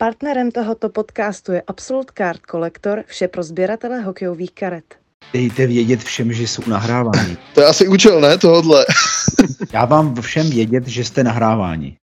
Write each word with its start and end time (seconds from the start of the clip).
Partnerem 0.00 0.50
tohoto 0.50 0.88
podcastu 0.88 1.52
je 1.52 1.62
Absolute 1.66 2.12
Card 2.18 2.40
Collector, 2.50 3.04
vše 3.06 3.28
pro 3.28 3.42
sběratele 3.42 4.00
hokejových 4.00 4.52
karet. 4.52 4.84
Dejte 5.32 5.66
vědět 5.66 6.00
všem, 6.02 6.32
že 6.32 6.42
jsou 6.42 6.62
nahráváni. 6.66 7.36
To 7.54 7.60
je 7.60 7.66
asi 7.66 7.88
účel, 7.88 8.20
ne, 8.20 8.38
tohodle. 8.38 8.86
Já 9.72 9.84
vám 9.84 10.20
všem 10.20 10.50
vědět, 10.50 10.86
že 10.86 11.04
jste 11.04 11.24
nahráváni. 11.24 11.96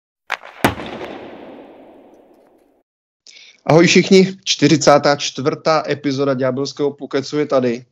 Ahoj 3.65 3.87
všichni, 3.87 4.37
44. 4.43 5.47
epizoda 5.87 6.33
Ďábelského 6.33 6.93
pokecu 6.93 7.37
je 7.37 7.45
tady. 7.45 7.85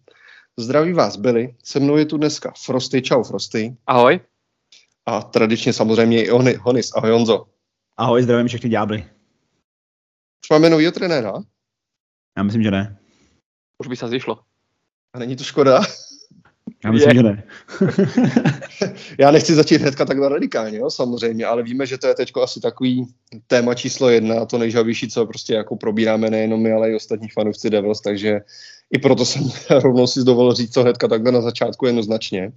Zdraví 0.58 0.94
vás 0.94 1.18
byli, 1.18 1.56
se 1.64 1.80
mnou 1.80 1.98
je 1.98 2.06
tu 2.06 2.18
dneska 2.18 2.54
Frosty, 2.66 3.02
čau 3.02 3.24
Frosty. 3.24 3.76
Ahoj. 3.88 4.20
A 5.06 5.22
tradičně 5.22 5.74
samozřejmě 5.74 6.24
i 6.24 6.30
Honis, 6.58 6.92
ahoj 6.96 7.12
Honzo. 7.12 7.46
Ahoj, 7.98 8.24
zdravím 8.24 8.48
všechny 8.48 8.70
ďábly. 8.70 9.13
Už 10.46 10.50
máme 10.50 10.70
novýho 10.70 10.92
trenéra? 10.92 11.34
Já 12.38 12.44
myslím, 12.44 12.64
že 12.64 12.72
ne. 12.72 12.98
Už 13.78 13.88
by 13.88 13.96
se 13.96 14.08
zišlo. 14.08 14.40
A 15.14 15.20
není 15.20 15.36
to 15.36 15.44
škoda? 15.44 15.82
Já 16.86 16.92
myslím, 16.92 17.10
je. 17.10 17.16
že 17.16 17.24
ne. 17.24 17.44
Já 19.20 19.32
nechci 19.32 19.56
začít 19.56 19.82
hnedka 19.82 20.06
takhle 20.06 20.30
radikálně, 20.30 20.78
jo, 20.78 20.90
samozřejmě, 20.90 21.46
ale 21.46 21.64
víme, 21.64 21.86
že 21.86 21.98
to 21.98 22.08
je 22.08 22.16
teď 22.16 22.32
asi 22.44 22.60
takový 22.60 23.08
téma 23.48 23.74
číslo 23.74 24.10
jedna, 24.10 24.46
to 24.46 24.58
nejžavější, 24.58 25.08
co 25.10 25.26
prostě 25.26 25.54
jako 25.54 25.76
probíráme 25.76 26.30
nejenom 26.30 26.62
my, 26.62 26.72
ale 26.72 26.92
i 26.92 26.96
ostatní 26.96 27.30
fanoušci 27.30 27.70
Devils, 27.70 28.02
takže 28.02 28.40
i 28.92 29.00
proto 29.00 29.26
jsem 29.26 29.44
rovnou 29.70 30.08
si 30.08 30.24
dovolil 30.24 30.54
říct 30.54 30.74
co 30.74 30.82
hnedka 30.82 31.08
takhle 31.08 31.32
na 31.32 31.42
začátku 31.42 31.86
jednoznačně. 31.86 32.52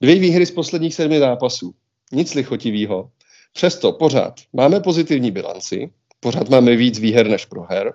Dvě 0.00 0.18
výhry 0.18 0.46
z 0.46 0.50
posledních 0.50 0.94
sedmi 0.94 1.18
zápasů. 1.18 1.74
Nic 2.12 2.34
lichotivého. 2.34 3.10
Přesto 3.52 3.92
pořád 3.92 4.34
máme 4.52 4.80
pozitivní 4.80 5.30
bilanci, 5.30 5.90
pořád 6.24 6.48
máme 6.48 6.76
víc 6.76 6.98
výher 6.98 7.28
než 7.28 7.44
proher, 7.44 7.92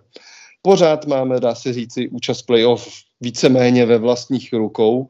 pořád 0.61 1.05
máme, 1.05 1.39
dá 1.39 1.55
se 1.55 1.73
říci, 1.73 2.09
účast 2.09 2.41
playoff 2.41 2.87
víceméně 3.21 3.85
ve 3.85 3.97
vlastních 3.97 4.53
rukou, 4.53 5.07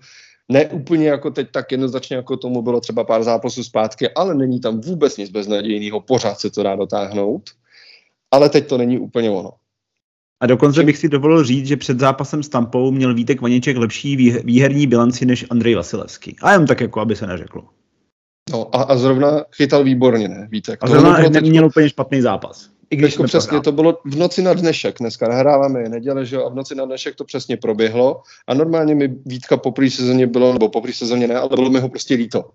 ne 0.50 0.66
úplně 0.66 1.08
jako 1.08 1.32
teď 1.32 1.48
tak 1.52 1.72
jednoznačně, 1.72 2.16
jako 2.16 2.38
tomu 2.38 2.62
bylo 2.62 2.80
třeba 2.80 3.04
pár 3.04 3.24
zápasů 3.24 3.64
zpátky, 3.64 4.10
ale 4.10 4.36
není 4.36 4.60
tam 4.60 4.82
vůbec 4.82 5.18
nic 5.18 5.30
beznadějného, 5.30 6.02
pořád 6.02 6.40
se 6.40 6.50
to 6.50 6.64
dá 6.64 6.76
dotáhnout, 6.76 7.50
ale 8.32 8.50
teď 8.50 8.68
to 8.68 8.78
není 8.78 9.00
úplně 9.00 9.30
ono. 9.30 9.52
A 10.42 10.46
dokonce 10.48 10.84
bych 10.84 10.98
si 10.98 11.10
dovolil 11.10 11.44
říct, 11.44 11.68
že 11.68 11.78
před 11.78 12.00
zápasem 12.00 12.44
s 12.44 12.50
Tampou 12.50 12.92
měl 12.92 13.14
Vítek 13.14 13.42
Vaněček 13.42 13.78
lepší 13.78 14.16
výherní 14.44 14.88
bilanci 14.88 15.26
než 15.26 15.46
Andrej 15.50 15.76
Vasilevský. 15.76 16.36
A 16.42 16.52
jen 16.52 16.66
tak 16.66 16.82
jako, 16.82 17.02
aby 17.02 17.16
se 17.16 17.28
neřeklo. 17.28 17.68
No 18.52 18.76
a, 18.76 18.84
a 18.84 18.98
zrovna 18.98 19.44
chytal 19.56 19.84
výborně, 19.84 20.28
ne, 20.28 20.48
Vítek. 20.52 20.80
A 20.84 20.88
zrovna 20.88 21.18
neměl 21.18 21.64
teď... 21.64 21.72
úplně 21.72 21.90
špatný 21.90 22.22
zápas. 22.22 22.79
I 22.90 22.96
když 22.96 23.16
to 23.16 23.24
přesně, 23.24 23.48
prohrál. 23.48 23.64
to 23.64 23.72
bylo 23.72 24.00
v 24.06 24.16
noci 24.16 24.42
na 24.42 24.54
dnešek, 24.54 24.96
dneska 25.00 25.28
nahráváme 25.28 25.82
je 25.82 25.90
neděle, 25.90 26.26
že 26.26 26.36
jo, 26.36 26.46
a 26.46 26.50
v 26.50 26.56
noci 26.56 26.76
na 26.76 26.86
dnešek 26.86 27.16
to 27.16 27.24
přesně 27.24 27.58
proběhlo 27.58 28.22
a 28.48 28.54
normálně 28.54 28.96
mi 28.96 29.08
Vítka 29.26 29.58
po 29.58 29.72
první 29.72 29.92
sezóně 29.92 30.28
bylo, 30.28 30.54
nebo 30.54 30.70
po 30.70 30.82
první 30.82 30.94
sezóně 30.94 31.28
ne, 31.28 31.36
ale 31.36 31.50
bylo 31.56 31.70
mi 31.70 31.80
ho 31.80 31.90
prostě 31.90 32.16
líto. 32.16 32.50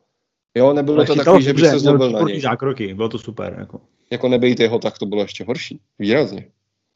Jo, 0.55 0.73
nebylo 0.73 0.97
ale 0.97 1.07
to 1.07 1.15
takový, 1.15 1.45
že 1.45 1.53
by 1.53 1.61
se 1.61 1.79
zlobil 1.79 2.11
na 2.11 2.21
něj. 2.21 2.41
zákroky, 2.41 2.95
bylo 2.95 3.09
to 3.09 3.19
super. 3.19 3.57
Jako. 3.59 3.81
jako 4.11 4.29
nebejte 4.29 4.63
jeho, 4.63 4.79
tak 4.79 4.99
to 4.99 5.07
bylo 5.07 5.23
ještě 5.23 5.45
horší. 5.45 5.81
Výrazně. 5.99 6.49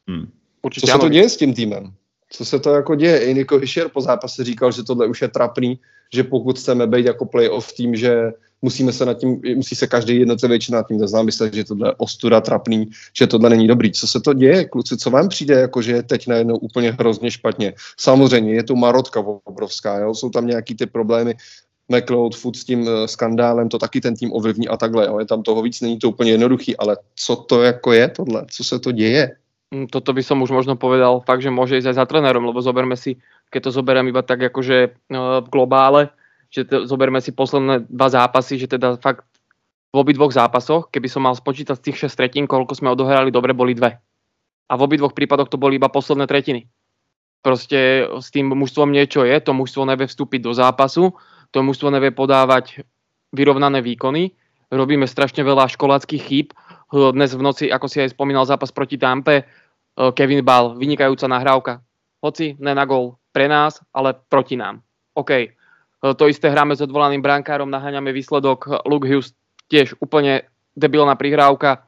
Hmm. 0.07 0.31
Určitě 0.61 0.87
Co 0.87 0.93
se 0.93 0.99
to 0.99 1.09
děje 1.09 1.29
s 1.29 1.37
tím 1.37 1.53
týmem? 1.53 1.93
Co 2.29 2.45
se 2.45 2.59
to 2.59 2.73
jako 2.73 2.95
děje? 2.95 3.19
I 3.25 3.33
Niko 3.33 3.57
Hischer 3.57 3.89
po 3.89 4.01
zápase 4.01 4.43
říkal, 4.43 4.71
že 4.71 4.83
tohle 4.83 5.07
už 5.07 5.21
je 5.21 5.27
trapný, 5.27 5.79
že 6.13 6.23
pokud 6.23 6.59
chceme 6.59 6.87
být 6.87 7.05
jako 7.05 7.25
playoff 7.25 7.73
tým, 7.73 7.95
že 7.95 8.31
musíme 8.61 8.93
se 8.93 9.05
nad 9.05 9.13
tím, 9.13 9.41
musí 9.55 9.75
se 9.75 9.87
každý 9.87 10.19
jednotlivý 10.19 10.59
nad 10.71 10.87
tím 10.87 11.07
zamyslet, 11.07 11.53
že 11.53 11.63
tohle 11.63 11.89
je 11.89 11.93
ostuda 11.97 12.41
trapný, 12.41 12.89
že 13.17 13.27
tohle 13.27 13.49
není 13.49 13.67
dobrý. 13.67 13.91
Co 13.91 14.07
se 14.07 14.19
to 14.19 14.33
děje, 14.33 14.65
kluci, 14.65 14.97
co 14.97 15.09
vám 15.09 15.29
přijde, 15.29 15.59
jako 15.59 15.81
že 15.81 15.91
je 15.91 16.03
teď 16.03 16.27
najednou 16.27 16.57
úplně 16.57 16.91
hrozně 16.91 17.31
špatně? 17.31 17.73
Samozřejmě, 17.99 18.53
je 18.53 18.63
tu 18.63 18.75
marotka 18.75 19.23
obrovská, 19.43 19.99
jo? 19.99 20.15
jsou 20.15 20.29
tam 20.29 20.47
nějaký 20.47 20.75
ty 20.75 20.85
problémy, 20.85 21.35
McLeod, 21.89 22.35
Food 22.35 22.55
s 22.55 22.63
tím 22.63 22.81
uh, 22.81 23.05
skandálem, 23.05 23.69
to 23.69 23.77
taky 23.79 24.01
ten 24.01 24.15
tým 24.15 24.33
ovlivní 24.33 24.67
a 24.67 24.77
takhle, 24.77 25.05
jo? 25.05 25.19
je 25.19 25.25
tam 25.25 25.43
toho 25.43 25.61
víc, 25.61 25.81
není 25.81 25.99
to 25.99 26.09
úplně 26.09 26.31
jednoduchý, 26.31 26.77
ale 26.77 26.97
co 27.15 27.35
to 27.35 27.61
jako 27.61 27.93
je 27.93 28.07
tohle, 28.09 28.45
co 28.51 28.63
se 28.63 28.79
to 28.79 28.91
děje? 28.91 29.31
Mm, 29.69 29.85
toto 29.85 30.17
by 30.17 30.25
som 30.25 30.41
už 30.41 30.49
možno 30.49 30.73
povedal 30.81 31.21
fakt, 31.21 31.45
že 31.45 31.53
môže 31.53 31.77
ísť 31.77 31.93
aj 31.93 31.97
za 32.01 32.05
trénerom, 32.09 32.41
lebo 32.41 32.57
zoberme 32.57 32.97
si, 32.97 33.21
keď 33.49 33.69
to 33.69 33.71
zoberiem 33.75 34.07
iba 34.09 34.21
tak 34.21 34.41
akože 34.41 34.77
uh, 35.11 35.41
v 35.43 35.47
globále, 35.49 36.01
že 36.49 36.65
to, 36.65 36.85
zoberme 36.85 37.21
si 37.21 37.33
posledné 37.35 37.89
dva 37.89 38.09
zápasy, 38.09 38.57
že 38.57 38.69
teda 38.69 38.97
fakt 38.97 39.25
v 39.89 39.95
obidvoch 39.97 40.29
zápasoch, 40.29 40.89
keby 40.93 41.09
som 41.09 41.25
mal 41.25 41.33
spočítať 41.33 41.77
z 41.77 41.83
tých 41.89 41.97
6 42.09 42.19
tretín, 42.19 42.45
koľko 42.45 42.77
sme 42.77 42.93
odohrali, 42.93 43.33
dobre 43.33 43.57
boli 43.57 43.73
dve. 43.73 43.97
A 44.69 44.73
v 44.77 44.85
obidvoch 44.85 45.17
prípadoch 45.17 45.49
to 45.49 45.57
boli 45.57 45.81
iba 45.81 45.89
posledné 45.89 46.29
tretiny. 46.29 46.69
Proste 47.41 48.05
s 48.05 48.29
tým 48.29 48.53
mužstvom 48.53 48.93
niečo 48.93 49.25
je, 49.25 49.33
to 49.41 49.57
mužstvo 49.57 49.89
nevie 49.89 50.05
vstúpiť 50.05 50.45
do 50.45 50.53
zápasu, 50.53 51.17
to 51.49 51.65
mužstvo 51.65 51.89
nevie 51.89 52.13
podávať 52.13 52.85
vyrovnané 53.33 53.81
výkony, 53.81 54.37
robíme 54.69 55.09
strašne 55.09 55.41
veľa 55.41 55.73
školáckých 55.73 56.21
chýb. 56.21 56.47
Dnes 56.93 57.33
v 57.33 57.41
noci, 57.41 57.65
ako 57.69 57.85
si 57.89 58.01
aj 58.01 58.13
spomínal, 58.13 58.45
zápas 58.45 58.69
proti 58.69 59.01
Tampe, 59.01 59.49
Eh, 59.99 60.11
Kevin 60.15 60.39
Ball, 60.47 60.79
vynikajúca 60.79 61.27
nahrávka. 61.27 61.73
Hoci 62.23 62.55
ne 62.55 62.71
na 62.71 62.87
gol 62.87 63.18
pre 63.31 63.45
nás, 63.47 63.79
ale 63.93 64.17
proti 64.29 64.57
nám. 64.57 64.81
OK. 65.13 65.31
Eh, 65.99 66.13
to 66.15 66.31
isté 66.31 66.47
hráme 66.49 66.75
s 66.75 66.83
odvolaným 66.83 67.21
brankárom, 67.21 67.67
naháňame 67.67 68.15
výsledok. 68.15 68.85
Luke 68.87 69.07
Hughes 69.07 69.35
tiež 69.69 69.99
úplne 70.01 70.47
debilná 70.73 71.13
prihrávka, 71.19 71.83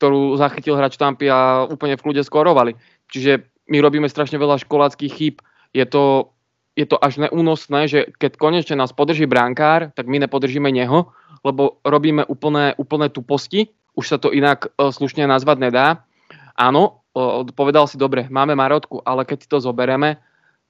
ktorú 0.00 0.34
zachytil 0.40 0.74
hráč 0.74 0.98
Tampy 0.98 1.30
a 1.30 1.68
úplne 1.68 1.94
v 1.94 2.04
kľude 2.04 2.22
skorovali. 2.26 2.74
Čiže 3.12 3.46
my 3.70 3.78
robíme 3.80 4.08
strašne 4.10 4.40
veľa 4.40 4.60
školáckých 4.64 5.12
chýb. 5.12 5.36
Je 5.70 5.86
to, 5.86 6.34
je 6.74 6.84
to 6.88 6.98
až 6.98 7.28
neúnosné, 7.28 7.86
že 7.86 8.00
keď 8.18 8.36
konečne 8.36 8.76
nás 8.80 8.90
podrží 8.90 9.24
brankár, 9.28 9.94
tak 9.94 10.10
my 10.10 10.18
nepodržíme 10.26 10.68
neho, 10.68 11.14
lebo 11.46 11.78
robíme 11.86 12.26
úplné, 12.26 12.74
úplné 12.76 13.08
tuposti. 13.08 13.70
Už 13.94 14.10
sa 14.10 14.18
to 14.18 14.34
inak 14.34 14.68
uh, 14.74 14.90
slušne 14.90 15.24
nazvať 15.30 15.70
nedá. 15.70 15.86
Áno, 16.58 17.04
povedal 17.54 17.86
si, 17.86 17.98
dobre, 17.98 18.26
máme 18.26 18.58
Marotku, 18.58 19.02
ale 19.02 19.22
keď 19.26 19.46
to 19.46 19.58
zobereme, 19.62 20.18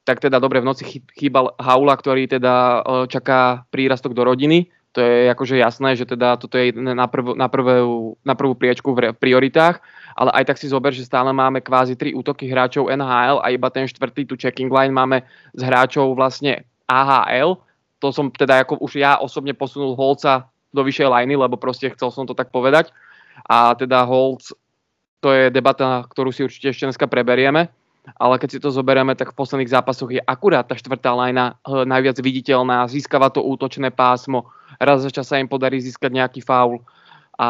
tak 0.04 0.20
teda 0.20 0.36
dobre, 0.36 0.60
v 0.60 0.68
noci 0.68 0.84
chýbal 1.16 1.56
Haula, 1.56 1.96
ktorý 1.96 2.28
teda 2.28 2.84
čaká 3.08 3.64
prírastok 3.72 4.12
do 4.12 4.24
rodiny. 4.24 4.68
To 4.94 5.02
je 5.02 5.26
akože 5.26 5.58
jasné, 5.58 5.98
že 5.98 6.06
teda 6.06 6.38
toto 6.38 6.54
je 6.54 6.70
na, 6.70 7.10
prv, 7.10 7.34
na, 7.34 7.50
prvú, 7.50 8.14
na 8.22 8.38
prvú 8.38 8.54
priečku 8.54 8.94
v 8.94 9.10
prioritách, 9.10 9.82
ale 10.14 10.30
aj 10.38 10.54
tak 10.54 10.60
si 10.62 10.70
zober, 10.70 10.94
že 10.94 11.02
stále 11.02 11.34
máme 11.34 11.58
kvázi 11.58 11.98
tri 11.98 12.14
útoky 12.14 12.46
hráčov 12.46 12.92
NHL 12.94 13.42
a 13.42 13.50
iba 13.50 13.66
ten 13.74 13.90
štvrtý 13.90 14.22
tu 14.22 14.38
checking 14.38 14.70
line 14.70 14.94
máme 14.94 15.26
z 15.58 15.66
hráčov 15.66 16.14
vlastne 16.14 16.62
AHL. 16.86 17.58
To 17.98 18.14
som 18.14 18.30
teda 18.30 18.62
ako 18.62 18.78
už 18.86 19.02
ja 19.02 19.18
osobne 19.18 19.50
posunul 19.50 19.98
Holca 19.98 20.46
do 20.70 20.86
vyššej 20.86 21.10
liny, 21.10 21.34
lebo 21.34 21.58
proste 21.58 21.90
chcel 21.90 22.14
som 22.14 22.22
to 22.22 22.38
tak 22.38 22.54
povedať. 22.54 22.94
A 23.50 23.74
teda 23.74 24.06
Holc 24.06 24.46
to 25.18 25.32
je 25.32 25.50
debata, 25.50 26.04
ktorú 26.06 26.30
si 26.30 26.44
určite 26.44 26.70
ešte 26.70 26.86
dneska 26.86 27.08
preberieme, 27.08 27.72
ale 28.12 28.36
keď 28.36 28.48
si 28.52 28.58
to 28.60 28.68
zoberieme, 28.68 29.16
tak 29.16 29.32
v 29.32 29.38
posledných 29.40 29.72
zápasoch 29.72 30.12
je 30.12 30.20
akurát 30.20 30.68
tá 30.68 30.76
štvrtá 30.76 31.16
lajna 31.16 31.56
eh, 31.56 31.84
najviac 31.88 32.20
viditeľná, 32.20 32.84
získava 32.88 33.32
to 33.32 33.40
útočné 33.40 33.88
pásmo, 33.88 34.48
raz 34.76 35.00
za 35.00 35.10
čas 35.10 35.28
sa 35.28 35.40
im 35.40 35.48
podarí 35.48 35.80
získať 35.80 36.12
nejaký 36.12 36.40
faul. 36.44 36.84
A 37.34 37.48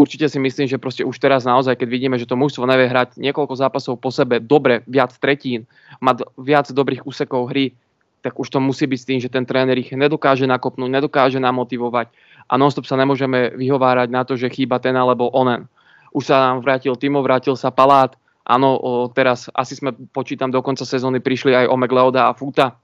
určite 0.00 0.26
si 0.26 0.38
myslím, 0.42 0.66
že 0.66 0.80
proste 0.80 1.06
už 1.06 1.14
teraz 1.20 1.46
naozaj, 1.46 1.78
keď 1.78 1.88
vidíme, 1.88 2.16
že 2.18 2.26
to 2.26 2.34
mužstvo 2.34 2.66
nevie 2.66 2.90
hrať 2.90 3.20
niekoľko 3.20 3.54
zápasov 3.54 4.00
po 4.00 4.10
sebe 4.10 4.42
dobre, 4.42 4.82
viac 4.90 5.14
tretín, 5.20 5.68
má 6.02 6.16
viac 6.40 6.66
dobrých 6.72 7.06
úsekov 7.06 7.52
hry, 7.54 7.76
tak 8.24 8.40
už 8.40 8.48
to 8.48 8.58
musí 8.58 8.88
byť 8.88 8.98
s 8.98 9.08
tým, 9.08 9.20
že 9.20 9.28
ten 9.28 9.44
tréner 9.44 9.76
ich 9.76 9.92
nedokáže 9.92 10.48
nakopnúť, 10.48 10.88
nedokáže 10.88 11.36
namotivovať. 11.36 12.08
A 12.48 12.56
nonstop 12.56 12.88
sa 12.88 12.96
nemôžeme 12.96 13.52
vyhovárať 13.52 14.08
na 14.08 14.24
to, 14.24 14.40
že 14.40 14.48
chýba 14.48 14.80
ten 14.80 14.96
alebo 14.96 15.28
onen. 15.28 15.68
Už 16.16 16.32
sa 16.32 16.40
nám 16.40 16.64
vrátil 16.64 16.96
Timo, 16.96 17.20
vrátil 17.20 17.52
sa 17.52 17.68
Palát. 17.68 18.16
Áno, 18.44 18.76
teraz 19.16 19.48
asi 19.56 19.72
sme, 19.72 19.96
počítam, 20.12 20.52
do 20.52 20.60
konca 20.60 20.84
sezóny 20.84 21.24
prišli 21.24 21.56
aj 21.56 21.66
o 21.72 21.76
Megleoda 21.80 22.28
a 22.28 22.36
Futa. 22.36 22.76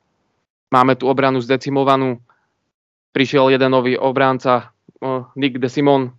Máme 0.73 0.97
tu 0.97 1.05
obranu 1.05 1.37
zdecimovanú. 1.45 2.17
Prišiel 3.13 3.53
jeden 3.53 3.69
nový 3.75 3.99
obránca, 3.99 4.73
Nick 5.37 5.61
de 5.61 5.69
Simon, 5.69 6.15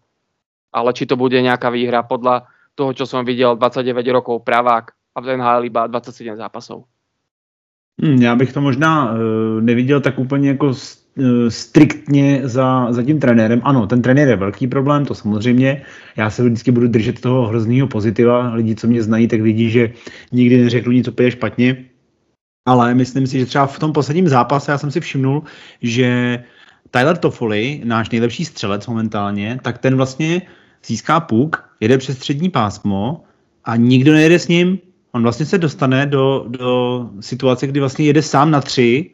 ale 0.70 0.94
či 0.94 1.10
to 1.10 1.18
bude 1.18 1.40
nejaká 1.42 1.74
výhra 1.74 2.06
podľa 2.06 2.46
toho, 2.76 2.94
čo 2.94 3.10
som 3.10 3.26
videl, 3.26 3.58
29 3.58 4.06
rokov 4.14 4.46
pravák 4.46 4.94
a 5.16 5.18
v 5.18 5.26
NHL 5.40 5.66
iba 5.66 5.88
27 5.88 6.38
zápasov. 6.38 6.86
Hmm, 8.02 8.22
já 8.22 8.36
bych 8.36 8.54
to 8.54 8.62
možná 8.62 9.12
uh, 9.12 9.18
neviděl 9.62 10.02
tak 10.02 10.20
úplně 10.20 10.50
jako 10.50 10.74
Eh, 10.74 11.00
striktně 11.50 12.42
za, 12.44 12.88
za 12.94 13.04
tím 13.04 13.20
trenérem. 13.20 13.62
Ano, 13.64 13.88
ten 13.88 14.02
trenér 14.02 14.28
je 14.28 14.36
velký 14.36 14.68
problém, 14.68 15.06
to 15.06 15.16
samozřejmě. 15.16 15.82
Já 16.18 16.30
se 16.30 16.44
vždycky 16.44 16.72
budu 16.72 16.88
držet 16.88 17.22
toho 17.22 17.48
hrozného 17.48 17.88
pozitiva. 17.88 18.54
Lidi, 18.54 18.76
co 18.76 18.88
mě 18.88 19.04
znají, 19.04 19.28
tak 19.28 19.42
vidí, 19.42 19.70
že 19.70 19.92
nikdy 20.32 20.64
neřeknu 20.64 20.92
nic 20.92 21.08
úplně 21.08 21.32
špatně. 21.32 21.86
Ale 22.66 22.94
myslím 22.94 23.28
si, 23.28 23.40
že 23.40 23.46
třeba 23.46 23.66
v 23.66 23.80
tom 23.80 23.94
posledním 23.94 24.28
zápase 24.28 24.72
já 24.72 24.78
jsem 24.78 24.92
si 24.92 25.00
všimnul, 25.00 25.44
že 25.82 26.40
Tyler 26.92 27.18
Toffoli, 27.18 27.82
náš 27.84 28.10
nejlepší 28.10 28.46
střelec 28.46 28.88
momentálně, 28.88 29.60
tak 29.62 29.78
ten 29.78 29.96
vlastně 29.96 30.42
získá 30.86 31.20
puk, 31.20 31.64
jede 31.80 31.98
přes 31.98 32.18
střední 32.18 32.50
pásmo 32.50 33.24
a 33.64 33.76
nikdo 33.76 34.14
nejede 34.14 34.40
s 34.40 34.48
ním, 34.48 34.80
on 35.12 35.24
vlastně 35.24 35.46
se 35.46 35.58
dostane 35.58 36.06
do, 36.06 36.46
do 36.48 37.10
situace, 37.20 37.68
kdy 37.68 37.80
vlastně 37.80 38.06
jede 38.06 38.22
sám 38.22 38.52
na 38.52 38.62
tři 38.62 39.14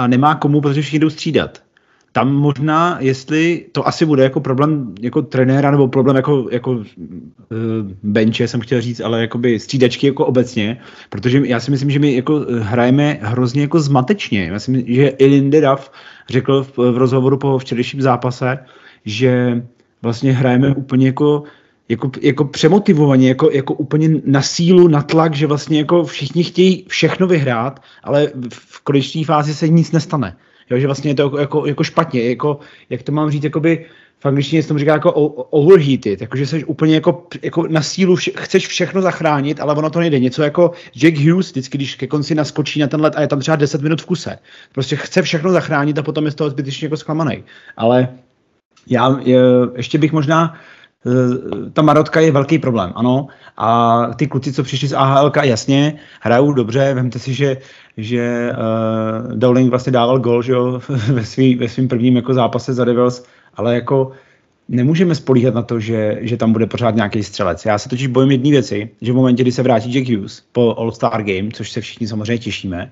a 0.00 0.06
nemá 0.06 0.34
komu, 0.34 0.60
protože 0.60 0.82
všichni 0.82 0.98
jdou 0.98 1.10
střídat. 1.10 1.62
Tam 2.12 2.34
možná, 2.34 2.96
jestli 3.00 3.66
to 3.72 3.88
asi 3.88 4.06
bude 4.06 4.22
jako 4.22 4.40
problém 4.40 4.94
jako 5.00 5.22
trenéra 5.22 5.70
nebo 5.70 5.88
problém 5.88 6.16
jako, 6.16 6.48
jako 6.50 6.70
uh, 6.70 6.84
benče, 8.02 8.48
jsem 8.48 8.60
chtěl 8.60 8.80
říct, 8.80 9.00
ale 9.00 9.20
jakoby 9.20 9.60
střídačky 9.60 10.06
jako 10.06 10.26
obecně, 10.26 10.80
protože 11.10 11.42
já 11.44 11.60
si 11.60 11.70
myslím, 11.70 11.90
že 11.90 11.98
my 11.98 12.14
jako 12.14 12.46
hrajeme 12.60 13.18
hrozně 13.22 13.62
jako 13.62 13.80
zmatečně. 13.80 14.44
Já 14.44 14.58
si 14.58 14.70
myslím, 14.70 14.94
že 14.94 15.08
i 15.08 15.26
Lindedav 15.26 15.92
řekl 16.28 16.62
v, 16.64 16.78
v 16.78 16.96
rozhovoru 16.96 17.38
po 17.38 17.58
včerejším 17.58 18.02
zápase, 18.02 18.58
že 19.04 19.62
vlastně 20.02 20.32
hrajeme 20.32 20.74
úplně 20.74 21.06
jako 21.06 21.42
jako, 21.90 22.10
jako 22.20 22.44
přemotivovaně, 22.44 23.28
jako, 23.28 23.50
jako 23.50 23.74
úplně 23.74 24.08
na 24.24 24.42
sílu, 24.42 24.88
na 24.88 25.02
tlak, 25.02 25.34
že 25.34 25.46
vlastně 25.46 25.78
jako 25.78 26.04
všichni 26.04 26.44
chtějí 26.44 26.84
všechno 26.88 27.26
vyhrát, 27.26 27.82
ale 28.04 28.28
v 28.52 28.84
konečné 28.84 29.24
fázi 29.24 29.54
se 29.54 29.68
nic 29.68 29.92
nestane. 29.92 30.36
Jo, 30.70 30.78
že 30.78 30.86
vlastně 30.86 31.10
je 31.10 31.14
to 31.14 31.22
jako, 31.22 31.38
jako, 31.38 31.66
jako 31.66 31.84
špatně, 31.84 32.28
jako, 32.28 32.58
jak 32.90 33.02
to 33.02 33.12
mám 33.12 33.30
říct, 33.30 33.44
jakoby, 33.44 33.86
v 34.18 34.26
angličtině 34.26 34.62
se 34.62 34.68
tomu 34.68 34.78
říká 34.78 34.92
jako 34.92 35.12
overheated, 35.50 36.20
jakože 36.20 36.46
jsi 36.46 36.64
úplně 36.64 36.94
jako, 36.94 37.26
jako 37.42 37.66
na 37.68 37.82
sílu, 37.82 38.16
vše, 38.16 38.30
chceš 38.36 38.68
všechno 38.68 39.02
zachránit, 39.02 39.60
ale 39.60 39.74
ono 39.74 39.90
to 39.90 40.00
nejde. 40.00 40.18
Něco 40.18 40.42
jako 40.42 40.70
Jack 40.96 41.16
Hughes, 41.16 41.50
vždycky, 41.50 41.78
když 41.78 41.94
ke 41.94 42.06
konci 42.06 42.34
naskočí 42.34 42.80
na 42.80 42.86
ten 42.86 43.00
let 43.00 43.14
a 43.16 43.20
je 43.20 43.28
tam 43.28 43.40
třeba 43.40 43.56
10 43.56 43.82
minut 43.82 44.02
v 44.02 44.06
kuse. 44.06 44.38
Prostě 44.72 44.96
chce 44.96 45.22
všechno 45.22 45.52
zachránit 45.52 45.98
a 45.98 46.02
potom 46.02 46.24
je 46.24 46.30
z 46.30 46.34
toho 46.34 46.50
zbytečně 46.50 46.86
jako 46.86 46.96
zklamaný. 46.96 47.44
Ale 47.76 48.08
já 48.86 49.20
je, 49.22 49.38
ještě 49.76 49.98
bych 49.98 50.12
možná 50.12 50.54
ta 51.72 51.82
Marotka 51.82 52.20
je 52.20 52.32
velký 52.32 52.58
problém, 52.58 52.92
ano. 52.94 53.26
A 53.56 54.06
ty 54.16 54.26
kluci, 54.26 54.52
co 54.52 54.62
přišli 54.62 54.88
z 54.88 54.92
AHL, 54.92 55.32
jasně, 55.42 55.98
hrajou 56.20 56.52
dobře. 56.52 56.94
Vemte 56.94 57.18
si, 57.18 57.34
že, 57.34 57.56
že 57.96 58.52
uh, 58.52 59.32
Dowling 59.34 59.70
vlastně 59.70 59.92
dával 59.92 60.18
gol 60.18 60.42
že 60.42 60.52
jo, 60.52 60.80
ve, 61.12 61.24
svý, 61.24 61.54
ve 61.54 61.68
svým 61.68 61.88
prvním 61.88 62.16
jako 62.16 62.34
zápase 62.34 62.74
za 62.74 62.84
Devils, 62.84 63.24
ale 63.54 63.74
jako 63.74 64.12
nemůžeme 64.68 65.14
spolíhat 65.14 65.54
na 65.54 65.62
to, 65.62 65.80
že, 65.80 66.18
že 66.20 66.36
tam 66.36 66.52
bude 66.52 66.66
pořád 66.66 66.94
nějaký 66.94 67.22
střelec. 67.22 67.64
Já 67.64 67.78
se 67.78 67.88
totiž 67.88 68.06
bojím 68.06 68.30
jedné 68.30 68.50
věci, 68.50 68.90
že 69.00 69.12
v 69.12 69.16
momentě, 69.16 69.42
kdy 69.42 69.52
se 69.52 69.62
vrátí 69.62 69.92
Jack 69.92 70.08
Hughes 70.08 70.42
po 70.52 70.74
All-Star 70.78 71.22
Game, 71.22 71.50
což 71.52 71.70
se 71.70 71.80
všichni 71.80 72.08
samozřejmě 72.08 72.38
těšíme, 72.38 72.90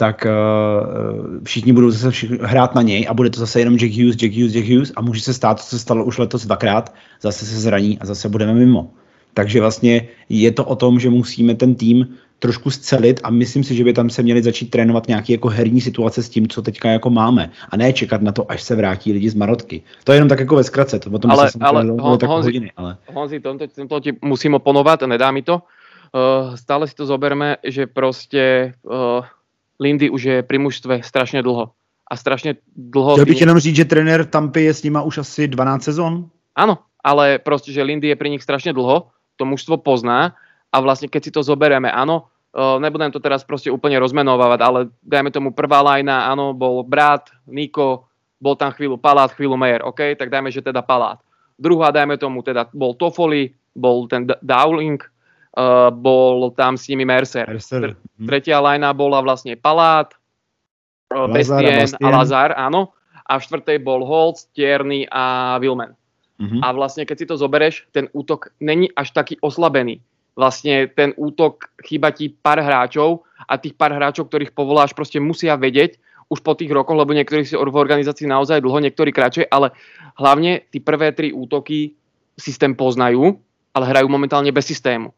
tak 0.00 0.26
uh, 0.26 1.44
všichni 1.44 1.72
budou 1.72 1.90
zase 1.90 2.10
všichni 2.10 2.38
hrát 2.42 2.74
na 2.74 2.82
něj 2.82 3.06
a 3.08 3.14
bude 3.14 3.30
to 3.30 3.40
zase 3.40 3.60
jenom 3.60 3.76
Jack 3.76 3.92
Hughes, 3.92 4.16
Jack 4.16 4.32
Hughes, 4.32 4.52
Jack 4.52 4.68
Hughes 4.68 4.92
a 4.96 5.00
může 5.00 5.20
se 5.20 5.34
stát, 5.34 5.60
co 5.60 5.66
se 5.66 5.78
stalo 5.78 6.04
už 6.04 6.18
letos 6.18 6.46
dvakrát, 6.46 6.94
zase 7.20 7.46
se 7.46 7.60
zraní 7.60 7.98
a 7.98 8.06
zase 8.06 8.28
budeme 8.28 8.54
mimo. 8.54 8.90
Takže 9.34 9.60
vlastně 9.60 10.08
je 10.28 10.50
to 10.50 10.64
o 10.64 10.76
tom, 10.76 11.00
že 11.00 11.10
musíme 11.10 11.54
ten 11.54 11.74
tým 11.74 12.16
trošku 12.38 12.70
scelit 12.70 13.20
a 13.24 13.30
myslím 13.30 13.64
si, 13.64 13.74
že 13.74 13.84
by 13.84 13.92
tam 13.92 14.10
se 14.10 14.22
měli 14.22 14.42
začít 14.42 14.70
trénovat 14.70 15.08
nějaké 15.08 15.32
jako 15.32 15.48
herní 15.48 15.80
situace 15.80 16.22
s 16.22 16.28
tím, 16.28 16.48
co 16.48 16.62
teďka 16.62 16.90
jako 16.90 17.10
máme 17.10 17.50
a 17.68 17.76
ne 17.76 17.92
čekat 17.92 18.22
na 18.22 18.32
to, 18.32 18.50
až 18.50 18.62
se 18.62 18.76
vrátí 18.76 19.12
lidi 19.12 19.30
z 19.30 19.34
Marotky. 19.34 19.82
To 20.04 20.12
je 20.12 20.16
jenom 20.16 20.28
tak 20.28 20.40
jako 20.40 20.56
ve 20.56 20.64
zkratce, 20.64 20.98
to 20.98 21.18
tom 21.18 21.30
ale, 21.30 21.50
ale, 21.60 21.84
hon, 22.00 22.18
tak 22.18 22.28
Honzi, 22.28 22.46
hodiny, 22.46 22.72
ale... 22.76 22.96
Honzi, 23.12 23.40
tomto, 23.40 23.68
tomto 23.68 24.00
ti 24.00 24.12
musím 24.24 24.54
oponovat, 24.54 25.02
nedá 25.02 25.30
mi 25.30 25.42
to. 25.42 25.54
Uh, 26.10 26.56
stále 26.56 26.88
si 26.88 26.94
to 26.94 27.06
zoberme, 27.06 27.56
že 27.64 27.86
prostě 27.86 28.72
uh, 28.82 29.24
Lindy 29.80 30.10
už 30.10 30.22
je 30.22 30.36
pri 30.42 30.58
mužstve 30.58 31.02
strašně 31.02 31.42
dlho. 31.42 31.72
A 32.10 32.16
strašně 32.16 32.54
dlho... 32.76 33.14
Chtěl 33.14 33.24
bych 33.24 33.40
jenom 33.40 33.58
říct, 33.58 33.76
že 33.76 33.84
trenér 33.84 34.24
Tampy 34.26 34.64
je 34.64 34.74
s 34.74 34.82
nima 34.82 35.02
už 35.02 35.18
asi 35.18 35.48
12 35.48 35.82
sezon? 35.82 36.28
Áno, 36.56 36.78
ale 37.04 37.38
prostě, 37.38 37.72
že 37.72 37.82
Lindy 37.82 38.08
je 38.08 38.16
pri 38.16 38.30
nich 38.30 38.42
strašně 38.42 38.72
dlho, 38.72 39.08
to 39.36 39.44
mužstvo 39.44 39.76
pozná 39.76 40.34
a 40.72 40.80
vlastně 40.80 41.08
keď 41.08 41.24
si 41.24 41.30
to 41.30 41.42
zobereme, 41.42 41.90
áno, 41.90 42.28
nebudem 42.78 43.12
to 43.12 43.20
teraz 43.20 43.44
prostě 43.44 43.70
úplně 43.70 43.98
rozmenovávať, 43.98 44.60
ale 44.60 44.80
dajme 45.02 45.30
tomu 45.30 45.50
prvá 45.54 45.80
lajna, 45.82 46.26
áno, 46.26 46.52
bol 46.54 46.82
Brat, 46.82 47.30
Niko, 47.46 48.04
bol 48.42 48.56
tam 48.56 48.72
chvíľu 48.72 48.98
Palát, 48.98 49.30
chvíľu 49.30 49.56
Meyer, 49.56 49.86
OK, 49.86 50.18
tak 50.18 50.30
dajme, 50.30 50.50
že 50.50 50.62
teda 50.62 50.82
Palát. 50.82 51.22
Druhá, 51.58 51.90
dajme 51.94 52.18
tomu, 52.18 52.42
teda 52.42 52.66
bol 52.74 52.94
Toffoli, 52.98 53.54
bol 53.76 54.08
ten 54.10 54.26
Dowling, 54.42 54.98
uh, 55.56 55.90
bol 55.90 56.54
tam 56.54 56.78
s 56.78 56.86
nimi 56.86 57.02
Mercer. 57.02 57.46
Mercer. 57.48 57.96
Hm. 58.18 58.26
Tretia 58.28 58.62
lajna 58.62 58.94
bola 58.94 59.18
vlastne 59.24 59.58
Palát, 59.58 60.14
uh, 61.10 61.26
Bestien 61.30 61.86
a, 61.86 61.98
a 61.98 62.08
Lazar, 62.10 62.54
áno. 62.54 62.94
A 63.30 63.38
v 63.38 63.46
štvrtej 63.46 63.78
bol 63.86 64.02
Holz, 64.02 64.50
Tierney 64.54 65.06
a 65.06 65.54
Wilman. 65.62 65.94
Mm-hmm. 66.40 66.60
A 66.66 66.66
vlastne, 66.74 67.06
keď 67.06 67.16
si 67.20 67.26
to 67.30 67.38
zobereš, 67.38 67.86
ten 67.94 68.10
útok 68.10 68.50
není 68.58 68.90
až 68.98 69.14
taký 69.14 69.38
oslabený. 69.38 70.02
Vlastne 70.34 70.90
ten 70.90 71.14
útok 71.14 71.70
chýba 71.84 72.10
ti 72.10 72.32
pár 72.32 72.58
hráčov 72.58 73.22
a 73.46 73.54
tých 73.60 73.76
pár 73.76 73.94
hráčov, 73.94 74.26
ktorých 74.26 74.56
povoláš, 74.56 74.96
prostě 74.96 75.20
musia 75.20 75.54
vedieť 75.54 76.00
už 76.30 76.40
po 76.40 76.54
tých 76.54 76.70
rokoch, 76.70 76.94
lebo 76.94 77.10
niektorí 77.10 77.42
si 77.42 77.58
v 77.58 77.74
organizácii 77.74 78.26
naozaj 78.26 78.62
dlho, 78.62 78.78
niektorí 78.78 79.10
kratšie, 79.10 79.50
ale 79.50 79.74
hlavne 80.14 80.62
tí 80.70 80.78
prvé 80.78 81.10
tri 81.10 81.34
útoky 81.34 81.98
systém 82.38 82.70
poznajú, 82.74 83.34
ale 83.74 83.84
hrajú 83.90 84.06
momentálne 84.06 84.54
bez 84.54 84.70
systému 84.70 85.10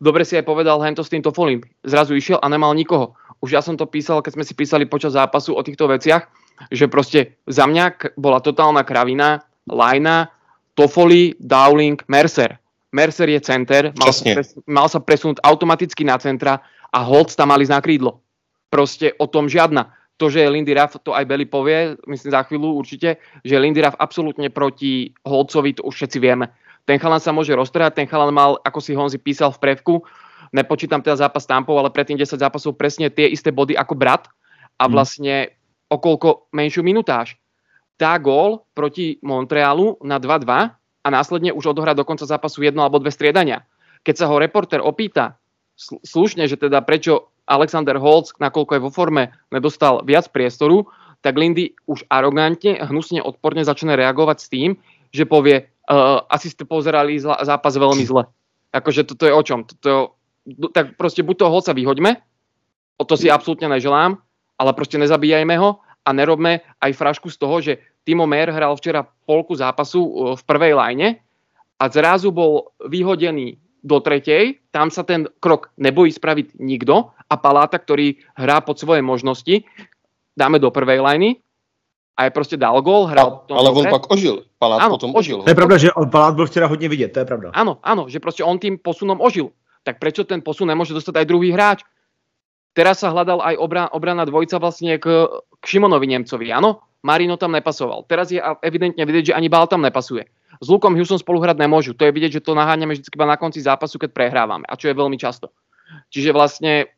dobre 0.00 0.24
si 0.24 0.34
aj 0.36 0.48
povedal 0.48 0.80
hento 0.80 1.04
s 1.04 1.12
týmto 1.12 1.30
Folim. 1.30 1.60
Zrazu 1.84 2.16
išiel 2.16 2.40
a 2.42 2.48
nemal 2.48 2.74
nikoho. 2.74 3.14
Už 3.40 3.52
ja 3.56 3.62
som 3.64 3.76
to 3.76 3.86
písal, 3.88 4.20
keď 4.24 4.32
sme 4.36 4.44
si 4.44 4.52
písali 4.56 4.84
počas 4.84 5.12
zápasu 5.16 5.54
o 5.56 5.62
týchto 5.62 5.88
veciach, 5.88 6.28
že 6.72 6.88
prostě 6.88 7.26
za 7.48 7.66
mňa 7.66 8.16
bola 8.16 8.40
totálna 8.40 8.82
kravina, 8.82 9.40
Lajna, 9.72 10.28
Toffoli, 10.74 11.34
Dowling, 11.40 12.02
Mercer. 12.08 12.58
Mercer 12.92 13.28
je 13.28 13.40
center, 13.40 13.92
mal 13.96 14.12
sa, 14.12 14.24
pres, 14.34 14.48
mal 14.66 14.86
sa 14.90 14.98
presunúť 15.00 15.38
automaticky 15.46 16.02
na 16.04 16.18
centra 16.18 16.58
a 16.92 16.98
Holtz 17.00 17.38
tam 17.38 17.48
mali 17.48 17.64
na 17.64 17.80
krídlo. 17.80 18.20
Prostě 18.70 19.12
o 19.18 19.26
tom 19.26 19.48
žiadna. 19.48 19.94
To, 20.16 20.28
že 20.28 20.48
Lindy 20.48 20.74
Ruff, 20.74 21.00
to 21.02 21.16
aj 21.16 21.24
Belly 21.24 21.48
povie, 21.48 21.96
myslím 22.04 22.30
za 22.30 22.42
chvíľu 22.42 22.76
určite, 22.76 23.16
že 23.40 23.58
Lindy 23.58 23.80
Ruff 23.80 23.96
absolútne 23.96 24.50
proti 24.52 25.16
Holcovi, 25.24 25.72
to 25.72 25.82
už 25.82 25.96
všetci 25.96 26.18
vieme 26.20 26.52
ten 26.84 26.96
chalan 26.98 27.20
sa 27.22 27.30
môže 27.30 27.52
roztrhať, 27.52 27.96
ten 27.96 28.08
chalan 28.08 28.32
mal, 28.34 28.56
ako 28.62 28.78
si 28.82 28.96
Honzi 28.96 29.20
písal 29.20 29.52
v 29.54 29.62
prevku, 29.62 29.94
nepočítam 30.50 31.00
teda 31.00 31.16
zápas 31.26 31.46
Tampov, 31.46 31.78
ale 31.78 31.94
predtým 31.94 32.18
10 32.18 32.40
zápasov 32.40 32.74
presne 32.74 33.10
tie 33.10 33.30
isté 33.30 33.54
body 33.54 33.78
ako 33.78 33.94
brat 33.94 34.26
a 34.78 34.86
mhm. 34.86 34.90
vlastne 34.90 35.34
okolko 35.90 36.50
menšiu 36.54 36.86
minutáž. 36.86 37.36
Tá 38.00 38.16
gól 38.16 38.64
proti 38.72 39.20
Montrealu 39.20 40.00
na 40.00 40.16
2-2 40.16 40.72
a 41.04 41.08
následne 41.08 41.52
už 41.52 41.76
odohrá 41.76 41.92
do 41.92 42.06
konca 42.06 42.24
zápasu 42.24 42.64
jedno 42.64 42.80
alebo 42.80 42.96
dve 42.96 43.12
striedania. 43.12 43.68
Keď 44.00 44.24
sa 44.24 44.26
ho 44.32 44.40
reporter 44.40 44.80
opýta 44.80 45.36
slušne, 46.04 46.48
že 46.48 46.56
teda 46.56 46.80
prečo 46.80 47.32
Alexander 47.44 47.96
Holz, 48.00 48.32
nakoľko 48.40 48.72
je 48.76 48.84
vo 48.84 48.90
forme, 48.92 49.32
nedostal 49.52 50.00
viac 50.04 50.28
priestoru, 50.32 50.88
tak 51.20 51.36
Lindy 51.36 51.76
už 51.84 52.08
arogantne, 52.08 52.80
hnusne, 52.80 53.20
odporne 53.20 53.60
začne 53.64 53.92
reagovať 53.96 54.38
s 54.40 54.48
tým, 54.48 54.70
že 55.12 55.28
povie, 55.28 55.68
uh, 55.90 56.22
asi 56.30 56.50
ste 56.50 56.62
pozerali 56.62 57.18
zla, 57.18 57.42
zápas 57.42 57.74
veľmi 57.74 58.06
zle. 58.06 58.24
Akože 58.70 59.02
toto 59.02 59.26
je 59.26 59.34
o 59.34 59.42
čom? 59.42 59.66
Toto, 59.66 60.14
tak 60.72 60.96
prostě 60.96 61.22
buď 61.22 61.36
toho 61.36 61.50
holca 61.50 61.72
vyhoďme, 61.72 62.16
o 62.98 63.04
to 63.04 63.16
si 63.16 63.30
absolútne 63.30 63.68
neželám, 63.68 64.18
ale 64.58 64.72
prostě 64.72 64.98
nezabíjajme 64.98 65.58
ho 65.58 65.82
a 66.06 66.12
nerobme 66.12 66.60
aj 66.80 66.92
frašku 66.92 67.30
z 67.30 67.36
toho, 67.36 67.60
že 67.60 67.78
Timo 68.04 68.26
Mer 68.26 68.50
hral 68.50 68.76
včera 68.76 69.06
polku 69.26 69.54
zápasu 69.54 70.00
uh, 70.04 70.36
v 70.36 70.42
prvej 70.44 70.74
line 70.74 71.18
a 71.80 71.84
zrazu 71.88 72.30
bol 72.30 72.70
vyhodený 72.86 73.58
do 73.80 73.96
tretej, 74.00 74.60
tam 74.70 74.92
sa 74.92 75.02
ten 75.02 75.24
krok 75.40 75.72
nebojí 75.80 76.12
spraviť 76.12 76.60
nikto 76.60 77.16
a 77.16 77.34
Paláta, 77.40 77.80
ktorý 77.80 78.20
hrá 78.36 78.60
pod 78.60 78.76
svoje 78.76 79.00
možnosti, 79.00 79.64
dáme 80.36 80.60
do 80.60 80.68
prvej 80.68 81.00
liney 81.00 81.40
a 82.20 82.24
je 82.24 82.30
prostě 82.30 82.56
dal 82.56 82.76
gol, 82.84 83.08
hrál. 83.08 83.48
A, 83.48 83.54
ale 83.54 83.70
on 83.70 83.86
pak 83.88 84.12
ožil. 84.12 84.44
Palát 84.58 84.84
ano, 84.84 85.00
potom 85.00 85.16
ožil. 85.16 85.40
To 85.42 85.48
je 85.48 85.56
pravda, 85.56 85.76
že 85.80 85.88
Palát 86.12 86.34
byl 86.34 86.46
včera 86.46 86.66
hodně 86.66 86.88
vidět, 86.88 87.08
to 87.08 87.18
je 87.18 87.24
pravda. 87.24 87.50
Ano, 87.56 87.78
ano, 87.82 88.08
že 88.08 88.20
prostě 88.20 88.44
on 88.44 88.58
tým 88.58 88.76
posunom 88.76 89.20
ožil. 89.20 89.48
Tak 89.88 89.96
prečo 89.96 90.28
ten 90.28 90.44
posun 90.44 90.68
nemôže 90.68 90.92
dostať 90.92 91.24
aj 91.24 91.26
druhý 91.32 91.56
hráč? 91.56 91.80
Teraz 92.76 93.00
sa 93.00 93.08
hľadal 93.08 93.40
aj 93.40 93.56
obra, 93.56 93.88
obrana 93.88 94.28
dvojica 94.28 94.60
vlastne 94.60 95.00
k, 95.00 95.32
k 95.32 95.64
Šimonovi 95.64 96.04
Nemcovi, 96.12 96.52
áno? 96.52 96.84
Marino 97.00 97.40
tam 97.40 97.56
nepasoval. 97.56 98.04
Teraz 98.04 98.28
je 98.28 98.36
evidentne 98.60 99.00
vidieť, 99.00 99.32
že 99.32 99.36
ani 99.40 99.48
Bál 99.48 99.64
tam 99.64 99.80
nepasuje. 99.80 100.28
S 100.60 100.66
Lukom 100.68 100.92
Hughesom 100.92 101.16
spolu 101.16 101.40
hrať 101.40 101.56
nemôžu. 101.56 101.96
To 101.96 102.04
je 102.04 102.12
vidieť, 102.12 102.36
že 102.36 102.44
to 102.44 102.52
naháňame 102.52 102.92
vždy 102.92 103.08
iba 103.08 103.24
na 103.24 103.40
konci 103.40 103.64
zápasu, 103.64 103.96
keď 103.96 104.12
prehrávame. 104.12 104.68
A 104.68 104.76
čo 104.76 104.92
je 104.92 104.94
veľmi 105.00 105.16
často. 105.16 105.48
Čiže 106.12 106.36
vlastne 106.36 106.92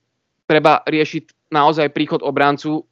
treba 0.50 0.83
riešiť 0.83 1.55
naozaj 1.55 1.95
príchod 1.95 2.26
obrancu, 2.26 2.83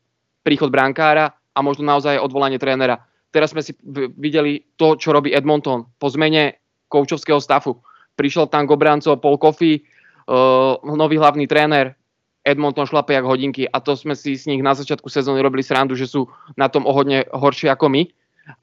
príchod 0.46 0.70
brankára 0.70 1.34
a 1.54 1.58
možno 1.60 1.86
naozaj 1.86 2.20
odvolanie 2.20 2.58
trénera. 2.58 3.04
Teraz 3.30 3.54
sme 3.54 3.62
si 3.62 3.74
videli 4.18 4.74
to, 4.74 4.98
čo 4.98 5.14
robí 5.14 5.30
Edmonton 5.30 5.86
po 5.98 6.10
zmene 6.10 6.58
koučovského 6.90 7.38
stafu. 7.38 7.78
Prišiel 8.18 8.50
tam 8.50 8.66
Gobranco, 8.66 9.14
Paul 9.22 9.38
Coffey, 9.38 9.78
uh, 10.26 10.82
nový 10.82 11.16
hlavný 11.16 11.46
tréner, 11.46 11.94
Edmonton 12.40 12.88
šlape 12.88 13.12
jak 13.12 13.28
hodinky 13.28 13.68
a 13.68 13.78
to 13.84 13.92
sme 13.92 14.16
si 14.16 14.34
s 14.34 14.48
nich 14.48 14.64
na 14.64 14.72
začiatku 14.72 15.06
sezóny 15.12 15.44
robili 15.44 15.60
srandu, 15.60 15.92
že 15.92 16.08
sú 16.08 16.26
na 16.56 16.72
tom 16.72 16.88
o 16.88 16.92
hodne 16.92 17.28
horšie 17.30 17.68
ako 17.68 17.92
my. 17.92 18.02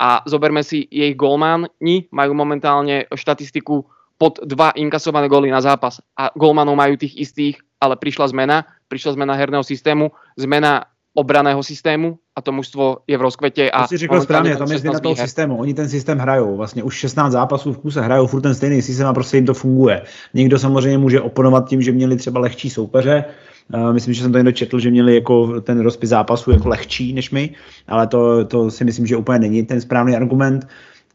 A 0.02 0.26
zoberme 0.28 0.66
si, 0.66 0.84
jej 0.90 1.14
golmani 1.16 2.10
majú 2.12 2.32
momentálne 2.36 3.08
štatistiku 3.08 3.86
pod 4.18 4.42
dva 4.44 4.74
inkasované 4.74 5.30
góly 5.30 5.54
na 5.54 5.62
zápas. 5.62 6.02
A 6.18 6.34
golmanov 6.34 6.76
majú 6.76 6.98
tých 6.98 7.16
istých, 7.16 7.56
ale 7.78 7.96
prišla 7.96 8.34
zmena, 8.34 8.66
prišla 8.90 9.16
zmena 9.16 9.38
herného 9.38 9.62
systému, 9.62 10.12
zmena 10.36 10.90
obraného 11.18 11.64
systému 11.64 12.22
a 12.38 12.42
to 12.42 12.52
mužstvo 12.52 12.98
je 13.08 13.18
v 13.18 13.22
rozkvete. 13.22 13.72
A 13.72 13.82
to 13.82 13.88
si 13.88 13.98
řekl 13.98 14.22
správně, 14.22 14.56
tam 14.56 14.72
je 14.72 14.78
změna 14.78 15.00
toho 15.00 15.16
výher. 15.16 15.28
systému. 15.28 15.58
Oni 15.58 15.74
ten 15.74 15.90
systém 15.90 16.18
hrajou, 16.18 16.58
vlastně 16.58 16.84
už 16.84 16.96
16 16.96 17.32
zápasů 17.32 17.74
v 17.74 17.78
kuse 17.78 18.02
hrajou 18.02 18.28
furt 18.28 18.42
ten 18.42 18.56
stejný 18.56 18.82
systém 18.82 19.08
a 19.08 19.14
prostě 19.14 19.38
jim 19.38 19.46
to 19.46 19.54
funguje. 19.54 20.02
Někdo 20.34 20.60
samozřejmě 20.60 20.98
může 20.98 21.22
oponovat 21.22 21.70
tím, 21.70 21.82
že 21.82 21.92
měli 21.92 22.16
třeba 22.16 22.40
lehčí 22.40 22.70
soupeře, 22.70 23.26
myslím, 23.92 24.14
že 24.14 24.22
jsem 24.22 24.32
to 24.32 24.38
jen 24.38 24.54
četl, 24.54 24.80
že 24.80 24.92
měli 24.92 25.16
jako 25.16 25.62
ten 25.62 25.80
rozpis 25.80 26.10
zápasu 26.10 26.52
jako 26.52 26.70
lehčí 26.70 27.14
než 27.14 27.32
my, 27.32 27.50
ale 27.88 28.08
to, 28.08 28.46
to 28.46 28.72
si 28.72 28.86
myslím, 28.86 29.06
že 29.06 29.18
úplně 29.18 29.40
není 29.40 29.64
ten 29.64 29.82
správný 29.82 30.16
argument. 30.16 30.68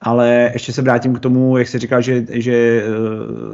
Ale 0.03 0.51
ještě 0.53 0.73
se 0.73 0.83
vrátím 0.83 1.15
k 1.15 1.21
tomu, 1.21 1.57
jak 1.57 1.69
se 1.69 1.79
říká, 1.79 2.01
že, 2.01 2.25
že 2.31 2.53
eh, 2.53 2.87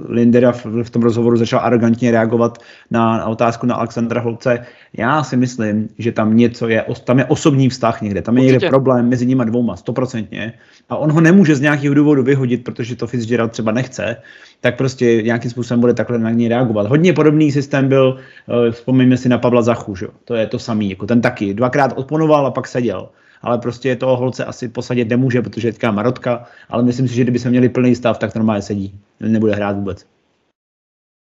Lindera 0.08 0.52
v, 0.52 0.66
v 0.82 0.90
tom 0.90 1.02
rozhovoru 1.02 1.36
začal 1.36 1.60
arrogantně 1.60 2.10
reagovat 2.10 2.58
na, 2.90 3.16
na 3.16 3.26
otázku 3.26 3.66
na 3.66 3.74
Alexandra 3.74 4.20
Holce. 4.20 4.66
Já 4.92 5.22
si 5.22 5.36
myslím, 5.36 5.88
že 5.98 6.12
tam 6.12 6.36
něco 6.36 6.68
je, 6.68 6.84
tam 7.04 7.18
je 7.18 7.24
osobní 7.24 7.68
vztah 7.68 8.02
někde, 8.02 8.22
tam 8.22 8.36
je 8.36 8.42
Určitě. 8.42 8.52
někde 8.52 8.68
problém 8.68 9.08
mezi 9.08 9.26
nimi 9.26 9.44
dvouma, 9.44 9.76
stoprocentně. 9.76 10.52
A 10.88 10.96
on 10.96 11.12
ho 11.12 11.20
nemůže 11.20 11.56
z 11.56 11.60
nějakého 11.60 11.94
důvodu 11.94 12.22
vyhodit, 12.22 12.64
protože 12.64 12.96
to 12.96 13.06
Fitzgerald 13.06 13.52
třeba 13.52 13.72
nechce, 13.72 14.16
tak 14.60 14.76
prostě 14.76 15.22
nějakým 15.22 15.50
způsobem 15.50 15.80
bude 15.80 15.94
takhle 15.94 16.18
na 16.18 16.30
něj 16.30 16.48
reagovat. 16.48 16.86
Hodně 16.86 17.12
podobný 17.12 17.52
systém 17.52 17.88
byl, 17.88 18.18
eh, 18.48 18.70
vzpomeňme 18.70 19.16
si 19.16 19.28
na 19.28 19.38
Pavla 19.38 19.62
Zachu, 19.62 19.96
že? 19.96 20.06
to 20.24 20.34
je 20.34 20.46
to 20.46 20.58
samý, 20.58 20.90
jako 20.90 21.06
ten 21.06 21.20
taky. 21.20 21.54
Dvakrát 21.54 21.92
odponoval 21.96 22.46
a 22.46 22.50
pak 22.50 22.68
seděl 22.68 23.08
ale 23.42 23.58
prostě 23.58 23.96
toho 23.96 24.16
holce 24.16 24.44
asi 24.44 24.68
posadit 24.68 25.08
nemůže, 25.08 25.42
protože 25.42 25.68
je 25.68 25.72
teďka 25.72 25.90
marotka, 25.90 26.44
ale 26.68 26.82
myslím 26.82 27.08
si, 27.08 27.14
že 27.14 27.22
kdyby 27.22 27.38
se 27.38 27.50
měli 27.50 27.68
plný 27.68 27.94
stav, 27.94 28.18
tak 28.18 28.34
normálně 28.34 28.62
sedí. 28.62 29.00
Nebude 29.20 29.54
hrát 29.54 29.76
vůbec. 29.76 30.06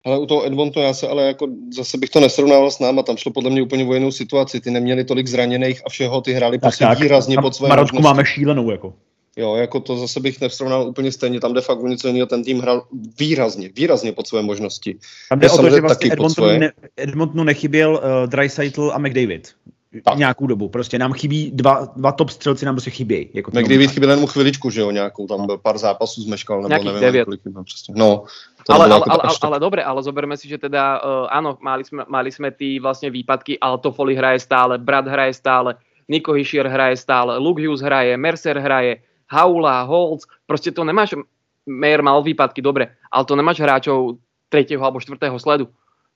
Ale 0.06 0.20
u 0.20 0.25
toho 0.25 0.46
Edmontu 0.46 0.79
já 0.79 0.94
se 0.94 1.08
ale 1.08 1.24
jako 1.24 1.48
zase 1.75 1.98
bych 1.98 2.10
to 2.10 2.20
nesrovnával 2.20 2.72
s 2.72 2.79
náma, 2.79 3.03
tam 3.03 3.18
šlo 3.18 3.32
podle 3.32 3.50
mě 3.50 3.62
úplně 3.62 3.86
o 3.86 3.94
jinou 3.94 4.12
situaci, 4.12 4.62
ty 4.62 4.72
neměli 4.72 5.03
tolik 5.03 5.27
zraněných 5.27 5.82
a 5.86 5.89
všeho, 5.89 6.22
ty 6.22 6.34
hráli 6.34 6.60
prostě 6.60 6.86
tak, 6.86 7.00
výrazně 7.00 7.38
pod 7.41 7.56
své 7.56 7.70
Marotku 7.70 7.96
možnosti. 7.96 8.13
máme 8.13 8.25
šílenou 8.25 8.72
jako. 8.72 8.94
Jo, 9.38 9.56
jako 9.56 9.79
to 9.79 9.98
zase 9.98 10.20
bych 10.20 10.41
nesrovnal 10.41 10.88
úplně 10.88 11.12
stejně, 11.12 11.39
tam 11.39 11.53
de 11.53 11.62
facto 11.62 11.88
něco 11.88 12.08
jiného, 12.08 12.27
ten 12.27 12.44
tým 12.44 12.60
hrál 12.60 12.88
výrazně, 13.20 13.70
výrazně 13.75 14.12
pod 14.12 14.27
své 14.27 14.41
možnosti. 14.41 14.96
Tam 15.29 15.39
jde 15.39 15.50
o 15.50 15.58
to, 15.58 15.70
že 15.70 15.82
vlastně 15.82 16.13
Edmontonu, 16.13 16.60
ne, 16.60 16.72
Edmontonu 16.98 17.44
nechyběl 17.44 17.91
uh, 17.91 18.29
Dreisaitl 18.29 18.91
a 18.94 18.98
McDavid 18.98 19.48
tak. 20.03 20.17
nějakou 20.17 20.48
dobu. 20.48 20.69
Prostě 20.69 21.00
nám 21.00 21.13
chybí 21.13 21.51
dva, 21.51 21.88
dva 21.96 22.12
top 22.12 22.29
střelci, 22.29 22.65
nám 22.65 22.75
prostě 22.75 22.91
chybí. 22.91 23.29
Jako 23.34 23.51
McDavid 23.51 23.91
chyběl 23.91 24.10
jenom 24.10 24.27
chviličku, 24.27 24.69
že 24.69 24.81
jo, 24.81 24.91
nějakou, 24.91 25.27
tam 25.27 25.46
byl 25.46 25.58
pár 25.58 25.77
zápasů 25.77 26.22
zmeškal, 26.22 26.62
nebo 26.62 26.84
nevím, 26.84 27.01
devět. 27.01 27.25
kolik 27.25 27.41
chyběl 27.41 27.63
přesně. 27.63 27.93
No, 27.98 28.24
ale, 28.69 28.86
ale, 28.86 28.93
ale, 28.93 29.22
ale, 29.24 29.36
ale, 29.41 29.60
dobre, 29.60 29.84
ale 29.84 30.03
zoberme 30.03 30.38
si, 30.38 30.46
že 30.46 30.58
teda, 30.58 31.01
uh, 31.01 31.25
áno, 31.34 31.58
mali 31.58 31.81
sme, 31.81 32.05
mali 32.05 32.29
sme 32.29 32.53
tí 32.53 32.77
vlastne 32.77 33.10
výpadky, 33.10 33.58
ale 33.58 33.81
Toffoli 33.81 34.13
hraje 34.13 34.46
stále, 34.46 34.77
Brad 34.77 35.10
hraje 35.10 35.34
stále, 35.34 35.74
Nico 36.05 36.38
Hischier 36.38 36.69
hraje 36.69 36.93
stále, 36.93 37.41
Luke 37.41 37.58
Hughes 37.58 37.81
hraje, 37.81 38.13
Mercer 38.13 38.62
hraje, 38.62 39.01
Haula, 39.25 39.89
Holz, 39.89 40.29
proste 40.46 40.69
to 40.69 40.86
nemáš, 40.86 41.17
Mayer 41.65 42.05
mal 42.05 42.22
výpadky, 42.22 42.62
dobre, 42.62 42.93
ale 43.10 43.25
to 43.25 43.34
nemáš 43.34 43.58
hráčov 43.58 44.22
tretieho 44.53 44.81
alebo 44.86 45.01
štvrtého 45.01 45.38
sledu. 45.41 45.65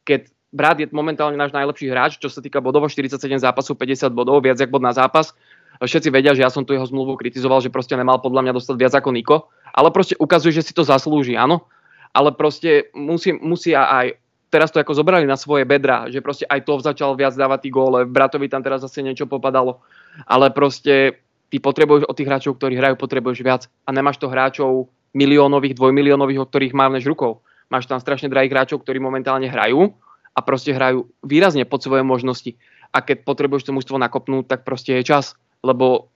Keď 0.05 0.29
Brad 0.53 0.77
je 0.77 0.85
momentálne 0.93 1.33
náš 1.33 1.49
najlepší 1.49 1.89
hráč, 1.89 2.21
čo 2.21 2.29
sa 2.29 2.37
týka 2.37 2.61
bodovo, 2.61 2.85
47 2.85 3.17
zápasov, 3.41 3.73
50 3.73 4.13
bodov, 4.13 4.37
viac 4.45 4.61
jak 4.61 4.69
bod 4.69 4.85
na 4.85 4.93
zápas. 4.93 5.33
Všetci 5.81 6.13
vedia, 6.13 6.37
že 6.37 6.45
ja 6.45 6.53
som 6.53 6.61
tu 6.61 6.77
jeho 6.77 6.85
zmluvu 6.85 7.17
kritizoval, 7.17 7.57
že 7.57 7.73
proste 7.73 7.97
nemal 7.97 8.21
podľa 8.21 8.45
mňa 8.45 8.53
dostať 8.53 8.75
viac 8.77 8.93
ako 8.93 9.09
Niko, 9.09 9.37
ale 9.73 9.89
proste 9.89 10.13
ukazuje, 10.21 10.53
že 10.53 10.69
si 10.69 10.77
to 10.77 10.85
zaslúži, 10.85 11.33
áno. 11.33 11.65
Ale 12.13 12.29
proste 12.37 12.93
musí, 12.93 13.33
musí 13.33 13.73
aj 13.73 14.13
teraz 14.53 14.69
to 14.69 14.77
ako 14.77 14.93
zobrali 14.93 15.25
na 15.25 15.33
svoje 15.33 15.65
bedra, 15.65 16.05
že 16.13 16.21
proste 16.21 16.45
aj 16.45 16.61
to 16.69 16.77
začal 16.77 17.17
viac 17.17 17.33
dávať 17.33 17.65
tí 17.65 17.69
góle, 17.73 18.05
Bratovi 18.05 18.45
tam 18.45 18.61
teraz 18.61 18.85
zase 18.85 19.01
niečo 19.01 19.25
popadalo, 19.25 19.81
ale 20.29 20.53
proste 20.53 21.17
ty 21.49 21.57
potrebuješ 21.57 22.05
od 22.05 22.13
tých 22.13 22.29
hráčov, 22.29 22.61
ktorí 22.61 22.77
hrajú, 22.77 22.93
potrebuješ 23.01 23.41
viac 23.41 23.65
a 23.85 23.89
nemáš 23.89 24.21
to 24.21 24.29
hráčov 24.29 24.93
miliónových, 25.17 25.73
dvojmiliónových, 25.73 26.45
o 26.45 26.45
ktorých 26.45 26.77
mávneš 26.77 27.09
rukou. 27.09 27.41
Máš 27.73 27.89
tam 27.89 27.97
strašne 27.97 28.29
drahých 28.29 28.53
hráčov, 28.53 28.85
ktorí 28.85 29.01
momentálne 29.01 29.49
hrajú 29.49 29.97
a 30.33 30.39
proste 30.41 30.73
hrajú 30.73 31.09
výrazne 31.21 31.63
pod 31.63 31.85
svoje 31.85 32.01
možnosti. 32.01 32.57
A 32.93 33.01
keď 33.01 33.25
potrebuješ 33.25 33.69
to 33.69 33.75
mužstvo 33.75 33.97
nakopnúť, 33.97 34.49
tak 34.49 34.59
proste 34.65 34.97
je 35.01 35.05
čas. 35.05 35.37
Lebo 35.61 36.09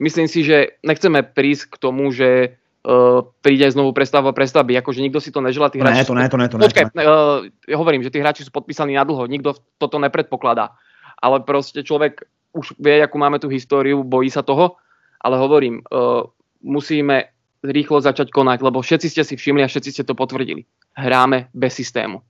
myslím 0.00 0.28
si, 0.28 0.44
že 0.44 0.76
nechceme 0.84 1.24
prísť 1.24 1.76
k 1.76 1.80
tomu, 1.80 2.12
že 2.12 2.60
uh, 2.84 3.24
príde 3.40 3.68
znovu 3.68 3.92
prestavba 3.96 4.32
prestavby. 4.32 4.76
Akože 4.80 5.00
nikto 5.04 5.20
si 5.20 5.32
to 5.32 5.40
neželá. 5.40 5.72
Tí 5.72 5.80
hráči 5.80 6.04
ne, 6.04 6.08
to 6.08 6.14
ne, 6.16 6.26
to 6.28 6.36
ne, 6.36 6.46
to 6.48 6.56
ne. 6.56 6.62
Počkaj, 6.68 6.84
to 6.92 6.96
ne. 6.96 7.04
Uh, 7.04 7.38
ja 7.68 7.76
hovorím, 7.76 8.04
že 8.04 8.12
tí 8.12 8.20
hráči 8.20 8.44
sú 8.44 8.52
podpísaní 8.52 8.96
na 8.96 9.04
dlho. 9.04 9.24
Nikto 9.28 9.56
toto 9.80 9.96
nepredpokladá. 10.00 10.76
Ale 11.20 11.44
proste 11.44 11.84
človek 11.84 12.24
už 12.56 12.76
vie, 12.80 13.00
akú 13.00 13.20
máme 13.20 13.38
tú 13.38 13.52
históriu, 13.52 14.00
bojí 14.04 14.32
sa 14.32 14.44
toho. 14.44 14.80
Ale 15.20 15.36
hovorím, 15.36 15.84
uh, 15.92 16.24
musíme 16.64 17.28
rýchlo 17.60 18.00
začať 18.00 18.32
konať, 18.32 18.64
lebo 18.64 18.80
všetci 18.80 19.08
ste 19.12 19.22
si 19.24 19.34
všimli 19.36 19.60
a 19.60 19.68
všetci 19.68 19.90
ste 19.92 20.04
to 20.08 20.16
potvrdili. 20.16 20.64
Hráme 20.96 21.52
bez 21.52 21.76
systému. 21.76 22.24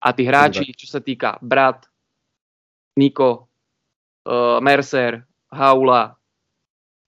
A 0.00 0.16
tí 0.16 0.24
hráči, 0.24 0.72
čo 0.72 0.88
sa 0.88 1.00
týka 1.04 1.36
Brat, 1.44 1.84
Niko, 2.96 3.46
uh, 4.24 4.58
Mercer, 4.64 5.22
Haula, 5.52 6.16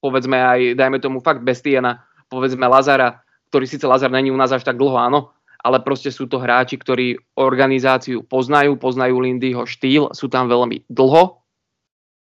povedzme 0.02 0.36
aj, 0.36 0.60
dajme 0.76 0.98
tomu 1.00 1.24
fakt 1.24 1.40
Bestiena, 1.40 2.04
povedzme 2.28 2.68
Lazara, 2.68 3.24
ktorý 3.48 3.64
síce 3.64 3.84
Lazar 3.88 4.12
není 4.12 4.28
u 4.28 4.36
nás 4.36 4.52
až 4.52 4.64
tak 4.64 4.76
dlho, 4.76 4.96
áno, 4.96 5.32
ale 5.62 5.78
proste 5.80 6.10
sú 6.10 6.26
to 6.26 6.42
hráči, 6.42 6.76
ktorí 6.76 7.16
organizáciu 7.38 8.26
poznajú, 8.26 8.76
poznajú 8.76 9.22
Lindyho 9.22 9.62
štýl, 9.64 10.10
sú 10.12 10.26
tam 10.26 10.50
veľmi 10.50 10.84
dlho 10.90 11.38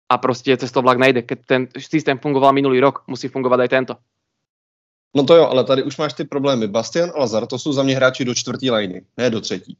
a 0.08 0.14
proste 0.22 0.54
cez 0.54 0.70
to 0.70 0.84
vlak 0.84 1.02
nejde. 1.02 1.26
Keď 1.26 1.38
ten 1.44 1.62
systém 1.74 2.20
fungoval 2.20 2.54
minulý 2.54 2.78
rok, 2.78 3.02
musí 3.10 3.26
fungovat 3.26 3.58
aj 3.60 3.70
tento. 3.72 3.94
No 5.14 5.22
to 5.22 5.34
jo, 5.34 5.46
ale 5.46 5.64
tady 5.64 5.82
už 5.82 5.96
máš 5.98 6.12
ty 6.14 6.24
problémy. 6.24 6.66
Bastian 6.66 7.10
a 7.14 7.18
Lazar, 7.18 7.46
to 7.46 7.58
jsou 7.58 7.72
za 7.72 7.82
mě 7.82 7.96
hráči 7.96 8.24
do 8.24 8.34
čtvrtý 8.34 8.70
liny, 8.70 9.02
ne 9.16 9.30
do 9.30 9.40
třetí. 9.40 9.78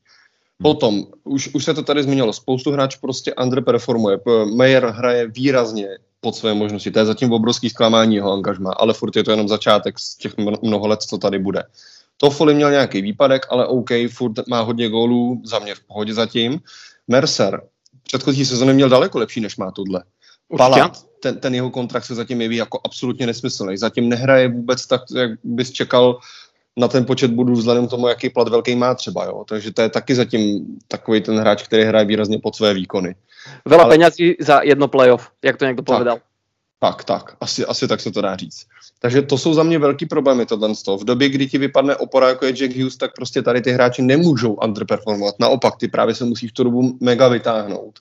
Potom, 0.63 1.07
už, 1.25 1.49
už 1.55 1.65
se 1.65 1.75
to 1.75 1.83
tady 1.83 2.03
zmínilo, 2.03 2.33
spoustu 2.33 2.73
hráčů 2.73 2.99
prostě 3.01 3.35
underperformuje. 3.35 4.19
Mayer 4.55 4.87
hraje 4.87 5.27
výrazně 5.29 5.89
pod 6.21 6.37
své 6.37 6.55
možnosti. 6.55 6.91
To 6.91 6.99
je 6.99 7.05
zatím 7.05 7.33
obrovský 7.33 7.71
zklamání 7.71 8.17
jeho 8.17 8.33
angažma, 8.33 8.73
ale 8.73 8.95
furt 8.95 9.17
je 9.17 9.25
to 9.25 9.31
jenom 9.31 9.49
začátek 9.49 9.99
z 9.99 10.17
těch 10.17 10.35
mnoho 10.63 10.87
let, 10.87 11.03
co 11.03 11.19
tady 11.19 11.39
bude. 11.39 11.63
Toffoli 12.17 12.55
měl 12.55 12.71
nějaký 12.71 13.03
výpadek, 13.03 13.47
ale 13.51 13.67
OK, 13.67 13.91
furt 14.11 14.49
má 14.49 14.61
hodně 14.61 14.89
gólů, 14.89 15.43
za 15.45 15.59
mě 15.59 15.75
v 15.75 15.81
pohodě 15.81 16.15
zatím. 16.15 16.61
Mercer, 17.09 17.63
předchozí 18.03 18.45
sezóny 18.45 18.75
měl 18.75 18.89
daleko 18.89 19.19
lepší, 19.19 19.41
než 19.41 19.57
má 19.57 19.71
tohle. 19.71 20.03
Palat, 20.57 21.05
ten, 21.21 21.41
ten 21.41 21.55
jeho 21.55 21.71
kontrakt 21.71 22.05
se 22.05 22.15
zatím 22.15 22.41
jeví 22.41 22.57
jako 22.57 22.81
absolutně 22.85 23.27
nesmyslný. 23.27 23.77
Zatím 23.77 24.09
nehraje 24.09 24.49
vůbec 24.49 24.87
tak, 24.87 25.03
jak 25.15 25.31
bys 25.45 25.71
čekal 25.71 26.19
na 26.77 26.89
ten 26.89 27.05
počet 27.05 27.31
bodů 27.31 27.53
vzhledem 27.53 27.87
k 27.87 27.91
tomu, 27.91 28.09
jaký 28.09 28.31
plat 28.31 28.49
velký 28.49 28.77
má 28.77 28.95
třeba. 28.95 29.25
Jo? 29.25 29.45
Takže 29.49 29.73
to 29.73 29.83
je 29.83 29.89
taky 29.89 30.15
zatím 30.15 30.67
takový 30.89 31.21
ten 31.21 31.39
hráč, 31.39 31.63
který 31.63 31.83
hraje 31.83 32.05
výrazně 32.05 32.39
pod 32.39 32.57
své 32.57 32.75
výkony. 32.75 33.15
Veľa 33.69 33.85
Ale... 33.85 34.11
za 34.41 34.61
jedno 34.65 34.89
playoff, 34.89 35.31
jak 35.45 35.57
to 35.57 35.65
někdo 35.65 35.83
tak, 35.83 35.95
povedal. 35.95 36.19
Tak, 36.81 37.05
tak, 37.05 37.37
asi, 37.41 37.65
asi 37.65 37.89
tak 37.89 38.01
se 38.01 38.13
to 38.13 38.21
dá 38.21 38.37
říct. 38.37 38.67
Takže 38.99 39.23
to 39.23 39.39
jsou 39.39 39.55
za 39.55 39.63
mě 39.63 39.79
velký 39.79 40.07
problémy 40.07 40.47
tohle. 40.47 40.69
V 40.99 41.05
době, 41.05 41.29
kdy 41.29 41.47
ti 41.47 41.59
vypadne 41.59 41.97
opora 41.97 42.29
jako 42.29 42.47
je 42.47 42.53
Jack 42.53 42.77
Hughes, 42.77 42.97
tak 42.97 43.15
prostě 43.17 43.43
tady 43.43 43.61
ty 43.61 43.73
hráči 43.73 44.03
nemůžou 44.03 44.53
underperformovat. 44.53 45.35
Naopak, 45.41 45.77
ty 45.77 45.89
právě 45.89 46.15
se 46.15 46.25
musí 46.25 46.49
v 46.49 46.53
tu 46.53 46.65
dobu 46.65 46.97
mega 47.01 47.29
vytáhnout. 47.29 47.99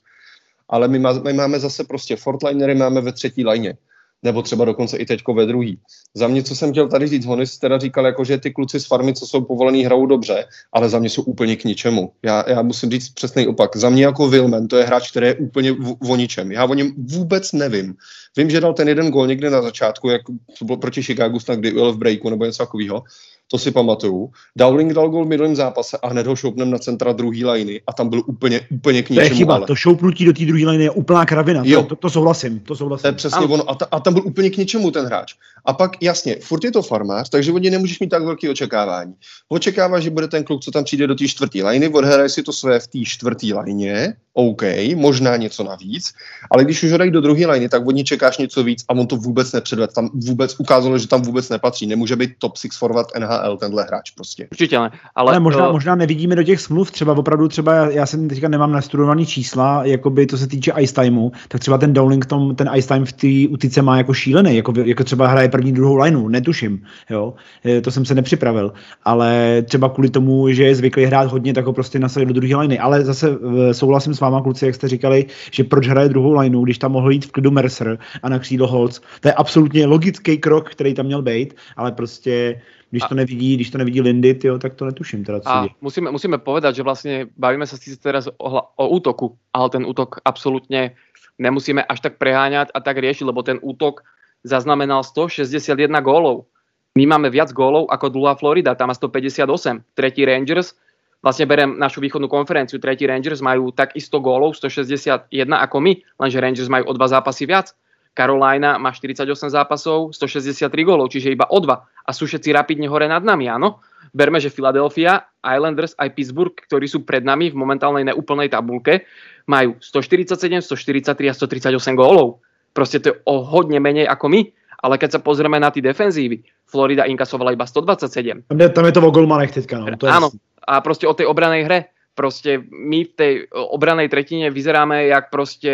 Ale 0.68 0.88
my, 0.88 0.98
má, 0.98 1.12
my 1.12 1.32
máme 1.32 1.60
zase 1.60 1.84
prostě 1.84 2.16
fortlinery 2.16 2.74
máme 2.74 3.00
ve 3.00 3.12
třetí 3.12 3.44
lajně 3.44 3.76
nebo 4.24 4.42
třeba 4.42 4.64
dokonce 4.64 4.96
i 4.96 5.06
teďko 5.06 5.34
ve 5.34 5.46
druhý. 5.46 5.78
Za 6.14 6.28
mě, 6.28 6.42
co 6.42 6.56
jsem 6.56 6.70
chtěl 6.70 6.88
tady 6.88 7.08
říct, 7.08 7.24
Honis 7.24 7.58
teda 7.58 7.78
říkal, 7.78 8.06
jako, 8.06 8.24
že 8.24 8.38
ty 8.38 8.50
kluci 8.50 8.80
z 8.80 8.86
farmy, 8.86 9.14
co 9.14 9.26
jsou 9.26 9.40
povolený, 9.40 9.84
hrajou 9.84 10.06
dobře, 10.06 10.44
ale 10.72 10.88
za 10.88 10.98
mě 10.98 11.10
jsou 11.10 11.22
úplně 11.22 11.56
k 11.56 11.64
ničemu. 11.64 12.12
Já, 12.22 12.44
já 12.50 12.62
musím 12.62 12.90
říct 12.90 13.08
přesný 13.08 13.46
opak. 13.46 13.76
Za 13.76 13.90
mě 13.90 14.04
jako 14.04 14.28
Wilman, 14.28 14.68
to 14.68 14.76
je 14.76 14.84
hráč, 14.84 15.10
který 15.10 15.26
je 15.26 15.34
úplně 15.34 15.72
v, 15.72 15.96
o 16.10 16.16
ničem. 16.16 16.52
Já 16.52 16.64
o 16.64 16.74
něm 16.74 16.92
vůbec 16.96 17.52
nevím. 17.52 17.94
Vím, 18.36 18.50
že 18.50 18.60
dal 18.60 18.74
ten 18.74 18.88
jeden 18.88 19.10
gol 19.10 19.26
někde 19.26 19.50
na 19.50 19.62
začátku, 19.62 20.08
jak 20.08 20.22
to 20.58 20.64
bylo 20.64 20.78
proti 20.78 21.02
Chicagu, 21.02 21.40
snad 21.40 21.58
kdy 21.58 21.70
byl 21.70 21.92
v 21.92 21.98
breaku 21.98 22.30
nebo 22.30 22.44
něco 22.44 22.58
takového 22.58 23.02
to 23.50 23.58
si 23.58 23.70
pamatuju. 23.70 24.30
Dowling 24.56 24.92
dal 24.92 25.08
gol 25.08 25.24
v 25.24 25.28
minulém 25.28 25.56
zápase 25.56 25.98
a 26.02 26.08
hned 26.08 26.26
ho 26.26 26.36
šoupnem 26.36 26.70
na 26.70 26.78
centra 26.78 27.12
druhé 27.12 27.52
liny 27.52 27.80
a 27.86 27.92
tam 27.92 28.08
byl 28.08 28.22
úplně, 28.26 28.60
úplně 28.70 29.02
k 29.02 29.10
ničemu. 29.10 29.28
To 29.28 29.32
je 29.32 29.38
chyba, 29.38 29.54
ale... 29.54 29.66
to 29.66 29.74
šoupnutí 29.74 30.24
do 30.24 30.32
té 30.32 30.44
druhé 30.44 30.66
liny 30.66 30.84
je 30.84 30.90
úplná 30.90 31.26
kravina, 31.26 31.62
jo. 31.64 31.82
To, 31.82 31.88
to, 31.88 31.96
to, 31.96 32.10
souhlasím, 32.10 32.60
to 32.60 32.76
souhlasím. 32.76 33.02
To 33.02 33.08
je 33.08 33.12
přesně 33.12 33.46
ono 33.46 33.70
a, 33.70 33.74
ta, 33.74 33.86
a, 33.90 34.00
tam 34.00 34.14
byl 34.14 34.22
úplně 34.26 34.50
k 34.50 34.56
ničemu 34.56 34.90
ten 34.90 35.06
hráč. 35.06 35.34
A 35.64 35.72
pak 35.72 36.02
jasně, 36.02 36.36
furt 36.40 36.64
je 36.64 36.72
to 36.72 36.82
farmář, 36.82 37.28
takže 37.28 37.52
od 37.52 37.58
něj 37.58 37.70
nemůžeš 37.70 38.00
mít 38.00 38.08
tak 38.08 38.24
velké 38.24 38.50
očekávání. 38.50 39.14
Očekáváš, 39.48 40.02
že 40.02 40.10
bude 40.10 40.28
ten 40.28 40.44
kluk, 40.44 40.62
co 40.62 40.70
tam 40.70 40.84
přijde 40.84 41.06
do 41.06 41.14
té 41.14 41.28
čtvrté 41.28 41.68
liny, 41.68 41.88
odhraje 41.88 42.28
si 42.28 42.42
to 42.42 42.52
své 42.52 42.80
v 42.80 42.86
té 42.86 42.98
čtvrté 43.04 43.46
lině 43.64 44.16
OK, 44.34 44.62
možná 44.94 45.36
něco 45.36 45.64
navíc, 45.64 46.14
ale 46.50 46.64
když 46.64 46.82
už 46.82 46.92
ho 46.92 46.98
dají 46.98 47.10
do 47.10 47.20
druhé 47.20 47.46
liny, 47.46 47.68
tak 47.68 47.86
od 47.86 47.90
ní 47.90 48.04
čekáš 48.04 48.38
něco 48.38 48.64
víc 48.64 48.84
a 48.88 48.92
on 48.92 49.06
to 49.06 49.16
vůbec 49.16 49.52
nepředved. 49.52 49.92
Tam 49.92 50.10
vůbec 50.14 50.60
ukázalo, 50.60 50.98
že 50.98 51.08
tam 51.08 51.22
vůbec 51.22 51.48
nepatří. 51.48 51.86
Nemůže 51.86 52.16
být 52.16 52.30
top 52.38 52.56
6 52.56 52.78
forward 52.78 53.08
NHL 53.18 53.56
tenhle 53.56 53.84
hráč 53.84 54.10
prostě. 54.10 54.48
Určitě 54.50 54.78
ne. 54.78 54.90
Ale, 55.14 55.30
ale 55.30 55.40
možná, 55.40 55.66
to... 55.66 55.72
možná 55.72 55.94
nevidíme 55.94 56.36
do 56.36 56.42
těch 56.42 56.60
smluv, 56.60 56.90
třeba 56.90 57.12
opravdu 57.12 57.48
třeba, 57.48 57.74
já, 57.74 57.90
já 57.90 58.06
jsem 58.06 58.28
teďka 58.28 58.48
nemám 58.48 58.72
nastudovaný 58.72 59.26
čísla, 59.26 59.84
jakoby 59.84 60.26
to 60.26 60.38
se 60.38 60.46
týče 60.46 60.72
ice 60.78 60.94
timeu, 60.94 61.32
tak 61.48 61.60
třeba 61.60 61.78
ten 61.78 61.92
Dowling 61.92 62.26
tom, 62.26 62.56
ten 62.56 62.70
ice 62.74 62.88
time 62.88 63.04
v 63.04 63.12
té 63.12 63.52
utice 63.54 63.82
má 63.82 63.96
jako 63.96 64.14
šílený, 64.14 64.56
jako, 64.56 64.72
jako 64.84 65.04
třeba 65.04 65.26
hraje 65.26 65.48
první, 65.48 65.72
druhou 65.72 65.96
lineu, 65.96 66.28
netuším, 66.28 66.82
jo, 67.10 67.34
e, 67.66 67.80
to 67.80 67.90
jsem 67.90 68.04
se 68.04 68.14
nepřipravil, 68.14 68.72
ale 69.04 69.62
třeba 69.62 69.88
kvůli 69.88 70.10
tomu, 70.10 70.52
že 70.52 70.64
je 70.64 70.74
zvyklý 70.74 71.04
hrát 71.04 71.30
hodně, 71.30 71.54
tak 71.54 71.66
ho 71.66 71.72
prostě 71.72 71.98
nasadit 71.98 72.26
do 72.26 72.34
druhé 72.40 72.56
liny, 72.56 72.78
ale 72.78 73.04
zase 73.04 73.28
e, 73.70 73.74
souhlasím 73.74 74.14
s 74.14 74.23
váma, 74.24 74.42
kluci, 74.42 74.66
jak 74.66 74.74
jste 74.74 74.88
říkali, 74.88 75.26
že 75.52 75.64
proč 75.64 75.88
hraje 75.88 76.08
druhou 76.08 76.32
lineu, 76.32 76.64
když 76.64 76.78
tam 76.78 76.92
mohl 76.92 77.10
jít 77.10 77.26
v 77.26 77.32
klidu 77.32 77.50
Mercer 77.50 77.98
a 78.22 78.28
na 78.28 78.38
křídlo 78.38 78.66
Holz. 78.66 79.00
To 79.20 79.28
je 79.28 79.32
absolutně 79.32 79.86
logický 79.86 80.38
krok, 80.38 80.70
který 80.70 80.94
tam 80.94 81.06
měl 81.06 81.22
být, 81.22 81.54
ale 81.76 81.92
prostě 81.92 82.60
když 82.90 83.02
to 83.08 83.14
nevidí, 83.14 83.54
když 83.54 83.70
to 83.70 83.78
nevidí 83.78 84.00
Lindy, 84.00 84.34
tyjo, 84.34 84.58
tak 84.58 84.74
to 84.74 84.84
netuším 84.84 85.24
teda, 85.24 85.40
co 85.40 85.48
a 85.48 85.66
musíme, 85.80 86.10
musíme 86.10 86.38
povedať, 86.38 86.74
že 86.74 86.82
vlastně 86.82 87.26
bavíme 87.36 87.66
se 87.66 87.76
sice 87.76 87.96
teraz 88.00 88.28
o, 88.38 88.60
o 88.76 88.88
útoku, 88.88 89.36
ale 89.52 89.70
ten 89.70 89.86
útok 89.86 90.22
absolutně 90.24 90.94
nemusíme 91.38 91.84
až 91.84 92.00
tak 92.00 92.18
preháňať 92.18 92.68
a 92.74 92.80
tak 92.80 92.98
riešiť, 92.98 93.26
lebo 93.26 93.42
ten 93.42 93.58
útok 93.62 94.06
zaznamenal 94.44 95.02
161 95.02 96.00
gólov. 96.00 96.46
My 96.94 97.10
máme 97.10 97.30
viac 97.30 97.50
gólov 97.50 97.90
ako 97.90 98.14
dlhá 98.14 98.38
Florida, 98.38 98.78
tam 98.78 98.88
má 98.88 98.94
158. 98.94 99.50
Tretí 99.98 100.22
Rangers 100.22 100.78
vlastne 101.24 101.48
berem 101.48 101.80
našu 101.80 102.04
východnú 102.04 102.28
konferenciu, 102.28 102.76
tretí 102.76 103.08
Rangers 103.08 103.40
majú 103.40 103.72
takisto 103.72 104.20
gólov, 104.20 104.60
161 104.60 105.32
ako 105.32 105.76
my, 105.80 105.92
lenže 106.20 106.36
Rangers 106.36 106.68
majú 106.68 106.84
o 106.84 106.92
dva 106.92 107.08
zápasy 107.08 107.48
viac. 107.48 107.72
Carolina 108.14 108.78
má 108.78 108.94
48 108.94 109.26
zápasov, 109.50 110.14
163 110.14 110.70
gólov, 110.86 111.10
čiže 111.10 111.34
iba 111.34 111.50
o 111.50 111.58
dva. 111.58 111.82
A 112.06 112.14
sú 112.14 112.30
všetci 112.30 112.54
rapidne 112.54 112.86
hore 112.86 113.10
nad 113.10 113.24
nami, 113.26 113.50
áno? 113.50 113.82
Berme, 114.14 114.38
že 114.38 114.54
Philadelphia, 114.54 115.26
Islanders 115.42 115.98
aj 115.98 116.14
Pittsburgh, 116.14 116.54
ktorí 116.54 116.86
sú 116.86 117.02
pred 117.02 117.26
nami 117.26 117.50
v 117.50 117.58
momentálnej 117.58 118.06
neúplnej 118.06 118.46
tabulke, 118.46 119.02
majú 119.50 119.74
147, 119.82 120.62
143 120.62 121.10
a 121.26 121.34
138 121.34 121.98
gólov. 121.98 122.38
Proste 122.70 123.02
to 123.02 123.10
je 123.10 123.14
o 123.26 123.42
hodne 123.42 123.82
menej 123.82 124.06
ako 124.06 124.30
my. 124.30 124.40
Ale 124.84 125.00
keď 125.00 125.16
sa 125.16 125.20
pozrieme 125.24 125.56
na 125.56 125.72
tie 125.72 125.80
defenzívy, 125.80 126.44
Florida 126.68 127.08
inkasovala 127.08 127.56
iba 127.56 127.64
127. 127.64 128.52
Tam 128.52 128.60
je, 128.60 128.68
tam 128.68 128.84
je 128.84 128.92
to 128.92 129.00
o 129.00 129.08
golmanech 129.08 129.56
teďka. 129.56 129.80
No. 129.80 129.96
To 129.96 130.04
je 130.04 130.12
Áno, 130.12 130.28
a 130.68 130.80
prostě 130.84 131.08
o 131.08 131.14
tej 131.16 131.26
obranej 131.26 131.64
hre. 131.64 131.84
Prostě 132.14 132.62
my 132.70 133.04
v 133.04 133.12
tej 133.16 133.32
obranej 133.50 134.08
tretine 134.08 134.50
vyzeráme 134.50 135.04
jak 135.04 135.30
prostě 135.30 135.72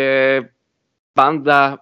banda 1.15 1.77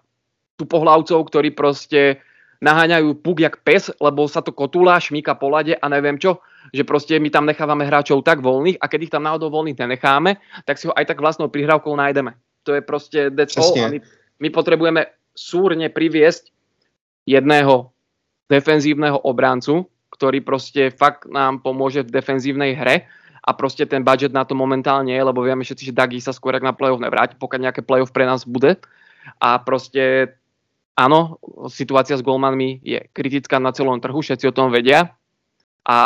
tupohlavcov, 0.58 1.24
ktorí 1.26 1.52
prostě 1.52 2.18
naháňajú 2.60 3.24
puk 3.24 3.40
jak 3.40 3.64
pes, 3.64 3.88
lebo 4.04 4.28
sa 4.28 4.44
to 4.44 4.52
kotúla, 4.52 5.00
šmíka 5.00 5.32
po 5.40 5.48
lade 5.48 5.76
a 5.80 5.86
neviem 5.88 6.20
čo, 6.20 6.44
že 6.74 6.84
prostě 6.84 7.20
my 7.20 7.30
tam 7.30 7.48
nechávame 7.48 7.88
hráčov 7.88 8.24
tak 8.28 8.44
voľných 8.44 8.84
a 8.84 8.86
keď 8.92 9.00
ich 9.02 9.14
tam 9.16 9.24
náhodou 9.24 9.48
voľných 9.50 9.80
nenecháme, 9.80 10.36
tak 10.68 10.76
si 10.76 10.88
ho 10.88 10.94
aj 10.98 11.06
tak 11.06 11.24
vlastnou 11.24 11.48
prihrávkou 11.48 11.96
nájdeme. 11.96 12.36
To 12.64 12.76
je 12.76 12.82
prostě 12.82 13.32
that's 13.32 13.56
all. 13.56 13.72
My, 13.90 14.02
my 14.40 14.50
potrebujeme 14.50 15.06
súrne 15.36 15.88
priviesť 15.88 16.52
jedného 17.26 17.92
defenzívneho 18.50 19.20
obrancu, 19.20 19.86
ktorý 20.12 20.42
prostě 20.42 20.92
fakt 20.92 21.26
nám 21.26 21.60
pomôže 21.60 22.04
v 22.04 22.12
defenzívnej 22.12 22.74
hre 22.74 23.08
a 23.44 23.54
prostě 23.54 23.86
ten 23.86 24.04
budget 24.04 24.34
na 24.34 24.44
to 24.44 24.56
momentálně 24.56 25.16
je, 25.16 25.24
lebo 25.24 25.42
vieme 25.42 25.64
všetci, 25.64 25.86
že 25.86 25.92
Dagi 25.96 26.22
sa 26.22 26.34
skôr 26.36 26.60
na 26.60 26.76
playoff 26.76 27.00
nevráti, 27.00 27.40
pokud 27.40 27.62
nejaké 27.62 27.82
playoff 27.82 28.12
pre 28.12 28.26
nás 28.26 28.44
bude. 28.44 28.76
A 29.42 29.58
prostě 29.60 30.28
áno, 31.00 31.40
situácia 31.68 32.18
s 32.18 32.22
golmanmi 32.22 32.84
je 32.84 33.00
kritická 33.14 33.60
na 33.60 33.72
celom 33.72 34.02
trhu, 34.04 34.22
všetci 34.22 34.48
o 34.48 34.52
tom 34.52 34.72
vedia. 34.72 35.16
A 35.88 35.98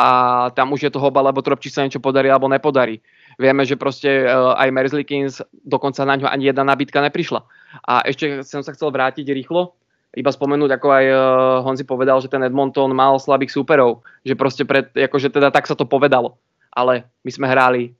tam 0.54 0.72
už 0.72 0.84
je 0.84 0.92
to 0.94 1.02
hoba, 1.02 1.26
lebo 1.26 1.42
Tropči 1.42 1.74
sa 1.74 1.84
niečo 1.84 2.00
podarí 2.00 2.30
alebo 2.30 2.48
nepodarí. 2.48 3.02
Vieme, 3.40 3.66
že 3.66 3.76
prostě 3.76 4.30
uh, 4.30 4.54
aj 4.54 4.72
Merzlikins 4.72 5.42
dokonca 5.66 6.06
na 6.06 6.16
ňo 6.16 6.30
ani 6.30 6.46
jedna 6.46 6.64
nabídka 6.64 7.02
neprišla. 7.02 7.42
A 7.88 8.06
ešte 8.06 8.46
som 8.46 8.64
sa 8.64 8.72
chcel 8.72 8.94
vrátiť 8.94 9.34
rýchlo 9.34 9.74
iba 10.14 10.30
spomenúť, 10.30 10.78
ako 10.78 10.88
aj 10.94 11.06
uh, 11.10 11.18
Honzi 11.66 11.86
povedal, 11.90 12.22
že 12.22 12.30
ten 12.30 12.46
Edmonton 12.46 12.94
mal 12.94 13.18
slabých 13.18 13.54
súperov, 13.54 14.06
že 14.22 14.38
proste 14.38 14.62
pred, 14.62 14.94
akože 14.94 15.34
teda 15.34 15.50
tak 15.50 15.66
sa 15.66 15.74
to 15.74 15.90
povedalo. 15.90 16.38
Ale 16.74 17.10
my 17.26 17.32
sme 17.34 17.50
hráli 17.50 17.94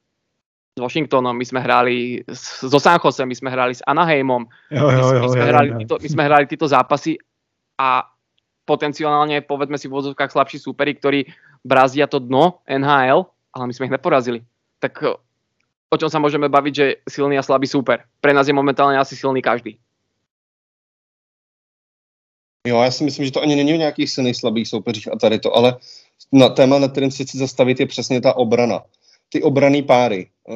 s 0.74 0.80
Washingtonom, 0.82 1.38
my 1.38 1.46
sme 1.46 1.62
hráli 1.62 2.26
so 2.34 2.78
San 2.82 2.98
Jose, 2.98 3.22
my 3.22 3.36
sme 3.38 3.50
hráli 3.54 3.78
s 3.78 3.86
Anaheimom, 3.86 4.46
jo, 4.74 4.90
jo, 4.90 5.06
jo, 5.14 5.22
my, 5.22 5.30
sme 5.30 5.46
jo, 5.46 5.50
hrali 5.50 5.70
jo. 5.70 5.78
Títo, 5.86 5.96
my 6.02 6.10
sme 6.10 6.24
hrali 6.26 6.46
títo 6.50 6.66
zápasy 6.66 7.18
a 7.78 8.06
potenciálne, 8.66 9.46
povedzme 9.46 9.78
si 9.78 9.86
v 9.86 9.98
vozovkách 9.98 10.34
slabší 10.34 10.58
súperi, 10.58 10.98
ktorí 10.98 11.30
brazdia 11.62 12.10
to 12.10 12.18
dno 12.18 12.66
NHL, 12.66 13.30
ale 13.54 13.64
my 13.70 13.74
sme 13.74 13.86
ich 13.90 13.94
neporazili. 13.94 14.42
Tak 14.82 14.94
o 15.94 15.96
čom 15.98 16.10
sa 16.10 16.18
môžeme 16.18 16.50
baviť, 16.50 16.74
že 16.74 16.86
silný 17.06 17.38
a 17.38 17.46
slabý 17.46 17.70
súper? 17.70 18.10
Pre 18.18 18.34
nás 18.34 18.50
je 18.50 18.56
momentálne 18.56 18.98
asi 18.98 19.14
silný 19.14 19.46
každý. 19.46 19.78
Jo, 22.68 22.82
já 22.82 22.92
si 22.92 23.04
myslím, 23.04 23.26
že 23.26 23.32
to 23.32 23.42
ani 23.42 23.56
není 23.56 23.74
o 23.74 23.78
nějakých 23.78 24.10
silných 24.10 24.38
slabých 24.38 24.68
soupeřích 24.68 25.12
a 25.12 25.16
tady 25.16 25.40
to, 25.40 25.56
ale 25.56 25.78
na 26.32 26.50
téma, 26.50 26.80
na 26.80 26.88
kterém 26.88 27.12
si 27.12 27.26
chci 27.26 27.38
zastavit, 27.38 27.80
je 27.80 27.86
přesně 27.86 28.22
ta 28.22 28.38
obrana. 28.38 28.84
Ty 29.30 29.44
obraný 29.44 29.82
páry, 29.82 30.28
eh, 30.50 30.54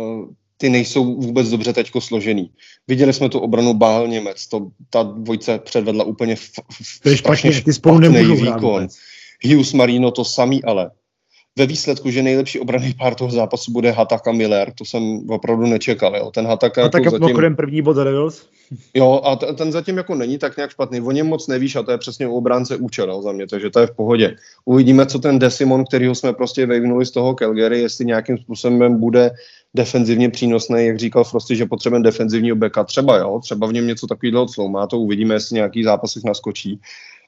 ty 0.57 0.69
nejsou 0.69 1.15
vůbec 1.15 1.49
dobře 1.49 1.73
teďko 1.73 2.01
složený. 2.01 2.51
Viděli 2.87 3.13
jsme 3.13 3.29
tu 3.29 3.39
obranu 3.39 3.73
Bál 3.73 4.07
Němec, 4.07 4.47
to, 4.47 4.67
ta 4.89 5.03
dvojce 5.03 5.59
předvedla 5.59 6.03
úplně 6.03 6.33
f, 6.33 6.51
f, 7.05 7.15
špatně, 7.15 7.61
ty 7.61 7.73
spolu 7.73 7.99
nemůžou 7.99 8.35
výkon. 8.35 8.87
Hughes 9.45 9.73
Marino 9.73 10.11
to 10.11 10.25
samý 10.25 10.63
ale 10.63 10.91
ve 11.57 11.65
výsledku, 11.65 12.09
že 12.09 12.23
nejlepší 12.23 12.59
obraný 12.59 12.93
pár 12.93 13.15
toho 13.15 13.31
zápasu 13.31 13.71
bude 13.71 13.91
Hataka 13.91 14.31
Miller, 14.31 14.73
to 14.77 14.85
jsem 14.85 15.29
opravdu 15.29 15.65
nečekal. 15.65 16.15
Jo. 16.15 16.31
Ten 16.31 16.47
Hataka 16.47 16.81
jako 16.81 16.91
tak 16.91 17.09
zatím... 17.09 17.55
první 17.55 17.81
bod 17.81 17.93
za 17.93 18.03
Devils. 18.03 18.45
Jo, 18.93 19.21
a 19.23 19.35
ten, 19.35 19.55
ten 19.55 19.71
zatím 19.71 19.97
jako 19.97 20.15
není 20.15 20.37
tak 20.37 20.57
nějak 20.57 20.71
špatný. 20.71 21.01
O 21.01 21.11
něm 21.11 21.27
moc 21.27 21.47
nevíš 21.47 21.75
a 21.75 21.83
to 21.83 21.91
je 21.91 21.97
přesně 21.97 22.27
u 22.27 22.35
obránce 22.35 22.75
účel 22.75 23.21
za 23.21 23.31
mě, 23.31 23.47
takže 23.47 23.69
to 23.69 23.79
je 23.79 23.87
v 23.87 23.95
pohodě. 23.95 24.35
Uvidíme, 24.65 25.05
co 25.05 25.19
ten 25.19 25.39
Desimon, 25.39 25.85
kterýho 25.85 26.15
jsme 26.15 26.33
prostě 26.33 26.65
vyvinuli 26.65 27.05
z 27.05 27.11
toho 27.11 27.35
Calgary, 27.35 27.81
jestli 27.81 28.05
nějakým 28.05 28.37
způsobem 28.37 28.99
bude 28.99 29.31
defenzivně 29.73 30.29
přínosný, 30.29 30.85
jak 30.85 30.99
říkal 30.99 31.23
Frosty, 31.23 31.55
že 31.55 31.65
potřebujeme 31.65 32.03
defenzivního 32.03 32.55
beka. 32.55 32.83
Třeba 32.83 33.17
jo, 33.17 33.39
třeba 33.43 33.67
v 33.67 33.73
něm 33.73 33.87
něco 33.87 34.07
takového 34.07 34.45
má 34.69 34.87
to 34.87 34.99
uvidíme, 34.99 35.33
jestli 35.33 35.55
nějaký 35.55 35.83
zápasech 35.83 36.23
naskočí. 36.23 36.79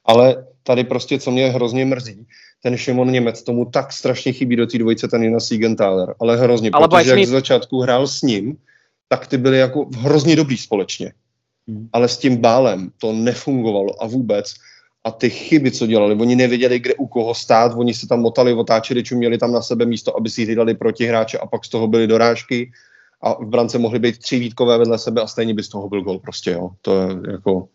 Ale 0.04 0.46
tady 0.62 0.84
prostě, 0.84 1.18
co 1.18 1.30
mě 1.30 1.50
hrozně 1.50 1.84
mrzí, 1.84 2.26
ten 2.62 2.76
Šimon 2.76 3.10
Němec, 3.10 3.42
tomu 3.42 3.64
tak 3.64 3.92
strašně 3.92 4.32
chybí 4.32 4.56
do 4.56 4.66
té 4.66 4.78
dvojice 4.78 5.08
ten 5.08 5.22
Jonas 5.22 5.46
Siegenthaler, 5.46 6.14
ale 6.20 6.36
hrozně, 6.36 6.70
ale 6.72 6.88
protože 6.88 7.10
jak 7.10 7.26
z 7.26 7.28
začátku 7.28 7.80
hrál 7.80 8.06
s 8.06 8.22
ním, 8.22 8.56
tak 9.08 9.26
ty 9.26 9.38
byli 9.38 9.58
jako 9.58 9.86
hrozně 9.96 10.36
dobrý 10.36 10.56
společně. 10.56 11.12
Hmm. 11.68 11.88
Ale 11.92 12.08
s 12.08 12.18
tím 12.18 12.36
bálem 12.36 12.90
to 12.98 13.12
nefungovalo 13.12 14.02
a 14.02 14.06
vůbec. 14.06 14.54
A 15.04 15.10
ty 15.10 15.30
chyby, 15.30 15.70
co 15.70 15.86
dělali, 15.86 16.14
oni 16.14 16.36
nevěděli, 16.36 16.78
kde 16.78 16.94
u 16.94 17.06
koho 17.06 17.34
stát, 17.34 17.72
oni 17.76 17.94
se 17.94 18.08
tam 18.08 18.20
motali, 18.20 18.52
otáčeli, 18.52 19.02
měli 19.14 19.38
tam 19.38 19.52
na 19.52 19.62
sebe 19.62 19.86
místo, 19.86 20.16
aby 20.16 20.30
si 20.30 20.44
hlídali 20.44 20.74
protihráče 20.74 21.38
a 21.38 21.46
pak 21.46 21.64
z 21.64 21.68
toho 21.68 21.88
byly 21.88 22.06
dorážky 22.06 22.72
a 23.22 23.34
v 23.34 23.46
brance 23.46 23.78
mohly 23.78 23.98
být 23.98 24.18
tři 24.18 24.38
výtkové 24.38 24.78
vedle 24.78 24.98
sebe 24.98 25.22
a 25.22 25.26
stejně 25.26 25.54
by 25.54 25.62
z 25.62 25.68
toho 25.68 25.88
byl 25.88 26.02
gol 26.02 26.18
prostě, 26.18 26.50
jo. 26.50 26.70
To 26.82 27.00
je 27.00 27.08
jako 27.32 27.68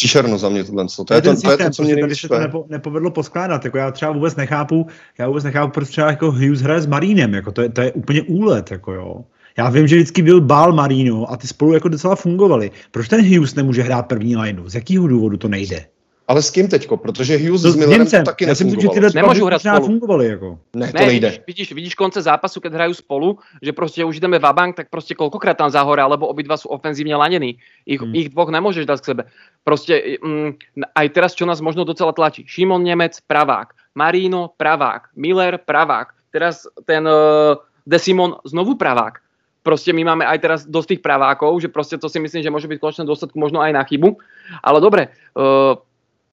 příšerno 0.00 0.38
za 0.38 0.48
mě 0.48 0.64
tohle. 0.64 0.86
To 1.06 1.14
je, 1.14 1.22
to, 1.22 1.40
to, 1.40 1.50
je 1.50 1.56
to, 1.56 1.70
co 1.70 1.82
mě 1.82 1.96
tady 1.96 2.16
se 2.16 2.28
to 2.28 2.38
nepo, 2.38 2.66
nepovedlo 2.68 3.10
poskládat. 3.10 3.64
Jako 3.64 3.78
já 3.78 3.90
třeba 3.90 4.12
vůbec 4.12 4.36
nechápu, 4.36 4.86
já 5.18 5.28
vůbec 5.28 5.44
nechápu, 5.44 5.72
proč 5.72 5.88
třeba 5.88 6.10
jako 6.10 6.32
Hughes 6.32 6.60
hraje 6.60 6.80
s 6.80 6.86
Marínem. 6.86 7.34
Jako 7.34 7.52
to, 7.52 7.62
je, 7.62 7.68
to 7.68 7.80
je 7.80 7.92
úplně 7.92 8.22
úlet. 8.22 8.70
Jako 8.70 8.92
jo. 8.92 9.24
Já 9.58 9.70
vím, 9.70 9.88
že 9.88 9.96
vždycky 9.96 10.22
byl 10.22 10.40
Bál 10.40 10.72
Marino 10.72 11.32
a 11.32 11.36
ty 11.36 11.46
spolu 11.46 11.72
jako 11.72 11.88
docela 11.88 12.16
fungovali. 12.16 12.70
Proč 12.90 13.08
ten 13.08 13.34
Hughes 13.34 13.54
nemůže 13.54 13.82
hrát 13.82 14.02
první 14.02 14.36
lineu? 14.36 14.68
Z 14.68 14.74
jakého 14.74 15.06
důvodu 15.06 15.36
to 15.36 15.48
nejde? 15.48 15.84
Ale 16.30 16.46
s 16.46 16.54
kým 16.54 16.70
teďko? 16.70 16.96
Protože 16.96 17.42
Hughes 17.42 17.66
no, 17.66 17.70
s 17.70 17.76
Millerem 17.76 18.06
Němcem. 18.06 18.24
taky 18.24 18.46
Já 18.46 18.54
si 18.54 18.64
myslím, 18.64 18.80
že 18.80 18.88
tyhle 18.88 19.10
Nemůžu 19.14 19.44
hrát 19.46 19.58
spolu. 19.58 19.86
fungovali 19.86 20.26
jako. 20.26 20.58
Ne, 20.76 20.86
to 20.92 20.98
ne, 20.98 21.06
nejde. 21.06 21.28
Vidíš, 21.28 21.46
vidíš, 21.46 21.72
vidíš 21.72 21.94
konce 21.94 22.22
zápasu, 22.22 22.60
keď 22.60 22.72
hrajú 22.72 22.94
spolu, 22.94 23.38
že 23.62 23.72
prostě 23.72 24.04
už 24.04 24.20
jdeme 24.20 24.38
vabank, 24.38 24.76
tak 24.76 24.90
prostě 24.90 25.14
kolikrát 25.14 25.58
tam 25.58 25.70
zahora, 25.70 26.06
lebo 26.06 26.30
obidva 26.30 26.54
sú 26.54 26.70
ofenzívne 26.70 27.18
lanení. 27.18 27.58
Ich, 27.82 27.98
hmm. 27.98 28.14
ich 28.14 28.28
dvoch 28.30 28.46
nemôžeš 28.54 28.86
dať 28.86 28.98
k 29.00 29.04
sebe. 29.04 29.22
Prostě 29.64 30.18
mm, 30.22 30.54
aj 30.94 31.06
teraz, 31.10 31.34
čo 31.34 31.46
nás 31.50 31.58
možno 31.60 31.82
docela 31.84 32.14
tlačí. 32.14 32.46
Šimon 32.46 32.86
Nemec, 32.86 33.18
pravák. 33.26 33.74
Marino, 33.98 34.54
pravák. 34.54 35.10
Miller, 35.18 35.58
pravák. 35.58 36.14
Teraz 36.30 36.62
ten 36.86 37.10
uh, 37.10 37.58
Desimon, 37.86 38.38
znovu 38.46 38.78
pravák. 38.78 39.18
Prostě 39.62 39.92
my 39.92 40.04
máme 40.04 40.24
aj 40.26 40.38
teraz 40.38 40.60
dosť 40.66 40.88
tých 40.88 41.02
pravákov, 41.02 41.60
že 41.60 41.68
prostě 41.68 41.98
to 41.98 42.08
si 42.08 42.20
myslím, 42.20 42.42
že 42.42 42.50
môže 42.50 42.68
byť 42.68 42.78
v 42.78 42.80
konečnom 42.80 43.06
dôsledku 43.06 43.36
možno 43.36 43.60
aj 43.60 43.72
na 43.72 43.82
chybu. 43.84 44.16
Ale 44.62 44.80
dobre, 44.80 45.12
uh, 45.36 45.74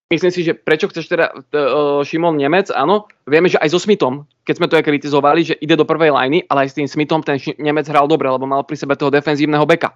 myslím 0.07 0.31
si, 0.31 0.41
že 0.43 0.55
prečo 0.55 0.87
chceš 0.87 1.11
teda 1.11 1.35
uh, 1.35 2.01
Šimon 2.03 2.39
Nemec, 2.39 2.71
áno, 2.71 3.11
vieme, 3.27 3.51
že 3.51 3.59
aj 3.59 3.75
so 3.75 3.79
Smithom, 3.79 4.23
keď 4.47 4.55
sme 4.55 4.67
to 4.71 4.77
aj 4.79 4.85
kritizovali, 4.87 5.41
že 5.43 5.55
ide 5.59 5.75
do 5.75 5.83
prvej 5.83 6.15
lajny, 6.15 6.47
ale 6.47 6.67
aj 6.67 6.69
s 6.71 6.77
tým 6.79 6.87
Smithom 6.87 7.21
ten 7.23 7.39
Nemec 7.59 7.87
hral 7.91 8.07
dobre, 8.07 8.31
lebo 8.31 8.47
mal 8.47 8.63
pri 8.63 8.79
sebe 8.79 8.95
toho 8.95 9.11
defenzívneho 9.11 9.67
beka. 9.67 9.91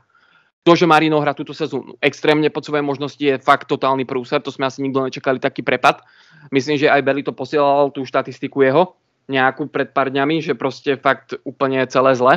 To, 0.61 0.77
že 0.77 0.85
Marino 0.85 1.17
hrá 1.17 1.33
túto 1.33 1.57
sezónu 1.57 1.97
extrémne 2.05 2.45
pod 2.53 2.61
svoje 2.61 2.85
možnosti 2.85 3.17
je 3.17 3.41
fakt 3.41 3.65
totálny 3.65 4.05
prúser, 4.05 4.43
to 4.45 4.53
sme 4.53 4.69
asi 4.69 4.85
nikto 4.85 5.01
nečakali 5.01 5.41
taký 5.41 5.65
prepad. 5.65 6.05
Myslím, 6.53 6.77
že 6.77 6.91
aj 6.91 7.01
Belly 7.01 7.25
to 7.25 7.33
posielal 7.33 7.89
tú 7.89 8.05
štatistiku 8.05 8.61
jeho 8.61 8.93
nejakú 9.31 9.71
pred 9.71 9.95
pár 9.95 10.11
dňami, 10.11 10.43
že 10.43 10.57
proste 10.59 10.99
fakt 10.99 11.39
úplne 11.47 11.81
celé 11.87 12.11
zle. 12.19 12.33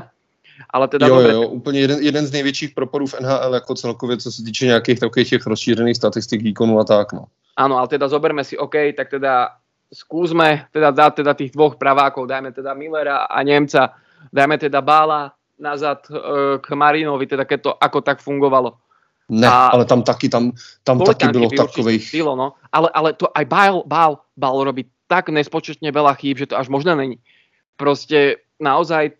Ale 0.70 0.88
teda 0.88 1.06
jo, 1.06 1.16
dobre. 1.16 1.32
jo, 1.32 1.42
úplně 1.42 1.80
jeden, 1.80 1.98
jeden 1.98 2.26
z 2.26 2.32
největších 2.32 2.74
propadů 2.74 3.06
v 3.06 3.20
NHL 3.20 3.54
jako 3.54 3.74
celkově, 3.74 4.16
co 4.16 4.32
se 4.32 4.42
týče 4.42 4.66
nějakých 4.66 5.00
takových 5.00 5.30
těch 5.30 5.46
rozšířených 5.46 5.96
statistik 5.96 6.42
výkonu 6.42 6.78
a 6.80 6.84
tak, 6.84 7.12
no. 7.12 7.24
Áno, 7.56 7.78
ale 7.78 7.86
teda 7.86 8.10
zoberme 8.10 8.42
si, 8.42 8.58
OK, 8.58 8.74
tak 8.98 9.10
teda 9.14 9.54
skúsme 9.94 10.66
teda 10.74 10.90
dať 10.90 11.22
teda 11.22 11.38
tých 11.38 11.54
dvoch 11.54 11.78
pravákov, 11.78 12.26
dajme 12.26 12.50
teda 12.50 12.74
Millera 12.74 13.30
a 13.30 13.38
Nemca, 13.46 13.94
dajme 14.34 14.58
teda 14.58 14.82
Bála 14.82 15.30
nazad 15.54 16.02
uh, 16.10 16.58
k 16.58 16.66
Marinovi, 16.74 17.30
teda 17.30 17.46
keď 17.46 17.58
to 17.62 17.70
ako 17.78 18.02
tak 18.02 18.18
fungovalo. 18.18 18.74
Ne, 19.30 19.48
a 19.48 19.72
ale 19.72 19.86
tam 19.88 20.02
taky, 20.02 20.28
tam, 20.28 20.52
tam 20.84 21.00
taky 21.00 21.28
bylo 21.32 21.48
takových... 21.48 22.12
Bylo, 22.12 22.36
no. 22.36 22.52
ale, 22.68 22.90
ale 22.92 23.12
to 23.14 23.30
aj 23.32 23.44
Bál, 23.46 23.82
Bál, 23.86 24.18
Bál 24.36 24.64
robí 24.64 24.84
tak 25.08 25.30
nespočetne 25.30 25.88
veľa 25.94 26.12
chýb, 26.18 26.36
že 26.42 26.50
to 26.52 26.58
až 26.58 26.68
možné 26.68 26.92
není. 26.96 27.16
Proste 27.78 28.44
naozaj 28.60 29.16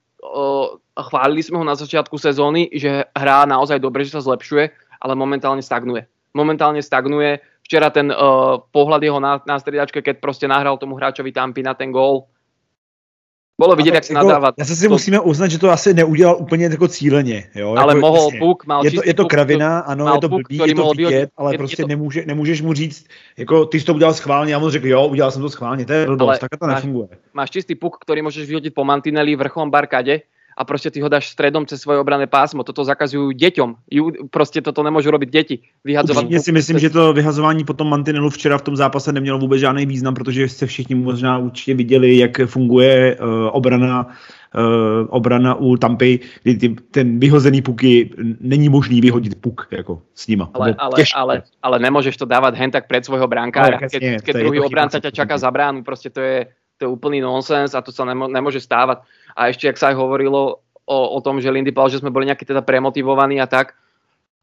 chválili 0.95 1.43
sme 1.45 1.61
ho 1.61 1.65
na 1.67 1.77
začiatku 1.77 2.17
sezóny, 2.17 2.73
že 2.73 3.05
hrá 3.13 3.45
naozaj 3.45 3.79
dobre, 3.83 4.07
že 4.07 4.17
sa 4.17 4.25
zlepšuje, 4.25 4.73
ale 5.01 5.13
momentálne 5.13 5.61
stagnuje. 5.61 6.09
Momentálne 6.35 6.81
stagnuje. 6.81 7.39
Včera 7.65 7.89
ten 7.89 8.13
uh, 8.13 8.61
pohľad 8.61 9.01
jeho 9.01 9.21
na, 9.21 9.41
na 9.49 9.57
striedačke, 9.57 10.05
keď 10.05 10.21
proste 10.21 10.45
nahral 10.45 10.77
tomu 10.77 11.01
hráčovi 11.01 11.33
Tampy 11.33 11.65
na 11.65 11.73
ten 11.73 11.89
gól, 11.89 12.29
Bolo 13.61 13.77
vidět, 13.77 13.95
jak 13.95 14.05
se 14.05 14.13
jako, 14.13 14.27
nadává. 14.27 14.53
Já 14.59 14.65
se 14.65 14.77
si 14.77 14.89
to... 14.89 14.93
musíme 14.93 15.21
uznat, 15.21 15.49
že 15.49 15.59
to 15.59 15.71
asi 15.71 15.95
neudělal 15.95 16.37
úplně 16.41 16.65
jako 16.65 16.89
cíleně. 16.89 17.51
Jo? 17.55 17.75
Ale 17.79 17.95
jako, 17.95 18.01
mohl 18.01 18.25
jasně. 18.25 18.39
puk, 18.39 18.67
mal 18.67 18.85
je 18.85 18.91
to, 18.91 19.01
je 19.05 19.15
to 19.15 19.25
kravina, 19.25 19.79
ano, 19.79 20.15
je 20.15 20.21
to 20.21 20.29
puk, 20.29 20.43
blbý, 20.49 20.71
je 20.71 20.75
to 20.75 20.91
vidět, 20.97 21.31
ale 21.37 21.55
je, 21.55 21.59
prostě 21.59 21.83
je 21.83 21.85
to... 21.85 21.89
Nemůže, 21.89 22.25
nemůžeš 22.27 22.63
mu 22.63 22.73
říct, 22.73 23.07
jako 23.37 23.67
ty 23.67 23.81
jsi 23.81 23.87
to 23.87 23.95
udělal 23.95 24.15
schválně, 24.15 24.53
já 24.53 24.59
mu 24.59 24.71
řekl, 24.71 24.87
jo, 24.87 25.07
udělal 25.07 25.31
jsem 25.31 25.43
to 25.43 25.51
schválně, 25.51 25.87
to 25.87 25.93
je 25.93 26.07
blbost, 26.07 26.39
tak 26.39 26.51
to 26.61 26.67
nefunguje. 26.67 27.09
Máš 27.35 27.51
čistý 27.51 27.75
puk, 27.75 27.97
který 28.01 28.23
můžeš 28.23 28.49
vyhodit 28.49 28.75
po 28.75 28.85
mantineli 28.85 29.37
vrcholom 29.37 29.71
barkade, 29.71 30.21
a 30.57 30.65
prostě 30.65 30.91
ty 30.91 31.01
ho 31.01 31.09
dáš 31.09 31.29
stredom 31.29 31.67
cez 31.67 31.81
svoje 31.81 31.99
obrané 31.99 32.27
pásmo. 32.27 32.63
Toto 32.63 32.85
zakazujú 32.85 33.33
deťom. 33.33 33.75
Prostě 34.31 34.63
toto 34.63 34.83
nemôžu 34.83 35.11
robiť 35.11 35.31
deti. 35.31 35.57
Vyhadzovat 35.85 36.25
Upřímně 36.25 36.41
si 36.41 36.53
myslím, 36.53 36.79
že 36.79 36.91
to 36.91 37.13
vyhazování 37.13 37.65
potom 37.65 37.91
mantinelu 37.91 38.31
včera 38.31 38.59
v 38.59 38.63
tom 38.63 38.77
zápase 38.77 39.13
nemělo 39.13 39.39
vůbec 39.39 39.61
žádný 39.61 39.87
význam, 39.87 40.15
protože 40.15 40.49
jste 40.49 40.67
všichni 40.67 40.95
možná 40.95 41.39
určitě 41.39 41.75
viděli, 41.75 42.17
jak 42.19 42.41
funguje 42.47 43.17
uh, 43.17 43.29
obrana 43.53 44.07
uh, 44.55 45.07
obrana 45.09 45.55
u 45.55 45.77
Tampy, 45.77 46.21
kdy 46.43 46.55
ty, 46.55 46.69
ten 46.91 47.19
vyhozený 47.19 47.63
puky 47.63 48.11
není 48.41 48.69
možný 48.69 49.01
vyhodit 49.01 49.35
puk 49.41 49.69
jako 49.71 50.03
s 50.15 50.27
nima. 50.27 50.51
Ale, 50.55 50.75
ale, 50.79 51.05
ale, 51.15 51.43
ale 51.63 51.79
nemůžeš 51.79 52.17
to 52.17 52.25
dávat 52.25 52.55
hen 52.55 52.71
tak 52.71 52.87
před 52.87 53.05
svojho 53.05 53.27
bránkára, 53.29 53.79
keď, 53.79 54.23
keď 54.23 54.37
druhý 54.37 54.61
obránca 54.61 55.01
ťa 55.01 55.11
čaká 55.11 55.39
za 55.39 55.51
bránu, 55.51 55.85
prostě 55.85 56.11
to 56.11 56.21
je, 56.21 56.47
to 56.79 56.87
je 56.87 56.91
úplný 56.91 57.23
nonsens 57.23 57.73
a 57.75 57.85
to 57.85 57.95
sa 57.95 58.03
nemo, 58.03 58.27
nemôže 58.27 58.59
stávať. 58.59 59.07
A 59.35 59.51
ešte, 59.51 59.71
ak 59.71 59.79
sa 59.79 59.95
aj 59.95 59.97
hovorilo 59.99 60.65
o, 60.87 60.99
o 61.15 61.19
tom, 61.23 61.39
že 61.39 61.51
Lindy 61.51 61.71
povedal, 61.71 61.99
že 61.99 62.03
sme 62.03 62.15
boli 62.15 62.27
nejaký 62.27 62.45
teda 62.47 62.63
premotivovaní 62.67 63.39
a 63.39 63.47
tak, 63.47 63.79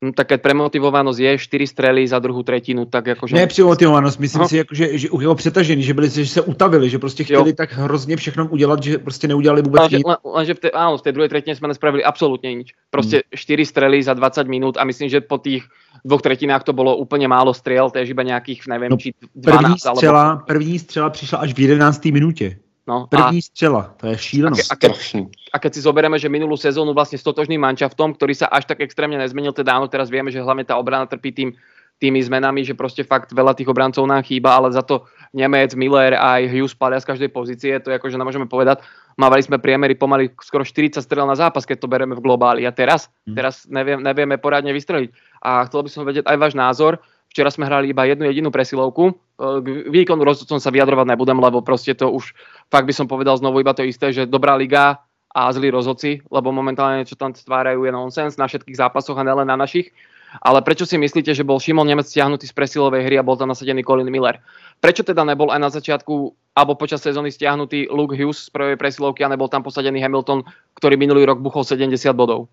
No, 0.01 0.09
tak 0.17 0.33
keď 0.33 0.41
premotivovanosť 0.41 1.19
je 1.21 1.31
4 1.37 1.67
strely 1.77 2.09
za 2.09 2.17
druhou 2.17 2.41
třetinu, 2.41 2.89
tak 2.89 3.13
jakože... 3.13 3.35
Ne 3.37 3.45
premotivovanost, 3.45 4.19
myslím 4.19 4.41
no. 4.41 4.47
si, 4.49 4.57
jako, 4.57 4.75
že, 4.75 4.97
že 4.97 5.09
už 5.09 5.21
jeho 5.21 5.35
přetažení, 5.35 5.83
že 5.83 5.93
byli 5.93 6.09
že 6.09 6.25
se 6.25 6.41
utavili, 6.41 6.89
že 6.89 6.99
prostě 6.99 7.23
chtěli 7.23 7.49
jo. 7.49 7.55
tak 7.55 7.73
hrozně 7.73 8.17
všechno 8.17 8.47
udělat, 8.49 8.83
že 8.83 8.97
prostě 8.97 9.27
neudělali 9.27 9.61
vůbec 9.61 9.91
nic. 9.91 10.01
Lenže 10.25 10.53
v 10.53 10.59
té, 10.59 10.69
áno, 10.69 10.97
v 10.97 11.01
té 11.01 11.11
druhé 11.11 11.29
třetině 11.29 11.55
jsme 11.55 11.67
nespravili 11.67 12.03
absolutně 12.03 12.55
nič. 12.55 12.73
Prostě 12.89 13.15
hmm. 13.15 13.37
4 13.37 13.65
strely 13.65 14.03
za 14.03 14.13
20 14.13 14.47
minut 14.47 14.77
a 14.77 14.83
myslím, 14.83 15.09
že 15.09 15.21
po 15.21 15.37
těch 15.37 15.63
dvoch 16.05 16.21
třetinách 16.21 16.63
to 16.63 16.73
bylo 16.73 16.97
úplně 16.97 17.27
málo 17.27 17.53
střel, 17.53 17.89
to 17.89 17.97
je 17.97 18.05
iba 18.05 18.23
nějakých, 18.23 18.67
nevím, 18.67 18.89
no, 18.89 18.97
či 18.97 19.13
12. 19.35 19.61
První 19.61 19.79
střela, 19.79 20.29
alebo... 20.29 20.45
první 20.45 20.79
střela 20.79 21.09
přišla 21.09 21.39
až 21.39 21.53
v 21.53 21.59
11. 21.59 22.05
minutě. 22.05 22.57
No, 22.87 23.07
První 23.07 23.37
a, 23.37 23.41
střela, 23.41 23.93
to 23.97 24.07
je 24.07 24.17
šílenost. 24.17 24.71
A, 24.71 24.75
ke, 24.75 24.89
a, 24.89 24.93
ke, 24.93 25.19
a 25.53 25.57
keď 25.61 25.71
si 25.73 25.81
zoberieme, 25.85 26.17
že 26.17 26.33
minulú 26.33 26.57
sezónu 26.57 26.97
vlastne 26.97 27.21
s 27.21 27.23
totožným 27.23 27.61
mančaftom, 27.61 28.17
ktorý 28.17 28.33
sa 28.33 28.49
až 28.49 28.65
tak 28.65 28.81
extrémne 28.81 29.21
nezmenil, 29.21 29.53
teda 29.53 29.77
áno, 29.77 29.85
teraz 29.85 30.09
vieme, 30.09 30.33
že 30.33 30.41
hlavne 30.41 30.65
tá 30.65 30.81
obrana 30.81 31.05
trpí 31.05 31.29
tým, 31.29 31.53
tými 32.01 32.17
zmenami, 32.25 32.65
že 32.65 32.73
proste 32.73 33.05
fakt 33.05 33.29
veľa 33.29 33.53
tých 33.53 33.69
obrancov 33.69 34.09
nám 34.09 34.25
chýba, 34.25 34.57
ale 34.57 34.73
za 34.73 34.81
to 34.81 35.05
Nemec, 35.37 35.77
Miller 35.77 36.17
a 36.17 36.41
aj 36.41 36.49
Hughes 36.49 36.73
padia 36.73 36.97
z 36.97 37.07
každej 37.13 37.29
pozície, 37.29 37.77
to 37.77 37.93
je 37.93 38.01
ako, 38.01 38.09
že 38.09 38.17
nemôžeme 38.17 38.49
povedať, 38.49 38.81
mávali 39.21 39.45
sme 39.45 39.61
priemery 39.61 39.93
pomaly 39.93 40.33
skoro 40.41 40.65
40 40.65 40.97
strel 40.97 41.29
na 41.29 41.37
zápas, 41.37 41.61
keď 41.61 41.85
to 41.85 41.87
bereme 41.87 42.17
v 42.17 42.25
globáli 42.25 42.65
a 42.65 42.73
teraz, 42.73 43.13
hmm. 43.29 43.37
teraz 43.37 43.69
neviem, 43.69 44.01
nevieme 44.01 44.41
poradne 44.41 44.73
vystreliť. 44.73 45.13
A 45.45 45.69
chcel 45.69 45.85
by 45.85 45.89
som 45.93 46.01
vedieť 46.01 46.25
aj 46.25 46.37
váš 46.41 46.53
názor, 46.57 46.97
Včera 47.31 47.47
sme 47.47 47.63
hrali 47.63 47.95
iba 47.95 48.03
jednu 48.03 48.27
jedinú 48.27 48.51
presilovku. 48.51 49.15
K 49.39 49.67
výkonu 49.87 50.27
rozhodcom 50.27 50.59
sa 50.59 50.67
vyjadrovať 50.67 51.15
nebudem, 51.15 51.39
lebo 51.39 51.63
proste 51.63 51.95
to 51.95 52.11
už 52.11 52.35
fakt 52.67 52.83
by 52.83 52.91
som 52.91 53.07
povedal 53.07 53.39
znovu 53.39 53.63
iba 53.63 53.71
to 53.71 53.87
isté, 53.87 54.11
že 54.11 54.27
dobrá 54.27 54.59
liga 54.59 54.99
a 55.31 55.47
zlí 55.55 55.71
rozhodci, 55.71 56.19
lebo 56.27 56.51
momentálne 56.51 57.07
čo 57.07 57.15
tam 57.15 57.31
stvárajú 57.31 57.87
je 57.87 57.91
nonsens 57.95 58.35
na 58.35 58.51
všetkých 58.51 58.75
zápasoch 58.75 59.15
a 59.15 59.23
nelen 59.23 59.47
na 59.47 59.55
našich. 59.55 59.95
Ale 60.39 60.63
prečo 60.63 60.87
si 60.87 60.95
myslíte, 60.95 61.35
že 61.35 61.43
bol 61.43 61.59
Šimon 61.59 61.83
Nemec 61.83 62.07
stiahnutý 62.07 62.47
z 62.47 62.55
presilovej 62.55 63.03
hry 63.03 63.19
a 63.19 63.23
bol 63.23 63.35
tam 63.35 63.51
nasadený 63.51 63.83
Colin 63.83 64.07
Miller? 64.07 64.39
Prečo 64.79 65.03
teda 65.03 65.27
nebol 65.27 65.51
aj 65.51 65.59
na 65.59 65.67
začiatku 65.71 66.15
alebo 66.55 66.79
počas 66.79 67.03
sezóny 67.03 67.31
stiahnutý 67.31 67.91
Luke 67.91 68.15
Hughes 68.15 68.47
z 68.47 68.49
prvej 68.51 68.75
presilovky 68.79 69.27
a 69.27 69.31
nebol 69.31 69.51
tam 69.51 69.63
posadený 69.63 69.99
Hamilton, 70.03 70.47
ktorý 70.79 70.95
minulý 70.95 71.27
rok 71.27 71.43
buchol 71.43 71.67
70 71.67 71.95
bodov? 72.15 72.47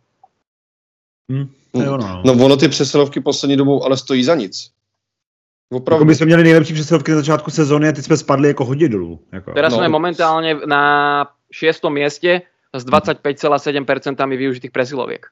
Hmm. 1.33 1.49
No, 1.75 1.97
no. 1.97 2.23
no 2.25 2.45
ono 2.45 2.57
ty 2.57 2.69
přesilovky 2.69 3.21
poslední 3.21 3.57
dobou 3.57 3.85
ale 3.85 3.97
stojí 3.97 4.25
za 4.25 4.35
nic. 4.35 4.71
Opravdu. 5.71 6.03
Jako 6.03 6.05
my 6.05 6.15
jsme 6.15 6.27
měli 6.27 6.43
nejlepší 6.43 6.75
přesilovky 6.75 7.11
na 7.11 7.17
začátku 7.17 7.51
sezóny 7.51 7.89
a 7.89 7.93
teď 7.93 8.05
jsme 8.05 8.17
spadli 8.17 8.49
jako 8.49 8.65
hodně 8.65 8.89
dolů. 8.89 9.21
Jako. 9.33 9.53
Teraz 9.53 9.73
no. 9.73 9.79
jsme 9.79 9.89
momentálně 9.89 10.57
na 10.67 11.27
šestom 11.53 11.93
městě 11.93 12.43
s 12.75 12.87
25,7% 12.87 14.37
využitých 14.37 14.71
presilověk. 14.71 15.27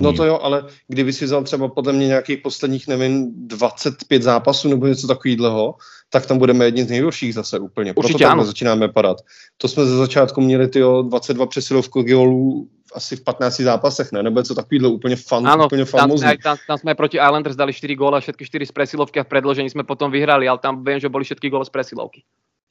No 0.00 0.12
to 0.12 0.24
jo, 0.24 0.38
ale 0.42 0.64
kdyby 0.88 1.12
si 1.12 1.24
vzal 1.24 1.44
třeba 1.44 1.68
podle 1.68 1.92
mě 1.92 2.06
nějakých 2.06 2.38
posledních, 2.38 2.88
nevím, 2.88 3.32
25 3.46 4.22
zápasů 4.22 4.68
nebo 4.68 4.86
něco 4.86 5.06
takového, 5.06 5.74
tak 6.10 6.26
tam 6.26 6.38
budeme 6.38 6.64
jedni 6.64 6.84
z 6.84 6.88
nejhorších 6.90 7.34
zase 7.34 7.58
úplně. 7.58 7.94
Proto 7.94 8.06
Určitě 8.06 8.24
ano. 8.24 8.44
začínáme 8.44 8.88
padat. 8.88 9.16
To 9.56 9.68
jsme 9.68 9.86
ze 9.86 9.96
začátku 9.96 10.40
měli 10.40 10.68
ty 10.68 10.80
22 11.02 11.46
přesilovku 11.46 12.02
gólů 12.02 12.68
asi 12.94 13.16
v 13.16 13.24
15 13.24 13.60
zápasech, 13.60 14.12
ne? 14.12 14.22
Nebo 14.22 14.40
je 14.40 14.44
to 14.44 14.54
takovýhle 14.54 14.88
úplně, 14.88 15.16
fan, 15.16 15.48
ano, 15.48 15.66
úplně 15.66 15.84
famózní. 15.84 16.28
Tam, 16.28 16.36
tam, 16.42 16.56
tam, 16.66 16.78
jsme 16.78 16.94
proti 16.94 17.16
Islanders 17.16 17.56
dali 17.56 17.72
4 17.72 17.94
góly, 17.94 18.20
všetky 18.20 18.44
4 18.44 18.66
z 18.66 18.72
presilovky 18.72 19.20
a 19.20 19.24
v 19.24 19.26
predložení 19.26 19.70
jsme 19.70 19.84
potom 19.84 20.10
vyhrali, 20.10 20.48
ale 20.48 20.58
tam 20.58 20.84
vím, 20.84 21.00
že 21.00 21.08
byly 21.08 21.24
všetky 21.24 21.50
góly 21.50 21.64
z 21.64 21.68
presilovky. 21.68 22.22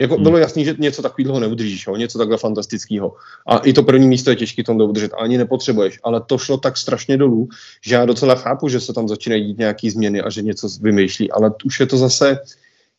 Jako 0.02 0.14
hmm. 0.14 0.24
bylo 0.24 0.38
jasný, 0.38 0.66
že 0.66 0.76
něco 0.78 1.02
takového 1.02 1.40
neudržíš, 1.40 1.88
jo? 1.88 1.96
něco 1.96 2.18
takhle 2.18 2.38
fantastického. 2.38 3.16
A 3.48 3.58
i 3.58 3.74
to 3.74 3.84
první 3.84 4.08
místo 4.08 4.30
je 4.30 4.36
těžké 4.36 4.64
tom 4.64 4.82
udržet, 4.82 5.12
ani 5.14 5.38
nepotřebuješ. 5.38 6.00
Ale 6.04 6.22
to 6.22 6.38
šlo 6.38 6.58
tak 6.58 6.78
strašně 6.78 7.18
dolů, 7.18 7.50
že 7.82 7.96
já 7.96 8.06
docela 8.06 8.36
chápu, 8.36 8.70
že 8.70 8.80
se 8.80 8.94
tam 8.94 9.08
začínají 9.08 9.46
dít 9.46 9.58
nějaký 9.58 9.90
změny 9.90 10.22
a 10.22 10.30
že 10.30 10.42
něco 10.42 10.68
vymýšlí, 10.82 11.32
ale 11.32 11.52
už 11.66 11.80
je 11.80 11.86
to 11.86 11.98
zase, 11.98 12.40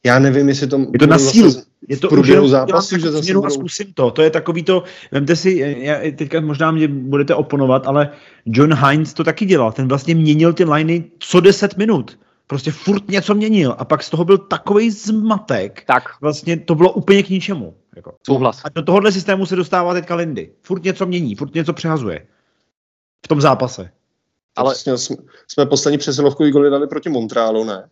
já 0.06 0.18
nevím, 0.18 0.48
jestli 0.48 0.66
to... 0.66 0.78
Je 0.92 0.98
to 0.98 1.06
na 1.06 1.18
sílu. 1.18 1.54
Je 1.88 1.96
to 1.96 2.08
už 2.08 2.28
zápasu, 2.50 2.98
že 2.98 3.10
zase 3.10 3.26
budou... 3.26 3.44
a 3.44 3.50
zkusím 3.50 3.92
to. 3.94 4.10
To 4.10 4.22
je 4.22 4.30
takový 4.30 4.62
to, 4.62 4.82
vemte 5.12 5.36
si, 5.36 5.76
já, 5.78 5.98
teďka 6.16 6.40
možná 6.40 6.70
mě 6.70 6.88
budete 6.88 7.34
oponovat, 7.34 7.86
ale 7.86 8.10
John 8.46 8.74
Hines 8.74 9.14
to 9.14 9.24
taky 9.24 9.46
dělal. 9.46 9.72
Ten 9.72 9.88
vlastně 9.88 10.14
měnil 10.14 10.52
ty 10.52 10.64
liney 10.64 11.04
co 11.18 11.40
10 11.40 11.76
minut. 11.76 12.18
Prostě 12.46 12.70
furt 12.70 13.08
něco 13.08 13.34
měnil 13.34 13.74
a 13.78 13.84
pak 13.84 14.02
z 14.02 14.10
toho 14.10 14.24
byl 14.24 14.38
takový 14.38 14.90
zmatek. 14.90 15.84
Tak. 15.86 16.02
Vlastně 16.20 16.56
to 16.56 16.74
bylo 16.74 16.92
úplně 16.92 17.22
k 17.22 17.28
ničemu. 17.28 17.74
Jako. 17.96 18.14
Souhlas. 18.26 18.60
A 18.64 18.68
do 18.68 18.82
tohohle 18.82 19.12
systému 19.12 19.46
se 19.46 19.56
dostává 19.56 19.94
teďka 19.94 20.14
Lindy. 20.14 20.52
Furt 20.62 20.84
něco 20.84 21.06
mění, 21.06 21.34
furt 21.34 21.54
něco 21.54 21.72
přehazuje. 21.72 22.26
V 23.24 23.28
tom 23.28 23.40
zápase. 23.40 23.90
Ale 24.56 24.64
vlastně 24.64 24.98
jsme, 24.98 25.16
jsme 25.48 25.66
poslední 25.66 25.98
přesilovkový 25.98 26.50
goly 26.50 26.70
dali 26.70 26.86
proti 26.86 27.08
Montrealu, 27.08 27.64
ne? 27.64 27.88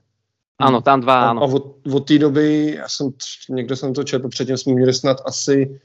Ano, 0.59 0.81
tam 0.81 1.01
dva, 1.01 1.31
ano. 1.31 1.43
A, 1.43 1.45
a 1.45 1.49
od, 1.49 1.87
od 1.93 2.01
té 2.01 2.19
doby, 2.19 2.75
já 2.79 2.89
jsem, 2.89 3.13
někde 3.49 3.77
jsem 3.77 3.95
to 3.95 4.05
četl, 4.05 4.29
předtím 4.29 4.57
jsme 4.57 4.73
měli 4.73 4.93
snad 4.93 5.17
asi, 5.25 5.81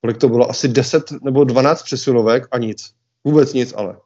kolik 0.00 0.18
to 0.18 0.28
bylo, 0.28 0.50
asi 0.50 0.68
10 0.68 1.12
nebo 1.22 1.44
12 1.44 1.82
přesilovek 1.82 2.48
a 2.50 2.58
nic. 2.58 2.94
Vůbec 3.24 3.52
nic, 3.52 3.74
ale. 3.76 3.96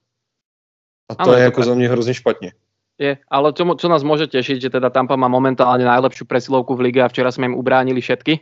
A 1.08 1.14
to 1.14 1.22
ano, 1.22 1.32
je 1.32 1.38
to 1.38 1.42
jako 1.42 1.62
za 1.62 1.74
mě 1.74 1.88
hrozně 1.88 2.14
špatně. 2.14 2.52
Je, 2.94 3.18
ale 3.26 3.50
čo, 3.50 3.66
čo 3.74 3.90
nás 3.90 4.06
môže 4.06 4.30
tešiť, 4.30 4.62
že 4.62 4.70
teda 4.70 4.86
Tampa 4.86 5.18
má 5.18 5.26
momentálne 5.26 5.82
najlepšiu 5.82 6.30
presilovku 6.30 6.78
v 6.78 6.90
lige 6.90 7.02
a 7.02 7.10
včera 7.10 7.34
sme 7.34 7.50
im 7.50 7.58
ubránili 7.58 7.98
všetky. 7.98 8.38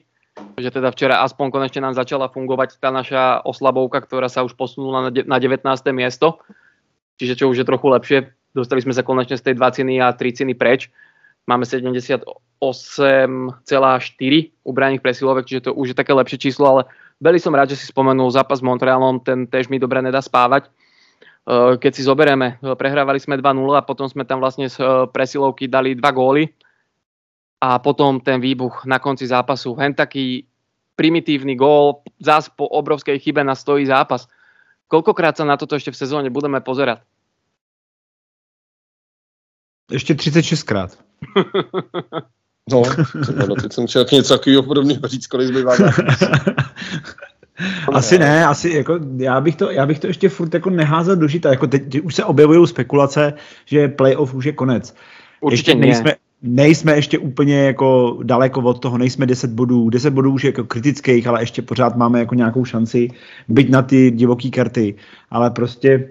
Že 0.61 0.77
teda 0.77 0.93
včera 0.93 1.25
aspoň 1.25 1.49
konečne 1.49 1.81
nám 1.81 1.97
začala 1.97 2.29
fungovať 2.29 2.77
tá 2.77 2.93
naša 2.93 3.41
oslabovka, 3.49 4.05
ktorá 4.05 4.29
sa 4.29 4.45
už 4.45 4.53
posunula 4.53 5.09
na 5.09 5.39
19. 5.41 5.65
miesto. 5.97 6.37
Čiže 7.17 7.41
čo 7.41 7.49
už 7.49 7.65
je 7.65 7.69
trochu 7.69 7.87
lepšie. 7.89 8.19
Dostali 8.53 8.85
sme 8.85 8.93
sa 8.93 9.01
konečne 9.01 9.41
z 9.41 9.53
tej 9.53 9.55
20 9.57 9.89
a 10.05 10.13
30 10.13 10.53
preč. 10.53 10.93
Máme 11.47 11.65
78,4 11.65 12.61
ubraných 14.63 15.03
presilovek, 15.03 15.45
čiže 15.47 15.65
to 15.69 15.71
už 15.75 15.93
je 15.93 15.97
také 15.99 16.15
lepšie 16.15 16.39
číslo, 16.51 16.65
ale 16.67 16.83
veľmi 17.19 17.41
som 17.43 17.55
rád, 17.55 17.75
že 17.75 17.79
si 17.79 17.91
spomenul 17.91 18.31
zápas 18.31 18.63
s 18.63 18.67
Montrealom, 18.67 19.19
ten 19.23 19.47
tež 19.51 19.67
mi 19.67 19.83
dobre 19.83 20.03
nedá 20.03 20.23
spávať. 20.23 20.71
Eh, 21.43 21.75
keď 21.75 21.91
si 21.91 22.07
zoberieme, 22.07 22.63
eh, 22.63 22.75
prehrávali 22.79 23.19
sme 23.19 23.35
2-0 23.35 23.75
a 23.75 23.83
potom 23.83 24.07
sme 24.07 24.23
tam 24.23 24.39
vlastne 24.39 24.71
z 24.71 24.79
eh, 24.79 25.11
presilovky 25.11 25.67
dali 25.67 25.99
dva 25.99 26.15
góly 26.15 26.47
a 27.59 27.83
potom 27.83 28.23
ten 28.23 28.39
výbuch 28.39 28.87
na 28.87 29.03
konci 29.03 29.27
zápasu. 29.27 29.75
Hen 29.75 29.91
taký 29.91 30.47
primitívny 30.95 31.59
gól, 31.59 32.07
zás 32.23 32.47
po 32.47 32.71
obrovskej 32.71 33.19
chybe 33.19 33.43
na 33.43 33.59
stojí 33.59 33.83
zápas. 33.91 34.31
Koľkokrát 34.87 35.35
sa 35.35 35.43
na 35.43 35.59
toto 35.59 35.75
ešte 35.75 35.91
v 35.91 35.99
sezóne 35.99 36.31
budeme 36.31 36.63
pozerať? 36.63 37.03
Ještě 39.93 40.15
36 40.15 40.63
krát. 40.63 40.99
no, 42.71 42.83
no, 43.49 43.55
teď 43.55 43.73
jsem 43.73 43.87
chtěl 43.87 44.07
něco 44.13 44.39
takového 44.39 44.63
podobného 44.63 45.09
říct, 45.09 45.27
kolik 45.27 45.49
zbývá. 45.49 45.73
Asi 47.93 48.19
ne, 48.19 48.47
asi 48.47 48.71
jako, 48.71 48.99
já 49.17 49.41
bych 49.41 49.57
to, 49.57 49.71
já 49.71 49.87
bych 49.87 49.99
to 49.99 50.07
ještě 50.07 50.29
furt 50.29 50.55
jako 50.55 50.71
neházel 50.71 51.17
do 51.17 51.29
žita, 51.29 51.51
jako 51.51 51.67
teď 51.67 52.01
už 52.01 52.15
se 52.15 52.25
objevují 52.25 52.67
spekulace, 52.67 53.33
že 53.67 53.89
playoff 53.89 54.35
už 54.35 54.45
je 54.45 54.53
konec. 54.53 54.95
Určitě 55.41 55.71
ještě 55.71 55.81
nejsme, 55.81 56.15
nejsme 56.43 56.97
ještě 56.97 57.19
úplně 57.19 57.57
jako 57.57 58.19
daleko 58.23 58.61
od 58.61 58.81
toho, 58.81 58.99
nejsme 58.99 59.27
10 59.27 59.51
bodů, 59.51 59.91
10 59.91 60.11
bodů 60.11 60.33
už 60.33 60.45
je 60.45 60.49
jako 60.49 60.65
kritických, 60.65 61.27
ale 61.27 61.43
ještě 61.43 61.63
pořád 61.63 61.97
máme 61.97 62.19
jako 62.19 62.35
nějakou 62.35 62.65
šanci 62.65 63.09
byť 63.49 63.71
na 63.71 63.83
ty 63.83 64.11
divoký 64.11 64.51
karty, 64.51 64.95
ale 65.31 65.51
prostě 65.51 66.09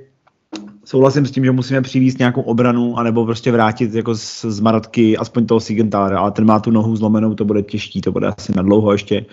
souhlasím 0.92 1.26
s 1.26 1.32
tím, 1.32 1.46
že 1.46 1.52
musíme 1.52 1.82
přivízt 1.82 2.20
nějakou 2.20 2.42
obranu, 2.42 2.98
anebo 2.98 3.26
prostě 3.26 3.52
vrátit 3.52 3.94
jako 3.94 4.16
z, 4.16 4.46
z 4.46 4.60
Marotky 4.60 5.18
aspoň 5.18 5.46
toho 5.46 5.60
Sigentára, 5.60 6.20
ale 6.20 6.32
ten 6.32 6.46
má 6.46 6.60
tu 6.60 6.72
nohu 6.72 6.96
zlomenou, 6.96 7.34
to 7.36 7.46
bude 7.46 7.64
těžký, 7.64 8.02
to 8.02 8.12
bude 8.12 8.28
asi 8.28 8.52
na 8.56 8.62
dlouho 8.62 8.92
ještě, 8.92 9.26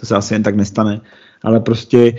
to 0.00 0.06
se 0.06 0.16
asi 0.16 0.34
jen 0.34 0.42
tak 0.42 0.56
nestane. 0.56 1.00
Ale 1.44 1.60
prostě 1.60 2.16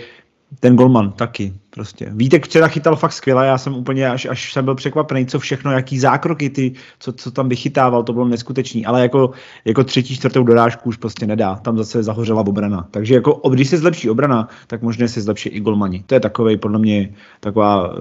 ten 0.60 0.76
golman 0.76 1.12
taky. 1.12 1.52
Prostě. 1.70 2.10
Vítek 2.14 2.44
včera 2.44 2.68
chytal 2.68 2.96
fakt 2.96 3.12
skvěle, 3.12 3.46
já 3.46 3.58
jsem 3.58 3.74
úplně 3.74 4.10
až, 4.10 4.26
až 4.26 4.52
jsem 4.52 4.64
byl 4.64 4.74
překvapený, 4.74 5.26
co 5.26 5.38
všechno, 5.38 5.72
jaký 5.72 5.98
zákroky 5.98 6.50
ty, 6.50 6.72
co, 6.98 7.12
co 7.12 7.30
tam 7.30 7.48
vychytával, 7.48 8.02
to 8.02 8.12
bylo 8.12 8.28
neskutečný, 8.28 8.86
ale 8.86 9.02
jako, 9.02 9.30
jako 9.64 9.84
třetí, 9.84 10.16
čtvrtou 10.16 10.42
dorážku 10.42 10.88
už 10.88 10.96
prostě 10.96 11.26
nedá, 11.26 11.54
tam 11.54 11.78
zase 11.78 12.02
zahořela 12.02 12.40
obrana. 12.40 12.88
Takže 12.90 13.14
jako, 13.14 13.50
když 13.50 13.68
se 13.68 13.78
zlepší 13.78 14.10
obrana, 14.10 14.48
tak 14.66 14.82
možná 14.82 15.08
se 15.08 15.20
zlepší 15.20 15.48
i 15.48 15.60
golmani. 15.60 16.04
To 16.06 16.14
je 16.14 16.20
takový 16.20 16.56
podle 16.56 16.78
mě 16.78 17.14
taková 17.40 17.92
uh, 17.92 17.98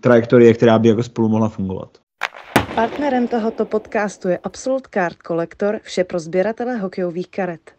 trajektorie, 0.00 0.54
která 0.54 0.78
by 0.78 0.88
jako 0.88 1.02
spolu 1.02 1.28
mohla 1.28 1.48
fungovat. 1.48 1.88
Partnerem 2.74 3.28
tohoto 3.28 3.64
podcastu 3.64 4.28
je 4.28 4.38
Absolut 4.38 4.86
Card 4.94 5.16
Collector, 5.26 5.80
vše 5.82 6.04
pro 6.04 6.18
sběratele 6.18 6.76
hokejových 6.76 7.28
karet 7.28 7.77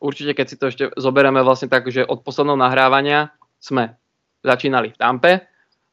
určite 0.00 0.36
keď 0.36 0.46
si 0.46 0.56
to 0.56 0.64
ešte 0.68 0.84
zoberieme 0.96 1.40
vlastne 1.40 1.70
tak, 1.70 1.88
že 1.88 2.04
od 2.04 2.22
posledného 2.22 2.58
nahrávania 2.58 3.32
sme 3.60 3.96
začínali 4.44 4.92
v 4.92 5.00
Tampe, 5.00 5.32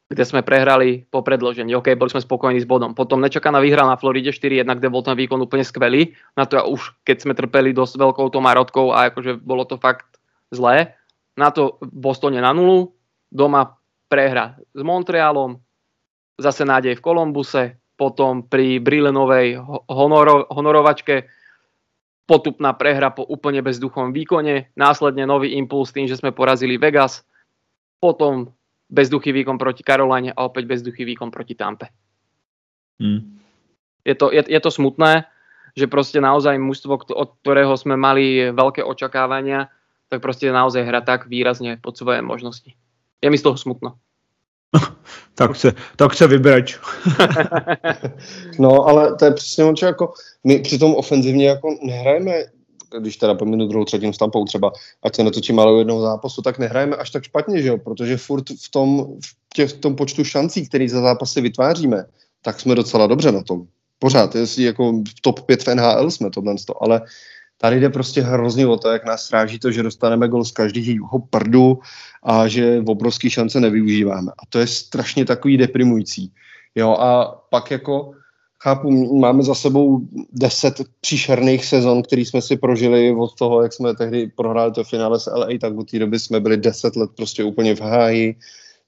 kde 0.04 0.24
sme 0.28 0.44
prehrali 0.44 1.08
po 1.08 1.24
predložení. 1.24 1.72
OK, 1.74 1.96
boli 1.96 2.12
sme 2.12 2.22
spokojní 2.22 2.60
s 2.60 2.68
bodom. 2.68 2.92
Potom 2.92 3.24
nečakaná 3.24 3.58
výhra 3.58 3.88
na 3.88 3.96
Floride 3.96 4.30
4-1, 4.30 4.68
kde 4.78 4.92
bol 4.92 5.02
ten 5.02 5.16
výkon 5.16 5.40
úplne 5.40 5.64
skvelý. 5.64 6.12
Na 6.36 6.44
to 6.44 6.60
už, 6.60 6.94
keď 7.02 7.16
sme 7.24 7.32
trpeli 7.32 7.72
dosť 7.72 7.98
veľkou 7.98 8.28
tou 8.28 8.44
marotkou 8.44 8.92
a 8.92 9.10
akože 9.10 9.40
bolo 9.40 9.64
to 9.64 9.80
fakt 9.80 10.20
zlé. 10.52 10.94
Na 11.34 11.50
to 11.50 11.80
Bostone 11.82 12.38
na 12.38 12.54
nulu, 12.54 12.94
doma 13.32 13.74
prehra 14.06 14.54
s 14.70 14.80
Montrealom, 14.84 15.58
zase 16.38 16.62
nádej 16.62 17.00
v 17.00 17.02
Kolumbuse, 17.02 17.62
potom 17.98 18.46
pri 18.46 18.78
Brilenovej 18.78 19.58
honoro, 19.90 20.46
honorovačke 20.50 21.26
potupná 22.24 22.72
prehra 22.72 23.12
po 23.12 23.24
úplne 23.24 23.60
bezduchom 23.60 24.12
výkone, 24.16 24.72
následne 24.74 25.28
nový 25.28 25.56
impuls 25.60 25.92
tým, 25.92 26.08
že 26.08 26.16
sme 26.16 26.32
porazili 26.32 26.80
Vegas, 26.80 27.24
potom 28.00 28.52
bezduchý 28.88 29.32
výkon 29.32 29.60
proti 29.60 29.84
Caroline 29.84 30.32
a 30.32 30.44
opäť 30.44 30.68
bezduchý 30.68 31.04
výkon 31.04 31.28
proti 31.28 31.56
Tampe. 31.56 31.92
Hmm. 33.00 33.40
Je, 34.04 34.14
to, 34.16 34.32
je, 34.32 34.44
je 34.44 34.60
to 34.60 34.70
smutné, 34.70 35.28
že 35.74 35.90
proste 35.90 36.22
naozaj 36.22 36.60
mužstvo, 36.60 37.10
od 37.12 37.28
ktorého 37.42 37.74
sme 37.74 37.98
mali 37.98 38.54
veľké 38.54 38.84
očakávania, 38.84 39.72
tak 40.08 40.22
proste 40.22 40.52
naozaj 40.52 40.84
hra 40.84 41.02
tak 41.02 41.26
výrazne 41.26 41.80
pod 41.80 41.98
svoje 41.98 42.22
možnosti. 42.22 42.76
Je 43.18 43.28
mi 43.32 43.40
z 43.40 43.44
toho 43.44 43.56
smutno. 43.58 43.98
tak 45.34 45.56
se, 45.56 45.72
tak 45.96 46.14
se 46.14 46.26
vybrač. 46.26 46.78
no, 48.58 48.86
ale 48.86 49.14
to 49.14 49.24
je 49.24 49.30
přesně 49.30 49.64
ono, 49.64 49.74
jako 49.82 50.12
my 50.44 50.58
přitom 50.58 50.94
ofenzivně 50.94 51.48
jako 51.48 51.78
nehrajeme, 51.82 52.32
když 53.00 53.16
teda 53.16 53.34
pominu 53.34 53.66
druhou 53.66 53.84
třetím 53.84 54.12
stampou 54.12 54.44
třeba, 54.44 54.72
ať 55.02 55.16
se 55.16 55.24
netočí 55.24 55.52
malou 55.52 55.78
jednou 55.78 56.00
zápasu, 56.00 56.42
tak 56.42 56.58
nehrajeme 56.58 56.96
až 56.96 57.10
tak 57.10 57.24
špatně, 57.24 57.62
že 57.62 57.68
jo, 57.68 57.78
protože 57.78 58.16
furt 58.16 58.44
v 58.50 58.70
tom, 58.70 59.06
v, 59.24 59.54
těch, 59.54 59.70
v 59.70 59.78
tom 59.78 59.96
počtu 59.96 60.24
šancí, 60.24 60.68
který 60.68 60.88
za 60.88 61.00
zápasy 61.00 61.40
vytváříme, 61.40 62.04
tak 62.42 62.60
jsme 62.60 62.74
docela 62.74 63.06
dobře 63.06 63.32
na 63.32 63.42
tom. 63.42 63.66
Pořád, 63.98 64.34
jestli 64.34 64.62
jako 64.62 64.92
v 64.92 65.20
top 65.20 65.40
5 65.40 65.62
v 65.62 65.74
NHL 65.74 66.10
jsme 66.10 66.30
tohle, 66.30 66.54
ale 66.80 67.02
Tady 67.60 67.80
jde 67.80 67.90
prostě 67.90 68.22
hrozně 68.22 68.66
o 68.66 68.76
to, 68.76 68.88
jak 68.88 69.04
nás 69.04 69.24
stráží 69.24 69.58
to, 69.58 69.72
že 69.72 69.82
dostaneme 69.82 70.28
gol 70.28 70.44
z 70.44 70.52
každého 70.52 71.18
prdu 71.30 71.78
a 72.22 72.48
že 72.48 72.82
obrovské 72.86 73.30
šance 73.30 73.60
nevyužíváme. 73.60 74.32
A 74.32 74.42
to 74.48 74.58
je 74.58 74.66
strašně 74.66 75.24
takový 75.24 75.56
deprimující. 75.56 76.32
Jo, 76.74 76.90
a 76.90 77.40
pak 77.50 77.70
jako 77.70 78.12
chápu, 78.62 79.18
máme 79.18 79.42
za 79.42 79.54
sebou 79.54 80.00
deset 80.32 80.80
příšerných 81.00 81.64
sezon, 81.64 82.02
který 82.02 82.24
jsme 82.24 82.42
si 82.42 82.56
prožili 82.56 83.14
od 83.14 83.34
toho, 83.34 83.62
jak 83.62 83.72
jsme 83.72 83.94
tehdy 83.94 84.26
prohráli 84.36 84.72
to 84.72 84.84
finále 84.84 85.20
s 85.20 85.26
LA, 85.26 85.48
tak 85.60 85.76
od 85.76 85.90
té 85.90 85.98
doby 85.98 86.18
jsme 86.18 86.40
byli 86.40 86.56
deset 86.56 86.96
let 86.96 87.10
prostě 87.16 87.44
úplně 87.44 87.76
v 87.76 87.80
háji. 87.80 88.36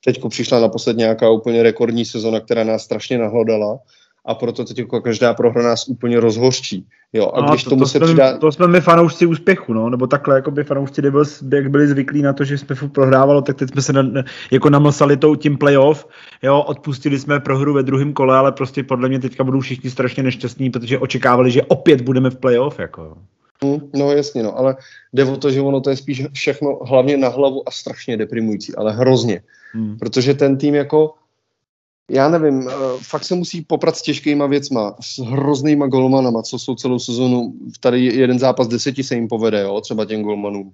Teď 0.05 0.21
přišla 0.29 0.61
naposled 0.61 0.97
nějaká 0.97 1.31
úplně 1.31 1.63
rekordní 1.63 2.05
sezona, 2.05 2.41
která 2.41 2.65
nás 2.65 2.83
strašně 2.83 3.19
nahlodala 3.19 3.79
a 4.27 4.35
proto 4.35 4.65
teď 4.65 4.79
jako 4.79 5.01
každá 5.01 5.35
prohra 5.35 5.63
nás 5.63 5.89
úplně 5.89 6.21
rozhořčí. 6.21 6.87
Jo, 7.13 7.31
a, 7.35 7.41
a 7.41 7.51
když 7.51 7.65
to, 7.65 7.71
tomu 7.71 7.83
to 7.83 7.89
se 7.89 7.99
jsme, 7.99 8.07
přidá... 8.07 8.39
To 8.39 8.53
jsme 8.53 8.67
my 8.67 8.81
fanoušci 8.81 9.27
úspěchu, 9.27 9.73
no, 9.73 9.91
nebo 9.91 10.07
takhle, 10.07 10.35
jako 10.35 10.51
by 10.51 10.65
fanoušci 10.65 11.03
Devils, 11.03 11.43
jak 11.53 11.71
byli 11.71 11.89
zvyklí 11.89 12.23
na 12.23 12.33
to, 12.33 12.45
že 12.45 12.59
jsme 12.59 12.77
furt 12.77 12.89
prohrávalo, 12.89 13.43
tak 13.43 13.57
teď 13.57 13.71
jsme 13.71 13.83
se 13.83 13.93
na, 13.93 14.23
jako 14.51 14.71
namlsali 14.71 15.17
tou 15.17 15.35
tím 15.35 15.59
playoff, 15.59 16.09
jo, 16.43 16.63
odpustili 16.63 17.19
jsme 17.19 17.41
prohru 17.41 17.75
ve 17.75 17.83
druhém 17.83 18.13
kole, 18.13 18.37
ale 18.37 18.53
prostě 18.53 18.83
podle 18.83 19.09
mě 19.09 19.19
teďka 19.19 19.45
budou 19.45 19.61
všichni 19.61 19.91
strašně 19.91 20.23
nešťastní, 20.23 20.71
protože 20.71 20.99
očekávali, 20.99 21.51
že 21.51 21.63
opět 21.63 22.01
budeme 22.01 22.31
v 22.31 22.37
playoff, 22.37 22.79
jako. 22.79 23.17
Hmm, 23.65 23.81
no 23.95 24.13
jasně, 24.13 24.43
no, 24.43 24.59
ale 24.59 24.77
jde 25.13 25.25
o 25.25 25.37
to, 25.37 25.51
že 25.51 25.61
ono 25.61 25.81
to 25.81 25.91
je 25.91 25.97
spíš 25.97 26.23
všechno 26.33 26.79
hlavně 26.85 27.17
na 27.17 27.29
hlavu 27.29 27.69
a 27.69 27.71
strašně 27.71 28.17
deprimující, 28.17 28.75
ale 28.75 28.93
hrozně. 28.93 29.43
Hmm. 29.73 29.99
Protože 29.99 30.35
ten 30.35 30.57
tým 30.57 30.75
jako 30.75 31.15
já 32.11 32.29
nevím, 32.29 32.69
eh, 32.69 32.73
fakt 33.03 33.25
se 33.25 33.35
musí 33.35 33.63
poprat 33.63 33.97
s 33.97 34.03
těžkýma 34.03 34.47
věcma, 34.47 34.95
s 35.01 35.19
hroznýma 35.19 35.87
golmanama, 35.87 36.43
co 36.43 36.59
jsou 36.59 36.75
celou 36.75 36.99
sezonu, 36.99 37.55
tady 37.81 38.05
jeden 38.05 38.39
zápas 38.39 38.69
deseti 38.69 39.03
se 39.03 39.15
jim 39.15 39.29
povede, 39.29 39.63
jo, 39.63 39.81
třeba 39.81 40.05
těm 40.05 40.23
golmanům, 40.23 40.73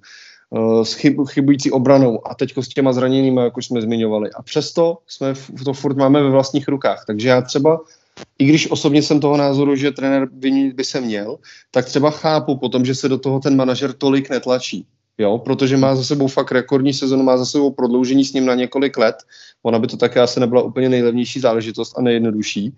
eh, 0.57 0.85
s 0.85 0.93
chyb, 0.93 1.21
chybující 1.29 1.71
obranou 1.71 2.29
a 2.29 2.35
teď 2.35 2.59
s 2.59 2.69
těma 2.69 2.93
zraněnými, 2.93 3.41
jak 3.41 3.57
už 3.57 3.67
jsme 3.67 3.83
zmiňovali. 3.83 4.31
A 4.31 4.43
přesto 4.43 4.99
jsme 5.07 5.35
to 5.65 5.73
furt 5.73 5.97
máme 5.97 6.23
ve 6.23 6.31
vlastních 6.31 6.69
rukách. 6.69 7.05
Takže 7.07 7.29
já 7.29 7.43
třeba, 7.43 7.81
i 8.39 8.45
když 8.45 8.71
osobně 8.71 9.03
jsem 9.03 9.21
toho 9.21 9.37
názoru, 9.37 9.77
že 9.77 9.91
trenér 9.91 10.29
by, 10.33 10.73
by 10.75 10.85
se 10.85 11.01
měl, 11.01 11.39
tak 11.71 11.85
třeba 11.85 12.11
chápu 12.11 12.57
potom, 12.57 12.85
že 12.85 12.95
se 12.95 13.09
do 13.09 13.19
toho 13.19 13.41
ten 13.41 13.57
manažer 13.57 13.93
tolik 13.93 14.31
netlačí 14.31 14.87
jo, 15.19 15.39
protože 15.39 15.77
má 15.77 15.95
za 15.95 16.05
sebou 16.05 16.27
fakt 16.27 16.53
rekordní 16.53 16.93
sezonu, 16.93 17.23
má 17.23 17.37
za 17.37 17.47
sebou 17.47 17.71
prodloužení 17.71 18.25
s 18.25 18.33
ním 18.33 18.47
na 18.47 18.55
několik 18.55 18.99
let. 18.99 19.17
Ona 19.63 19.79
by 19.79 19.87
to 19.87 19.97
také 19.97 20.21
asi 20.21 20.41
nebyla 20.41 20.63
úplně 20.63 20.89
nejlevnější 20.89 21.41
záležitost 21.41 21.99
a 21.99 22.03
nejjednodušší. 22.03 22.77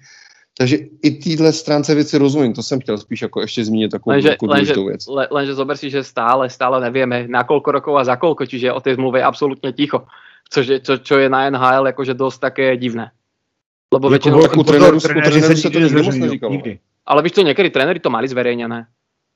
Takže 0.58 0.76
i 1.02 1.10
téhle 1.10 1.52
stránce 1.52 1.94
věci 1.94 2.18
rozumím, 2.18 2.54
to 2.54 2.62
jsem 2.62 2.80
chtěl 2.80 2.98
spíš 2.98 3.22
jako 3.22 3.40
ještě 3.40 3.64
zmínit 3.64 3.90
takovou 3.90 4.14
lenže, 4.14 4.36
lenže, 4.42 4.74
věc. 4.74 5.06
Le, 5.06 5.28
lenže 5.30 5.54
zober 5.54 5.76
si, 5.76 5.90
že 5.90 6.04
stále, 6.04 6.50
stále 6.50 6.78
nevieme 6.78 7.26
na 7.26 7.42
koľko 7.42 7.74
rokov 7.74 7.98
a 7.98 8.06
za 8.06 8.14
koľko, 8.14 8.46
čiže 8.46 8.70
o 8.70 8.78
tej 8.78 8.94
zmluve 8.94 9.18
je 9.18 9.26
absolútne 9.26 9.74
ticho. 9.74 10.06
Což 10.50 10.64
je, 10.66 10.78
čo, 10.78 11.02
čo 11.02 11.18
je 11.18 11.26
na 11.26 11.50
NHL 11.50 11.90
jakože 11.90 12.14
dosť 12.14 12.38
také 12.38 12.76
divné. 12.78 13.10
Lebo 13.90 14.06
väčšinou... 14.06 14.46
U 14.54 14.62
trenéru, 14.62 15.00
se 15.00 15.70
to 15.70 15.78
nikdy 15.78 16.02
moc 16.02 16.14
neříkalo. 16.14 16.54
Ale 17.06 17.22
víš 17.22 17.32
to, 17.32 17.42
někdy 17.42 17.70
trenéry 17.70 18.00
to 18.00 18.10
mali 18.10 18.28
zverejněné. 18.28 18.86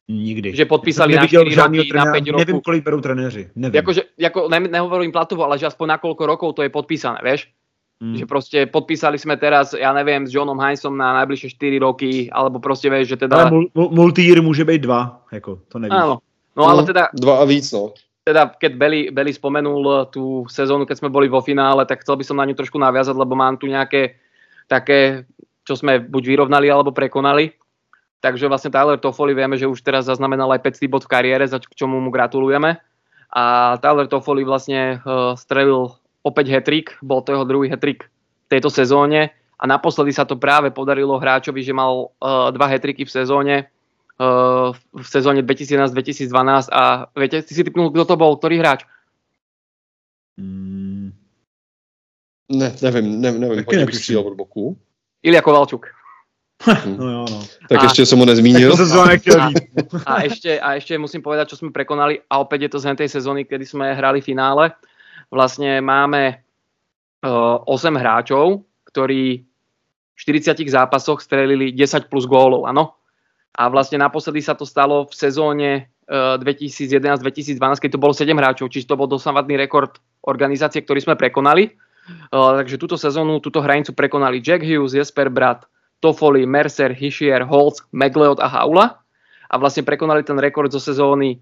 Nikdy. 0.08 0.56
Že 0.56 0.64
podpísali 0.64 1.12
na 1.14 1.28
4 1.28 1.52
roky, 1.52 1.84
trenéra, 1.84 2.04
na 2.04 2.12
5 2.16 2.32
rokov. 2.32 2.40
Nevím, 2.40 2.60
kolik 2.64 2.82
berou 2.84 3.00
trenéři. 3.00 3.50
Nevím. 3.56 3.76
Jakože, 3.76 4.02
jako, 4.18 4.48
ne, 4.48 4.60
nehovorím 4.60 5.12
platovo, 5.12 5.44
ale 5.44 5.60
že 5.60 5.68
aspoň 5.68 5.86
na 5.88 5.98
koľko 6.00 6.24
rokov 6.26 6.56
to 6.56 6.64
je 6.64 6.72
podpísané, 6.72 7.20
vieš? 7.20 7.52
Hmm. 8.00 8.16
Že 8.16 8.24
proste 8.24 8.58
podpísali 8.64 9.18
sme 9.20 9.36
teraz, 9.36 9.76
ja 9.76 9.92
neviem, 9.92 10.24
s 10.24 10.32
Johnom 10.32 10.56
Heinzom 10.56 10.96
na 10.96 11.12
najbližšie 11.20 11.60
4 11.60 11.84
roky, 11.84 12.32
alebo 12.32 12.56
proste 12.56 12.88
vieš, 12.88 13.14
že 13.14 13.28
teda... 13.28 13.52
Ale 13.52 13.68
mul- 13.68 13.92
multi-year 13.92 14.40
môže 14.40 14.64
byť 14.64 14.80
dva, 14.80 15.28
jako, 15.28 15.66
to 15.68 15.76
nevíš. 15.76 15.98
Áno, 15.98 16.24
no 16.56 16.62
ale 16.64 16.82
mhm. 16.82 16.88
teda... 16.88 17.02
Dva 17.12 17.34
a 17.42 17.44
víc, 17.44 17.68
no. 17.76 17.92
Teda, 18.24 18.48
keď 18.48 18.72
Beli, 18.76 19.00
Beli 19.12 19.32
spomenul 19.32 20.08
tú 20.08 20.48
sezónu, 20.48 20.88
keď 20.88 21.04
sme 21.04 21.12
boli 21.12 21.28
vo 21.28 21.44
finále, 21.44 21.84
tak 21.84 22.04
chcel 22.04 22.16
by 22.16 22.24
som 22.24 22.36
na 22.40 22.48
ňu 22.48 22.56
trošku 22.56 22.76
naviazať, 22.80 23.16
lebo 23.16 23.36
mám 23.36 23.56
tu 23.60 23.68
nejaké 23.68 24.20
také 24.68 25.24
čo 25.68 25.76
sme 25.76 26.00
buď 26.00 26.22
vyrovnali 26.32 26.72
alebo 26.72 26.96
prekonali. 26.96 27.52
Takže 28.18 28.50
vlastne 28.50 28.74
Tyler 28.74 28.98
Toffoli 28.98 29.30
vieme, 29.30 29.54
že 29.54 29.70
už 29.70 29.78
teraz 29.78 30.10
zaznamenal 30.10 30.50
aj 30.50 30.66
500 30.66 30.90
bod 30.90 31.02
v 31.06 31.12
kariére, 31.14 31.46
za 31.46 31.62
k 31.62 31.70
čomu 31.78 32.02
mu 32.02 32.10
gratulujeme. 32.10 32.82
A 33.30 33.76
Tyler 33.78 34.10
Toffoli 34.10 34.42
vlastne 34.42 34.98
uh, 34.98 35.38
strelil 35.38 35.94
opäť 36.26 36.50
hetrik, 36.50 36.98
bol 36.98 37.22
to 37.22 37.36
jeho 37.36 37.46
druhý 37.46 37.70
hetrik 37.70 38.10
v 38.46 38.48
tejto 38.50 38.74
sezóne 38.74 39.30
a 39.58 39.64
naposledy 39.66 40.10
sa 40.10 40.26
to 40.26 40.34
práve 40.34 40.74
podarilo 40.74 41.18
hráčovi, 41.18 41.62
že 41.62 41.76
mal 41.76 42.10
uh, 42.18 42.50
dva 42.50 42.66
hetriky 42.66 43.06
v 43.06 43.14
sezóne 43.14 43.54
uh, 44.18 44.74
v 44.74 45.06
sezóne 45.06 45.46
2011-2012 45.46 46.70
a 46.74 47.06
viete, 47.14 47.42
ty 47.42 47.52
si 47.54 47.62
typnul, 47.62 47.94
kto 47.94 48.04
to 48.04 48.14
bol, 48.18 48.34
ktorý 48.34 48.58
hráč? 48.58 48.82
Mm. 50.38 51.14
Ne, 52.48 52.68
nevím, 52.82 53.20
ne, 53.20 53.32
nevím, 53.32 53.64
hodně 53.66 53.86
bych 53.86 53.96
střílel 53.96 54.26
od 54.26 54.34
boku. 54.34 54.76
Ilia 55.22 55.42
Kovalčuk. 55.42 55.97
No 56.98 57.10
jo, 57.10 57.24
no. 57.30 57.40
Tak 57.68 57.78
a, 57.80 57.82
ještě 57.82 58.06
jsem 58.06 58.18
ho 58.18 58.24
nezmínil. 58.24 58.74
a, 59.40 59.50
a, 60.06 60.14
ešte, 60.22 60.60
a 60.60 60.74
ešte 60.74 60.98
musím 60.98 61.22
povedať, 61.22 61.54
čo 61.54 61.56
sme 61.56 61.70
prekonali 61.70 62.18
a 62.30 62.42
opäť 62.42 62.66
je 62.66 62.70
to 62.74 62.78
z 62.82 62.94
tej 62.98 63.08
sezóny, 63.08 63.44
kedy 63.46 63.66
sme 63.66 63.94
hrali 63.94 64.18
finále. 64.20 64.74
Vlastne 65.30 65.78
máme 65.78 66.42
uh, 67.22 67.62
8 67.62 67.94
hráčov, 67.94 68.66
ktorí 68.90 69.44
v 70.18 70.18
40 70.18 70.66
zápasoch 70.66 71.22
strelili 71.22 71.70
10 71.70 72.10
plus 72.10 72.26
gólov, 72.26 72.66
áno. 72.66 72.98
A 73.54 73.70
vlastne 73.70 73.98
naposledy 73.98 74.42
sa 74.42 74.58
to 74.58 74.66
stalo 74.66 75.06
v 75.06 75.14
sezóne 75.14 75.70
uh, 76.10 76.40
2011-2012, 76.42 77.58
keď 77.78 77.90
to 77.94 78.02
bolo 78.02 78.10
7 78.10 78.34
hráčov, 78.34 78.66
čiže 78.66 78.90
to 78.90 78.98
bol 78.98 79.06
dosávadný 79.06 79.54
rekord 79.54 80.02
organizácie, 80.26 80.82
ktorý 80.82 81.06
sme 81.06 81.14
prekonali. 81.14 81.70
Uh, 82.34 82.58
takže 82.58 82.80
túto 82.80 82.96
sezónu, 82.98 83.38
túto 83.38 83.62
hranicu 83.62 83.94
prekonali 83.94 84.42
Jack 84.42 84.64
Hughes, 84.64 84.96
Jesper 84.96 85.30
Brat, 85.30 85.68
Toffoli, 86.00 86.46
Mercer, 86.46 86.94
Hischier, 86.94 87.42
Holz, 87.42 87.82
McLeod 87.92 88.38
a 88.40 88.48
Haula 88.48 89.02
a 89.48 89.54
vlastne 89.58 89.82
prekonali 89.82 90.22
ten 90.22 90.38
rekord 90.38 90.70
zo 90.70 90.78
sezóny 90.78 91.40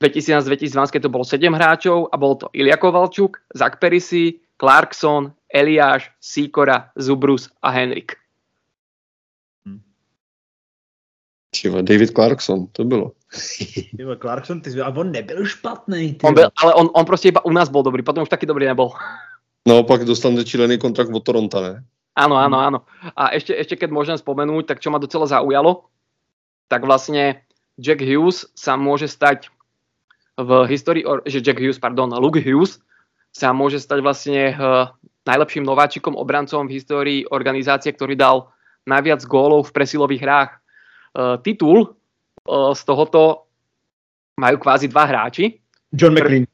2011-2012, 0.00 0.94
keď 0.96 1.00
to 1.06 1.12
bolo 1.12 1.24
7 1.24 1.52
hráčov 1.52 2.08
a 2.08 2.16
bol 2.16 2.36
to 2.40 2.48
Ilia 2.56 2.80
Kovalčuk, 2.80 3.44
Zach 3.52 3.76
Perisi, 3.76 4.40
Clarkson, 4.56 5.32
Eliáš, 5.52 6.08
Sikora, 6.20 6.88
Zubrus 6.96 7.52
a 7.60 7.68
Henrik. 7.68 8.16
Čiva, 11.50 11.82
David 11.82 12.14
Clarkson, 12.14 12.66
to 12.72 12.84
bylo. 12.84 13.12
David 13.98 14.20
Clarkson, 14.20 14.60
ty, 14.60 14.80
a 14.80 14.88
on 14.88 15.10
nebyl 15.10 15.46
špatný. 15.46 16.16
On 16.22 16.34
byl, 16.34 16.48
ale 16.62 16.74
on, 16.74 16.88
on 16.94 17.04
prostě 17.04 17.28
iba 17.28 17.44
u 17.44 17.50
nás 17.50 17.68
byl 17.68 17.82
dobrý, 17.82 18.02
potom 18.02 18.22
už 18.22 18.28
taky 18.28 18.46
dobrý 18.46 18.66
nebyl. 18.66 18.88
No, 19.68 19.84
pak 19.84 20.04
dostal 20.04 20.32
nečílený 20.32 20.78
kontrakt 20.78 21.10
od 21.12 21.20
Toronto, 21.20 21.62
ne? 21.62 21.84
Áno, 22.18 22.34
áno, 22.36 22.56
áno. 22.58 22.78
A 23.14 23.30
ešte, 23.32 23.54
ešte 23.54 23.74
keď 23.78 23.90
môžem 23.94 24.18
spomenúť, 24.18 24.66
tak 24.66 24.82
čo 24.82 24.90
ma 24.90 24.98
docela 24.98 25.30
zaujalo, 25.30 25.88
tak 26.66 26.82
vlastne 26.82 27.42
Jack 27.78 28.02
Hughes 28.02 28.50
sa 28.58 28.74
môže 28.74 29.06
stať 29.06 29.48
v 30.36 30.66
histórii, 30.66 31.04
že 31.26 31.42
Jack 31.44 31.60
Hughes, 31.62 31.78
pardon, 31.78 32.10
Luke 32.18 32.40
Hughes 32.40 32.82
sa 33.30 33.54
môže 33.54 33.78
stať 33.78 34.02
vlastne 34.02 34.54
uh, 34.54 34.90
najlepším 35.22 35.62
nováčikom 35.62 36.18
obrancom 36.18 36.66
v 36.66 36.74
histórii 36.76 37.20
organizácie, 37.30 37.94
ktorý 37.94 38.18
dal 38.18 38.50
najviac 38.90 39.22
gólov 39.28 39.70
v 39.70 39.74
presilových 39.76 40.22
hrách. 40.24 40.50
Uh, 41.14 41.38
titul 41.42 41.94
uh, 42.46 42.74
z 42.74 42.82
tohoto 42.82 43.46
majú 44.34 44.56
kvázi 44.58 44.90
dva 44.90 45.06
hráči. 45.06 45.62
John 45.94 46.16
McLean. 46.16 46.48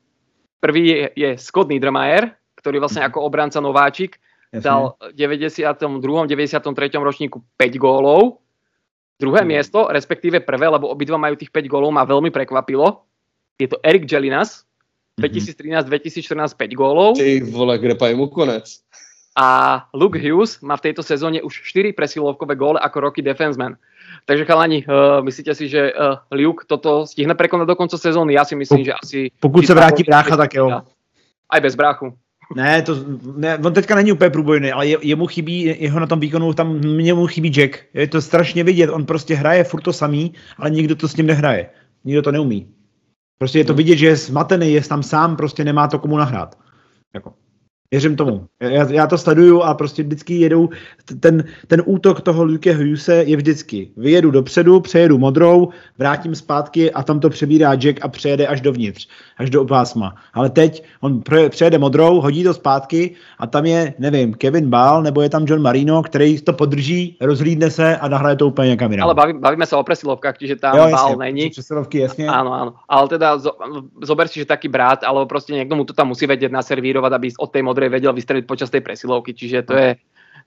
Prvý 0.60 0.82
je, 0.90 1.08
je 1.14 1.28
Scott 1.38 1.70
Niedermayer, 1.70 2.34
ktorý 2.58 2.82
vlastne 2.82 3.04
ako 3.06 3.24
obranca 3.24 3.62
nováčik 3.62 4.18
dal 4.52 4.96
v 5.00 5.14
92. 5.14 6.26
93. 6.26 6.62
ročníku 6.98 7.42
5 7.56 7.82
gólov. 7.82 8.42
Druhé 9.16 9.42
hmm. 9.42 9.48
miesto, 9.48 9.88
respektíve 9.88 10.44
prvé, 10.44 10.68
lebo 10.68 10.92
obidva 10.92 11.16
majú 11.16 11.40
tých 11.40 11.48
5 11.48 11.72
gólov, 11.72 11.90
ma 11.92 12.04
veľmi 12.04 12.28
prekvapilo. 12.28 13.08
Je 13.56 13.64
to 13.72 13.80
Erik 13.80 14.04
Jelinas, 14.04 14.68
2013-2014 15.16 16.52
5 16.52 16.76
gólov. 16.76 17.16
Ty 17.16 17.40
vole, 17.48 17.80
kde 17.80 17.96
pa 17.96 18.12
mu 18.12 18.28
konec. 18.28 18.84
A 19.36 19.80
Luke 19.92 20.16
Hughes 20.16 20.60
má 20.64 20.80
v 20.80 20.92
tejto 20.92 21.04
sezóne 21.04 21.44
už 21.44 21.60
4 21.68 21.92
presilovkové 21.92 22.56
góly 22.56 22.80
ako 22.80 23.12
roky 23.12 23.20
defenseman. 23.20 23.76
Takže 24.24 24.48
chalani, 24.48 24.80
uh, 24.88 25.20
myslíte 25.20 25.52
si, 25.52 25.68
že 25.68 25.92
uh, 25.92 26.20
Luke 26.32 26.64
toto 26.64 27.04
stihne 27.04 27.36
prekonať 27.36 27.68
do 27.68 27.76
konca 27.76 28.00
sezóny? 28.00 28.32
Ja 28.32 28.48
si 28.48 28.56
myslím, 28.56 28.84
že 28.84 28.92
asi... 28.96 29.18
Pokud 29.40 29.66
se 29.66 29.74
vrátí 29.76 30.04
brácha, 30.08 30.36
tak 30.36 30.56
jo. 30.56 30.80
Aj 31.52 31.60
bez 31.60 31.76
bráchu. 31.76 32.16
Ne, 32.54 32.82
to, 32.82 32.96
ne, 33.36 33.58
on 33.58 33.72
teďka 33.72 33.94
není 33.94 34.12
úplně 34.12 34.30
průbojný, 34.30 34.72
ale 34.72 34.86
je, 34.86 34.98
jemu 35.02 35.26
chybí, 35.26 35.76
jeho 35.80 36.00
na 36.00 36.06
tom 36.06 36.20
výkonu, 36.20 36.52
tam 36.52 36.78
mě 36.78 37.14
mu 37.14 37.26
chybí 37.26 37.50
Jack. 37.50 37.78
Je 37.94 38.06
to 38.06 38.22
strašně 38.22 38.64
vidět, 38.64 38.90
on 38.90 39.06
prostě 39.06 39.34
hraje 39.34 39.64
furt 39.64 39.80
to 39.80 39.92
samý, 39.92 40.34
ale 40.56 40.70
nikdo 40.70 40.96
to 40.96 41.08
s 41.08 41.16
ním 41.16 41.26
nehraje. 41.26 41.70
Nikdo 42.04 42.22
to 42.22 42.32
neumí. 42.32 42.68
Prostě 43.38 43.58
je 43.58 43.64
to 43.64 43.74
vidět, 43.74 43.96
že 43.96 44.06
je 44.06 44.16
zmatený, 44.16 44.72
je 44.72 44.80
tam 44.80 45.02
sám, 45.02 45.36
prostě 45.36 45.64
nemá 45.64 45.88
to 45.88 45.98
komu 45.98 46.16
nahrát. 46.16 46.58
Jako. 47.14 47.34
Věřím 47.90 48.16
tomu. 48.16 48.46
Já, 48.60 48.90
já 48.90 49.06
to 49.06 49.18
sleduju 49.18 49.62
a 49.62 49.74
prostě 49.74 50.02
vždycky 50.02 50.34
jedou, 50.34 50.68
ten, 51.20 51.44
ten 51.66 51.82
útok 51.86 52.20
toho 52.20 52.44
Luke 52.44 52.72
Hughese 52.72 53.14
je 53.14 53.36
vždycky. 53.36 53.90
Vyjedu 53.96 54.30
dopředu, 54.30 54.80
přejedu 54.80 55.18
modrou, 55.18 55.68
vrátím 55.98 56.34
zpátky 56.34 56.92
a 56.92 57.02
tam 57.02 57.20
to 57.20 57.30
přebírá 57.30 57.74
Jack 57.74 58.04
a 58.04 58.08
přejede 58.08 58.46
až 58.46 58.60
dovnitř, 58.60 59.08
až 59.38 59.50
do 59.50 59.64
pásma. 59.64 60.14
Ale 60.34 60.50
teď 60.50 60.84
on 61.00 61.22
přejede 61.48 61.78
modrou, 61.78 62.20
hodí 62.20 62.44
to 62.44 62.54
zpátky 62.54 63.14
a 63.38 63.46
tam 63.46 63.66
je, 63.66 63.94
nevím, 63.98 64.34
Kevin 64.34 64.70
Ball 64.70 65.02
nebo 65.02 65.22
je 65.22 65.30
tam 65.30 65.44
John 65.48 65.62
Marino, 65.62 66.02
který 66.02 66.40
to 66.40 66.52
podrží, 66.52 67.16
rozhlídne 67.20 67.70
se 67.70 67.96
a 67.96 68.08
nahraje 68.08 68.36
to 68.36 68.46
úplně 68.46 68.68
někam 68.68 68.90
jinam. 68.90 69.04
Ale 69.04 69.14
baví, 69.14 69.32
bavíme 69.32 69.66
se 69.66 69.76
o 69.76 69.82
presilovkách, 69.82 70.38
čiže 70.38 70.56
tam 70.56 70.76
jo, 70.76 70.88
Ball 70.90 71.16
není. 71.16 71.50
Přesilovky, 71.50 71.98
jasně. 71.98 72.26
Áno, 72.36 72.52
áno. 72.52 72.70
Ale 72.88 73.08
teda 73.08 73.38
zo, 73.38 73.52
zober 74.02 74.28
si, 74.28 74.40
že 74.40 74.46
taký 74.46 74.68
brat, 74.68 75.04
ale 75.04 75.26
prostě 75.26 75.52
někdo 75.52 75.76
mu 75.76 75.84
to 75.84 75.92
tam 75.92 76.08
musí 76.08 76.26
vedieť 76.26 76.52
naservírovat, 76.52 77.12
aby 77.12 77.32
od 77.38 77.50
tej 77.52 77.62
modrej 77.76 77.92
vedel 77.92 78.16
vystreliť 78.16 78.48
počas 78.48 78.72
tej 78.72 78.80
presilovky, 78.80 79.36
čiže 79.36 79.68
to 79.68 79.76
je 79.76 79.90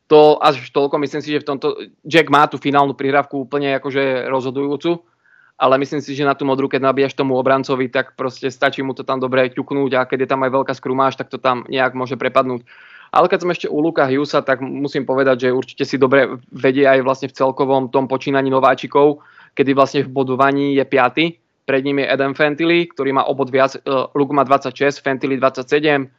to 0.09 0.41
až 0.41 0.73
toľko, 0.73 0.97
myslím 1.05 1.21
si, 1.21 1.37
že 1.37 1.45
v 1.45 1.49
tomto 1.53 1.67
Jack 2.01 2.33
má 2.33 2.49
tú 2.49 2.57
finálnu 2.57 2.97
prihrávku 2.97 3.45
úplne 3.45 3.77
akože 3.77 4.25
rozhodujúcu, 4.25 5.05
ale 5.53 5.77
myslím 5.77 6.01
si, 6.01 6.17
že 6.17 6.25
na 6.25 6.33
tú 6.33 6.49
modru, 6.49 6.65
keď 6.65 6.81
nabíjaš 6.81 7.13
tomu 7.13 7.37
obrancovi, 7.37 7.93
tak 7.93 8.17
proste 8.17 8.49
stačí 8.49 8.81
mu 8.81 8.97
to 8.97 9.05
tam 9.05 9.21
dobre 9.21 9.53
ťuknúť 9.53 9.91
a 9.93 10.07
keď 10.09 10.25
je 10.25 10.29
tam 10.33 10.41
aj 10.41 10.51
veľká 10.55 10.73
skrumáž, 10.73 11.13
tak 11.13 11.29
to 11.29 11.37
tam 11.37 11.61
nejak 11.69 11.93
môže 11.93 12.17
prepadnúť. 12.17 12.65
Ale 13.13 13.29
keď 13.29 13.39
som 13.45 13.53
ešte 13.53 13.67
u 13.69 13.77
Luka 13.81 14.09
Hughesa, 14.09 14.41
tak 14.41 14.65
musím 14.65 15.05
povedať, 15.05 15.49
že 15.49 15.53
určite 15.53 15.85
si 15.85 16.01
dobre 16.01 16.41
vedie 16.49 16.89
aj 16.89 17.05
vlastne 17.05 17.27
v 17.29 17.37
celkovom 17.37 17.93
tom 17.93 18.09
počínaní 18.09 18.49
nováčikov, 18.49 19.21
kedy 19.53 19.77
vlastne 19.77 20.01
v 20.05 20.13
bodovaní 20.13 20.77
je 20.77 20.85
5. 20.85 21.69
Pred 21.69 21.81
ním 21.85 22.01
je 22.01 22.09
Adam 22.09 22.33
Fentily, 22.33 22.89
ktorý 22.89 23.13
má 23.13 23.29
obod 23.29 23.53
viac, 23.53 23.77
uh, 23.85 24.09
Luke 24.17 24.33
má 24.33 24.41
26, 24.41 25.05
Fentily 25.05 25.37
27, 25.37 26.09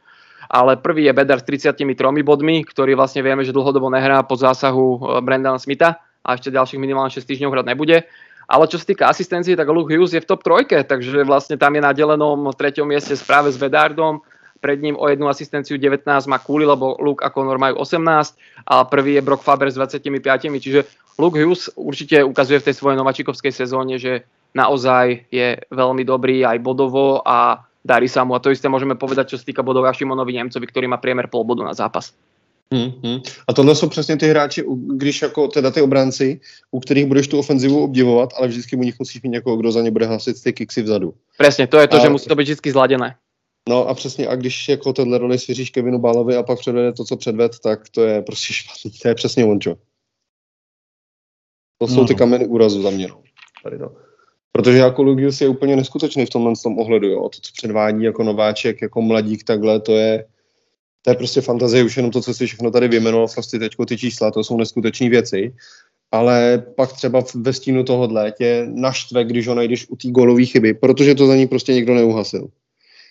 ale 0.51 0.75
prvý 0.75 1.07
je 1.07 1.15
Bedar 1.15 1.39
s 1.39 1.47
33 1.47 1.87
bodmi, 2.27 2.67
ktorý 2.67 2.99
vlastne 2.99 3.23
vieme, 3.23 3.47
že 3.47 3.55
dlhodobo 3.55 3.87
nehrá 3.87 4.19
po 4.27 4.35
zásahu 4.35 4.99
e, 4.99 5.23
Brandana 5.23 5.55
Smitha 5.55 6.03
a 6.27 6.35
ešte 6.35 6.51
ďalších 6.51 6.75
minimálne 6.75 7.07
6 7.07 7.23
týždňov 7.23 7.55
hrať 7.55 7.67
nebude. 7.71 8.03
Ale 8.51 8.67
čo 8.67 8.75
sa 8.75 8.83
týka 8.83 9.07
asistencií, 9.07 9.55
tak 9.55 9.71
Luke 9.71 9.95
Hughes 9.95 10.11
je 10.11 10.19
v 10.19 10.27
top 10.27 10.43
trojke, 10.43 10.83
takže 10.83 11.23
vlastne 11.23 11.55
tam 11.55 11.71
je 11.71 11.81
na 11.87 11.95
delenom 11.95 12.51
treťom 12.51 12.83
mieste 12.83 13.15
správe 13.15 13.47
s 13.47 13.55
Vedardom, 13.55 14.19
pred 14.59 14.77
ním 14.83 14.99
o 14.99 15.07
jednu 15.07 15.31
asistenciu 15.31 15.79
19 15.79 16.03
má 16.27 16.37
Kuli, 16.37 16.67
lebo 16.67 16.99
Luke 16.99 17.23
a 17.23 17.31
Conor 17.31 17.57
majú 17.57 17.79
18 17.81 18.67
a 18.67 18.85
prvý 18.85 19.17
je 19.17 19.25
Brock 19.25 19.47
Faber 19.47 19.71
s 19.71 19.79
25, 19.79 20.03
čiže 20.59 20.83
Luke 21.15 21.39
Hughes 21.39 21.71
určite 21.79 22.21
ukazuje 22.27 22.59
v 22.59 22.67
tej 22.69 22.75
svojej 22.75 22.99
nováčikovskej 22.99 23.55
sezóne, 23.55 23.95
že 23.97 24.27
naozaj 24.51 25.31
je 25.31 25.63
veľmi 25.71 26.03
dobrý 26.03 26.43
aj 26.43 26.59
bodovo 26.59 27.23
a 27.23 27.70
darí 27.85 28.09
sa 28.09 28.23
mu. 28.23 28.35
A 28.35 28.39
to 28.39 28.53
isté 28.53 28.69
môžeme 28.69 28.95
povedať, 28.95 29.33
čo 29.33 29.37
sa 29.37 29.45
týka 29.45 29.63
bodov 29.63 29.85
Šimonovi 29.89 30.33
Němcovi, 30.33 30.67
který 30.67 30.87
má 30.87 30.97
priemer 30.97 31.27
pol 31.27 31.43
bodu 31.43 31.63
na 31.63 31.73
zápas. 31.73 32.13
Hmm, 32.73 32.91
hmm. 33.03 33.21
A 33.47 33.53
tohle 33.53 33.75
jsou 33.75 33.89
přesně 33.89 34.17
ty 34.17 34.27
hráči, 34.27 34.63
když 34.95 35.21
jako 35.21 35.47
teda 35.47 35.71
ty 35.71 35.81
obránci, 35.81 36.39
u 36.71 36.79
kterých 36.79 37.05
budeš 37.05 37.27
tu 37.27 37.39
ofenzivu 37.39 37.83
obdivovat, 37.83 38.29
ale 38.37 38.47
vždycky 38.47 38.75
u 38.75 38.83
nich 38.83 38.99
musíš 38.99 39.21
mít 39.21 39.29
někoho, 39.29 39.57
kdo 39.57 39.71
za 39.71 39.81
ně 39.81 39.91
bude 39.91 40.05
hlasit 40.05 40.43
ty 40.43 40.53
kiksy 40.53 40.81
vzadu. 40.81 41.13
Přesně, 41.37 41.67
to 41.67 41.77
je 41.77 41.87
to, 41.87 41.97
a, 41.97 41.99
že 41.99 42.09
musí 42.09 42.29
to 42.29 42.35
být 42.35 42.43
vždycky 42.43 42.71
zladěné. 42.71 43.15
No 43.69 43.87
a 43.87 43.93
přesně, 43.93 44.27
a 44.27 44.35
když 44.35 44.69
jako 44.69 44.93
tenhle 44.93 45.17
roli 45.17 45.39
svěříš 45.39 45.69
Kevinu 45.69 45.99
Bálovi 45.99 46.35
a 46.35 46.43
pak 46.43 46.59
předvede 46.59 46.93
to, 46.93 47.05
co 47.05 47.17
předved, 47.17 47.59
tak 47.59 47.89
to 47.89 48.03
je 48.03 48.21
prostě 48.21 48.53
špatný. 48.53 48.91
To 49.01 49.07
je 49.07 49.15
přesně 49.15 49.45
ončo. 49.45 49.75
To 51.77 51.87
jsou 51.87 52.01
no. 52.01 52.07
ty 52.07 52.13
no. 52.13 52.17
kameny 52.17 52.47
úrazu 52.47 52.81
za 52.81 52.89
mě. 52.89 53.07
No. 53.07 53.21
Tady 53.63 53.77
to. 53.77 53.95
Protože 54.51 54.77
jako 54.77 55.03
Lugius 55.03 55.41
je 55.41 55.47
úplně 55.47 55.75
neskutečný 55.75 56.25
v 56.25 56.29
tomhle 56.29 56.53
tom 56.63 56.79
ohledu, 56.79 57.07
jo. 57.07 57.29
To, 57.29 57.39
co 57.41 57.51
předvádí 57.53 58.03
jako 58.03 58.23
nováček, 58.23 58.81
jako 58.81 59.01
mladík 59.01 59.43
takhle, 59.43 59.79
to 59.79 59.95
je, 59.95 60.25
to 61.01 61.11
je 61.11 61.15
prostě 61.15 61.41
fantazie, 61.41 61.83
už 61.83 61.97
jenom 61.97 62.11
to, 62.11 62.21
co 62.21 62.33
si 62.33 62.45
všechno 62.45 62.71
tady 62.71 62.87
vyjmenoval, 62.87 63.27
vlastně 63.35 63.59
teďko 63.59 63.85
ty 63.85 63.97
čísla, 63.97 64.31
to 64.31 64.43
jsou 64.43 64.57
neskutečné 64.57 65.09
věci. 65.09 65.55
Ale 66.11 66.63
pak 66.75 66.93
třeba 66.93 67.23
ve 67.35 67.53
stínu 67.53 67.83
tohohle 67.83 68.31
tě 68.31 68.67
naštve, 68.73 69.23
když 69.23 69.47
ho 69.47 69.55
najdeš 69.55 69.89
u 69.89 69.95
té 69.95 70.11
golové 70.11 70.45
chyby, 70.45 70.73
protože 70.73 71.15
to 71.15 71.27
za 71.27 71.35
ní 71.35 71.47
prostě 71.47 71.73
někdo 71.73 71.95
neuhasil. 71.95 72.47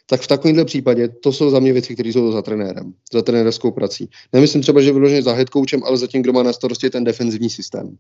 tak 0.07 0.21
v 0.21 0.27
takovémhle 0.27 0.65
případě 0.65 1.09
to 1.09 1.33
jsou 1.33 1.51
za 1.51 1.61
mě 1.61 1.73
věci, 1.73 1.95
které 1.95 2.09
jsou 2.09 2.33
za 2.33 2.43
trenérem, 2.43 2.95
za 3.13 3.23
trenérskou 3.23 3.71
prací. 3.71 4.11
Nemyslím 4.33 4.63
třeba, 4.63 4.81
že 4.81 4.93
vyloženě 4.93 5.23
za 5.23 5.33
head 5.33 5.49
coachem, 5.49 5.85
ale 5.85 5.97
za 5.97 6.07
tím, 6.07 6.23
kdo 6.23 6.33
má 6.33 6.43
na 6.43 6.53
starosti 6.53 6.91
ten 6.91 7.05
defenzivní 7.05 7.51
systém. 7.51 7.97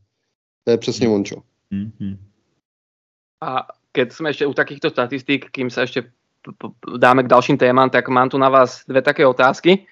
To 0.65 0.71
je 0.71 0.79
přesně 0.79 1.07
Hmm. 1.07 1.15
ončo. 1.17 1.37
Mm-hmm. 1.73 2.17
A 3.41 3.67
keď 3.91 4.07
sme 4.13 4.31
ešte 4.31 4.45
u 4.47 4.55
takýchto 4.55 4.93
statistík, 4.93 5.51
kým 5.51 5.73
sa 5.73 5.89
ešte 5.89 6.07
p- 6.45 6.55
p- 6.55 6.73
dáme 7.01 7.25
k 7.25 7.33
ďalším 7.33 7.59
témam, 7.59 7.91
tak 7.91 8.07
mám 8.13 8.29
tu 8.29 8.39
na 8.39 8.53
vás 8.53 8.85
dve 8.87 9.03
také 9.03 9.27
otázky 9.27 9.89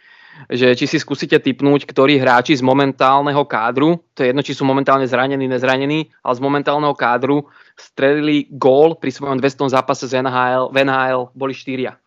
že 0.47 0.79
či 0.79 0.87
si 0.87 0.99
skúsite 1.03 1.43
typnúť, 1.43 1.83
ktorí 1.89 2.23
hráči 2.23 2.55
z 2.55 2.63
momentálneho 2.63 3.43
kádru, 3.43 3.99
to 4.15 4.23
je 4.23 4.31
jedno, 4.31 4.47
či 4.47 4.55
sú 4.55 4.63
momentálne 4.63 5.09
zranení, 5.11 5.51
nezranení, 5.51 6.07
ale 6.23 6.35
z 6.39 6.45
momentálneho 6.45 6.95
kádru 6.95 7.51
strelili 7.75 8.47
gól 8.55 8.95
pri 8.95 9.11
svojom 9.11 9.43
200 9.43 9.75
zápase 9.75 10.07
z 10.07 10.23
NHL, 10.23 10.71
v 10.71 10.77
NHL 10.87 11.35
boli 11.35 11.55
štyria. 11.55 11.99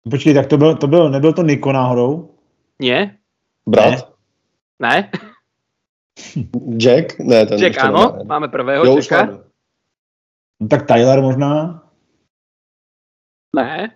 Počkej, 0.00 0.32
tak 0.32 0.46
to 0.48 0.56
byl, 0.56 0.76
to 0.76 0.86
byl, 0.88 1.10
nebyl 1.10 1.32
to 1.32 1.42
Niko 1.42 1.72
náhodou? 1.72 2.32
Nie? 2.80 3.20
Brat? 3.68 4.08
Ne? 4.80 5.12
Jack? 6.78 7.18
Ne, 7.18 7.46
ten 7.46 7.58
Jack 7.58 7.78
áno, 7.78 8.16
nemá. 8.20 8.24
máme 8.24 8.48
prvého 8.48 8.84
Jo, 8.86 8.96
Jacka. 8.96 9.16
máme. 9.26 9.38
No, 10.60 10.68
tak 10.68 10.86
Tyler 10.86 11.20
možná? 11.22 11.82
Ne? 13.56 13.88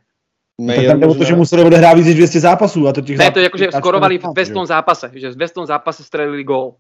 Tak 0.55 0.67
Mayer 0.67 0.91
tam 0.91 1.01
jde 1.01 1.07
o 1.07 1.15
to, 1.15 1.25
že 1.25 1.37
museli 1.37 1.63
odehrát 1.65 1.97
víc 1.97 2.07
než 2.07 2.15
200 2.15 2.41
zápasů 2.41 2.89
a 2.89 2.93
to 2.93 3.01
těch 3.01 3.19
Ne, 3.19 3.31
to 3.31 3.39
je 3.39 3.49
akože 3.49 3.65
hráči 3.65 3.79
skorovali 3.79 4.19
v 4.19 4.23
nemáte, 4.23 4.35
200 4.35 4.55
že? 4.55 4.67
zápase, 4.67 5.07
že 5.15 5.31
v 5.31 5.35
200 5.37 5.67
zápase 5.67 6.05
strelili 6.05 6.45
gól. 6.45 6.75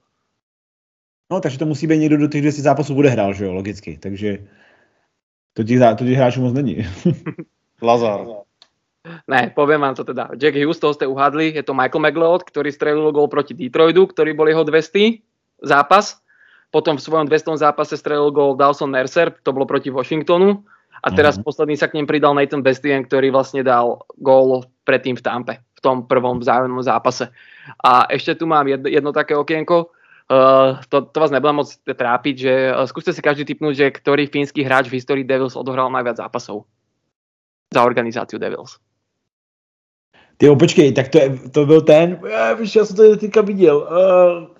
No, 1.32 1.40
takže 1.40 1.58
to 1.58 1.66
musí 1.66 1.86
být 1.86 1.98
někdo 1.98 2.16
do 2.16 2.28
těch 2.28 2.40
200 2.40 2.62
zápasů 2.62 2.96
odehrál, 2.96 3.32
že 3.34 3.44
jo, 3.44 3.52
logicky. 3.52 3.98
Takže 3.98 4.38
to 5.52 5.64
těch, 5.64 5.78
zá- 5.78 5.96
to 5.96 6.04
těch 6.04 6.16
hráčů 6.16 6.40
moc 6.40 6.52
není. 6.52 6.86
Lazar. 7.82 8.26
Ne, 9.28 9.52
poviem 9.54 9.80
vám 9.80 9.94
to 9.94 10.04
teda. 10.04 10.28
Jack 10.40 10.56
Hughes, 10.56 10.78
toho 10.78 10.94
ste 10.94 11.06
uhadli, 11.06 11.52
je 11.54 11.62
to 11.62 11.74
Michael 11.74 12.00
McLeod, 12.00 12.42
ktorý 12.48 12.72
strelil 12.72 13.12
gól 13.12 13.28
proti 13.28 13.52
Detroitu, 13.52 14.06
ktorý 14.06 14.32
bol 14.32 14.48
jeho 14.48 14.64
200 14.64 15.33
zápas. 15.64 16.20
Potom 16.70 16.98
v 16.98 17.04
svojom 17.04 17.26
200 17.26 17.56
zápase 17.58 17.94
strelil 17.96 18.30
gól 18.34 18.58
Dawson 18.58 18.90
Mercer, 18.90 19.30
to 19.42 19.54
bolo 19.54 19.66
proti 19.66 19.90
Washingtonu. 19.90 20.62
A 21.04 21.12
teraz 21.12 21.36
Mhm. 21.36 21.44
posledný 21.44 21.76
sa 21.76 21.86
k 21.86 22.00
ním 22.00 22.08
pridal 22.08 22.32
Nathan 22.32 22.64
Bestien, 22.64 23.04
ktorý 23.04 23.28
vlastne 23.28 23.60
dal 23.60 24.00
gól 24.18 24.64
predtým 24.88 25.20
v 25.20 25.22
Tampe, 25.22 25.54
v 25.76 25.80
tom 25.84 26.08
prvom 26.08 26.40
vzájomnom 26.40 26.80
zápase. 26.80 27.28
A 27.84 28.08
ešte 28.08 28.40
tu 28.40 28.48
mám 28.48 28.64
jedno, 28.64 28.88
jedno 28.88 29.12
také 29.12 29.36
okienko, 29.36 29.92
Uh, 30.24 30.80
to, 30.88 31.04
to 31.04 31.20
vás 31.20 31.28
nebudem 31.28 31.60
moc 31.60 31.68
trápiť, 31.84 32.34
že 32.40 32.54
uh, 32.72 32.88
skúste 32.88 33.12
si 33.12 33.20
každý 33.20 33.44
typnúť, 33.44 33.74
že 33.76 33.86
ktorý 33.92 34.24
fínsky 34.24 34.64
hráč 34.64 34.88
v 34.88 34.96
histórii 34.96 35.20
Devils 35.20 35.52
odohral 35.52 35.92
najviac 35.92 36.16
zápasov 36.16 36.64
za 37.68 37.84
organizáciu 37.84 38.40
Devils. 38.40 38.80
Ty 40.40 40.56
počkej, 40.56 40.96
tak 40.96 41.12
to, 41.12 41.18
je, 41.18 41.28
to 41.52 41.66
byl 41.66 41.80
ten, 41.80 42.20
já, 42.24 42.54
víš, 42.54 42.76
já 42.76 42.84
jsem 42.84 42.96
to 42.96 43.16
teďka 43.16 43.40
viděl. 43.40 43.76
Uh, 43.76 44.53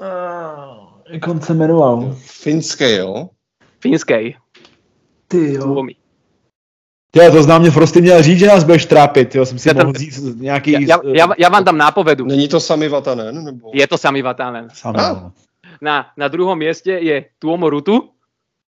uh, 0.00 0.86
jak 1.08 1.28
on 1.28 1.40
se 1.40 1.54
jmenoval? 1.54 2.14
Finské, 2.20 2.96
jo? 2.96 3.28
Fínskej. 3.80 4.36
Ty 5.28 5.52
jo. 5.54 5.86
Ty, 7.10 7.20
to 7.32 7.42
znám 7.42 7.60
mě 7.60 7.70
Frosty 7.70 8.00
měl 8.00 8.22
říct, 8.22 8.38
že 8.38 8.46
nás 8.46 8.64
budeš 8.64 8.86
trápit, 8.86 9.34
jo, 9.34 9.46
jsem 9.46 9.58
si 9.58 9.68
Já 9.68 9.74
tam- 9.74 9.86
mohl 9.86 9.98
z- 10.10 10.36
nějaký... 10.36 10.72
Ja, 10.72 10.80
ja, 10.80 10.98
ja, 11.14 11.26
ja 11.38 11.48
vám 11.48 11.64
dám 11.64 11.78
nápovedu. 11.78 12.24
Není 12.26 12.48
to 12.48 12.60
sami 12.60 12.88
Vatanen? 12.88 13.44
Nebo... 13.44 13.70
Je 13.74 13.86
to 13.86 13.98
Sami 13.98 14.22
Vatanen. 14.22 14.68
Sám, 14.74 14.94
Ah. 14.98 15.30
Na, 15.80 16.06
na 16.16 16.28
druhom 16.28 16.58
mieste 16.58 16.90
je 16.90 17.24
Tuomo 17.38 17.70
Rutu, 17.70 18.08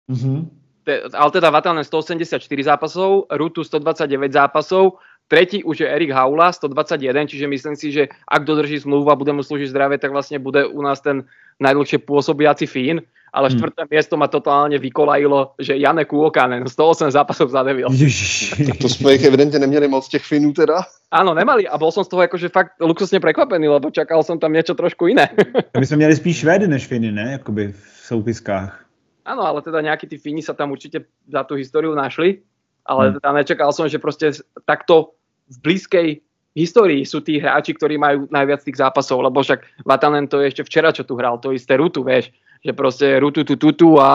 Mhm. 0.08 0.48
te, 0.84 1.00
ale 1.14 1.30
teda 1.30 1.50
Vatanen 1.50 1.84
184 1.84 2.62
zápasov, 2.64 3.24
Rutu 3.30 3.64
129 3.64 4.32
zápasov, 4.32 4.92
tretí 5.30 5.62
už 5.62 5.80
je 5.80 5.86
Erik 5.86 6.10
Haula 6.10 6.50
121, 6.50 7.30
čiže 7.30 7.46
myslím 7.46 7.74
si, 7.78 7.94
že 7.94 8.10
ak 8.26 8.42
dodrží 8.42 8.82
zmluvu 8.82 9.06
a 9.10 9.14
bude 9.14 9.30
mu 9.30 9.46
slúžiť 9.46 9.70
zdravie, 9.70 10.02
tak 10.02 10.10
vlastne 10.10 10.42
bude 10.42 10.66
u 10.66 10.82
nás 10.82 10.98
ten 10.98 11.22
najdlhšie 11.62 12.02
pôsobiaci 12.02 12.66
Fín. 12.66 13.06
Ale 13.30 13.46
Hmm. 13.46 13.62
štvrté 13.62 13.86
miesto 13.86 14.18
ma 14.18 14.26
totálne 14.26 14.74
vykolajilo, 14.74 15.54
že 15.54 15.78
Jane 15.78 16.02
Kuokanen 16.02 16.66
108 16.66 17.14
zápasov 17.14 17.54
za. 17.54 17.62
Ježiš. 17.62 18.58
To 18.82 18.88
jsme 18.90 19.12
jich 19.12 19.24
evidentně 19.24 19.58
neměli 19.58 19.86
moc 19.88 20.08
těch 20.08 20.26
Finů 20.26 20.50
teda. 20.52 20.82
Áno, 21.14 21.30
nemali 21.34 21.62
a 21.62 21.78
bol 21.78 21.94
som 21.94 22.02
z 22.02 22.10
toho 22.10 22.26
akože 22.26 22.50
fakt 22.50 22.82
luxusne 22.82 23.22
prekvapený, 23.22 23.70
lebo 23.70 23.90
čakal 23.94 24.26
som 24.26 24.38
tam 24.42 24.50
niečo 24.50 24.74
trošku 24.74 25.06
iné. 25.14 25.30
My 25.78 25.86
jsme 25.86 25.96
měli 26.02 26.16
spíš 26.18 26.36
Švédy 26.42 26.66
než 26.66 26.86
Finy, 26.86 27.14
ne? 27.14 27.38
Jakoby 27.38 27.70
v 27.70 27.82
soupiskách. 28.02 28.74
Áno, 29.22 29.46
ale 29.46 29.62
teda 29.62 29.78
nejakí 29.78 30.10
tí 30.10 30.18
Fíni 30.18 30.42
sa 30.42 30.58
tam 30.58 30.74
určite 30.74 31.06
za 31.30 31.46
tú 31.46 31.54
históriu 31.54 31.94
našli, 31.94 32.42
ale 32.82 33.10
Hmm. 33.10 33.14
teda 33.22 33.28
nečakal 33.30 33.70
som, 33.70 33.86
že 33.86 34.02
proste 34.02 34.34
takto 34.66 35.14
v 35.50 35.56
blízkej 35.62 36.08
histórii 36.54 37.02
sú 37.06 37.22
tí 37.22 37.38
hráči, 37.38 37.74
ktorí 37.74 37.98
majú 37.98 38.26
najviac 38.30 38.62
tých 38.62 38.78
zápasov, 38.78 39.22
lebo 39.22 39.42
však 39.42 39.86
Vatanen 39.86 40.26
to 40.26 40.40
je 40.40 40.50
ešte 40.50 40.62
včera, 40.66 40.94
čo 40.94 41.02
tu 41.06 41.14
hral, 41.18 41.38
to 41.38 41.54
isté 41.54 41.76
Rutu, 41.76 42.02
vieš, 42.02 42.30
že 42.64 42.72
proste 42.72 43.18
Rutu, 43.18 43.44
tu, 43.44 43.56
tu, 43.56 43.72
tu 43.72 43.88
a 43.98 44.10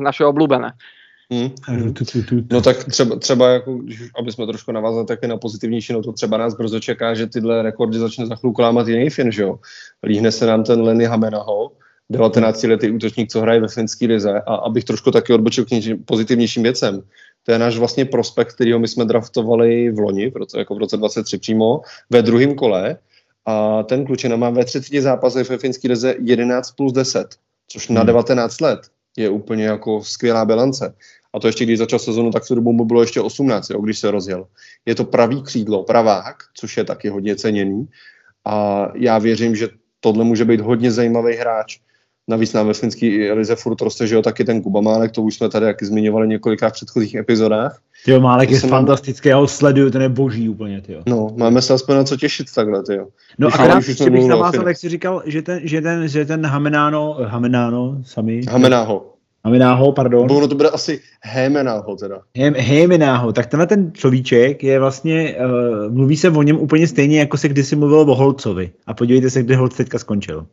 naše. 0.00 0.24
Hm. 1.32 1.50
Tu, 1.94 2.04
tu. 2.04 2.34
No 2.52 2.60
tak 2.60 2.84
třeba, 2.84 3.16
třeba 3.16 3.48
jako, 3.48 3.80
aby 4.18 4.32
jsme 4.32 4.46
trošku 4.46 4.72
navázali 4.72 5.06
také 5.06 5.28
na 5.28 5.36
pozitivnější, 5.36 5.92
no 5.92 6.02
to 6.02 6.12
třeba 6.12 6.38
nás 6.38 6.54
brzo 6.54 6.80
čeká, 6.80 7.14
že 7.14 7.26
tyhle 7.26 7.62
rekordy 7.62 7.98
začne 7.98 8.26
za 8.26 8.36
chvilku 8.36 8.62
lámat 8.62 8.88
jiný 8.88 9.10
Fin, 9.10 9.32
že 9.32 9.42
jo. 9.42 9.58
Líhne 10.02 10.32
se 10.32 10.46
nám 10.46 10.64
ten 10.64 10.80
Lenny 10.82 11.04
Hamenaho, 11.04 11.72
19-letý 12.12 12.90
útočník, 12.90 13.30
co 13.30 13.40
hraje 13.40 13.60
ve 13.60 13.68
finské 13.68 14.06
lize 14.06 14.40
a 14.46 14.54
abych 14.54 14.84
trošku 14.84 15.10
taky 15.10 15.32
odbočil 15.32 15.64
k 15.64 15.70
něčím 15.70 16.04
pozitivnějším 16.04 16.62
věcem. 16.62 17.02
To 17.44 17.52
je 17.52 17.58
náš 17.58 17.78
vlastně 17.78 18.04
prospekt, 18.04 18.54
kterýho 18.54 18.78
my 18.78 18.88
jsme 18.88 19.04
draftovali 19.04 19.90
v 19.90 19.98
loni, 19.98 20.30
v 20.30 20.36
roce, 20.36 20.58
jako 20.58 20.74
v 20.74 20.78
roce 20.78 20.96
23 20.96 21.38
přímo, 21.38 21.80
ve 22.10 22.22
druhém 22.22 22.54
kole 22.54 22.98
a 23.46 23.82
ten 23.82 24.04
klučina 24.06 24.36
má 24.36 24.50
ve 24.50 24.64
30 24.64 25.00
zápasech 25.00 25.48
ve 25.50 25.58
finské 25.58 25.88
lize 25.88 26.14
11 26.18 26.70
plus 26.70 26.92
10, 26.92 27.26
což 27.68 27.88
na 27.88 28.00
Hmm. 28.00 28.06
19 28.06 28.60
let 28.60 28.80
je 29.16 29.30
úplně 29.30 29.64
jako 29.64 30.02
skvělá 30.04 30.44
bilance. 30.44 30.94
A 31.34 31.40
to 31.40 31.46
ještě 31.46 31.64
když 31.64 31.78
začal 31.78 31.98
sezonu, 31.98 32.30
tak 32.30 32.44
v 32.44 32.48
tu 32.48 32.54
dobu 32.54 32.72
mu 32.72 32.84
bylo 32.84 33.00
ještě 33.00 33.20
18, 33.20 33.70
jo, 33.70 33.80
když 33.80 33.98
se 33.98 34.10
rozjel. 34.10 34.46
Je 34.86 34.94
to 34.94 35.04
pravý 35.04 35.42
křídlo, 35.42 35.82
pravák, 35.82 36.36
což 36.54 36.76
je 36.76 36.84
taky 36.84 37.08
hodně 37.08 37.36
ceněný. 37.36 37.88
A 38.44 38.88
já 38.94 39.18
věřím, 39.18 39.56
že 39.56 39.68
tohle 40.00 40.24
může 40.24 40.44
být 40.44 40.60
hodně 40.60 40.92
zajímavý 40.92 41.34
hráč. 41.34 41.80
Navíc 42.28 42.52
nám 42.52 42.66
ve 42.66 42.74
finský 42.74 43.30
lize 43.30 43.56
furt 43.56 43.80
roste, 43.80 44.06
že 44.06 44.14
jo, 44.14 44.22
taky 44.22 44.44
ten 44.44 44.62
Kuba 44.62 44.80
Málek, 44.80 45.12
to 45.12 45.22
už 45.22 45.34
jsme 45.34 45.48
tady 45.48 45.66
taky 45.66 45.86
zmiňovali 45.86 46.28
několikrát 46.28 46.68
v 46.68 46.72
předchozích 46.72 47.14
epizodách. 47.14 47.78
Tyjo, 48.04 48.20
Málek 48.20 48.50
je 48.50 48.60
fantastický, 48.60 49.28
já 49.28 49.36
ho 49.36 49.48
sleduju, 49.48 49.90
ten 49.90 50.02
je 50.02 50.08
boží 50.08 50.48
úplně, 50.48 50.80
tyjo. 50.80 51.02
No, 51.06 51.28
máme 51.36 51.62
se 51.62 51.74
aspoň 51.74 51.96
na 51.96 52.04
co 52.04 52.16
těšit 52.16 52.46
takhle, 52.54 52.82
jo. 52.90 53.06
No 53.38 53.48
Když 53.48 53.60
akorát 53.60 53.88
ještě 53.88 54.10
bych 54.10 54.26
navázal, 54.26 54.68
jak 54.68 54.76
jsi 54.76 54.88
říkal, 54.88 55.22
že 55.26 55.42
ten, 55.42 55.60
že 55.62 55.80
ten, 55.80 56.08
že 56.08 56.24
ten 56.24 56.46
Hamenáno, 56.46 57.16
Hamenáno, 57.24 57.96
sami, 58.04 58.40
Hamenáho. 58.50 59.14
Hamenáho, 59.44 59.92
pardon, 59.92 60.26
Bo 60.26 60.36
ono 60.36 60.48
to 60.48 60.54
bude 60.54 60.70
asi 60.70 61.00
Hémenáho 61.22 61.96
teda. 61.96 62.20
Hem, 62.36 62.54
Hejmenáho, 62.56 63.32
tak 63.32 63.46
tenhle 63.46 63.66
ten 63.66 63.92
človíček 63.92 64.64
je 64.64 64.78
vlastně, 64.78 65.36
uh, 65.36 65.94
mluví 65.94 66.16
se 66.16 66.30
o 66.30 66.42
něm 66.42 66.60
úplně 66.60 66.88
stejně, 66.88 67.18
jako 67.18 67.36
se 67.36 67.48
kdysi 67.48 67.76
mluvilo 67.76 68.02
o 68.02 68.14
Holcovi. 68.14 68.70
A 68.86 68.94
podívejte 68.94 69.30
se, 69.30 69.42
kde 69.42 69.56
Holc 69.56 69.76
teďka 69.76 69.98
skončil. 69.98 70.46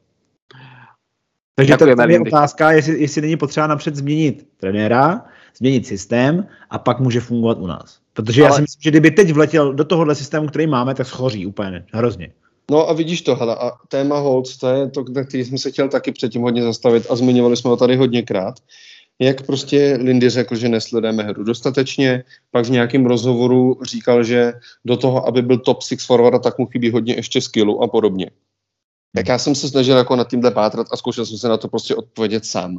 Takže 1.55 1.77
to, 1.77 1.95
to 1.95 2.09
je 2.09 2.19
otázka, 2.19 2.71
jestli, 2.71 3.01
jestli 3.01 3.21
není 3.21 3.37
potřeba 3.37 3.67
napřed 3.67 3.95
změnit 3.95 4.47
trenéra, 4.57 5.25
změnit 5.57 5.87
systém 5.87 6.47
a 6.69 6.77
pak 6.77 6.99
může 6.99 7.19
fungovat 7.19 7.57
u 7.59 7.67
nás. 7.67 7.99
Protože 8.13 8.41
já 8.41 8.47
Ale- 8.47 8.55
si 8.55 8.61
myslím, 8.61 8.81
že 8.81 8.89
kdyby 8.89 9.11
teď 9.11 9.33
vletěl 9.33 9.73
do 9.73 9.83
tohohle 9.83 10.15
systému, 10.15 10.47
který 10.47 10.67
máme, 10.67 10.95
tak 10.95 11.07
schoří 11.07 11.45
úplně, 11.45 11.85
hrozně. 11.93 12.31
No 12.71 12.89
a 12.89 12.93
vidíš 12.93 13.21
to, 13.21 13.35
hele, 13.35 13.55
a 13.55 13.71
téma 13.87 14.19
Holc, 14.19 14.57
to 14.57 14.69
je 14.69 14.89
to, 14.89 15.05
na 15.11 15.23
který 15.23 15.45
jsme 15.45 15.57
se 15.57 15.71
chtěl 15.71 15.89
taky 15.89 16.11
předtím 16.11 16.41
hodně 16.41 16.63
zastavit 16.63 17.05
a 17.09 17.15
zmiňovali 17.15 17.57
jsme 17.57 17.69
ho 17.69 17.77
tady 17.77 17.95
hodněkrát. 17.95 18.55
Jak 19.19 19.45
prostě 19.45 19.99
Lindy 20.01 20.29
řekl, 20.29 20.55
že 20.55 20.69
nesledujeme 20.69 21.23
hru 21.23 21.43
dostatečně, 21.43 22.23
pak 22.51 22.65
v 22.65 22.69
nějakém 22.69 23.05
rozhovoru 23.05 23.79
říkal, 23.83 24.23
že 24.23 24.53
do 24.85 24.97
toho, 24.97 25.27
aby 25.27 25.41
byl 25.41 25.57
top 25.57 25.81
six 25.81 26.05
forward, 26.05 26.43
tak 26.43 26.57
mu 26.57 26.65
chybí 26.65 26.91
hodně 26.91 27.15
ještě 27.15 27.41
skillu 27.41 27.83
a 27.83 27.87
podobně. 27.87 28.31
Tak 29.15 29.27
já 29.27 29.37
jsem 29.37 29.55
se 29.55 29.69
snažil 29.69 29.97
jako 29.97 30.15
nad 30.15 30.29
tímhle 30.29 30.51
pátrat 30.51 30.87
a 30.91 30.97
zkoušel 30.97 31.25
jsem 31.25 31.37
se 31.37 31.47
na 31.49 31.57
to 31.57 31.67
prostě 31.67 31.95
odpovědět 31.95 32.45
sám. 32.45 32.77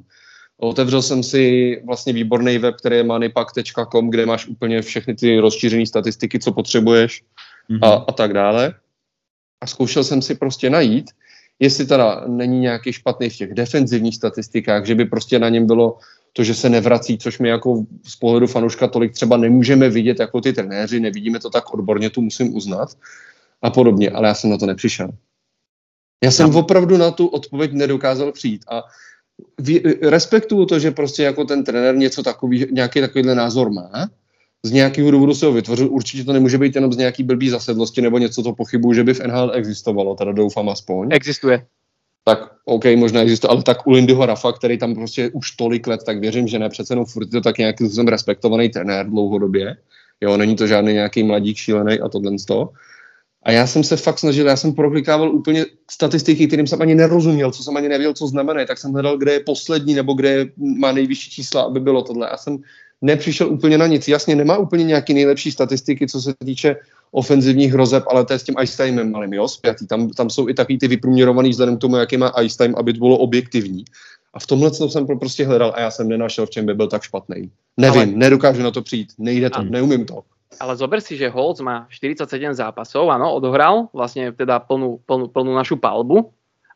Otevřel 0.56 1.02
jsem 1.02 1.22
si 1.22 1.76
vlastně 1.86 2.12
výborný 2.12 2.58
web, 2.58 2.74
který 2.76 2.96
je 2.96 3.04
moneypack.com, 3.04 4.10
kde 4.10 4.26
máš 4.26 4.46
úplně 4.46 4.82
všechny 4.82 5.14
ty 5.14 5.38
rozšířené 5.38 5.86
statistiky, 5.86 6.38
co 6.38 6.52
potřebuješ 6.52 7.22
Mhm. 7.68 7.84
a, 7.84 7.88
a 7.88 8.12
tak 8.12 8.32
dále. 8.32 8.74
A 9.60 9.66
zkoušel 9.66 10.04
jsem 10.04 10.22
si 10.22 10.34
prostě 10.34 10.70
najít, 10.70 11.10
jestli 11.58 11.86
teda 11.86 12.24
není 12.26 12.60
nějaký 12.60 12.92
špatný 12.92 13.30
v 13.30 13.36
těch 13.36 13.54
defenzivních 13.54 14.16
statistikách, 14.16 14.86
že 14.86 14.94
by 14.94 15.04
prostě 15.04 15.38
na 15.38 15.48
něm 15.48 15.66
bylo 15.66 15.98
to, 16.32 16.44
že 16.44 16.54
se 16.54 16.68
nevrací, 16.68 17.18
což 17.18 17.38
my 17.38 17.48
jako 17.48 17.84
z 18.04 18.16
pohledu 18.16 18.46
fanuška 18.46 18.88
tolik 18.88 19.12
třeba 19.12 19.36
nemůžeme 19.36 19.88
vidět 19.88 20.20
jako 20.20 20.40
ty 20.40 20.52
trenéři, 20.52 21.00
nevidíme 21.00 21.38
to 21.38 21.50
tak 21.50 21.74
odborně, 21.74 22.10
tu 22.10 22.20
musím 22.20 22.56
uznat 22.56 22.88
a 23.62 23.70
podobně, 23.70 24.10
ale 24.10 24.28
já 24.28 24.34
jsem 24.34 24.50
na 24.50 24.58
to 24.58 24.66
nepřišel. 24.66 25.08
Já 26.22 26.30
jsem 26.30 26.50
No. 26.50 26.58
opravdu 26.58 26.96
na 26.96 27.10
tu 27.10 27.26
odpověď 27.26 27.72
nedokázal 27.72 28.32
přijít 28.32 28.64
a 28.70 28.82
respektuju 30.02 30.66
to, 30.66 30.78
že 30.78 30.90
prostě 30.90 31.22
jako 31.22 31.44
ten 31.44 31.64
trenér 31.64 31.96
něco 31.96 32.22
takový, 32.22 32.66
nějaký 32.70 33.00
takovýhle 33.00 33.34
názor 33.34 33.70
má, 33.70 33.90
z 34.62 34.70
nějakého 34.70 35.10
důvodu 35.10 35.34
se 35.34 35.46
ho 35.46 35.52
vytvořil. 35.52 35.88
Určitě 35.90 36.24
to 36.24 36.32
nemůže 36.32 36.58
být 36.58 36.74
jenom 36.74 36.92
z 36.92 36.96
nějaký 36.96 37.22
blbý 37.22 37.48
zasedlosti 37.48 38.00
nebo 38.00 38.18
něco, 38.18 38.42
to 38.42 38.52
pochybuju, 38.52 38.94
že 38.94 39.04
by 39.04 39.14
v 39.14 39.20
NHL 39.20 39.50
existovalo, 39.54 40.14
teda 40.14 40.32
doufám 40.32 40.68
aspoň. 40.68 41.08
Existuje. 41.10 41.66
Tak 42.24 42.38
OK, 42.64 42.84
možná 42.96 43.20
existuje, 43.20 43.50
ale 43.50 43.62
tak 43.62 43.86
u 43.86 43.90
Lindyho 43.90 44.26
Rafa, 44.26 44.52
který 44.52 44.78
tam 44.78 44.94
prostě 44.94 45.30
už 45.30 45.50
tolik 45.50 45.86
let, 45.86 46.00
tak 46.06 46.18
věřím, 46.18 46.48
že 46.48 46.58
ne, 46.58 46.68
přece 46.68 46.92
jenom 46.92 47.04
furt 47.04 47.24
je 47.24 47.30
to 47.30 47.40
tak 47.40 47.58
nějaký 47.58 47.84
způsobem 47.84 48.08
respektovaný 48.08 48.68
trenér 48.68 49.10
dlouhodobě. 49.10 49.76
Jo, 50.20 50.36
není 50.36 50.56
to 50.56 50.66
žádný 50.66 50.92
nějaký 50.92 51.22
mladík 51.22 51.56
šílený 51.56 52.00
a 52.00 52.08
tohle 52.08 52.38
z 52.38 52.44
toho. 52.44 52.70
A 53.42 53.50
já 53.50 53.66
jsem 53.66 53.84
se 53.84 53.96
fakt 53.96 54.18
snažil, 54.18 54.46
já 54.46 54.56
jsem 54.56 54.72
proklikával 54.72 55.34
úplně 55.34 55.66
statistiky, 55.90 56.46
kterým 56.46 56.66
jsem 56.66 56.82
ani 56.82 56.94
nerozuměl, 56.94 57.50
co 57.50 57.62
jsem 57.62 57.76
ani 57.76 57.88
nevěděl, 57.88 58.14
co 58.14 58.26
znamená, 58.26 58.64
tak 58.64 58.78
jsem 58.78 58.92
hledal, 58.92 59.18
kde 59.18 59.32
je 59.32 59.40
poslední 59.40 59.94
nebo 59.94 60.14
kde 60.14 60.28
je, 60.30 60.46
má 60.56 60.92
nejvyšší 60.92 61.30
čísla, 61.30 61.62
aby 61.62 61.80
bylo 61.80 62.02
tohle. 62.02 62.28
Já 62.30 62.36
jsem 62.36 62.58
nepřišel 63.02 63.48
úplně 63.52 63.78
na 63.78 63.86
nic. 63.86 64.08
Jasně, 64.08 64.36
nemá 64.36 64.56
úplně 64.56 64.84
nějaký 64.84 65.14
nejlepší 65.14 65.52
statistiky, 65.52 66.06
co 66.06 66.20
se 66.20 66.34
týče 66.44 66.76
ofenzivních 67.10 67.72
hrozeb, 67.72 68.04
ale 68.06 68.24
to 68.24 68.32
je 68.32 68.38
s 68.38 68.42
tím 68.42 68.54
ice 68.62 68.84
timem 68.84 69.10
malým, 69.10 69.32
jo, 69.32 69.48
zpětý. 69.48 69.86
Tam, 69.86 70.08
tam 70.08 70.30
jsou 70.30 70.48
i 70.48 70.54
takový 70.54 70.78
ty 70.78 70.88
vyprůměrovaný 70.88 71.50
vzhledem 71.50 71.76
k 71.76 71.80
tomu, 71.80 71.96
jaký 71.96 72.16
má 72.16 72.32
ice 72.42 72.58
time, 72.58 72.74
aby 72.76 72.92
to 72.92 72.98
bylo 72.98 73.18
objektivní. 73.18 73.84
A 74.34 74.40
v 74.40 74.46
tomhle 74.46 74.70
jsem 74.74 75.06
prostě 75.06 75.46
hledal 75.46 75.72
a 75.76 75.80
já 75.80 75.90
jsem 75.90 76.08
nenašel, 76.08 76.46
v 76.46 76.50
čem 76.50 76.66
by 76.66 76.74
byl 76.74 76.88
tak 76.88 77.02
špatný. 77.02 77.50
Nevím, 77.76 78.00
ale... 78.00 78.06
nedokážu 78.06 78.62
na 78.62 78.70
to 78.70 78.82
přijít, 78.82 79.12
nejde 79.18 79.50
to, 79.50 79.58
a... 79.58 79.62
neumím 79.62 80.04
to. 80.04 80.22
Ale 80.60 80.76
zober 80.76 81.00
si, 81.00 81.16
že 81.16 81.32
Holz 81.32 81.62
má 81.64 81.88
47 81.88 82.28
zápasov, 82.56 83.08
áno, 83.08 83.32
odohral 83.32 83.88
vlastne 83.94 84.34
teda 84.34 84.60
plnú, 84.60 85.00
plnú, 85.06 85.30
plnú 85.32 85.52
našu 85.56 85.80
palbu, 85.80 86.32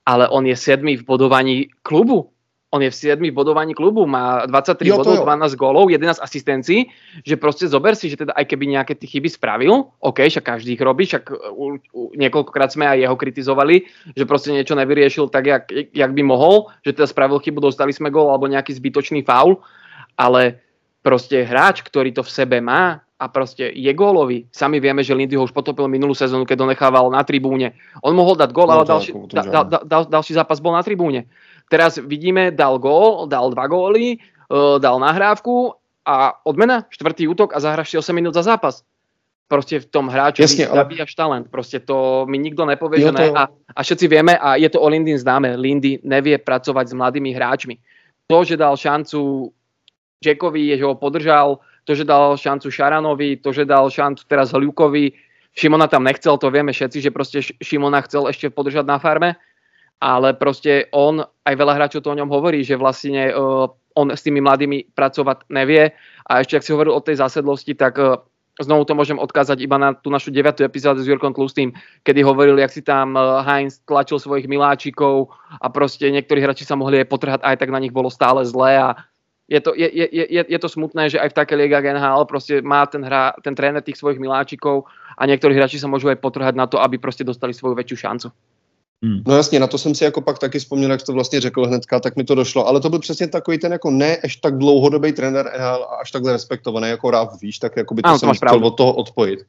ale 0.07 0.31
on 0.31 0.47
je 0.47 0.55
7 0.55 0.81
v 0.81 1.03
bodovaní 1.03 1.69
klubu. 1.83 2.31
On 2.75 2.83
je 2.83 2.91
v 2.91 2.99
7 2.99 3.23
bodovaní 3.31 3.73
klubu, 3.79 4.05
má 4.11 4.45
23 4.45 4.91
jo, 4.91 4.99
bodov, 4.99 5.23
12 5.23 5.55
gólov, 5.55 5.87
11 5.87 6.19
asistencií, 6.19 6.91
že 7.23 7.39
proste 7.39 7.71
zober 7.71 7.95
si, 7.95 8.11
že 8.11 8.27
teda 8.27 8.35
aj 8.35 8.43
keby 8.43 8.75
nejaké 8.75 8.99
ty 8.99 9.07
chyby 9.07 9.31
spravil, 9.31 9.95
OK, 10.03 10.27
však 10.27 10.45
každý 10.45 10.75
ich 10.75 10.83
robí, 10.83 11.07
však 11.07 11.31
u, 11.55 11.79
u, 11.79 12.03
niekoľkokrát 12.19 12.75
sme 12.75 12.91
aj 12.91 13.07
jeho 13.07 13.17
kritizovali, 13.17 13.87
že 14.19 14.27
proste 14.27 14.51
niečo 14.51 14.75
nevyriešil 14.75 15.31
tak, 15.31 15.47
jak, 15.47 15.63
jak 15.95 16.11
by 16.11 16.23
mohol, 16.27 16.69
že 16.83 16.93
teda 16.93 17.07
spravil 17.07 17.39
chybu, 17.39 17.71
dostali 17.71 17.95
sme 17.95 18.11
gól 18.11 18.35
alebo 18.35 18.51
nejaký 18.51 18.75
zbytočný 18.75 19.23
faul, 19.23 19.63
ale 20.19 20.59
proste 21.07 21.47
hráč, 21.47 21.87
ktorý 21.87 22.11
to 22.11 22.27
v 22.27 22.35
sebe 22.35 22.59
má 22.59 23.06
a 23.17 23.25
proste 23.33 23.73
je 23.73 23.89
gólový. 23.97 24.45
Sami 24.53 24.77
vieme, 24.77 25.01
že 25.01 25.17
Lindy 25.17 25.41
ho 25.41 25.49
už 25.49 25.57
potopil 25.57 25.89
minulú 25.89 26.13
sezónu, 26.13 26.45
keď 26.45 26.59
ho 26.61 26.67
nechával 26.69 27.09
na 27.09 27.25
tribúne. 27.25 27.73
On 28.05 28.13
mohol 28.13 28.37
dať 28.37 28.53
gól, 28.53 28.69
no, 28.69 28.73
ale 28.77 28.85
další, 28.85 29.17
da, 29.33 29.65
da, 29.65 29.79
da, 29.81 29.99
ďalší 30.05 30.37
zápas 30.37 30.61
bol 30.61 30.77
na 30.77 30.85
tribúne. 30.85 31.25
Teraz 31.73 31.97
vidíme, 31.97 32.53
dal 32.53 32.77
gól, 32.77 33.25
dal 33.25 33.49
dva 33.57 33.65
góly, 33.73 34.21
uh, 34.53 34.77
dal 34.77 35.01
nahrávku 35.01 35.73
a 36.05 36.37
odmena, 36.45 36.85
štvrtý 36.93 37.25
útok 37.27 37.57
a 37.57 37.59
zahraš 37.59 37.91
si 37.91 37.97
8 37.97 38.13
minút 38.13 38.37
za 38.37 38.45
zápas. 38.45 38.85
Proste 39.47 39.79
v 39.81 39.87
tom 39.89 40.11
hráči 40.11 40.43
Jasne, 40.43 40.67
ale... 40.69 40.77
zabíjaš 40.85 41.13
talent. 41.17 41.47
Proste 41.49 41.81
to 41.81 42.27
mi 42.29 42.37
nikto 42.37 42.67
nepovie, 42.67 43.01
že 43.01 43.15
ne. 43.15 43.31
To... 43.31 43.39
A, 43.39 43.43
a 43.49 43.81
všetci 43.81 44.07
vieme, 44.11 44.37
a 44.37 44.61
je 44.61 44.69
to 44.69 44.83
o 44.83 44.87
Lindin 44.91 45.17
známe, 45.17 45.57
Lindy 45.57 46.03
nevie 46.05 46.37
pracovať 46.37 46.93
s 46.93 46.95
mladými 46.99 47.31
hráčmi. 47.33 47.75
To, 48.27 48.43
že 48.43 48.59
dal 48.59 48.75
šancu 48.75 49.51
Jackovi, 50.19 50.75
že 50.75 50.83
ho 50.83 50.99
podržal, 50.99 51.63
to, 51.87 51.95
že 51.95 52.03
dal 52.03 52.35
šancu 52.35 52.67
Šaranovi, 52.67 53.39
to, 53.39 53.55
že 53.55 53.63
dal 53.63 53.87
šancu 53.87 54.27
teraz 54.27 54.51
Hľukovi, 54.51 55.15
Šimona 55.57 55.89
tam 55.89 56.05
nechcel, 56.05 56.37
to 56.37 56.53
vieme 56.53 56.75
všetci, 56.75 56.99
že 57.01 57.15
proste 57.15 57.41
Šimona 57.41 58.05
chcel 58.05 58.29
ešte 58.29 58.53
podržať 58.53 58.85
na 58.85 59.01
farme, 59.01 59.41
ale 60.03 60.37
proste 60.37 60.93
on, 60.93 61.25
aj 61.49 61.55
veľa 61.57 61.73
hráčov 61.81 62.05
to 62.05 62.13
o 62.13 62.19
ňom 62.19 62.29
hovorí, 62.29 62.61
že 62.61 62.77
vlastne 62.77 63.33
uh, 63.33 63.65
on 63.97 64.13
s 64.13 64.21
tými 64.21 64.45
mladými 64.45 64.93
pracovať 64.93 65.49
nevie. 65.49 65.97
A 66.29 66.45
ešte, 66.45 66.61
ak 66.61 66.67
si 66.69 66.75
hovoril 66.77 66.93
o 66.93 67.01
tej 67.01 67.17
zásedlosti, 67.25 67.73
tak 67.73 67.97
uh, 67.97 68.21
znovu 68.61 68.85
to 68.85 68.93
môžem 68.93 69.17
odkázať 69.17 69.65
iba 69.65 69.81
na 69.81 69.97
tú 69.97 70.13
našu 70.13 70.29
9. 70.29 70.61
epizódu 70.61 71.01
s 71.01 71.09
Jurkom 71.09 71.33
Tlustým, 71.33 71.73
kedy 72.05 72.21
hovoril, 72.21 72.61
jak 72.61 72.77
si 72.77 72.85
tam 72.85 73.17
uh, 73.17 73.41
Heinz 73.41 73.81
tlačil 73.89 74.21
svojich 74.21 74.53
miláčikov 74.53 75.33
a 75.57 75.73
proste 75.73 76.13
niektorí 76.13 76.45
hráči 76.45 76.69
sa 76.69 76.77
mohli 76.77 77.01
aj 77.01 77.09
potrhať, 77.09 77.41
aj 77.41 77.57
tak 77.57 77.73
na 77.73 77.81
nich 77.81 77.97
bolo 77.97 78.13
stále 78.13 78.45
zlé 78.45 78.77
a 78.77 79.01
je 79.49 79.61
to, 79.61 79.75
je, 79.79 79.87
je, 79.87 80.27
je, 80.31 80.43
je 80.49 80.59
to 80.59 80.69
smutné, 80.69 81.11
že 81.11 81.23
aj 81.23 81.31
v 81.31 81.39
také 81.39 81.55
liga 81.55 81.79
NHL 81.79 82.27
proste 82.27 82.59
má 82.63 82.87
ten, 82.87 83.03
hra, 83.07 83.39
ten 83.47 83.55
tréner 83.55 83.83
tých 83.83 83.97
svojich 83.97 84.19
miláčikov 84.19 84.91
a 85.15 85.23
niektorí 85.23 85.55
hráči 85.55 85.79
sa 85.79 85.87
môžu 85.87 86.11
aj 86.11 86.19
potrhať 86.19 86.59
na 86.59 86.67
to, 86.67 86.83
aby 86.83 86.99
proste 86.99 87.23
dostali 87.23 87.55
svoju 87.55 87.79
väčšiu 87.79 87.97
šancu. 87.97 88.29
Hmm. 89.05 89.23
No 89.27 89.37
jasně, 89.37 89.61
na 89.61 89.67
to 89.67 89.79
jsem 89.79 89.95
si 89.95 90.05
jako 90.05 90.21
pak 90.21 90.39
taky 90.39 90.59
vzpomněl, 90.59 90.91
jak 90.91 91.03
to 91.03 91.13
vlastně 91.13 91.41
řekl 91.41 91.67
hnedka, 91.67 92.01
tak 92.01 92.17
mi 92.17 92.25
to 92.25 92.35
došlo. 92.35 92.67
Ale 92.67 92.81
to 92.81 92.91
byl 92.91 92.99
přesně 92.99 93.29
takový 93.29 93.59
ten 93.59 93.73
jako 93.73 93.91
ne 93.91 94.17
až 94.17 94.37
tak 94.37 94.59
dlouhodobý 94.59 95.13
trenér 95.13 95.53
NHL 95.59 95.85
a 95.91 95.97
až 96.01 96.11
takhle 96.11 96.33
respektovaný 96.33 96.89
jako 96.89 97.11
Ráv, 97.11 97.41
víš, 97.43 97.59
tak 97.59 97.77
jako 97.77 97.95
by 97.95 98.03
to 98.03 98.09
ano, 98.09 98.19
jsem 98.19 98.35
chtěl 98.35 98.67
od 98.67 98.77
toho 98.77 98.93
odpojit. 98.93 99.41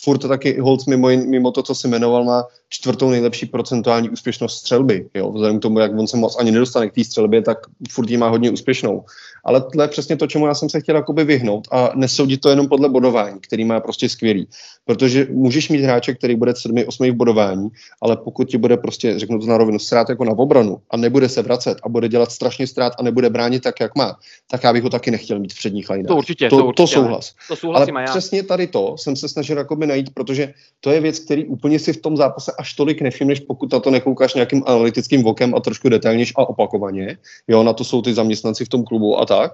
Furt 0.00 0.28
taky 0.28 0.60
Holc 0.60 0.86
mimo, 0.86 1.08
mimo 1.08 1.50
to, 1.50 1.62
co 1.62 1.74
si 1.74 1.88
jmenoval, 1.88 2.24
má 2.24 2.44
čtvrtou 2.68 3.10
nejlepší 3.10 3.46
procentuální 3.46 4.10
úspěšnost 4.10 4.58
střelby. 4.58 5.08
Jo? 5.14 5.32
Vzhledem 5.32 5.58
k 5.58 5.62
tomu, 5.62 5.78
jak 5.78 5.98
on 5.98 6.06
se 6.06 6.16
moc 6.16 6.36
ani 6.38 6.50
nedostane 6.50 6.88
k 6.88 6.94
té 6.94 7.04
střelbě, 7.04 7.42
tak 7.42 7.58
furt 7.90 8.10
ji 8.10 8.16
má 8.16 8.28
hodně 8.28 8.50
úspěšnou. 8.50 9.04
Ale 9.44 9.60
to 9.60 9.82
je 9.82 9.88
přesně 9.88 10.16
to, 10.16 10.26
čemu 10.26 10.46
já 10.46 10.54
jsem 10.54 10.70
se 10.70 10.80
chtěl 10.80 10.96
jakoby 10.96 11.24
vyhnout 11.24 11.68
a 11.70 11.90
nesoudit 11.94 12.40
to 12.40 12.48
jenom 12.50 12.68
podle 12.68 12.88
bodování, 12.88 13.40
který 13.40 13.64
má 13.64 13.80
prostě 13.80 14.08
skvělý. 14.08 14.48
Protože 14.88 15.26
můžeš 15.30 15.68
mít 15.68 15.82
hráče, 15.82 16.14
který 16.14 16.36
bude 16.36 16.54
7, 16.56 16.76
8 16.86 17.10
v 17.10 17.14
bodování, 17.14 17.68
ale 18.02 18.16
pokud 18.16 18.48
ti 18.48 18.58
bude 18.58 18.76
prostě, 18.76 19.18
řeknu 19.18 19.38
to 19.38 19.46
na 19.46 19.58
rovinu, 19.58 19.78
strát 19.78 20.08
jako 20.08 20.24
na 20.24 20.32
obranu 20.32 20.80
a 20.90 20.96
nebude 20.96 21.28
se 21.28 21.42
vracet 21.42 21.78
a 21.82 21.88
bude 21.88 22.08
dělat 22.08 22.32
strašně 22.32 22.66
strát 22.66 22.92
a 22.98 23.02
nebude 23.02 23.30
bránit 23.30 23.62
tak, 23.62 23.80
jak 23.80 23.96
má, 23.96 24.16
tak 24.50 24.64
já 24.64 24.72
bych 24.72 24.82
ho 24.82 24.90
taky 24.90 25.10
nechtěl 25.10 25.38
mít 25.38 25.52
v 25.52 25.56
předních 25.56 25.90
linách. 25.90 26.06
To 26.06 26.16
určitě, 26.16 26.48
to, 26.48 26.56
to, 26.56 26.66
určitě, 26.66 26.82
to 26.82 26.86
souhlas. 26.86 27.34
To 27.48 27.74
ale 27.74 27.86
já. 28.00 28.04
přesně 28.04 28.42
tady 28.42 28.66
to 28.66 28.96
jsem 28.98 29.16
se 29.16 29.28
snažil 29.28 29.58
jakoby 29.58 29.86
najít, 29.86 30.10
protože 30.14 30.54
to 30.80 30.90
je 30.90 31.00
věc, 31.00 31.18
který 31.18 31.44
úplně 31.44 31.78
si 31.78 31.92
v 31.92 32.00
tom 32.00 32.16
zápase 32.16 32.52
až 32.58 32.72
tolik 32.72 33.00
nevšimneš, 33.00 33.40
pokud 33.40 33.72
na 33.72 33.80
to 33.80 33.90
nekoukáš 33.90 34.34
nějakým 34.34 34.62
analytickým 34.66 35.22
vokem 35.22 35.54
a 35.54 35.60
trošku 35.60 35.88
detailnějš 35.88 36.32
a 36.36 36.48
opakovaně. 36.48 37.18
Jo, 37.48 37.62
na 37.62 37.72
to 37.72 37.84
jsou 37.84 38.02
ty 38.02 38.14
zaměstnanci 38.14 38.64
v 38.64 38.68
tom 38.68 38.84
klubu 38.84 39.18
a 39.18 39.26
tak. 39.26 39.52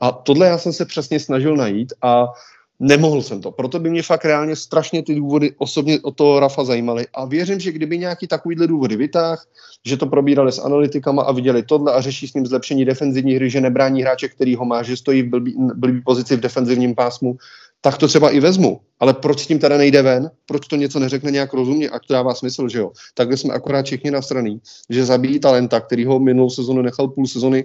A 0.00 0.12
tohle 0.12 0.46
já 0.46 0.58
jsem 0.58 0.72
se 0.72 0.84
přesně 0.84 1.20
snažil 1.20 1.56
najít 1.56 1.92
a 2.02 2.26
nemohl 2.80 3.22
jsem 3.22 3.40
to. 3.40 3.50
Proto 3.50 3.78
by 3.78 3.90
mě 3.90 4.02
fakt 4.02 4.24
reálně 4.24 4.56
strašně 4.56 5.02
ty 5.02 5.14
důvody 5.14 5.54
osobně 5.58 6.00
o 6.00 6.10
toho 6.10 6.40
Rafa 6.40 6.64
zajímaly. 6.64 7.06
A 7.14 7.24
věřím, 7.24 7.60
že 7.60 7.72
kdyby 7.72 7.98
nějaký 7.98 8.26
takovýhle 8.26 8.66
důvody 8.66 8.96
vytáh, 8.96 9.46
že 9.86 9.96
to 9.96 10.06
probírali 10.06 10.52
s 10.52 10.58
analytikama 10.58 11.22
a 11.22 11.32
viděli 11.32 11.62
tohle 11.62 11.92
a 11.92 12.00
řeší 12.00 12.28
s 12.28 12.34
ním 12.34 12.46
zlepšení 12.46 12.84
defenzivní 12.84 13.34
hry, 13.34 13.50
že 13.50 13.60
nebrání 13.60 14.02
hráče, 14.02 14.28
který 14.28 14.54
ho 14.54 14.64
má, 14.64 14.82
že 14.82 14.96
stojí 14.96 15.22
v 15.22 15.28
blbý, 15.28 15.54
blbý 15.74 16.00
pozici 16.00 16.36
v 16.36 16.40
defenzivním 16.40 16.94
pásmu, 16.94 17.36
tak 17.80 17.98
to 17.98 18.08
třeba 18.08 18.30
i 18.30 18.40
vezmu. 18.40 18.80
Ale 19.00 19.14
proč 19.14 19.40
s 19.40 19.46
tím 19.46 19.58
teda 19.58 19.76
nejde 19.76 20.02
ven? 20.02 20.30
Proč 20.46 20.66
to 20.66 20.76
něco 20.76 20.98
neřekne 20.98 21.30
nějak 21.30 21.52
rozumně 21.52 21.90
a 21.90 21.98
to 21.98 22.12
dává 22.12 22.34
smysl, 22.34 22.68
že 22.68 22.78
jo? 22.78 22.90
Takhle 23.14 23.36
jsme 23.36 23.54
akorát 23.54 23.86
všichni 23.86 24.10
na 24.10 24.22
straně, 24.22 24.58
že 24.90 25.04
zabíjí 25.04 25.40
talenta, 25.40 25.80
který 25.80 26.04
ho 26.04 26.18
minulou 26.18 26.50
sezonu 26.50 26.82
nechal 26.82 27.08
půl 27.08 27.26
sezony 27.26 27.64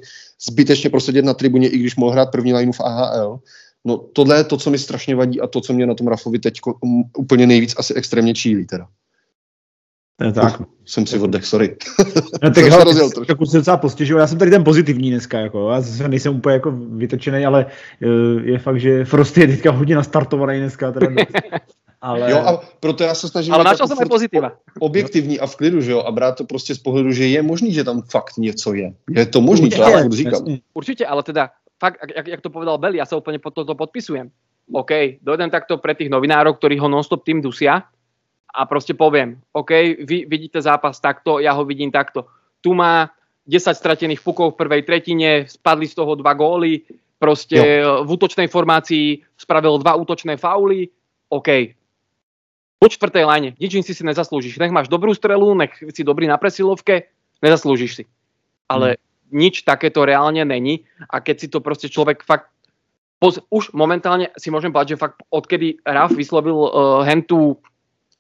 zbytečně 0.50 0.90
prosadit 0.90 1.26
na 1.26 1.34
tribuně, 1.34 1.70
i 1.70 1.78
když 1.78 1.96
mohl 1.96 2.12
hrát 2.12 2.32
první 2.32 2.54
lineu 2.54 2.72
v 2.72 2.82
AHL. 2.82 3.40
No 3.86 3.98
tohle 3.98 4.38
je 4.38 4.44
to, 4.44 4.58
co 4.58 4.72
mi 4.72 4.78
strašně 4.78 5.16
vadí 5.16 5.42
a 5.42 5.48
to, 5.48 5.62
co 5.62 5.74
mě 5.74 5.86
na 5.86 5.94
tom 5.94 6.08
Rafovi 6.08 6.40
teď 6.40 6.60
úplně 7.18 7.48
nejvíc 7.48 7.76
asi 7.78 7.94
extrémně 7.94 8.34
čílí 8.34 8.66
teda. 8.66 8.88
Ne, 10.22 10.34
tak. 10.34 10.60
Uh, 10.60 10.66
jsem 10.86 11.06
si 11.06 11.20
oddech, 11.20 11.46
sorry. 11.46 11.76
Ne, 12.44 12.52
tak 12.52 12.64
hele, 12.64 12.84
rozjel 12.84 13.10
jako 13.30 13.46
se 13.46 13.58
docela 13.58 13.78
postižil. 13.78 14.20
Já 14.20 14.28
jsem 14.28 14.38
tady 14.38 14.52
ten 14.52 14.64
pozitivní 14.64 15.10
dneska, 15.12 15.40
jako. 15.40 15.70
Já 15.70 15.82
zase 15.82 16.08
nejsem 16.08 16.36
úplně 16.36 16.54
jako 16.54 16.72
vytočený, 16.72 17.46
ale 17.46 17.66
uh, 18.06 18.42
je 18.44 18.60
fakt, 18.60 18.80
že 18.80 19.06
Frost 19.06 19.38
je 19.38 19.48
teďka 19.48 19.72
hodně 19.72 19.96
nastartovaný 19.96 20.60
dneska. 20.60 20.92
Teda 20.92 21.08
ale... 22.02 22.32
Jo, 22.32 22.38
a 22.38 22.62
proto 22.80 23.04
já 23.04 23.16
se 23.16 23.30
snažím 23.30 23.54
ale 23.54 23.64
načal 23.64 23.88
jsem 23.88 23.98
jako 24.00 24.10
pozitiva. 24.10 24.52
objektivní 24.80 25.40
a 25.40 25.48
v 25.48 25.56
klidu, 25.56 25.82
že 25.82 25.92
jo, 25.92 26.00
a 26.00 26.12
brát 26.12 26.38
to 26.38 26.44
prostě 26.44 26.76
z 26.76 26.80
pohledu, 26.80 27.12
že 27.12 27.28
je 27.28 27.42
možný, 27.42 27.74
že 27.74 27.84
tam 27.84 28.02
fakt 28.02 28.38
něco 28.38 28.74
je. 28.74 28.94
Je 29.10 29.26
to 29.26 29.42
možný, 29.42 29.70
to 29.70 29.82
já 29.82 30.10
říkám. 30.10 30.42
Určitě, 30.74 31.06
ale 31.06 31.24
teda 31.24 31.50
fakt, 31.84 32.00
jak, 32.00 32.28
jak 32.28 32.42
to 32.42 32.48
povedal 32.48 32.80
Beli, 32.80 33.04
ja 33.04 33.08
sa 33.08 33.20
úplne 33.20 33.44
pod 33.44 33.52
toto 33.52 33.76
podpisujem. 33.76 34.32
OK, 34.72 35.20
dojdem 35.20 35.52
takto 35.52 35.76
pre 35.84 35.92
tých 35.92 36.08
novinárov, 36.08 36.56
ktorí 36.56 36.80
ho 36.80 36.88
nonstop 36.88 37.28
tým 37.28 37.44
dusia 37.44 37.84
a 38.48 38.60
proste 38.64 38.96
poviem, 38.96 39.36
OK, 39.52 40.00
vy 40.08 40.24
vidíte 40.24 40.64
zápas 40.64 41.04
takto, 41.04 41.44
ja 41.44 41.52
ho 41.52 41.68
vidím 41.68 41.92
takto. 41.92 42.32
Tu 42.64 42.72
má 42.72 43.12
10 43.44 43.76
stratených 43.76 44.24
pukov 44.24 44.56
v 44.56 44.64
prvej 44.64 44.88
tretine, 44.88 45.52
spadli 45.52 45.84
z 45.84 46.00
toho 46.00 46.16
dva 46.16 46.32
góly, 46.32 46.88
proste 47.20 47.60
jo. 47.60 48.08
v 48.08 48.10
útočnej 48.16 48.48
formácii 48.48 49.20
spravil 49.36 49.84
dva 49.84 50.00
útočné 50.00 50.40
fauly, 50.40 50.88
OK. 51.28 51.76
Po 52.80 52.88
čtvrtej 52.88 53.28
line, 53.28 53.50
nič 53.60 53.84
si 53.84 53.92
si 53.92 54.04
nezaslúžiš. 54.08 54.60
Nech 54.64 54.72
máš 54.72 54.88
dobrú 54.88 55.12
strelu, 55.12 55.52
nech 55.60 55.76
si 55.92 56.08
dobrý 56.08 56.32
na 56.32 56.40
presilovke, 56.40 57.12
nezaslúžiš 57.44 57.92
si. 58.00 58.04
Ale 58.72 58.96
hmm 58.96 59.13
nič 59.34 59.66
takéto 59.66 60.06
reálne 60.06 60.46
není 60.46 60.86
a 61.10 61.20
keď 61.20 61.36
si 61.36 61.48
to 61.50 61.60
proste 61.60 61.90
človek 61.90 62.22
fakt 62.22 62.54
poz, 63.18 63.42
už 63.50 63.74
momentálne 63.74 64.30
si 64.38 64.54
môžem 64.54 64.70
povedať, 64.70 64.96
že 64.96 65.02
fakt 65.02 65.20
odkedy 65.34 65.82
Raf 65.84 66.14
vyslovil 66.14 66.56
uh, 66.56 67.02
hentu 67.04 67.58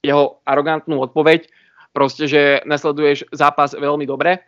jeho 0.04 0.42
arogantnú 0.44 1.00
odpoveď, 1.00 1.48
proste, 1.96 2.28
že 2.28 2.66
nesleduješ 2.68 3.30
zápas 3.32 3.72
veľmi 3.78 4.04
dobre 4.04 4.44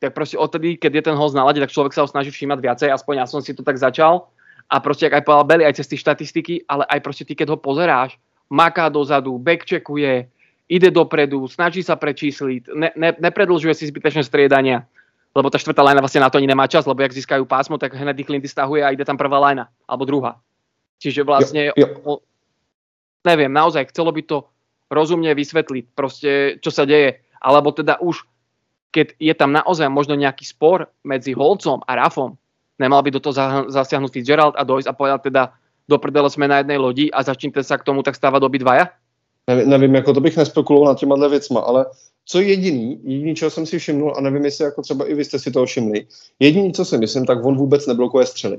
tak 0.00 0.16
proste 0.16 0.40
odtedy, 0.40 0.80
keď 0.80 0.92
je 0.96 1.06
ten 1.12 1.16
host 1.16 1.36
na 1.36 1.44
lade, 1.44 1.60
tak 1.60 1.68
človek 1.68 1.92
sa 1.92 2.02
ho 2.02 2.08
snaží 2.08 2.32
všímať 2.32 2.58
viacej, 2.58 2.88
aspoň 2.88 3.14
ja 3.20 3.26
som 3.28 3.44
si 3.44 3.52
to 3.52 3.60
tak 3.60 3.76
začal. 3.76 4.32
A 4.72 4.80
proste, 4.80 5.04
ak 5.04 5.20
aj 5.20 5.24
povedal 5.28 5.46
Belly, 5.46 5.64
aj 5.68 5.76
cez 5.76 5.92
tie 5.92 6.00
štatistiky, 6.00 6.64
ale 6.64 6.88
aj 6.88 7.04
proste 7.04 7.28
ty, 7.28 7.36
keď 7.36 7.52
ho 7.52 7.58
pozeráš, 7.60 8.16
maká 8.48 8.88
dozadu, 8.88 9.36
backcheckuje, 9.36 10.30
ide 10.70 10.88
dopredu, 10.88 11.44
snaží 11.50 11.84
sa 11.84 12.00
prečísliť, 12.00 12.72
ne, 12.72 12.90
ne, 12.96 13.10
nepredlžuje 13.18 13.74
si 13.76 13.90
zbytečné 13.90 14.24
striedania, 14.24 14.88
lebo 15.34 15.50
tá 15.50 15.58
štvrtá 15.58 15.82
lajna 15.82 16.02
vlastne 16.02 16.22
na 16.22 16.30
to 16.30 16.38
ani 16.42 16.50
nemá 16.50 16.66
čas, 16.66 16.86
lebo 16.86 17.02
jak 17.02 17.14
získajú 17.14 17.46
pásmo, 17.46 17.78
tak 17.78 17.94
hned 17.94 18.18
ich 18.18 18.28
lindy 18.30 18.50
stahuje 18.50 18.82
a 18.82 18.90
ide 18.90 19.06
tam 19.06 19.14
prvá 19.14 19.38
lajna, 19.38 19.70
alebo 19.86 20.02
druhá. 20.06 20.42
Čiže 20.98 21.22
vlastne, 21.22 21.70
jo, 21.70 21.74
jo. 21.78 21.86
O, 22.04 22.12
neviem, 23.24 23.50
naozaj, 23.50 23.94
chcelo 23.94 24.10
by 24.10 24.22
to 24.26 24.44
rozumne 24.90 25.30
vysvetliť, 25.30 25.84
proste, 25.94 26.58
čo 26.58 26.70
sa 26.74 26.82
deje, 26.82 27.22
alebo 27.38 27.70
teda 27.70 28.02
už, 28.02 28.26
keď 28.90 29.14
je 29.22 29.34
tam 29.38 29.54
naozaj 29.54 29.86
možno 29.86 30.18
nejaký 30.18 30.42
spor 30.42 30.90
medzi 31.06 31.30
Holcom 31.30 31.80
a 31.86 31.94
Rafom, 31.94 32.34
nemal 32.82 33.00
by 33.06 33.14
do 33.14 33.22
toho 33.22 33.70
zasiahnuť 33.70 34.10
Fitzgerald 34.10 34.58
a 34.58 34.66
dojsť 34.66 34.88
a 34.90 34.96
povedať 34.98 35.20
teda, 35.30 35.42
do 35.90 35.96
prdele 35.98 36.30
sme 36.30 36.46
na 36.46 36.62
jednej 36.62 36.78
lodi 36.78 37.06
a 37.10 37.22
začnite 37.22 37.66
sa 37.66 37.78
k 37.78 37.86
tomu 37.86 38.02
tak 38.06 38.14
stávať 38.14 38.46
obidvaja? 38.46 38.94
Nevím, 39.50 39.70
nevím, 39.70 39.94
jako 39.94 40.14
to 40.14 40.20
bych 40.20 40.36
nespekuloval 40.36 40.88
nad 40.88 40.98
těma 40.98 41.28
věcma, 41.28 41.60
ale 41.60 41.86
co 42.24 42.40
jediný, 42.40 43.00
jediný, 43.04 43.34
čeho 43.34 43.50
jsem 43.50 43.66
si 43.66 43.78
všimnul, 43.78 44.14
a 44.16 44.20
nevím, 44.20 44.44
jestli 44.44 44.64
jako 44.64 44.82
třeba 44.82 45.06
i 45.06 45.14
vy 45.14 45.24
jste 45.24 45.38
si 45.38 45.50
toho 45.50 45.66
všimli, 45.66 46.06
jediný, 46.38 46.72
co 46.72 46.84
si 46.84 46.98
myslím, 46.98 47.26
tak 47.26 47.44
on 47.44 47.56
vůbec 47.56 47.86
neblokuje 47.86 48.26
střely. 48.26 48.58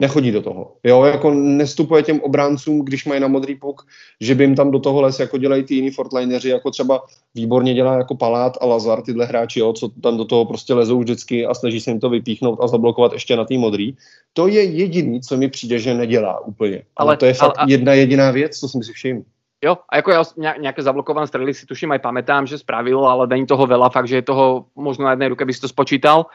Nechodí 0.00 0.30
do 0.30 0.42
toho. 0.42 0.76
Jo, 0.84 1.04
jako 1.04 1.30
nestupuje 1.30 2.02
těm 2.02 2.20
obráncům, 2.20 2.84
když 2.84 3.04
mají 3.04 3.20
na 3.20 3.28
modrý 3.28 3.54
puk, 3.54 3.86
že 4.20 4.34
by 4.34 4.44
jim 4.44 4.54
tam 4.54 4.70
do 4.70 4.78
toho 4.78 5.00
les 5.00 5.20
jako 5.20 5.38
dělají 5.38 5.64
ty 5.64 5.74
jiní 5.74 5.90
fortlineři, 5.90 6.48
jako 6.48 6.70
třeba 6.70 7.02
výborně 7.34 7.74
dělá 7.74 7.96
jako 7.96 8.14
Palát 8.14 8.58
a 8.60 8.66
Lazar, 8.66 9.02
tyhle 9.02 9.26
hráči, 9.26 9.60
jo, 9.60 9.72
co 9.72 9.88
tam 9.88 10.16
do 10.16 10.24
toho 10.24 10.44
prostě 10.44 10.74
lezou 10.74 10.98
vždycky 10.98 11.46
a 11.46 11.54
snaží 11.54 11.80
se 11.80 11.90
jim 11.90 12.00
to 12.00 12.10
vypíchnout 12.10 12.58
a 12.62 12.68
zablokovat 12.68 13.12
ještě 13.12 13.36
na 13.36 13.44
tý 13.44 13.58
modrý. 13.58 13.96
To 14.32 14.46
je 14.46 14.62
jediný, 14.62 15.20
co 15.20 15.36
mi 15.36 15.48
přijde, 15.48 15.78
že 15.78 15.94
nedělá 15.94 16.46
úplně. 16.46 16.82
Ale, 16.96 17.08
ale 17.08 17.16
to 17.16 17.26
je 17.26 17.34
fakt 17.34 17.58
ale, 17.58 17.72
jedna 17.72 17.92
jediná 17.92 18.30
věc, 18.30 18.58
co 18.58 18.68
jsem 18.68 18.82
si 18.82 18.92
všiml. 18.92 19.22
Jo, 19.62 19.78
a 19.86 20.02
jako 20.02 20.10
ja 20.10 20.22
nejaké 20.58 20.82
zablokované 20.82 21.30
strely 21.30 21.54
si 21.54 21.70
tuším 21.70 21.94
aj 21.94 22.02
pamätám, 22.02 22.50
že 22.50 22.58
spravil, 22.58 22.98
ale 23.06 23.30
není 23.30 23.46
toho 23.46 23.62
veľa, 23.62 23.94
fakt, 23.94 24.10
že 24.10 24.18
je 24.18 24.26
toho 24.26 24.66
možno 24.74 25.06
na 25.06 25.14
jednej 25.14 25.30
ruke 25.30 25.46
by 25.46 25.54
si 25.54 25.62
to 25.62 25.70
spočítal. 25.70 26.26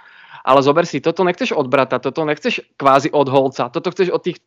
Ale 0.48 0.64
zober 0.64 0.88
si, 0.88 1.04
toto 1.04 1.28
nechceš 1.28 1.52
od 1.52 1.68
brata, 1.68 2.00
toto 2.00 2.24
nechceš 2.24 2.64
kvázi 2.80 3.12
od 3.12 3.28
holca, 3.28 3.68
toto 3.68 3.92
chceš 3.92 4.16
od 4.16 4.24
tých 4.24 4.40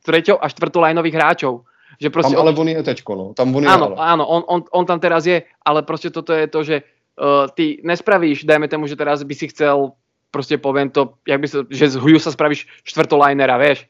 treťo 0.00 0.40
a 0.40 0.48
štvrtolajnových 0.48 1.12
hráčov. 1.12 1.68
Že 2.00 2.08
proste 2.08 2.32
tam 2.32 2.48
ale 2.48 2.56
on 2.56 2.72
je 2.72 2.80
teďko, 2.80 3.12
no. 3.12 3.26
Tam 3.36 3.52
on 3.52 3.60
je 3.60 3.68
áno, 3.68 3.92
ale. 3.92 3.96
áno, 4.00 4.24
on, 4.24 4.42
on, 4.48 4.60
on, 4.72 4.84
tam 4.88 4.96
teraz 4.96 5.28
je, 5.28 5.44
ale 5.60 5.84
proste 5.84 6.08
toto 6.08 6.32
je 6.32 6.48
to, 6.48 6.64
že 6.64 6.80
uh, 6.80 7.52
ty 7.52 7.84
nespravíš, 7.84 8.48
dajme 8.48 8.64
tomu, 8.72 8.88
že 8.88 8.96
teraz 8.96 9.20
by 9.20 9.34
si 9.36 9.52
chcel, 9.52 9.92
proste 10.32 10.56
poviem 10.56 10.88
to, 10.88 11.20
jak 11.28 11.36
by 11.36 11.48
sa, 11.52 11.68
že 11.68 11.92
z 11.92 12.00
Huju 12.00 12.16
sa 12.16 12.32
spravíš 12.32 12.64
štvrtolajnera, 12.88 13.60
vieš 13.60 13.89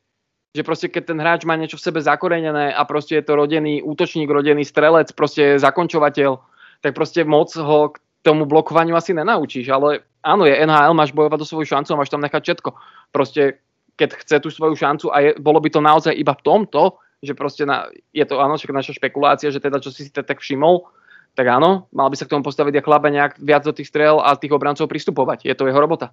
že 0.51 0.67
proste 0.67 0.91
keď 0.91 1.15
ten 1.15 1.19
hráč 1.23 1.47
má 1.47 1.55
niečo 1.55 1.79
v 1.79 1.87
sebe 1.87 2.01
zakorenené 2.03 2.75
a 2.75 2.83
proste 2.83 3.19
je 3.19 3.25
to 3.25 3.39
rodený 3.39 3.87
útočník, 3.87 4.27
rodený 4.27 4.67
strelec, 4.67 5.15
proste 5.15 5.63
zakončovateľ, 5.63 6.43
tak 6.83 6.93
proste 6.97 7.23
moc 7.23 7.55
ho 7.55 7.95
k 7.95 8.03
tomu 8.27 8.45
blokovaniu 8.51 8.99
asi 8.99 9.15
nenaučíš, 9.15 9.71
ale 9.71 10.03
áno, 10.27 10.45
je 10.45 10.59
NHL, 10.59 10.97
máš 10.97 11.15
bojovať 11.15 11.39
do 11.39 11.47
svoju 11.47 11.67
šancu 11.71 11.95
a 11.95 12.01
máš 12.03 12.11
tam 12.11 12.21
nechať 12.21 12.43
všetko. 12.43 12.71
Proste 13.15 13.63
keď 13.95 14.17
chce 14.17 14.37
tú 14.41 14.49
svoju 14.51 14.75
šancu 14.75 15.07
a 15.13 15.17
je, 15.23 15.31
bolo 15.39 15.61
by 15.61 15.69
to 15.71 15.81
naozaj 15.81 16.13
iba 16.13 16.33
v 16.35 16.45
tomto, 16.45 16.99
že 17.21 17.37
proste 17.37 17.69
na, 17.69 17.87
je 18.17 18.25
to 18.25 18.41
áno, 18.41 18.57
však 18.57 18.73
naša 18.73 18.97
špekulácia, 18.97 19.53
že 19.53 19.61
teda 19.61 19.77
čo 19.79 19.93
si 19.93 20.09
si 20.09 20.13
tak 20.13 20.41
všimol, 20.41 20.89
tak 21.37 21.47
áno, 21.47 21.87
mal 21.95 22.09
by 22.11 22.17
sa 22.17 22.27
k 22.27 22.33
tomu 22.33 22.43
postaviť 22.43 22.81
a 22.81 22.85
chlabe 22.85 23.13
nejak 23.13 23.39
viac 23.39 23.63
do 23.63 23.77
tých 23.77 23.93
strel 23.93 24.19
a 24.19 24.35
tých 24.35 24.51
obrancov 24.51 24.91
pristupovať. 24.91 25.47
Je 25.47 25.55
to 25.55 25.69
jeho 25.69 25.79
robota. 25.79 26.11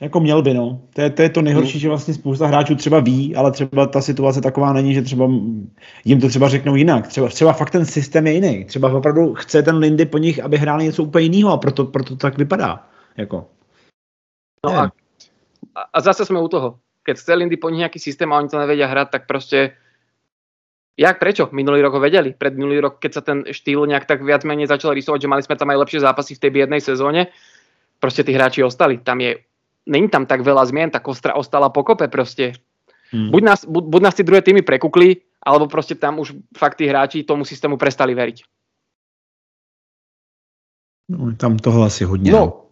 Jako 0.00 0.20
měl 0.20 0.42
by, 0.42 0.54
no. 0.54 0.80
To 0.94 1.00
je, 1.00 1.10
to 1.10 1.22
je 1.22 1.30
to 1.30 1.42
nejhorší, 1.42 1.78
že 1.78 1.88
vlastně 1.88 2.14
spousta 2.14 2.46
hráčů 2.46 2.74
třeba 2.74 3.00
ví, 3.00 3.36
ale 3.36 3.52
třeba 3.52 3.86
ta 3.86 4.00
situace 4.00 4.40
taková 4.40 4.72
není, 4.72 4.94
že 4.94 5.02
třeba 5.02 5.30
jim 6.04 6.20
to 6.20 6.28
třeba 6.28 6.48
řeknou 6.48 6.74
jinak. 6.74 7.06
Třeba, 7.06 7.28
třeba 7.28 7.52
fakt 7.52 7.70
ten 7.70 7.84
systém 7.84 8.26
je 8.26 8.32
jiný. 8.32 8.64
Třeba 8.64 8.92
opravdu 8.92 9.34
chce 9.34 9.62
ten 9.62 9.76
Lindy 9.76 10.06
po 10.06 10.18
nich, 10.18 10.44
aby 10.44 10.56
hráli 10.56 10.84
něco 10.84 11.02
úplně 11.02 11.24
jiného 11.24 11.52
a 11.52 11.56
proto, 11.56 11.84
proto 11.84 12.08
to 12.08 12.16
tak 12.16 12.38
vypadá. 12.38 12.86
Jako. 13.16 13.48
No 14.64 14.72
a, 14.72 14.92
a 15.92 16.00
zase 16.00 16.24
jsme 16.24 16.40
u 16.40 16.48
toho. 16.48 16.78
Keď 17.02 17.16
chce 17.16 17.34
Lindy 17.34 17.56
po 17.56 17.70
nich 17.70 17.78
nějaký 17.78 17.98
systém 17.98 18.32
a 18.32 18.38
oni 18.38 18.48
to 18.48 18.58
nevedia 18.58 18.86
hrát, 18.86 19.10
tak 19.10 19.26
prostě 19.26 19.72
Jak, 20.96 21.20
prečo? 21.20 21.48
Minulý 21.52 21.84
rok 21.84 21.92
ho 21.92 22.00
vedeli. 22.00 22.32
Pred 22.32 22.56
minulý 22.56 22.80
rok, 22.80 22.96
keď 22.96 23.12
sa 23.12 23.20
ten 23.20 23.44
štýl 23.44 23.84
nejak 23.84 24.08
tak 24.08 24.24
viac 24.24 24.48
menej 24.48 24.64
začal 24.64 24.96
rysovať, 24.96 25.28
že 25.28 25.28
mali 25.28 25.44
sme 25.44 25.60
tam 25.60 25.68
aj 25.68 25.80
lepšie 25.84 26.00
zápasy 26.00 26.32
v 26.40 26.42
tej 26.48 26.50
biednej 26.56 26.80
sezóne, 26.80 27.28
proste 28.00 28.24
tí 28.24 28.32
hráči 28.32 28.64
ostali. 28.64 28.96
Tam 29.04 29.20
je 29.20 29.36
není 29.86 30.08
tam 30.08 30.26
tak 30.26 30.42
veľa 30.42 30.66
zmien, 30.66 30.90
tá 30.90 30.98
kostra 30.98 31.38
ostala 31.38 31.70
pokope 31.70 32.10
proste. 32.10 32.58
Hmm. 33.14 33.30
Buď, 33.30 33.42
nás, 33.42 33.60
buď, 33.64 33.84
buď 33.86 34.02
nás 34.02 34.14
tí 34.14 34.22
druhé 34.26 34.42
týmy 34.42 34.62
prekukli, 34.66 35.22
alebo 35.46 35.70
proste 35.70 35.94
tam 35.94 36.18
už 36.18 36.34
fakt 36.58 36.82
tí 36.82 36.90
hráči 36.90 37.22
tomu 37.22 37.46
systému 37.46 37.78
prestali 37.78 38.14
veriť. 38.14 38.42
No, 41.08 41.30
tam 41.38 41.56
toho 41.56 41.82
asi 41.82 42.04
hodně. 42.04 42.32
No, 42.32 42.66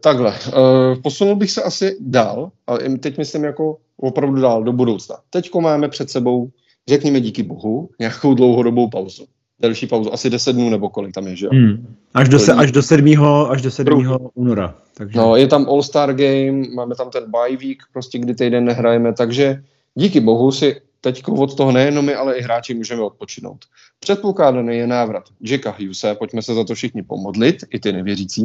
takhle. 0.00 0.34
Uh, 0.34 1.02
posunul 1.02 1.36
bych 1.36 1.50
se 1.50 1.62
asi 1.62 1.96
dál, 2.00 2.50
ale 2.66 2.98
teď 2.98 3.18
myslím 3.18 3.44
jako 3.44 3.78
opravdu 3.96 4.40
dál 4.40 4.64
do 4.64 4.72
budoucna. 4.72 5.16
Teďko 5.30 5.60
máme 5.60 5.88
před 5.88 6.10
sebou, 6.10 6.50
řekněme 6.88 7.20
díky 7.20 7.42
bohu, 7.42 7.90
nějakou 7.98 8.34
dlouhodobou 8.34 8.90
pauzu 8.90 9.26
delší 9.62 9.86
pauzu, 9.86 10.14
asi 10.14 10.30
10 10.30 10.52
dnů 10.52 10.70
nebo 10.70 10.90
kolik 10.90 11.14
tam 11.14 11.26
je, 11.26 11.36
že 11.36 11.46
jo? 11.46 11.50
Hmm. 11.52 11.94
Až, 12.14 12.28
do 12.28 12.38
se, 12.38 12.52
až 12.52 12.72
do 12.72 12.82
7. 12.82 13.24
Až 13.50 13.62
do 13.62 13.70
7. 13.70 14.18
února. 14.34 14.74
Takže... 14.94 15.18
No, 15.18 15.36
je 15.36 15.46
tam 15.46 15.66
All-Star 15.68 16.14
Game, 16.14 16.74
máme 16.74 16.94
tam 16.94 17.10
ten 17.10 17.24
bye 17.30 17.56
week, 17.56 17.82
prostě 17.92 18.18
kdy 18.18 18.34
týden 18.34 18.64
nehrajeme, 18.64 19.12
takže 19.12 19.62
díky 19.94 20.20
bohu 20.20 20.52
si 20.52 20.80
teď 21.00 21.22
od 21.28 21.56
toho 21.56 21.72
nejenom 21.72 22.04
my, 22.04 22.14
ale 22.14 22.34
i 22.36 22.42
hráči 22.42 22.74
můžeme 22.74 23.02
odpočinout. 23.02 23.64
Předpokládaný 24.00 24.76
je 24.76 24.86
návrat 24.86 25.24
Jacka 25.40 25.70
Hughese, 25.70 26.14
pojďme 26.14 26.42
se 26.42 26.54
za 26.54 26.64
to 26.64 26.74
všichni 26.74 27.02
pomodlit, 27.02 27.64
i 27.70 27.78
ty 27.78 27.92
nevěřící. 27.92 28.42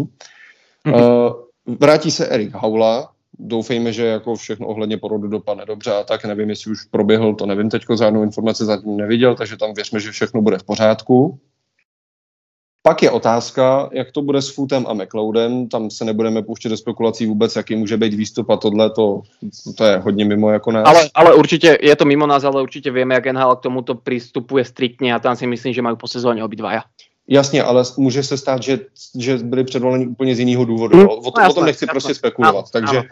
Mm-hmm. 0.86 1.28
Uh, 1.66 1.76
vrátí 1.80 2.12
se 2.12 2.28
Erik 2.28 2.54
Haula, 2.54 3.10
doufejme, 3.40 3.94
že 3.94 4.06
jako 4.06 4.36
všechno 4.36 4.68
ohledně 4.68 4.98
porodu 4.98 5.28
dopadne 5.28 5.66
dobře 5.66 5.92
a 5.92 6.04
tak 6.04 6.26
nevím, 6.26 6.50
jestli 6.50 6.72
už 6.72 6.84
proběhl, 6.84 7.36
to 7.36 7.46
nevím, 7.46 7.70
teďko 7.70 7.98
žádnou 7.98 8.24
informaci 8.24 8.66
zatím 8.66 8.98
neviděl, 8.98 9.36
takže 9.36 9.58
tam 9.58 9.74
věřme, 9.74 10.00
že 10.00 10.12
všechno 10.12 10.42
bude 10.42 10.58
v 10.58 10.64
pořádku. 10.64 11.40
Pak 12.82 13.04
je 13.04 13.12
otázka, 13.12 13.90
jak 13.92 14.12
to 14.12 14.22
bude 14.22 14.42
s 14.42 14.50
Footem 14.50 14.86
a 14.88 14.94
McLeodem, 14.94 15.68
tam 15.68 15.90
se 15.90 16.06
nebudeme 16.06 16.44
pouštět 16.44 16.70
do 16.70 16.78
spekulací 16.78 17.26
vůbec, 17.26 17.56
jaký 17.56 17.76
může 17.76 17.98
být 17.98 18.14
výstup 18.14 18.50
a 18.50 18.58
tohle, 18.58 18.90
to, 18.90 19.22
to 19.78 19.84
je 19.84 19.98
hodně 19.98 20.26
mimo 20.26 20.50
jako 20.50 20.72
nás. 20.72 20.88
Ale, 20.88 21.10
ale 21.14 21.36
určitě, 21.36 21.78
je 21.82 21.96
to 21.96 22.06
mimo 22.06 22.28
nás, 22.28 22.44
ale 22.44 22.62
určitě 22.62 22.92
víme, 22.92 23.16
jak 23.16 23.26
NHL 23.26 23.56
k 23.56 23.62
tomuto 23.62 23.96
přistupuje 23.96 24.66
striktně 24.66 25.16
a 25.16 25.20
tam 25.20 25.36
si 25.36 25.48
myslím, 25.48 25.74
že 25.74 25.82
mají 25.82 25.98
po 25.98 26.08
sezóně 26.08 26.44
obidvaja. 26.44 26.84
Jasně, 27.30 27.64
ale 27.64 27.84
může 27.98 28.24
se 28.24 28.38
stát, 28.38 28.64
že, 28.64 28.80
že 29.20 29.38
byli 29.38 29.64
předvoleni 29.64 30.08
úplně 30.08 30.36
z 30.36 30.40
jiného 30.40 30.66
důvodu. 30.66 30.98
Mm, 30.98 31.08
o, 31.08 31.32
to, 31.32 31.42
no, 31.42 31.50
o 31.50 31.54
tom 31.54 31.66
nechci 31.66 31.84
jasné. 31.84 31.92
prostě 31.92 32.14
spekulovat. 32.14 32.56
Ano, 32.56 32.68
takže 32.72 32.98
ano. 32.98 33.08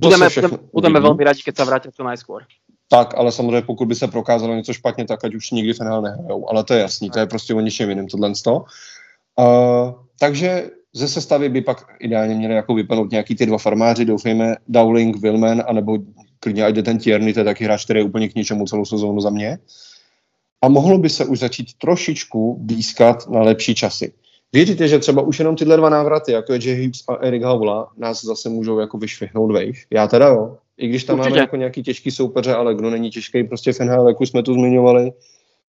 Budeme, 0.00 0.28
budeme, 0.34 0.58
budeme 0.72 1.00
velmi 1.00 1.24
rádi, 1.24 1.42
keď 1.42 1.56
se 1.56 1.64
vrátí 1.64 1.88
co 1.92 2.02
najskôr. 2.02 2.42
Tak, 2.88 3.14
ale 3.16 3.32
samozřejmě 3.32 3.62
pokud 3.62 3.88
by 3.88 3.94
se 3.94 4.08
prokázalo 4.08 4.54
něco 4.54 4.72
špatně, 4.72 5.04
tak 5.04 5.24
ať 5.24 5.34
už 5.34 5.50
nikdy 5.50 5.72
finál 5.72 6.02
nehrajou. 6.02 6.50
Ale 6.50 6.64
to 6.64 6.74
je 6.74 6.80
jasný, 6.80 7.10
to 7.10 7.18
je 7.18 7.26
prostě 7.26 7.54
o 7.54 7.60
ničem 7.60 7.88
jiném 7.88 8.06
tohle. 8.06 8.32
Uh, 8.46 9.92
takže 10.18 10.70
ze 10.92 11.08
sestavy 11.08 11.48
by 11.48 11.60
pak 11.60 11.86
ideálně 12.00 12.34
měli 12.34 12.54
jako 12.54 12.74
vypnout 12.74 13.10
nějaký 13.10 13.34
ty 13.34 13.46
dva 13.46 13.58
farmáři, 13.58 14.04
doufejme 14.04 14.56
Dowling, 14.68 15.16
Wilman, 15.16 15.62
anebo 15.66 15.98
klidně 16.40 16.64
ať 16.64 16.74
jde 16.74 16.82
ten 16.82 16.98
Tierney, 16.98 17.32
to 17.32 17.40
je 17.40 17.44
taky 17.44 17.64
hráč, 17.64 17.84
který 17.84 18.00
je 18.00 18.04
úplně 18.04 18.28
k 18.28 18.34
ničemu 18.34 18.66
celou 18.66 18.84
sezónu 18.84 19.20
za 19.20 19.30
mě. 19.30 19.58
A 20.62 20.68
mohlo 20.68 20.98
by 20.98 21.08
se 21.08 21.24
už 21.24 21.38
začít 21.38 21.74
trošičku 21.78 22.56
blízkat 22.60 23.28
na 23.30 23.42
lepší 23.42 23.74
časy. 23.74 24.12
Věříte, 24.52 24.88
že 24.88 24.98
třeba 24.98 25.22
už 25.22 25.38
jenom 25.38 25.56
tyhle 25.56 25.76
dva 25.76 25.88
návraty, 25.88 26.32
jako 26.32 26.52
je 26.52 26.68
Jay 26.68 26.84
Hughes 26.84 27.04
a 27.08 27.14
Erik 27.14 27.42
Haula, 27.42 27.92
nás 27.96 28.24
zase 28.24 28.48
můžou 28.48 28.78
jako 28.78 28.98
vyšvihnout 28.98 29.52
vejš? 29.52 29.86
Já 29.90 30.08
teda 30.08 30.28
jo. 30.28 30.56
I 30.76 30.88
když 30.88 31.04
tam 31.04 31.18
Určitě. 31.18 31.30
máme 31.30 31.40
jako 31.40 31.56
nějaký 31.56 31.82
těžký 31.82 32.10
soupeře, 32.10 32.54
ale 32.54 32.74
kdo 32.74 32.90
není 32.90 33.10
těžký, 33.10 33.44
prostě 33.44 33.72
FNHL, 33.72 34.08
jak 34.08 34.20
už 34.20 34.28
jsme 34.28 34.42
tu 34.42 34.54
zmiňovali, 34.54 35.12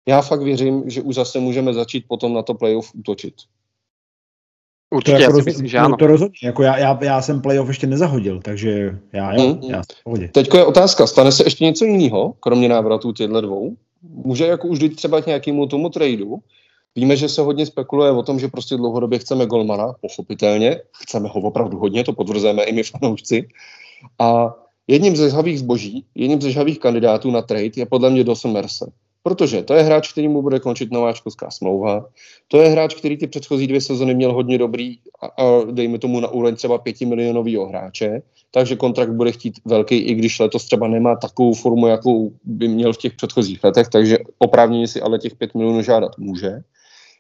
já 0.08 0.22
fakt 0.22 0.42
věřím, 0.42 0.84
že 0.86 1.02
už 1.02 1.16
zase 1.16 1.40
můžeme 1.40 1.74
začít 1.74 2.06
potom 2.08 2.34
na 2.34 2.42
to 2.42 2.54
playoff 2.54 2.92
útočit. 2.96 3.34
Určitě, 4.94 5.18
to, 5.18 5.22
jako 5.22 5.34
roz, 5.34 5.46
myslím, 5.46 5.68
že 5.68 5.78
ano. 5.78 5.98
To 5.98 6.08
rozhodně, 6.08 6.38
jako 6.44 6.64
já, 6.64 6.78
já, 6.78 7.00
já 7.02 7.22
jsem 7.22 7.42
playoff 7.42 7.68
ještě 7.68 7.88
nezahodil, 7.88 8.42
takže 8.42 9.00
já 9.14 9.34
jo, 9.34 9.42
hmm. 9.42 9.72
já 9.72 9.82
jsem 9.84 10.28
Teďko 10.28 10.58
je 10.58 10.66
otázka, 10.66 11.08
stane 11.08 11.32
se 11.32 11.44
ještě 11.44 11.64
něco 11.64 11.86
jiného, 11.86 12.34
kromě 12.40 12.70
návratu 12.70 13.12
těchto 13.12 13.42
dvou? 13.42 13.76
Může 14.02 14.48
jako 14.48 14.68
už 14.68 14.80
dojít 14.80 14.96
třeba 14.96 15.22
k 15.22 15.26
nějakému 15.26 15.68
tomu 15.68 15.90
tradu? 15.90 16.40
Víme, 16.96 17.16
že 17.16 17.30
se 17.30 17.42
hodně 17.42 17.66
spekuluje 17.66 18.12
o 18.12 18.24
tom, 18.24 18.40
že 18.40 18.48
prostě 18.48 18.78
dlouhodobě 18.78 19.20
chceme 19.20 19.46
golmana, 19.46 19.94
pochopitelně, 20.02 20.82
chceme 21.04 21.30
ho 21.30 21.42
opravdu 21.42 21.78
hodně, 21.78 22.04
to 22.04 22.14
potvrzujeme 22.14 22.64
i 22.64 22.74
my 22.74 22.84
fanoušci. 22.84 23.48
A 24.20 24.56
jedním 24.88 25.16
ze 25.16 25.30
žhavých 25.30 25.60
zboží, 25.60 26.06
jedním 26.16 26.42
ze 26.42 26.52
žhavých 26.52 26.80
kandidátů 26.80 27.32
na 27.32 27.42
trade 27.42 27.72
je 27.76 27.86
podle 27.86 28.10
mě 28.10 28.24
Dawson 28.24 28.52
Mercer. 28.52 28.88
Protože 29.24 29.64
to 29.64 29.74
je 29.74 29.84
hráč, 29.84 30.12
který 30.12 30.28
mu 30.28 30.42
bude 30.42 30.60
končit 30.60 30.92
nováčkovská 30.92 31.52
smlouva, 31.52 32.06
to 32.48 32.62
je 32.62 32.70
hráč, 32.70 32.96
který 32.96 33.18
ty 33.18 33.28
předchozí 33.28 33.68
dvě 33.68 33.82
sezony 33.82 34.16
měl 34.16 34.34
hodně 34.34 34.58
dobrý 34.58 34.98
a, 35.22 35.26
a 35.26 35.72
dejme 35.72 36.00
tomu 36.00 36.20
na 36.20 36.28
úroveň 36.28 36.56
třeba 36.56 36.78
pěti 36.78 37.06
milionového 37.06 37.68
hráče, 37.68 38.22
takže 38.52 38.76
kontrakt 38.76 39.12
bude 39.12 39.32
chtít 39.32 39.60
velký, 39.66 39.98
i 39.98 40.14
když 40.14 40.40
letos 40.40 40.66
třeba 40.66 40.88
nemá 40.88 41.16
takovou 41.16 41.54
formu, 41.54 41.88
jakou 41.88 42.32
by 42.44 42.68
měl 42.68 42.94
v 42.94 42.98
těch 42.98 43.14
předchozích 43.14 43.64
letech, 43.64 43.88
takže 43.88 44.18
oprávněně 44.38 44.88
si 44.88 45.02
ale 45.02 45.20
těch 45.20 45.36
pět 45.36 45.56
milionů 45.56 45.82
žádat 45.82 46.18
může. 46.18 46.52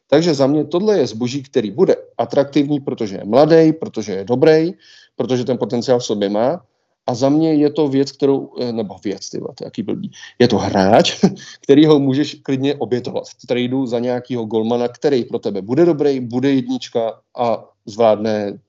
Takže 0.10 0.34
za 0.34 0.48
mě 0.48 0.66
tohle 0.66 0.98
je 0.98 1.08
zboží, 1.08 1.44
který 1.44 1.72
bude 1.72 1.96
atraktivní, 2.18 2.80
protože 2.80 3.16
je 3.16 3.26
mladý, 3.26 3.74
protože 3.74 4.12
je 4.12 4.24
dobrý, 4.24 4.72
protože 5.16 5.46
ten 5.46 5.58
potenciál 5.58 6.00
v 6.00 6.06
sobě 6.06 6.30
má 6.30 6.62
a 7.08 7.14
za 7.14 7.30
mě 7.30 7.54
je 7.54 7.70
to 7.70 7.88
věc, 7.88 8.12
kterou, 8.12 8.54
eh, 8.62 8.72
nebo 8.72 8.96
věc, 9.04 9.30
ty 9.30 9.40
to 9.40 9.64
jaký 9.64 9.84
blbý, 9.84 10.12
je 10.40 10.48
to 10.48 10.58
hráč, 10.58 11.20
který 11.62 11.86
ho 11.86 12.00
můžeš 12.00 12.36
klidně 12.36 12.76
obětovat 12.76 13.24
v 13.28 13.48
tradu 13.48 13.86
za 13.86 14.00
nějakého 14.00 14.46
golmana, 14.46 14.88
který 14.88 15.24
pro 15.26 15.40
tebe 15.40 15.62
bude 15.62 15.86
dobrý, 15.86 16.20
bude 16.20 16.52
jednička 16.52 17.22
a 17.38 17.66
zvládne 17.86 18.60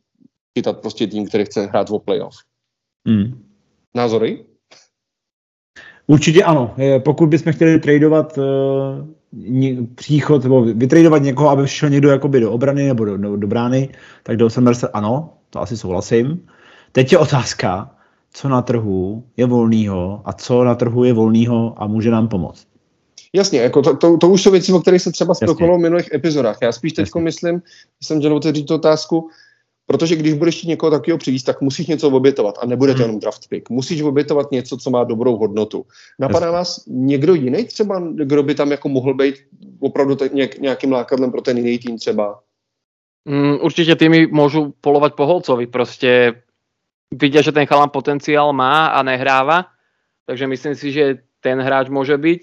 chytat 0.58 0.80
prostě 0.80 1.06
tým, 1.06 1.26
který 1.26 1.44
chce 1.44 1.66
hrát 1.66 1.90
o 1.90 1.98
playoff. 1.98 2.34
Hmm. 3.08 3.44
Názory? 3.94 4.44
Určitě 6.06 6.44
ano. 6.44 6.74
Pokud 6.98 7.26
bychom 7.26 7.52
chtěli 7.52 7.80
tradovat 7.80 8.38
uh, 8.38 8.44
příchod, 9.94 10.42
nebo 10.44 10.62
vytradovat 10.62 11.22
někoho, 11.22 11.48
aby 11.48 11.68
šel 11.68 11.90
někdo 11.90 12.10
jakoby 12.10 12.40
do 12.40 12.52
obrany 12.52 12.86
nebo 12.86 13.04
do, 13.04 13.16
do, 13.16 13.36
do 13.36 13.46
brány, 13.46 13.88
tak 14.22 14.36
do 14.36 14.48
Mercer 14.60 14.90
ano, 14.92 15.32
to 15.50 15.60
asi 15.60 15.76
souhlasím. 15.76 16.46
Teď 16.92 17.12
je 17.12 17.18
otázka, 17.18 17.93
co 18.34 18.48
na 18.48 18.62
trhu 18.62 19.24
je 19.36 19.46
volného 19.46 20.22
a 20.24 20.32
co 20.32 20.64
na 20.64 20.74
trhu 20.74 21.04
je 21.04 21.12
volného 21.12 21.74
a 21.76 21.86
může 21.86 22.10
nám 22.10 22.28
pomoct. 22.28 22.66
Jasně, 23.32 23.60
jako 23.60 23.82
to, 23.82 23.96
to, 23.96 24.16
to 24.16 24.28
už 24.28 24.42
jsou 24.42 24.50
věci, 24.50 24.72
o 24.72 24.80
kterých 24.80 25.02
se 25.02 25.12
třeba 25.12 25.34
spekulovalo 25.34 25.78
v 25.78 25.82
minulých 25.82 26.12
epizodách. 26.14 26.58
Já 26.62 26.72
spíš 26.72 26.92
teď 26.92 27.08
myslím, 27.18 27.62
jsem 28.02 28.18
chtěl 28.18 28.36
otevřít 28.36 28.66
tu 28.66 28.74
otázku, 28.74 29.28
protože 29.86 30.16
když 30.16 30.32
budeš 30.32 30.56
chtít 30.56 30.68
někoho 30.68 30.90
takového 30.90 31.18
přivést, 31.18 31.42
tak 31.42 31.60
musíš 31.60 31.86
něco 31.86 32.10
obětovat 32.10 32.54
a 32.62 32.66
nebude 32.66 32.92
to 32.92 32.98
hmm. 32.98 33.06
jenom 33.06 33.20
draft 33.20 33.48
pick. 33.48 33.70
Musíš 33.70 34.02
obětovat 34.02 34.50
něco, 34.50 34.76
co 34.76 34.90
má 34.90 35.04
dobrou 35.04 35.36
hodnotu. 35.36 35.84
Napadá 36.18 36.50
vás 36.50 36.84
někdo 36.86 37.34
jiný 37.34 37.64
třeba, 37.64 38.02
kdo 38.14 38.42
by 38.42 38.54
tam 38.54 38.70
jako 38.70 38.88
mohl 38.88 39.14
být 39.14 39.34
opravdu 39.80 40.16
nějak, 40.32 40.58
nějakým 40.58 40.92
lákadlem 40.92 41.30
pro 41.30 41.40
ten 41.40 41.58
jiný 41.58 41.78
tým 41.78 41.98
třeba? 41.98 42.40
Mm, 43.24 43.56
určitě 43.64 43.96
týmy 43.96 44.28
môžu 44.28 44.76
polovať 44.84 45.16
po 45.16 45.24
Holcovi. 45.24 45.66
Proste 45.66 46.44
vidia, 47.12 47.44
že 47.44 47.52
ten 47.52 47.66
chalán 47.68 47.90
potenciál 47.90 48.52
má 48.52 48.94
a 48.94 49.02
nehráva, 49.02 49.72
takže 50.24 50.46
myslím 50.46 50.74
si, 50.74 50.88
že 50.92 51.24
ten 51.44 51.60
hráč 51.60 51.92
môže 51.92 52.16
byť. 52.16 52.40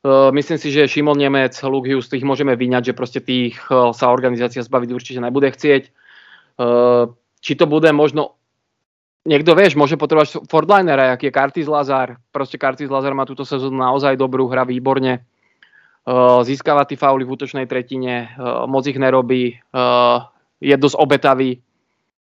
Uh, 0.00 0.32
myslím 0.32 0.56
si, 0.56 0.72
že 0.72 0.88
Šimon 0.88 1.20
Nemec, 1.20 1.52
Luke 1.60 1.84
Hughes, 1.84 2.08
tých 2.08 2.24
môžeme 2.24 2.56
vyňať, 2.56 2.90
že 2.90 2.96
proste 2.96 3.20
tých 3.20 3.60
uh, 3.68 3.92
sa 3.92 4.08
organizácia 4.08 4.64
zbaviť 4.64 4.90
určite 4.96 5.20
nebude 5.20 5.52
chcieť. 5.52 5.92
Uh, 6.56 7.12
či 7.44 7.52
to 7.54 7.68
bude 7.68 7.88
možno 7.92 8.40
Niekto, 9.20 9.52
vieš, 9.52 9.76
môže 9.76 10.00
potrebovať 10.00 10.48
Fordlinera, 10.48 11.12
aký 11.12 11.28
je 11.28 11.36
Curtis 11.36 11.68
Lazar. 11.68 12.16
Proste 12.32 12.56
Curtis 12.56 12.88
Lazar 12.88 13.12
má 13.12 13.28
túto 13.28 13.44
sezónu 13.44 13.76
naozaj 13.76 14.16
dobrú, 14.16 14.48
hra 14.48 14.64
výborne. 14.64 15.28
Uh, 16.08 16.40
získava 16.40 16.88
tí 16.88 16.96
fauly 16.96 17.28
v 17.28 17.36
útočnej 17.36 17.68
tretine, 17.68 18.32
moc 18.64 18.88
ich 18.88 18.96
nerobí, 18.96 19.60
je 20.56 20.74
dosť 20.80 20.96
obetavý. 20.96 21.60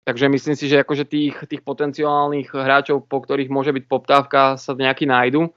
Takže 0.05 0.29
myslím 0.29 0.53
si, 0.53 0.69
že 0.69 0.85
akože 0.85 1.09
tých, 1.09 1.35
tých 1.49 1.65
potenciálnych 1.65 2.53
hráčov, 2.53 3.09
po 3.09 3.25
ktorých 3.25 3.49
môže 3.49 3.73
byť 3.73 3.83
poptávka, 3.89 4.53
sa 4.53 4.77
nejaký 4.77 5.09
nájdu. 5.09 5.49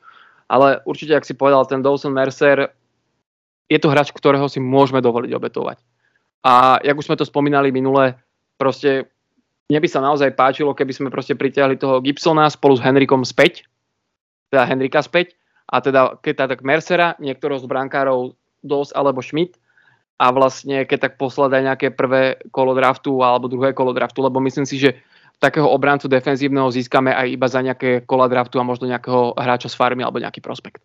Ale 0.49 0.81
určite, 0.89 1.13
ak 1.13 1.29
si 1.29 1.37
povedal, 1.37 1.69
ten 1.69 1.85
Dawson 1.85 2.17
Mercer, 2.17 2.73
je 3.69 3.77
to 3.77 3.93
hráč, 3.93 4.09
ktorého 4.09 4.49
si 4.49 4.57
môžeme 4.57 5.05
dovoliť 5.05 5.37
obetovať. 5.37 5.79
A 6.49 6.81
jak 6.81 6.97
už 6.97 7.13
sme 7.13 7.21
to 7.21 7.29
spomínali 7.29 7.69
minule, 7.69 8.17
proste 8.57 9.13
mne 9.69 9.85
by 9.85 9.89
sa 9.93 10.01
naozaj 10.01 10.33
páčilo, 10.33 10.73
keby 10.73 10.97
sme 10.97 11.13
proste 11.13 11.37
pritiahli 11.37 11.77
toho 11.77 12.01
Gibsona 12.01 12.49
spolu 12.49 12.81
s 12.81 12.85
Henrikom 12.85 13.29
späť, 13.29 13.69
teda 14.49 14.65
Henrika 14.65 15.05
späť, 15.05 15.37
a 15.69 15.85
teda 15.85 16.17
keď 16.25 16.49
tak 16.49 16.65
Mercera, 16.65 17.13
niektorého 17.21 17.61
z 17.61 17.69
brankárov 17.69 18.33
Dos 18.65 18.97
alebo 18.97 19.21
Schmidt, 19.21 19.61
a 20.19 20.27
vlastne 20.35 20.83
keď 20.83 20.99
tak 20.99 21.13
poslať 21.15 21.51
aj 21.55 21.63
nejaké 21.63 21.89
prvé 21.95 22.43
kolo 22.51 22.75
draftu 22.75 23.23
alebo 23.23 23.47
druhé 23.47 23.71
kolo 23.73 23.95
draftu, 23.95 24.19
lebo 24.23 24.43
myslím 24.43 24.67
si, 24.67 24.79
že 24.79 24.99
takého 25.39 25.71
obrancu 25.71 26.11
defenzívneho 26.11 26.67
získame 26.75 27.15
aj 27.15 27.27
iba 27.31 27.47
za 27.47 27.63
nejaké 27.63 28.03
kola 28.03 28.27
draftu 28.27 28.59
a 28.59 28.67
možno 28.67 28.91
nejakého 28.91 29.39
hráča 29.39 29.71
z 29.71 29.79
farmy 29.79 30.03
alebo 30.03 30.19
nejaký 30.19 30.43
prospekt. 30.43 30.83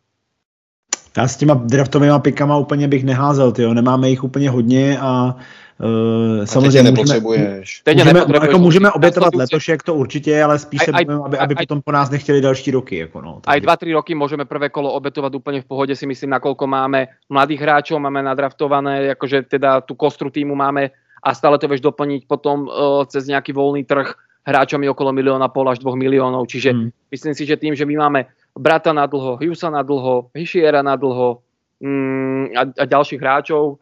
Já 1.17 1.27
s 1.27 1.37
těma 1.37 1.53
draftovými 1.53 2.13
pikama 2.21 2.57
úplně 2.57 2.87
bych 2.87 3.03
neházel, 3.03 3.51
tyjo. 3.51 3.73
nemáme 3.73 4.09
jich 4.09 4.23
úplně 4.23 4.49
hodně 4.49 4.99
a 4.99 5.35
Uh, 5.79 6.45
samozřejmě 6.45 6.83
nepotřebuješ. 6.83 7.81
Teď 7.83 7.97
můžeme, 7.97 8.19
jako 8.19 8.57
můžeme 8.59 8.91
obětovat 8.91 9.35
letošek, 9.35 9.83
to 9.83 9.93
určitě, 9.93 10.43
ale 10.43 10.59
spíš 10.59 10.81
aj, 10.81 10.85
se 10.85 10.91
aj, 10.91 11.05
aby, 11.25 11.37
aby 11.37 11.55
aj, 11.55 11.65
potom 11.65 11.81
po 11.81 11.91
nás 11.91 12.09
nechtěli 12.09 12.41
další 12.41 12.71
roky. 12.71 12.97
Jako 12.97 13.21
no, 13.21 13.41
aj 13.47 13.59
2-3 13.61 13.93
roky 13.93 14.15
můžeme 14.15 14.45
prvé 14.45 14.69
kolo 14.69 14.93
obětovat 14.93 15.35
úplně 15.35 15.61
v 15.61 15.65
pohodě, 15.65 15.95
si 15.95 16.05
myslím, 16.05 16.29
nakoľko 16.29 16.67
máme 16.67 17.07
mladých 17.29 17.61
hráčov, 17.61 17.99
máme 17.99 18.23
nadraftované, 18.23 19.03
jakože 19.03 19.41
teda 19.41 19.81
tu 19.81 19.95
kostru 19.95 20.29
týmu 20.29 20.55
máme 20.55 20.89
a 21.23 21.33
stále 21.33 21.57
to 21.57 21.67
vieš 21.67 21.81
doplniť 21.81 22.27
potom 22.27 22.67
uh, 22.67 23.07
cez 23.07 23.27
nejaký 23.27 23.55
voľný 23.55 23.87
trh 23.87 24.11
hráčami 24.43 24.91
okolo 24.91 25.15
milióna 25.15 25.47
pol 25.47 25.71
až 25.71 25.79
dvoch 25.79 25.95
miliónov. 25.95 26.51
Čiže 26.51 26.75
hmm. 26.75 26.89
myslím 27.11 27.33
si, 27.33 27.43
že 27.47 27.55
tým, 27.55 27.75
že 27.75 27.87
my 27.87 27.95
máme 27.95 28.27
Brata 28.53 28.93
na 28.93 29.07
dlho, 29.07 29.39
Hughesa 29.39 29.71
na 29.71 29.81
dlho, 29.81 30.29
Hischiera 30.35 30.83
na 30.83 30.99
dlho 30.99 31.41
mm, 31.81 32.53
a, 32.53 32.61
a 32.69 32.83
ďalších 32.85 33.21
hráčov, 33.23 33.81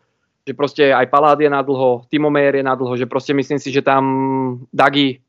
že 0.52 0.54
proste 0.54 0.84
aj 0.92 1.08
Palát 1.08 1.40
je 1.40 1.48
na 1.48 1.64
dlho, 1.64 2.04
Timo 2.12 2.28
Meyer 2.28 2.60
je 2.60 2.66
na 2.68 2.76
dlho, 2.76 3.00
že 3.00 3.08
proste 3.08 3.32
myslím 3.32 3.56
si, 3.56 3.72
že 3.72 3.80
tam 3.80 4.04
Dagi, 4.76 5.24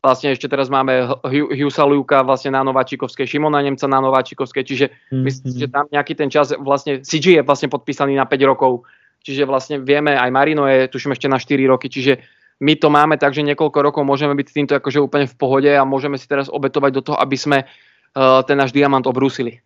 vlastne 0.00 0.32
ešte 0.32 0.48
teraz 0.48 0.72
máme 0.72 1.20
Hughesa 1.28 1.84
Luka 1.84 2.24
vlastne 2.24 2.56
na 2.56 2.64
Nováčikovskej, 2.64 3.28
Šimona 3.28 3.60
Nemca 3.60 3.84
na 3.84 4.00
Nováčikovskej, 4.00 4.64
čiže 4.64 4.86
mm-hmm. 4.88 5.22
myslím 5.28 5.48
si, 5.52 5.58
že 5.60 5.68
tam 5.68 5.84
nejaký 5.92 6.16
ten 6.16 6.32
čas, 6.32 6.56
vlastne 6.56 7.04
CG 7.04 7.36
je 7.36 7.42
vlastne 7.44 7.68
podpísaný 7.68 8.16
na 8.16 8.24
5 8.24 8.40
rokov, 8.48 8.88
čiže 9.20 9.44
vlastne 9.44 9.84
vieme, 9.84 10.16
aj 10.16 10.30
Marino 10.32 10.64
je 10.64 10.88
tuším 10.88 11.12
ešte 11.12 11.28
na 11.28 11.36
4 11.36 11.60
roky, 11.68 11.92
čiže 11.92 12.24
my 12.56 12.72
to 12.80 12.88
máme 12.88 13.20
tak, 13.20 13.36
že 13.36 13.44
niekoľko 13.44 13.78
rokov 13.84 14.02
môžeme 14.08 14.32
byť 14.32 14.46
týmto 14.48 14.72
akože 14.80 15.04
úplne 15.04 15.28
v 15.28 15.36
pohode 15.36 15.68
a 15.68 15.84
môžeme 15.84 16.16
si 16.16 16.24
teraz 16.24 16.48
obetovať 16.48 16.90
do 16.96 17.02
toho, 17.04 17.16
aby 17.20 17.36
sme 17.36 17.68
uh, 17.68 18.40
ten 18.48 18.56
náš 18.56 18.72
diamant 18.72 19.04
obrúsili. 19.04 19.60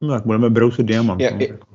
No 0.00 0.16
tak 0.16 0.24
budeme 0.24 0.48
brousit 0.48 0.88
diamant. 0.88 1.20
Ja, 1.20 1.36
no. 1.36 1.73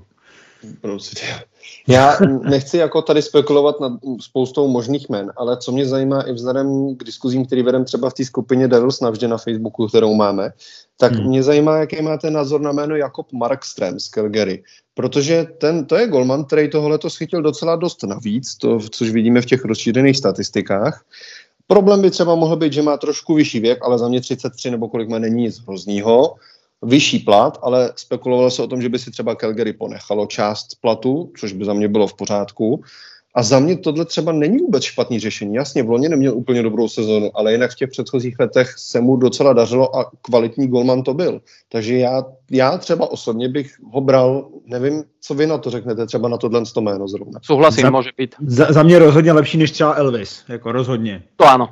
Já 1.87 2.17
nechci 2.43 2.77
jako 2.77 3.01
tady 3.01 3.21
spekulovat 3.21 3.79
nad 3.79 3.91
spoustou 4.21 4.67
možných 4.67 5.09
men, 5.09 5.31
ale 5.37 5.57
co 5.57 5.71
mě 5.71 5.85
zajímá 5.85 6.21
i 6.21 6.33
vzhledem 6.33 6.95
k 6.95 7.03
diskuzím, 7.03 7.45
který 7.45 7.63
vedem 7.63 7.85
třeba 7.85 8.09
v 8.09 8.13
té 8.13 8.25
skupině 8.25 8.67
Devils 8.67 8.99
navždy 8.99 9.27
na 9.27 9.37
Facebooku, 9.37 9.87
kterou 9.87 10.15
máme, 10.15 10.51
tak 10.97 11.11
hmm. 11.11 11.27
mě 11.27 11.43
zajímá, 11.43 11.77
jaký 11.77 12.01
máte 12.01 12.31
názor 12.31 12.61
na 12.61 12.71
jméno 12.71 12.95
Jakob 12.95 13.31
Markström 13.33 13.99
z 13.99 14.09
Calgary. 14.09 14.63
Protože 14.93 15.47
ten, 15.57 15.85
to 15.85 15.95
je 15.95 16.07
golman, 16.07 16.45
který 16.45 16.69
tohle 16.69 16.97
to 16.97 17.09
schytil 17.09 17.41
docela 17.41 17.75
dost 17.75 18.03
navíc, 18.03 18.55
to, 18.55 18.79
což 18.89 19.09
vidíme 19.09 19.41
v 19.41 19.45
těch 19.45 19.65
rozšířených 19.65 20.17
statistikách. 20.17 21.05
Problém 21.67 22.01
by 22.01 22.11
třeba 22.11 22.35
mohl 22.35 22.55
být, 22.55 22.73
že 22.73 22.81
má 22.81 22.97
trošku 22.97 23.33
vyšší 23.33 23.59
věk, 23.59 23.79
ale 23.81 23.99
za 23.99 24.07
mě 24.07 24.21
33 24.21 24.71
nebo 24.71 24.89
kolik 24.89 25.09
má 25.09 25.19
není 25.19 25.43
nic 25.43 25.59
hroznýho 25.59 26.35
vyšší 26.81 27.19
plat, 27.19 27.59
ale 27.61 27.93
spekulovalo 27.95 28.51
se 28.51 28.63
o 28.63 28.67
tom, 28.67 28.81
že 28.81 28.89
by 28.89 28.99
si 28.99 29.11
třeba 29.11 29.35
Calgary 29.35 29.73
ponechalo 29.73 30.25
část 30.25 30.67
platu, 30.81 31.31
což 31.39 31.53
by 31.53 31.65
za 31.65 31.73
mě 31.73 31.87
bylo 31.87 32.07
v 32.07 32.13
pořádku. 32.13 32.83
A 33.35 33.43
za 33.43 33.59
mě 33.59 33.77
tohle 33.77 34.05
třeba 34.05 34.31
není 34.31 34.57
vůbec 34.57 34.83
špatný 34.83 35.19
řešení. 35.19 35.55
Jasně, 35.55 35.83
v 35.83 35.89
loni 35.89 36.09
neměl 36.09 36.37
úplně 36.37 36.63
dobrou 36.63 36.87
sezonu, 36.87 37.31
ale 37.33 37.51
jinak 37.51 37.71
v 37.71 37.75
těch 37.75 37.89
předchozích 37.89 38.39
letech 38.39 38.73
se 38.77 39.01
mu 39.01 39.15
docela 39.15 39.53
dařilo 39.53 39.95
a 39.95 40.11
kvalitní 40.21 40.67
golman 40.67 41.03
to 41.03 41.13
byl. 41.13 41.41
Takže 41.71 41.97
já, 41.97 42.23
já 42.51 42.77
třeba 42.77 43.11
osobně 43.11 43.49
bych 43.49 43.75
ho 43.93 44.01
bral, 44.01 44.49
nevím, 44.65 45.03
co 45.21 45.33
vy 45.33 45.47
na 45.47 45.57
to 45.57 45.69
řeknete, 45.69 46.05
třeba 46.05 46.29
na 46.29 46.37
tohle 46.37 46.63
to 46.73 46.81
jméno 46.81 47.07
zrovna. 47.07 47.39
Souhlasím, 47.43 47.81
za, 47.81 47.89
může 47.89 48.09
být. 48.17 48.35
Za, 48.45 48.65
za 48.69 48.83
mě 48.83 48.99
rozhodně 48.99 49.31
lepší 49.31 49.57
než 49.57 49.71
třeba 49.71 49.93
Elvis, 49.93 50.43
jako 50.47 50.71
rozhodně. 50.71 51.23
To 51.35 51.45
ano 51.45 51.69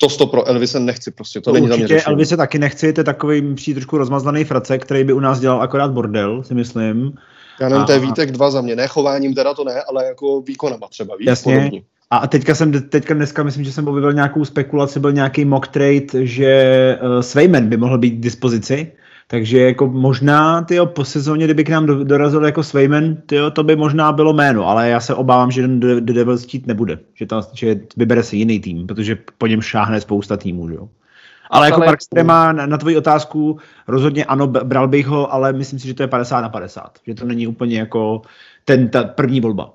to 0.00 0.08
sto 0.08 0.26
pro 0.26 0.48
Elvise 0.48 0.80
nechci 0.80 1.10
prostě, 1.10 1.40
to, 1.40 1.50
to 1.50 1.54
není 1.54 1.70
určitě 1.70 2.02
Elvise 2.02 2.36
taky 2.36 2.58
nechci, 2.58 2.92
to 2.92 3.00
je 3.00 3.04
takový 3.04 3.54
přijít 3.54 3.74
trošku 3.74 3.98
rozmazlaný 3.98 4.44
frace, 4.44 4.78
který 4.78 5.04
by 5.04 5.12
u 5.12 5.20
nás 5.20 5.40
dělal 5.40 5.62
akorát 5.62 5.90
bordel, 5.90 6.42
si 6.42 6.54
myslím. 6.54 7.12
Já 7.60 7.68
nevím, 7.68 7.82
a... 7.82 7.86
to 7.86 7.92
je 7.92 7.98
Vítek 7.98 8.30
dva 8.32 8.50
za 8.50 8.60
mě, 8.60 8.76
ne 8.76 8.88
chováním 8.88 9.34
teda 9.34 9.54
to 9.54 9.64
ne, 9.64 9.82
ale 9.82 10.06
jako 10.06 10.40
výkonama 10.40 10.88
třeba, 10.88 11.16
víc 11.16 11.28
Jasně. 11.28 11.56
Podobně. 11.56 11.82
A 12.10 12.26
teďka 12.26 12.54
jsem, 12.54 12.88
teďka 12.88 13.14
dneska 13.14 13.42
myslím, 13.42 13.64
že 13.64 13.72
jsem 13.72 13.88
objevil 13.88 14.12
nějakou 14.12 14.44
spekulaci, 14.44 15.00
byl 15.00 15.12
nějaký 15.12 15.44
mock 15.44 15.68
trade, 15.68 16.26
že 16.26 16.98
uh, 17.02 17.20
Svejmen 17.20 17.68
by 17.68 17.76
mohl 17.76 17.98
být 17.98 18.10
k 18.10 18.20
dispozici, 18.20 18.92
takže 19.26 19.60
jako 19.60 19.86
možná 19.86 20.62
tyjo, 20.62 20.86
po 20.86 21.04
sezóně, 21.04 21.44
kdyby 21.44 21.64
k 21.64 21.68
nám 21.68 21.86
dorazil 22.04 22.44
jako 22.44 22.62
Svejmen, 22.62 23.16
tyjo, 23.26 23.50
to 23.50 23.62
by 23.62 23.76
možná 23.76 24.12
bylo 24.12 24.32
jméno, 24.32 24.68
ale 24.68 24.88
já 24.88 25.00
se 25.00 25.14
obávám, 25.14 25.50
že 25.50 25.68
The 25.68 26.12
Devils 26.12 26.44
chtít 26.44 26.66
nebude, 26.66 26.98
že, 27.14 27.26
to, 27.26 27.40
že 27.52 27.80
vybere 27.96 28.22
si 28.22 28.36
jiný 28.36 28.60
tým, 28.60 28.86
protože 28.86 29.18
po 29.38 29.46
něm 29.46 29.62
šáhne 29.62 30.00
spousta 30.00 30.36
týmů. 30.36 30.68
Že 30.68 30.74
jo? 30.74 30.88
Ale 31.50 31.66
jako 31.66 31.80
Markstrema 31.80 32.52
na, 32.52 32.66
na 32.66 32.78
tvoji 32.78 32.96
otázku 32.96 33.58
rozhodně 33.88 34.24
ano, 34.24 34.46
bral 34.46 34.88
bych 34.88 35.06
ho, 35.06 35.32
ale 35.32 35.52
myslím 35.52 35.78
si, 35.78 35.86
že 35.86 35.94
to 35.94 36.02
je 36.02 36.08
50 36.08 36.40
na 36.40 36.48
50. 36.48 36.98
Že 37.06 37.14
to 37.14 37.26
není 37.26 37.46
úplně 37.46 37.78
jako 37.78 38.22
ten, 38.64 38.88
ta 38.88 39.04
první 39.04 39.40
volba. 39.40 39.73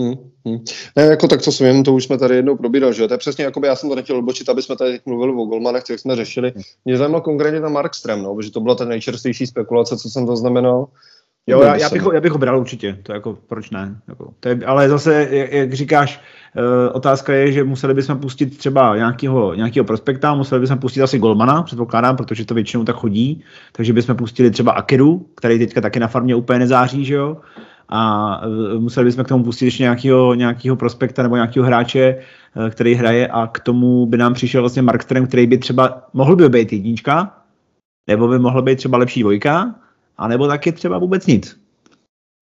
Hmm, 0.00 0.14
hmm. 0.46 0.58
Ne, 0.96 1.02
jako 1.02 1.28
tak, 1.28 1.42
co 1.42 1.52
jsem 1.52 1.66
jen, 1.66 1.82
to 1.82 1.94
už 1.94 2.04
jsme 2.04 2.18
tady 2.18 2.36
jednou 2.36 2.56
probírali, 2.56 2.94
že 2.94 3.08
to 3.08 3.14
je 3.14 3.18
přesně, 3.18 3.44
jako 3.44 3.60
by 3.60 3.66
já 3.66 3.76
jsem 3.76 3.88
to 3.88 3.94
nechtěl 3.94 4.18
odbočit, 4.18 4.48
aby 4.48 4.62
jsme 4.62 4.76
tady 4.76 5.00
mluvili 5.06 5.32
o 5.32 5.44
golmanech, 5.44 5.82
jak 5.90 6.00
jsme 6.00 6.16
řešili. 6.16 6.52
Mě 6.84 6.96
zajímalo 6.96 7.22
konkrétně 7.22 7.60
ta 7.60 7.68
Markstrem, 7.68 8.22
no, 8.22 8.34
protože 8.34 8.50
to 8.50 8.60
byla 8.60 8.74
ta 8.74 8.84
nejčerstvější 8.84 9.46
spekulace, 9.46 9.96
co 9.96 10.10
jsem 10.10 10.26
zaznamenal. 10.26 10.88
Jo, 11.46 11.62
já, 11.62 11.76
já, 11.76 11.88
bych 11.90 12.02
ho, 12.02 12.12
já 12.12 12.20
bych 12.20 12.32
ho 12.32 12.38
bral 12.38 12.60
určitě, 12.60 12.98
to 13.02 13.12
jako, 13.12 13.38
proč 13.46 13.70
ne? 13.70 14.00
Jako, 14.08 14.34
to 14.40 14.48
je, 14.48 14.58
ale 14.66 14.88
zase, 14.88 15.28
jak, 15.30 15.52
jak 15.52 15.72
říkáš, 15.72 16.20
uh, 16.56 16.62
otázka 16.96 17.32
je, 17.32 17.52
že 17.52 17.64
museli 17.64 17.94
bychom 17.94 18.18
pustit 18.18 18.58
třeba 18.58 18.96
nějakého, 18.96 19.54
nějakého 19.54 19.84
prospekta, 19.84 20.34
museli 20.34 20.60
bychom 20.60 20.78
pustit 20.78 21.02
asi 21.02 21.18
Golmana, 21.18 21.62
předpokládám, 21.62 22.16
protože 22.16 22.44
to 22.44 22.54
většinou 22.54 22.84
tak 22.84 22.96
chodí, 22.96 23.44
takže 23.72 23.92
bychom 23.92 24.16
pustili 24.16 24.50
třeba 24.50 24.72
Akeru, 24.72 25.26
který 25.34 25.58
teďka 25.58 25.80
taky 25.80 26.00
na 26.00 26.08
farmě 26.08 26.34
úplně 26.34 26.58
nezáří, 26.58 27.04
že 27.04 27.14
jo? 27.14 27.36
A 27.88 28.40
uh, 28.46 28.80
museli 28.80 29.04
bychom 29.04 29.24
k 29.24 29.28
tomu 29.28 29.44
pustit 29.44 29.64
ještě 29.64 29.82
nějakého, 29.82 30.34
nějakého 30.34 30.76
prospekta 30.76 31.22
nebo 31.22 31.36
nějakého 31.36 31.66
hráče, 31.66 32.16
uh, 32.56 32.68
který 32.70 32.94
hraje 32.94 33.28
a 33.28 33.46
k 33.46 33.60
tomu 33.60 34.06
by 34.06 34.16
nám 34.16 34.34
přišel 34.34 34.62
vlastně 34.62 34.82
Markström, 34.82 35.26
který 35.26 35.46
by 35.46 35.58
třeba 35.58 36.02
mohl 36.12 36.36
by 36.36 36.48
být 36.48 36.72
jednička, 36.72 37.36
nebo 38.06 38.28
by 38.28 38.38
mohl 38.38 38.62
být 38.62 38.76
třeba 38.76 38.98
lepší 38.98 39.20
dvojka, 39.20 39.74
anebo 40.18 40.48
taky 40.48 40.72
třeba 40.72 40.98
vůbec 40.98 41.26
nic. 41.26 41.66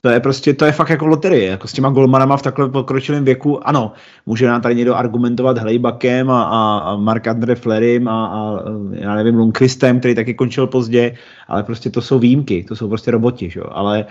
To 0.04 0.10
je 0.10 0.20
prostě, 0.20 0.54
to 0.54 0.64
je 0.64 0.72
fakt 0.72 0.90
jako 0.90 1.06
loterie, 1.06 1.44
jako 1.44 1.68
s 1.68 1.72
těma 1.72 1.90
golmanama 1.90 2.36
v 2.36 2.42
takhle 2.42 2.68
pokročilém 2.68 3.24
věku, 3.24 3.68
ano, 3.68 3.92
může 4.26 4.46
nám 4.46 4.60
tady 4.60 4.74
někdo 4.74 4.94
argumentovat 4.94 5.58
Hlejbakem 5.58 6.30
a, 6.30 6.44
a, 6.44 6.78
a 6.78 6.96
Mark 6.96 7.26
Andre 7.26 7.54
Flerim 7.54 8.08
a, 8.08 8.26
a, 8.26 8.60
já 8.92 9.14
nevím, 9.14 9.34
Lundqvistem, 9.34 9.98
který 9.98 10.14
taky 10.14 10.34
končil 10.34 10.66
pozdě, 10.66 11.16
ale 11.48 11.62
prostě 11.62 11.90
to 11.90 12.02
jsou 12.02 12.18
výjimky, 12.18 12.64
to 12.64 12.76
jsou 12.76 12.88
prostě 12.88 13.10
roboti, 13.10 13.50
že? 13.50 13.60
ale 13.60 14.06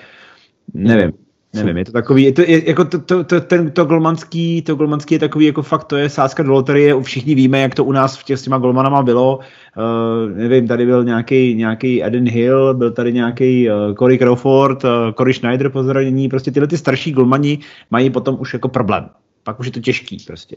nevím, 0.74 1.12
Nevím, 1.54 1.78
je 1.78 1.86
to 1.86 1.92
takový, 1.92 2.24
je 2.24 2.32
to, 2.32 2.42
je, 2.42 2.70
jako 2.70 2.86
to, 2.86 3.00
to, 3.00 3.24
to, 3.24 3.42
ten, 3.42 3.72
to 3.72 3.86
golmanský, 3.86 4.62
to 4.62 4.76
golmanský 4.76 5.16
je 5.16 5.20
takový, 5.20 5.46
jako 5.46 5.62
fakt 5.62 5.84
to 5.84 5.98
je 5.98 6.10
sázka 6.10 6.44
do 6.44 6.52
loterie, 6.52 7.02
všichni 7.02 7.36
víme, 7.36 7.60
jak 7.60 7.76
to 7.76 7.84
u 7.84 7.92
nás 7.92 8.18
v 8.18 8.24
těch, 8.24 8.40
s 8.40 8.42
těma 8.42 8.58
golmanama 8.58 9.04
bylo, 9.04 9.38
uh, 9.38 10.38
nevím, 10.38 10.68
tady 10.68 10.86
byl 10.86 11.04
nějaký 11.04 11.56
nějaký 11.56 12.04
Eden 12.04 12.30
Hill, 12.30 12.74
byl 12.74 12.92
tady 12.92 13.14
nějaký 13.14 13.70
uh, 13.70 13.96
Corey 13.96 14.18
Crawford, 14.18 14.84
uh, 14.84 14.90
Corey 15.18 15.34
Schneider 15.34 15.70
po 15.70 15.84
zranění, 15.84 16.30
prostě 16.30 16.52
tyhle 16.52 16.68
ty 16.68 16.78
starší 16.78 17.12
golmani 17.12 17.60
mají 17.92 18.10
potom 18.10 18.38
už 18.40 18.54
jako 18.54 18.70
problém, 18.70 19.10
pak 19.44 19.60
už 19.60 19.66
je 19.66 19.72
to 19.72 19.80
těžký 19.80 20.18
prostě. 20.28 20.56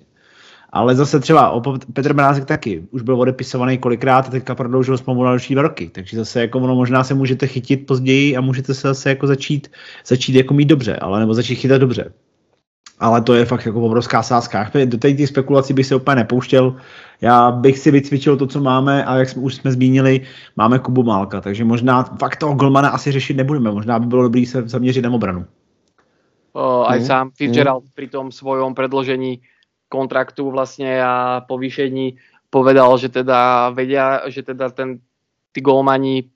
Ale 0.71 0.95
zase 0.95 1.21
třeba 1.21 1.62
Petr 1.93 2.14
Mrázek 2.14 2.45
taky 2.45 2.83
už 2.91 3.03
byl 3.03 3.21
odepisovaný 3.21 3.79
kolikrát 3.79 4.27
a 4.27 4.31
teďka 4.31 4.55
prodloužil 4.55 4.99
smlouvu 4.99 5.25
na 5.25 5.31
další 5.31 5.55
roky. 5.55 5.91
Takže 5.93 6.17
zase 6.17 6.41
jako 6.41 6.59
ono 6.59 6.75
možná 6.75 7.05
se 7.05 7.14
můžete 7.14 7.47
chytit 7.47 7.87
později 7.87 8.37
a 8.37 8.41
můžete 8.41 8.75
se 8.75 8.89
zase 8.89 9.09
jako 9.09 9.27
začít, 9.27 9.71
začít 10.07 10.35
jako 10.35 10.55
mít 10.55 10.64
dobře, 10.64 10.97
ale 10.97 11.21
nebo 11.21 11.35
začít 11.35 11.55
chytat 11.55 11.81
dobře. 11.81 12.12
Ale 12.99 13.23
to 13.23 13.35
je 13.35 13.45
fakt 13.45 13.67
jako 13.67 13.81
obrovská 13.81 14.23
sázka. 14.23 14.71
Do 14.85 14.99
té 14.99 15.27
spekulací 15.27 15.75
bych 15.75 15.87
se 15.87 15.97
úplně 15.97 16.17
nepouštěl. 16.17 16.77
Já 17.21 17.51
bych 17.51 17.79
si 17.79 17.91
vycvičil 17.91 18.37
to, 18.37 18.47
co 18.47 18.61
máme 18.61 19.05
a 19.05 19.17
jak 19.17 19.29
jsme 19.29 19.43
už 19.43 19.55
jsme 19.55 19.73
zmínili, 19.73 20.21
máme 20.57 20.79
Kubu 20.79 21.03
Málka, 21.03 21.41
takže 21.41 21.64
možná 21.64 22.03
fakt 22.03 22.37
toho 22.37 22.55
Golmana 22.55 22.89
asi 22.89 23.12
řešit 23.12 23.37
nebudeme. 23.37 23.71
Možná 23.71 23.99
by 23.99 24.07
bylo 24.07 24.23
dobré 24.23 24.47
se 24.47 24.62
zaměřit 24.69 25.03
na 25.03 25.11
obranu. 25.11 25.45
Uh, 26.57 26.89
aj 26.89 26.99
mm. 27.01 27.07
sám 27.07 27.27
Fitzgerald 27.37 27.85
mm. 27.85 27.93
pri 27.93 28.09
tom 28.09 28.33
svojom 28.33 28.73
predložení 28.73 29.45
kontraktu 29.97 30.53
vlastne 30.53 31.01
a 31.01 31.40
povýšení 31.49 32.20
povedal, 32.53 32.92
že 33.01 33.09
teda 33.09 33.72
vedia, 33.72 34.28
že 34.28 34.44
teda 34.44 34.68
ten, 34.76 35.01
tí 35.57 35.64
golmani 35.64 36.28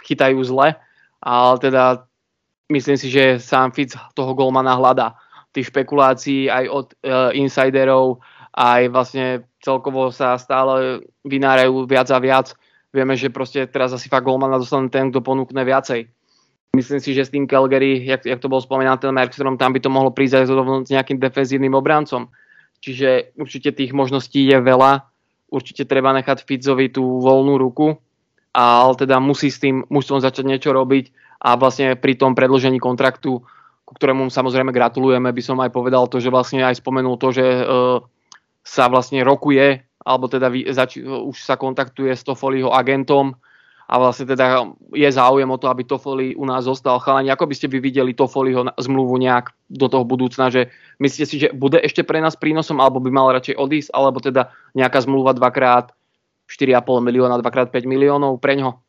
chytajú 0.00 0.40
zle, 0.40 0.72
ale 1.20 1.54
teda 1.60 2.08
myslím 2.72 2.96
si, 2.96 3.12
že 3.12 3.36
sám 3.36 3.76
Fitz 3.76 3.96
toho 4.16 4.32
golmana 4.32 4.72
hľadá. 4.72 5.16
Tých 5.52 5.68
špekulácií 5.72 6.48
aj 6.48 6.64
od 6.68 6.86
uh, 7.04 7.32
insiderov, 7.32 8.20
aj 8.52 8.92
vlastne 8.92 9.26
celkovo 9.64 10.12
sa 10.12 10.36
stále 10.36 11.04
vynárajú 11.24 11.88
viac 11.88 12.08
a 12.12 12.18
viac. 12.20 12.52
Vieme, 12.88 13.16
že 13.16 13.28
proste 13.28 13.68
teraz 13.68 13.92
asi 13.92 14.08
fakt 14.08 14.24
golmana 14.24 14.56
dostane 14.56 14.88
ten, 14.88 15.12
kto 15.12 15.20
ponúkne 15.20 15.60
viacej. 15.64 16.08
Myslím 16.76 17.00
si, 17.00 17.16
že 17.16 17.24
s 17.24 17.32
tým 17.32 17.48
Calgary, 17.48 18.04
jak, 18.04 18.28
jak 18.28 18.40
to 18.40 18.52
bol 18.52 18.60
spomínaný 18.60 19.00
ten 19.00 19.12
Merkstrom, 19.16 19.56
tam 19.56 19.72
by 19.72 19.80
to 19.80 19.88
mohlo 19.88 20.12
prísť 20.12 20.44
aj 20.44 20.44
s 20.84 20.90
nejakým 20.92 21.16
defenzívnym 21.16 21.72
obrancom. 21.72 22.28
Čiže 22.78 23.34
určite 23.34 23.74
tých 23.74 23.90
možností 23.90 24.46
je 24.46 24.58
veľa. 24.62 25.06
Určite 25.48 25.88
treba 25.88 26.14
nechať 26.14 26.44
Fitzovi 26.44 26.92
tú 26.92 27.24
voľnú 27.24 27.56
ruku, 27.56 27.96
ale 28.52 28.92
teda 28.94 29.18
musí 29.18 29.48
s 29.48 29.62
tým 29.62 29.82
mužstvom 29.88 30.20
začať 30.20 30.44
niečo 30.44 30.70
robiť 30.76 31.10
a 31.40 31.54
vlastne 31.56 31.94
pri 31.94 32.18
tom 32.18 32.34
predložení 32.34 32.82
kontraktu, 32.82 33.40
ku 33.88 33.92
ktorému 33.96 34.28
samozrejme 34.28 34.74
gratulujeme, 34.74 35.32
by 35.32 35.42
som 35.42 35.56
aj 35.64 35.72
povedal 35.72 36.10
to, 36.10 36.20
že 36.20 36.28
vlastne 36.28 36.60
aj 36.60 36.82
spomenul 36.82 37.16
to, 37.16 37.32
že 37.32 37.46
uh, 37.64 38.04
sa 38.60 38.92
vlastne 38.92 39.24
rokuje, 39.24 39.80
alebo 40.04 40.28
teda 40.28 40.52
vy, 40.52 40.68
zač- 40.76 41.00
už 41.00 41.36
sa 41.40 41.56
kontaktuje 41.56 42.12
s 42.12 42.26
Toffoliho 42.26 42.68
agentom, 42.68 43.32
a 43.88 43.94
vlastne 43.96 44.28
teda 44.28 44.68
je 44.92 45.08
záujem 45.08 45.48
o 45.48 45.56
to, 45.56 45.72
aby 45.72 45.88
Toffoli 45.88 46.36
u 46.36 46.44
nás 46.44 46.68
zostal. 46.68 47.00
Chalani, 47.00 47.32
ako 47.32 47.48
by 47.48 47.54
ste 47.56 47.72
vy 47.72 47.80
videli 47.80 48.12
Toffoliho 48.12 48.68
zmluvu 48.76 49.16
nejak 49.16 49.56
do 49.72 49.88
toho 49.88 50.04
budúcna, 50.04 50.52
že 50.52 50.68
myslíte 51.00 51.26
si, 51.26 51.36
že 51.40 51.48
bude 51.56 51.80
ešte 51.80 52.04
pre 52.04 52.20
nás 52.20 52.36
prínosom, 52.36 52.84
alebo 52.84 53.00
by 53.00 53.08
mal 53.08 53.32
radšej 53.32 53.56
odísť, 53.56 53.90
alebo 53.96 54.20
teda 54.20 54.52
nejaká 54.76 55.00
zmluva 55.00 55.32
dvakrát 55.32 55.96
4,5 56.52 56.84
milióna, 57.00 57.40
dvakrát 57.40 57.72
5 57.72 57.88
miliónov 57.88 58.36
pre 58.44 58.60
ňo? 58.60 58.84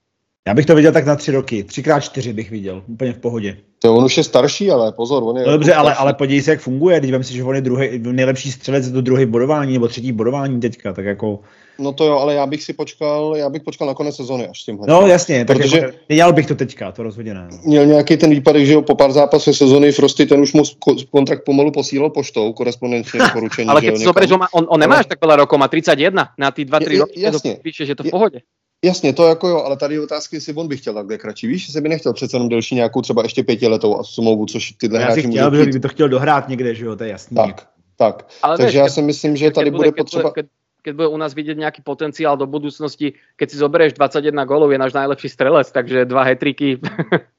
Já 0.48 0.54
bych 0.54 0.66
to 0.66 0.76
viděl 0.76 0.92
tak 0.92 1.06
na 1.06 1.16
tři 1.16 1.32
roky. 1.32 1.64
Třikrát 1.64 2.00
čtyři 2.00 2.34
bych 2.34 2.52
viděl. 2.52 2.84
Úplně 2.88 3.14
v 3.14 3.20
pohodě. 3.20 3.58
To 3.80 3.96
on 3.96 4.04
už 4.04 4.18
je 4.18 4.24
starší, 4.24 4.72
ale 4.72 4.92
pozor, 4.92 5.24
on 5.24 5.38
je... 5.38 5.46
No 5.46 5.52
dobře, 5.52 5.74
ale, 5.74 5.96
ale 5.96 6.14
podívej 6.14 6.42
se, 6.42 6.52
jak 6.52 6.60
funguje. 6.60 7.02
Teď 7.02 7.26
si, 7.26 7.34
že 7.34 7.44
on 7.44 7.56
je 7.56 7.62
druhý, 7.62 8.00
nejlepší 8.00 8.52
střelec 8.52 8.92
do 8.92 9.02
druhé 9.02 9.26
bodování 9.26 9.74
nebo 9.74 9.88
třetí 9.88 10.12
bodování 10.12 10.60
teďka, 10.60 10.94
tak 10.94 11.06
jako... 11.06 11.40
No 11.80 11.94
to 11.94 12.06
jo, 12.06 12.18
ale 12.18 12.36
já 12.36 12.46
bych 12.46 12.64
si 12.64 12.74
počkal, 12.74 13.34
já 13.36 13.50
bych 13.50 13.64
počkal 13.64 13.88
na 13.88 13.94
konec 13.94 14.16
sezony 14.16 14.48
až 14.48 14.62
s 14.62 14.66
tímhle. 14.66 14.88
No 14.88 15.08
jasně, 15.08 15.46
protože 15.46 15.78
jako, 15.78 15.98
dělal 16.12 16.34
bych 16.34 16.48
to 16.48 16.56
teďka, 16.56 16.92
to 16.92 17.04
rozhodně 17.04 17.34
ne. 17.34 17.50
Měl 17.66 17.86
nějaký 17.86 18.18
ten 18.18 18.30
výpadek, 18.30 18.66
že 18.66 18.74
jo, 18.74 18.82
po 18.82 18.96
pár 18.96 19.12
zápasech 19.12 19.56
sezony 19.56 19.92
Frosty, 19.92 20.26
ten 20.26 20.42
už 20.42 20.54
mu 20.54 20.64
kontrakt 21.12 21.46
pomalu 21.46 21.72
posílal 21.72 22.10
poštou, 22.10 22.54
korespondenčně 22.54 23.20
doporučení. 23.28 23.70
ale 23.70 23.82
si 23.82 24.04
zoberieš, 24.04 24.32
on, 24.32 24.46
on, 24.52 24.66
on 24.70 24.80
nemá 24.80 24.96
až 24.96 25.06
tak 25.06 25.20
veľa 25.22 25.36
rokov, 25.46 25.60
má 25.60 25.68
31 25.68 26.36
na 26.38 26.52
ty 26.52 26.66
2-3 26.66 27.00
roky, 27.00 27.22
jasně, 27.22 27.56
to 27.56 27.62
píše, 27.62 27.86
že 27.86 27.96
to 27.96 28.04
v 28.04 28.12
pohodě. 28.12 28.40
Jasně, 28.86 29.14
to 29.14 29.28
jako 29.28 29.48
jo, 29.48 29.58
ale 29.58 29.78
tady 29.78 29.96
je 29.96 30.02
otázky, 30.02 30.36
jestli 30.36 30.54
on 30.54 30.68
by 30.68 30.78
chtěl 30.78 30.94
takhle 30.94 31.18
kratší. 31.18 31.48
Víš, 31.48 31.68
jestli 31.68 31.82
by 31.82 31.90
nechtěl 31.90 32.14
přece 32.14 32.36
jenom 32.36 32.50
delší 32.50 32.76
nějakou 32.76 33.02
třeba 33.02 33.24
ještě 33.24 33.44
pětiletou 33.44 34.04
smlouvu, 34.04 34.46
což 34.46 34.72
tyhle 34.72 35.02
Já 35.02 35.12
si 35.12 35.24
chtěl, 35.24 35.52
by 35.52 35.80
to 35.80 35.88
chtěl 35.88 36.10
dohrát 36.10 36.50
někde, 36.50 36.76
že 36.76 36.86
jo, 36.86 36.96
to 36.96 37.04
je 37.04 37.10
jasný. 37.10 37.36
Tak, 37.36 37.68
tak. 37.96 38.28
Ale 38.42 38.58
Takže 38.58 38.78
víš, 38.78 38.84
já 38.84 38.90
si 38.90 39.02
myslím, 39.02 39.36
že 39.36 39.52
tady 39.52 39.72
bude, 39.72 39.92
potřeba... 39.92 40.34
keď 40.80 40.94
bude 40.96 41.10
u 41.12 41.18
nás 41.20 41.36
vidieť 41.36 41.60
nejaký 41.60 41.82
potenciál 41.84 42.40
do 42.40 42.48
budúcnosti, 42.48 43.20
keď 43.36 43.48
si 43.52 43.58
zoberieš 43.60 44.00
21 44.00 44.32
golov, 44.48 44.72
je 44.72 44.80
náš 44.80 44.96
najlepší 44.96 45.28
strelec, 45.28 45.68
takže 45.72 46.08
dva 46.08 46.24
hetriky. 46.24 46.80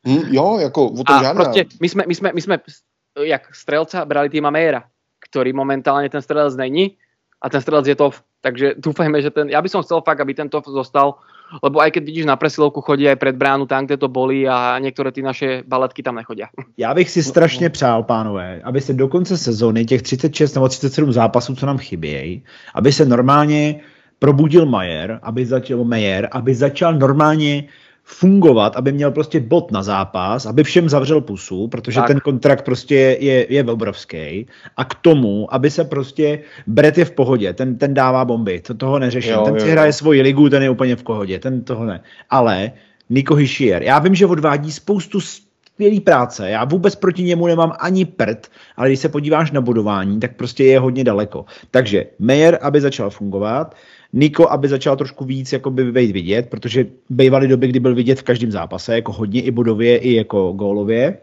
Mm, 0.00 0.32
jo, 0.32 0.56
jako 0.60 0.80
o 0.96 1.04
tom 1.04 1.20
žádná. 1.20 1.44
Proste, 1.44 1.68
my 1.76 1.88
sme, 1.88 2.02
my 2.08 2.14
sme, 2.14 2.28
my 2.32 2.40
sme 2.40 2.56
jak 3.20 3.52
strelca 3.52 4.04
brali 4.08 4.32
týma 4.32 4.48
Mejera, 4.48 4.88
ktorý 5.20 5.52
momentálne 5.52 6.08
ten 6.08 6.22
strelec 6.24 6.56
není 6.56 6.96
a 7.40 7.48
ten 7.52 7.60
strelec 7.60 7.88
je 7.88 7.96
to, 7.96 8.12
takže 8.40 8.80
dúfajme, 8.80 9.20
že 9.20 9.28
ten, 9.32 9.48
ja 9.48 9.60
by 9.60 9.68
som 9.68 9.84
chcel 9.84 10.00
fakt, 10.04 10.20
aby 10.20 10.32
tento 10.32 10.60
zostal, 10.64 11.20
lebo 11.62 11.80
aj 11.80 11.90
keď 11.90 12.02
vidíš 12.04 12.26
na 12.30 12.36
presilovku 12.36 12.80
chodí 12.80 13.08
aj 13.08 13.16
pred 13.16 13.36
bránu 13.36 13.66
tam, 13.66 13.86
kde 13.86 13.96
to 13.96 14.08
bolí 14.08 14.48
a 14.48 14.78
některé 14.78 15.12
ty 15.12 15.22
naše 15.22 15.62
baletky 15.66 16.02
tam 16.02 16.14
nechodí. 16.14 16.42
Já 16.76 16.94
bych 16.94 17.10
si 17.10 17.22
strašně 17.22 17.70
přál, 17.70 18.02
pánové, 18.02 18.60
aby 18.64 18.80
se 18.80 18.92
do 18.92 19.08
konce 19.08 19.36
sezóny 19.36 19.84
těch 19.84 20.02
36 20.02 20.54
nebo 20.54 20.68
37 20.68 21.12
zápasů, 21.12 21.56
co 21.56 21.66
nám 21.66 21.78
chybějí, 21.78 22.44
aby 22.74 22.92
se 22.92 23.04
normálně 23.04 23.80
probudil 24.18 24.66
Majer, 24.66 25.20
aby 25.22 25.46
začal 25.46 25.84
Majer, 25.84 26.28
aby 26.32 26.54
začal 26.54 26.94
normálně 26.94 27.64
fungovat, 28.12 28.76
aby 28.76 28.92
měl 28.92 29.10
prostě 29.10 29.40
bod 29.40 29.70
na 29.70 29.82
zápas, 29.82 30.46
aby 30.46 30.64
všem 30.64 30.88
zavřel 30.88 31.20
pusu, 31.20 31.68
protože 31.68 32.00
tak. 32.00 32.06
ten 32.06 32.20
kontrakt 32.20 32.64
prostě 32.64 33.16
je, 33.20 33.46
je 33.52 33.64
obrovský. 33.64 34.46
A 34.76 34.84
k 34.84 34.94
tomu, 34.94 35.54
aby 35.54 35.70
se 35.70 35.84
prostě 35.84 36.38
Brett 36.66 36.98
je 36.98 37.04
v 37.04 37.10
pohodě, 37.10 37.52
ten, 37.52 37.78
ten 37.78 37.94
dává 37.94 38.24
bomby, 38.24 38.60
to 38.60 38.74
toho 38.74 38.98
neřeším. 38.98 39.32
Jo, 39.32 39.42
ten 39.44 39.54
jo, 39.54 39.60
si 39.60 39.70
hraje 39.70 39.92
svoji 39.92 40.22
ligu, 40.22 40.48
ten 40.48 40.62
je 40.62 40.70
úplně 40.70 40.96
v 40.96 41.02
pohodě, 41.02 41.38
ten 41.38 41.64
toho 41.64 41.84
ne. 41.84 42.00
Ale 42.30 42.72
Niko 43.10 43.34
Hischier, 43.34 43.82
já 43.82 43.98
vím, 43.98 44.14
že 44.14 44.26
odvádí 44.26 44.72
spoustu 44.72 45.20
skvělý 45.20 46.00
práce, 46.00 46.50
já 46.50 46.64
vůbec 46.64 46.94
proti 46.94 47.22
němu 47.22 47.46
nemám 47.46 47.72
ani 47.78 48.04
prd, 48.04 48.46
ale 48.76 48.88
když 48.88 49.00
se 49.00 49.08
podíváš 49.08 49.50
na 49.50 49.60
budování, 49.60 50.20
tak 50.20 50.36
prostě 50.36 50.64
je 50.64 50.80
hodně 50.80 51.04
daleko. 51.04 51.44
Takže 51.70 52.06
Meyer, 52.18 52.58
aby 52.62 52.80
začal 52.80 53.10
fungovat, 53.10 53.74
Niko, 54.12 54.50
aby 54.50 54.68
začal 54.68 54.96
trošku 54.96 55.24
víc 55.24 55.52
jako 55.52 55.70
by 55.70 55.92
být 55.92 56.12
vidět, 56.12 56.48
protože 56.50 56.86
bývaly 57.10 57.48
doby, 57.48 57.68
kdy 57.68 57.80
byl 57.80 57.94
vidět 57.94 58.18
v 58.18 58.22
každém 58.22 58.50
zápase, 58.50 58.94
jako 58.94 59.12
hodně 59.12 59.42
i 59.42 59.50
budově, 59.50 59.96
i 59.98 60.14
jako 60.14 60.52
gólově. 60.52 61.18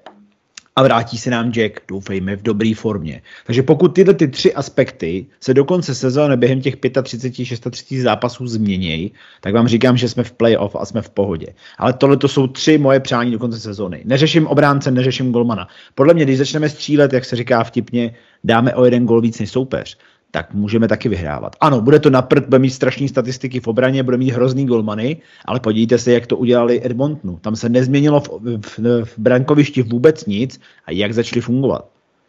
a 0.77 0.83
vrátí 0.83 1.17
se 1.17 1.29
nám 1.29 1.51
Jack, 1.51 1.79
doufejme, 1.87 2.35
v 2.35 2.41
dobré 2.41 2.73
formě. 2.75 3.21
Takže 3.45 3.63
pokud 3.63 3.87
tyhle 3.87 4.13
ty 4.13 4.27
tři 4.27 4.53
aspekty 4.53 5.25
se 5.41 5.53
do 5.53 5.65
konce 5.65 5.95
sezóny 5.95 6.37
během 6.37 6.61
těch 6.61 6.75
35, 7.03 7.71
36 7.71 8.01
zápasů 8.01 8.47
změnějí, 8.47 9.11
tak 9.41 9.53
vám 9.53 9.67
říkám, 9.67 9.97
že 9.97 10.09
jsme 10.09 10.23
v 10.23 10.31
playoff 10.31 10.75
a 10.75 10.85
jsme 10.85 11.01
v 11.01 11.09
pohodě. 11.09 11.47
Ale 11.77 11.93
tohle 11.93 12.17
to 12.17 12.27
jsou 12.27 12.47
tři 12.47 12.77
moje 12.77 12.99
přání 12.99 13.31
do 13.31 13.39
konce 13.39 13.59
sezóny. 13.59 14.01
Neřeším 14.05 14.47
obránce, 14.47 14.91
neřeším 14.91 15.31
golmana. 15.31 15.67
Podle 15.95 16.13
mě, 16.13 16.23
když 16.23 16.37
začneme 16.37 16.69
střílet, 16.69 17.13
jak 17.13 17.25
se 17.25 17.35
říká 17.35 17.63
vtipně, 17.63 18.15
dáme 18.43 18.75
o 18.75 18.85
jeden 18.85 19.05
gol 19.05 19.21
víc 19.21 19.39
než 19.39 19.51
soupeř, 19.51 19.97
tak 20.31 20.53
můžeme 20.53 20.87
taky 20.87 21.09
vyhrávat. 21.09 21.55
Ano, 21.61 21.81
bude 21.81 21.99
to 21.99 22.09
naprt, 22.09 22.45
bude 22.45 22.59
mít 22.59 22.69
strašné 22.69 23.07
statistiky 23.07 23.59
v 23.59 23.67
obraně, 23.67 24.03
bude 24.03 24.17
mít 24.17 24.29
hrozný 24.29 24.65
golmany, 24.65 25.17
ale 25.45 25.59
podívejte 25.59 25.97
se, 25.97 26.11
jak 26.11 26.27
to 26.27 26.37
udělali 26.37 26.85
Edmontonu. 26.85 27.37
Tam 27.41 27.55
se 27.55 27.69
nezměnilo 27.69 28.19
v, 28.19 28.29
v, 28.57 28.79
v 29.05 29.13
brankovišti 29.17 29.81
vůbec 29.81 30.25
nic 30.25 30.59
a 30.85 30.91
jak 30.91 31.13
začali 31.13 31.41
fungovat. 31.41 31.85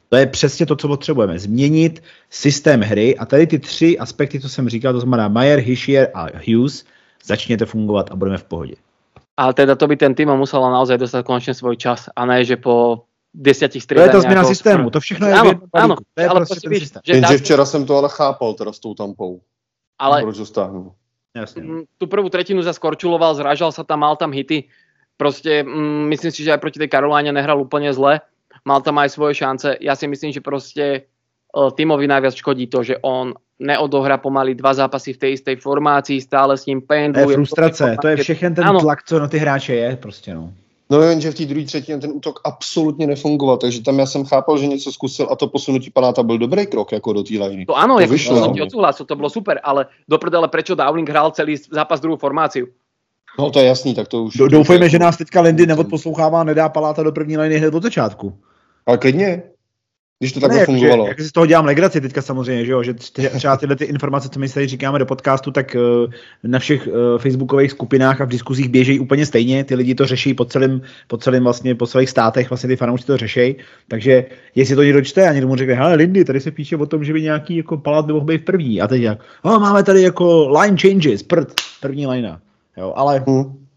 To 0.09 0.17
je 0.17 0.27
přesně 0.27 0.67
to, 0.67 0.77
co 0.77 0.89
potřebujeme. 0.89 1.39
Změnit 1.39 2.03
systém 2.31 2.81
hry 2.81 3.17
a 3.17 3.27
tady 3.27 3.47
ty 3.47 3.59
tři 3.59 3.99
aspekty, 3.99 4.41
co 4.41 4.49
jsem 4.49 4.69
říkal, 4.69 4.93
to 4.93 5.01
znamená 5.01 5.29
Mayer, 5.29 5.59
Hischier 5.59 6.11
a 6.15 6.27
Hughes, 6.49 6.85
začněte 7.25 7.67
fungovat 7.67 8.11
a 8.11 8.17
budeme 8.17 8.39
v 8.39 8.45
pohodě. 8.45 8.75
Ale 9.37 9.55
teda 9.55 9.75
to 9.75 9.87
by 9.87 9.97
ten 9.97 10.15
tým 10.15 10.29
musel 10.29 10.61
naozaj 10.61 10.99
dostat 10.99 11.27
konečně 11.27 11.55
svůj 11.55 11.77
čas 11.77 12.09
a 12.17 12.27
ne, 12.27 12.45
že 12.45 12.57
po 12.57 13.03
desiatich 13.35 13.83
striedaniach. 13.83 14.13
To 14.13 14.17
je 14.17 14.23
ta 14.23 14.27
změna 14.29 14.45
systému, 14.45 14.91
to 14.91 15.01
všechno 15.01 15.27
je 15.29 15.35
áno, 15.35 15.53
áno, 15.75 15.95
to 16.15 16.21
je 16.21 16.29
ale 16.29 16.41
prostě 16.41 16.61
ten 16.69 16.81
systém. 16.81 17.03
Že 17.05 17.13
Jenže 17.13 17.39
včera 17.39 17.65
jsem 17.65 17.87
to 17.87 17.97
ale 17.97 18.09
chápal 18.09 18.55
teda 18.55 18.73
s 18.73 18.79
tou 18.79 18.95
tampou. 18.95 19.41
Ale 19.99 20.23
proč 20.23 20.39
dostáhnu. 20.39 20.93
Jasne. 21.37 21.63
Mm, 21.63 21.85
tu 21.99 22.07
prvú 22.07 22.31
tretinu 22.31 22.63
skorčuloval, 22.65 23.35
zražal 23.35 23.71
sa 23.71 23.85
tam, 23.85 24.01
mal 24.01 24.17
tam 24.17 24.33
hity. 24.33 24.67
Proste 25.19 25.63
mm, 25.63 26.09
myslím 26.09 26.31
si, 26.31 26.41
že 26.43 26.55
aj 26.55 26.63
proti 26.63 26.79
tej 26.79 26.89
Karoláne 26.89 27.31
nehral 27.35 27.59
úplne 27.61 27.93
zle. 27.93 28.23
Mal 28.65 28.81
tam 28.83 28.99
aj 28.99 29.13
svoje 29.13 29.35
šance. 29.39 29.77
Ja 29.79 29.95
si 29.95 30.07
myslím, 30.09 30.33
že 30.33 30.41
proste 30.41 30.85
e, 30.95 31.01
Timovi 31.75 32.07
najviac 32.07 32.35
škodí 32.35 32.67
to, 32.67 32.83
že 32.83 32.99
on 33.03 33.35
neodohrá 33.59 34.19
pomaly 34.23 34.55
dva 34.55 34.71
zápasy 34.75 35.19
v 35.19 35.19
tej 35.19 35.31
istej 35.35 35.57
formácii, 35.59 36.23
stále 36.23 36.55
s 36.55 36.67
ním 36.67 36.79
pendluje. 36.79 37.27
To 37.27 37.31
je 37.31 37.37
frustrace, 37.43 37.85
to 37.99 38.09
je 38.09 38.17
všechen 38.23 38.55
ten 38.55 38.65
ano. 38.65 38.81
tlak, 38.81 39.03
co 39.03 39.19
na 39.19 39.29
ty 39.29 39.39
hráče 39.39 39.75
je, 39.75 39.97
prostě 39.97 40.35
no. 40.35 40.55
No 40.91 41.03
jenže 41.03 41.31
v 41.31 41.35
té 41.35 41.45
druhé 41.45 41.65
třetině 41.65 41.99
ten 41.99 42.11
útok 42.15 42.41
absolutně 42.45 43.07
nefungoval, 43.07 43.57
takže 43.57 43.83
tam 43.83 43.99
já 43.99 44.07
jsem 44.07 44.25
chápal, 44.25 44.59
že 44.59 44.67
něco 44.67 44.93
zkusil 44.93 45.29
a 45.31 45.37
to 45.37 45.49
posunutí 45.49 45.91
panáta 45.91 46.23
byl 46.23 46.39
dobrý 46.39 46.67
krok 46.67 46.93
jako 46.93 47.13
do 47.13 47.23
té 47.23 47.35
liney. 47.35 47.67
To 47.67 47.77
ano, 47.77 47.95
to 47.95 48.01
jako 48.01 48.13
vyšlo, 48.13 48.41
som 48.41 48.55
ti 48.55 48.63
odsúhlasil, 48.63 49.07
to 49.07 49.17
bylo 49.17 49.31
super, 49.31 49.61
ale 49.65 49.87
do 50.09 50.19
prdele 50.19 50.49
prečo 50.49 50.75
Dowling 50.75 51.09
hrál 51.09 51.31
celý 51.31 51.57
zápas 51.57 52.01
druhou 52.01 52.17
formáciu? 52.17 52.67
No 53.39 53.51
to 53.51 53.61
je 53.61 53.67
jasný, 53.67 53.95
tak 53.95 54.09
to 54.09 54.25
už... 54.25 54.37
Do, 54.37 54.49
doufejme, 54.49 54.89
že 54.89 54.99
nás 54.99 55.17
teďka 55.17 55.41
Lindy 55.41 55.67
neodposlouchává, 55.67 56.45
nedá 56.45 56.69
Paláta 56.69 57.03
do 57.03 57.13
první 57.13 57.39
liny 57.39 57.59
hned 57.59 57.75
od 57.75 57.83
začátku. 57.83 58.33
Ale 58.87 58.99
klidně, 58.99 59.43
když 60.21 60.33
to 60.33 60.41
takhle 60.41 60.59
ne, 60.59 60.65
fungovalo. 60.65 61.05
Jak, 61.05 61.09
jak 61.09 61.21
si 61.21 61.29
z 61.29 61.33
toho 61.33 61.47
dělám 61.47 61.65
legraci 61.65 62.01
teďka 62.01 62.23
samozřejmě, 62.23 62.65
že 62.65 62.73
jo, 62.73 62.83
že 62.83 62.95
třeba 62.95 63.57
tyhle 63.57 63.77
ty 63.77 63.85
informace, 63.85 64.29
co 64.29 64.41
my 64.41 64.49
tady 64.49 64.67
říkáme 64.67 64.99
do 64.99 65.07
podcastu, 65.07 65.51
tak 65.51 65.77
uh, 66.05 66.13
na 66.45 66.59
všech 66.59 66.87
uh, 66.87 66.95
facebookových 67.19 67.71
skupinách 67.71 68.21
a 68.21 68.25
v 68.25 68.29
diskuzích 68.29 68.69
běží 68.69 69.01
úplně 69.01 69.27
stejně, 69.27 69.65
ty 69.65 69.75
lidi 69.75 69.95
to 69.95 70.07
řeší 70.07 70.35
po 70.35 70.45
celém, 70.45 70.81
po 71.07 71.17
celém 71.17 71.45
vlastně, 71.45 71.75
po 71.75 71.87
celých 71.87 72.11
státech, 72.11 72.51
vlastně 72.51 72.69
ty 72.69 72.77
fanoušci 72.77 73.07
to 73.07 73.17
řeší, 73.17 73.57
takže 73.89 74.25
jestli 74.55 74.77
to 74.77 74.83
někdo 74.83 75.03
čte 75.03 75.29
a 75.29 75.33
někdo 75.33 75.49
mu 75.49 75.57
řekne, 75.57 75.75
hele 75.75 75.95
Lindy, 75.95 76.25
tady 76.25 76.41
se 76.41 76.51
píše 76.51 76.77
o 76.77 76.87
tom, 76.87 77.05
že 77.05 77.13
by 77.13 77.23
nějaký 77.23 77.57
jako 77.57 77.77
palát 77.77 78.07
mohl 78.07 78.27
být 78.27 78.45
první. 78.45 78.81
A 78.81 78.89
teď 78.89 79.03
jak, 79.03 79.19
oh, 79.43 79.59
máme 79.59 79.83
tady 79.83 80.03
jako 80.03 80.49
line 80.61 80.77
changes, 80.81 81.23
prd, 81.23 81.55
první 81.81 82.07
line, 82.07 82.39
jo, 82.77 82.93
ale 82.97 83.25
hmm 83.27 83.68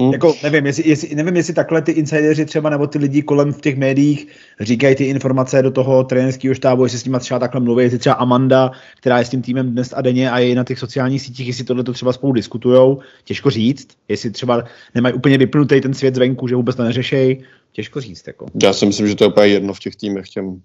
Mm. 0.00 0.12
Jako, 0.12 0.34
nevím, 0.42 0.66
jestli, 0.66 0.88
jestli, 0.88 1.14
nevím, 1.14 1.36
jestli 1.36 1.54
takhle 1.54 1.82
ty 1.82 1.92
insideři 1.92 2.44
třeba 2.44 2.70
nebo 2.70 2.86
ty 2.86 2.98
lidi 2.98 3.22
kolem 3.22 3.52
v 3.52 3.60
těch 3.60 3.76
médiích 3.76 4.26
říkají 4.60 4.94
ty 4.94 5.04
informace 5.04 5.62
do 5.62 5.70
toho 5.70 6.04
trenerského 6.04 6.54
štábu, 6.54 6.84
jestli 6.84 6.98
s 6.98 7.04
nimi 7.04 7.18
třeba 7.18 7.40
takhle 7.40 7.60
mluví, 7.60 7.84
jestli 7.84 7.98
třeba 7.98 8.14
Amanda, 8.14 8.70
která 8.96 9.18
je 9.18 9.24
s 9.24 9.28
tím 9.28 9.42
týmem 9.42 9.72
dnes 9.72 9.94
a 9.96 10.02
denně 10.02 10.30
a 10.30 10.38
je 10.38 10.54
na 10.54 10.64
těch 10.64 10.78
sociálních 10.78 11.22
sítích, 11.22 11.46
jestli 11.46 11.64
tohle 11.64 11.84
to 11.84 11.92
třeba 11.92 12.12
spolu 12.12 12.32
diskutujou, 12.32 13.00
těžko 13.24 13.50
říct, 13.50 13.88
jestli 14.08 14.30
třeba 14.30 14.64
nemají 14.94 15.14
úplně 15.14 15.38
vypnutý 15.38 15.80
ten 15.80 15.94
svět 15.94 16.14
zvenku, 16.14 16.48
že 16.48 16.56
vůbec 16.56 16.76
to 16.76 16.82
neřešejí, 16.82 17.44
těžko 17.72 18.00
říct. 18.00 18.26
Jako. 18.26 18.46
Já 18.62 18.72
si 18.72 18.86
myslím, 18.86 19.08
že 19.08 19.16
to 19.16 19.24
je 19.24 19.28
úplně 19.28 19.46
jedno 19.46 19.72
v 19.72 19.80
těch 19.80 19.96
týmech 19.96 20.28
těm. 20.28 20.60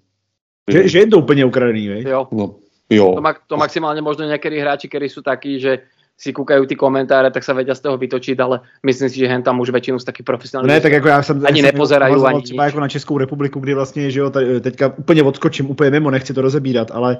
Že, 0.70 0.88
že 0.88 0.98
je 0.98 1.06
to 1.06 1.18
úplně 1.18 1.44
ukradený, 1.44 1.88
viď? 1.88 2.06
Jo. 2.06 2.28
No, 2.32 2.54
jo. 2.90 3.14
To, 3.14 3.34
to 3.46 3.56
maximálně 3.56 4.02
možno 4.02 4.24
některý 4.24 4.58
hráči, 4.60 4.88
kteří 4.88 5.08
jsou 5.08 5.22
taky, 5.22 5.60
že 5.60 5.78
si 6.18 6.34
kúkajú 6.34 6.66
ty 6.66 6.74
komentáre, 6.74 7.30
tak 7.30 7.46
sa 7.46 7.54
vedia 7.54 7.78
z 7.78 7.86
toho 7.86 7.94
vytočiť, 7.94 8.34
ale 8.42 8.66
myslím 8.82 9.06
si, 9.06 9.22
že 9.22 9.30
hen 9.30 9.46
tam 9.46 9.62
už 9.62 9.70
väčšinu 9.70 10.02
z 10.02 10.04
takých 10.10 10.26
profesionálních 10.26 10.74
ne, 10.74 10.80
tak 10.80 10.92
jako 10.92 11.08
já 11.08 11.22
jsem, 11.22 11.46
ani 11.46 11.62
nepozerajú, 11.62 12.24
ani 12.24 12.42
třeba 12.42 12.64
jako 12.64 12.80
na 12.80 12.88
Českou 12.88 13.18
republiku, 13.18 13.60
kdy 13.60 13.74
vlastně, 13.74 14.10
že 14.10 14.20
jo, 14.20 14.30
teďka 14.60 14.92
úplně 14.98 15.22
odskočím, 15.22 15.70
úplně 15.70 15.90
mimo, 15.90 16.10
nechci 16.10 16.34
to 16.34 16.42
rozebírat, 16.42 16.90
ale 16.90 17.18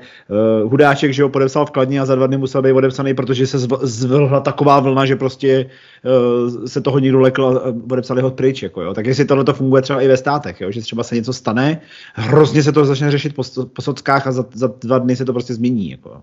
uh, 0.62 0.70
Hudáček, 0.70 1.12
že 1.12 1.22
jo, 1.22 1.28
podepsal 1.28 1.66
v 1.66 1.70
Kladně 1.70 2.00
a 2.00 2.06
za 2.06 2.14
dva 2.14 2.26
dny 2.26 2.36
musel 2.36 2.62
být 2.62 2.72
odepsaný, 2.72 3.14
protože 3.14 3.46
se 3.46 3.58
zvlhla 3.82 4.40
taková 4.40 4.80
vlna, 4.80 5.06
že 5.06 5.16
prostě 5.16 5.70
uh, 6.02 6.66
se 6.66 6.80
toho 6.80 6.98
nikdo 6.98 7.20
lekl 7.20 7.44
a 7.44 7.92
odepsali 7.92 8.22
ho 8.22 8.30
pryč, 8.30 8.62
jako 8.62 8.82
jo. 8.82 8.94
Tak 8.94 9.06
jestli 9.06 9.24
tohle 9.24 9.44
to 9.44 9.52
funguje 9.52 9.82
třeba 9.82 10.02
i 10.02 10.08
ve 10.08 10.16
státech, 10.16 10.60
jo, 10.60 10.70
že 10.70 10.80
třeba 10.80 11.02
se 11.02 11.14
něco 11.14 11.32
stane, 11.32 11.80
hrozně 12.14 12.62
se 12.62 12.72
to 12.72 12.84
začne 12.84 13.10
řešit 13.10 13.34
po, 13.34 13.42
po 13.72 13.82
sockách 13.82 14.26
a 14.26 14.32
za, 14.32 14.44
za 14.54 14.72
dva 14.80 14.98
dny 14.98 15.16
se 15.16 15.24
to 15.24 15.32
prostě 15.32 15.54
změní, 15.54 15.90
jako. 15.90 16.20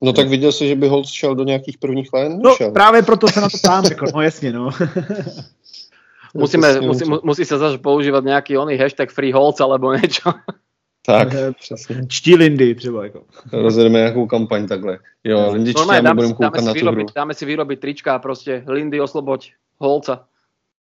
No 0.00 0.12
tak 0.12 0.28
viděl 0.28 0.52
jsi, 0.52 0.68
že 0.68 0.74
by 0.74 0.88
Holz 0.88 1.10
šel 1.10 1.34
do 1.34 1.44
nějakých 1.44 1.78
prvních 1.78 2.12
len? 2.12 2.38
No 2.38 2.56
právě 2.72 3.02
proto 3.02 3.28
se 3.28 3.40
na 3.40 3.48
to 3.48 3.58
ptám, 3.58 3.84
jako, 3.84 4.06
no 4.14 4.22
jasně, 4.22 4.52
no. 4.52 4.70
Musíme, 6.34 6.80
musí, 6.80 7.04
musí 7.22 7.44
se 7.44 7.58
zase 7.58 7.78
používat 7.78 8.24
nějaký 8.24 8.58
oný 8.58 8.76
hashtag 8.76 9.10
free 9.10 9.32
Holz 9.32 9.60
alebo 9.60 9.92
něco. 9.92 10.32
Tak, 11.06 11.28
přesně. 11.60 12.06
Čtí 12.08 12.36
Lindy 12.36 12.74
třeba, 12.74 13.04
jako. 13.04 13.22
Rozjedeme 13.52 13.98
nějakou 13.98 14.26
kampaň 14.26 14.66
takhle. 14.66 14.98
Jo, 15.24 15.52
Lindy 15.52 15.74
čtí 15.74 15.90
a 15.90 16.02
my 16.02 16.14
budeme 16.14 16.34
koukat 16.34 16.64
na 16.64 16.72
tu 16.72 16.78
vyrobit, 16.78 17.14
Dáme 17.14 17.34
si 17.34 17.46
vyrobit 17.46 17.80
trička 17.80 18.18
prostě, 18.18 18.64
Lindy 18.66 19.00
osloboď 19.00 19.52
Holca. 19.78 20.24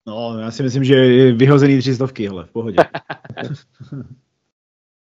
No, 0.07 0.39
já 0.39 0.51
si 0.51 0.64
myslím, 0.64 0.84
že 0.84 0.95
je 0.95 1.34
vyhozený 1.34 1.80
tři 1.80 1.95
stovky, 1.95 2.28
hele, 2.28 2.45
v 2.45 2.51
pohodě. 2.51 2.78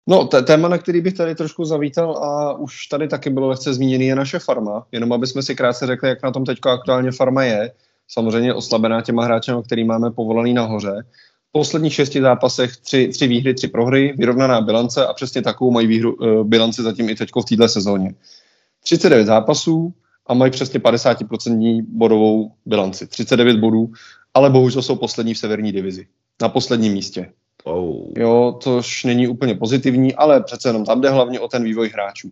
No, 0.06 0.24
téma, 0.24 0.68
na 0.68 0.78
který 0.78 1.00
bych 1.00 1.14
tady 1.14 1.34
trošku 1.34 1.64
zavítal 1.64 2.16
a 2.16 2.52
už 2.58 2.86
tady 2.86 3.08
taky 3.08 3.30
bylo 3.30 3.48
lehce 3.48 3.74
zmíněný, 3.74 4.06
je 4.06 4.14
naše 4.14 4.38
farma. 4.38 4.86
Jenom 4.92 5.12
aby 5.12 5.26
jsme 5.26 5.42
si 5.42 5.54
krátce 5.54 5.86
řekli, 5.86 6.08
jak 6.08 6.22
na 6.22 6.30
tom 6.30 6.44
teď 6.44 6.58
aktuálně 6.66 7.10
farma 7.12 7.42
je. 7.42 7.72
Samozřejmě 8.08 8.54
oslabená 8.54 9.02
těma 9.02 9.24
hráči, 9.24 9.52
který 9.66 9.84
máme 9.84 10.10
povolaný 10.10 10.54
nahoře. 10.54 11.04
V 11.48 11.52
posledních 11.52 11.94
šesti 11.94 12.20
zápasech 12.20 12.76
tři, 12.76 13.08
tři 13.08 13.26
výhry, 13.26 13.54
tři 13.54 13.68
prohry, 13.68 14.14
vyrovnaná 14.18 14.60
bilance 14.60 15.06
a 15.06 15.12
přesně 15.12 15.42
takovou 15.42 15.70
mají 15.70 15.86
výhru, 15.86 16.14
uh, 16.14 16.44
bilanci 16.44 16.82
zatím 16.82 17.08
i 17.08 17.14
teď 17.14 17.30
v 17.40 17.44
této 17.44 17.68
sezóně. 17.68 18.14
39 18.80 19.26
zápasů 19.26 19.94
a 20.26 20.34
mají 20.34 20.52
přesně 20.52 20.80
50% 20.80 21.84
bodovou 21.88 22.52
bilanci. 22.66 23.06
39 23.06 23.56
bodů, 23.56 23.92
ale 24.34 24.50
bohužel 24.50 24.82
jsou 24.82 24.96
poslední 24.96 25.34
v 25.34 25.38
severní 25.38 25.72
divizi. 25.72 26.06
Na 26.42 26.48
posledním 26.48 26.92
místě. 26.92 27.32
Oh. 27.64 28.06
Jo, 28.16 28.58
což 28.62 29.04
není 29.04 29.28
úplně 29.28 29.54
pozitivní, 29.54 30.14
ale 30.14 30.42
přece 30.42 30.68
jenom 30.68 30.84
tam 30.84 31.00
jde 31.00 31.10
hlavně 31.10 31.40
o 31.40 31.48
ten 31.48 31.64
vývoj 31.64 31.88
hráčů. 31.88 32.30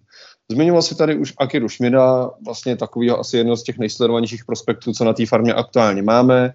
Zmiňoval 0.51 0.83
se 0.83 0.95
tady 0.95 1.14
už 1.16 1.35
Akiru 1.39 1.68
Šmida, 1.68 2.31
vlastně 2.45 2.76
takový 2.76 3.11
asi 3.11 3.37
jedno 3.37 3.57
z 3.57 3.62
těch 3.62 3.78
nejsledovanějších 3.78 4.45
prospektů, 4.45 4.93
co 4.93 5.05
na 5.05 5.12
té 5.12 5.26
farmě 5.26 5.55
aktuálně 5.55 6.03
máme. 6.03 6.55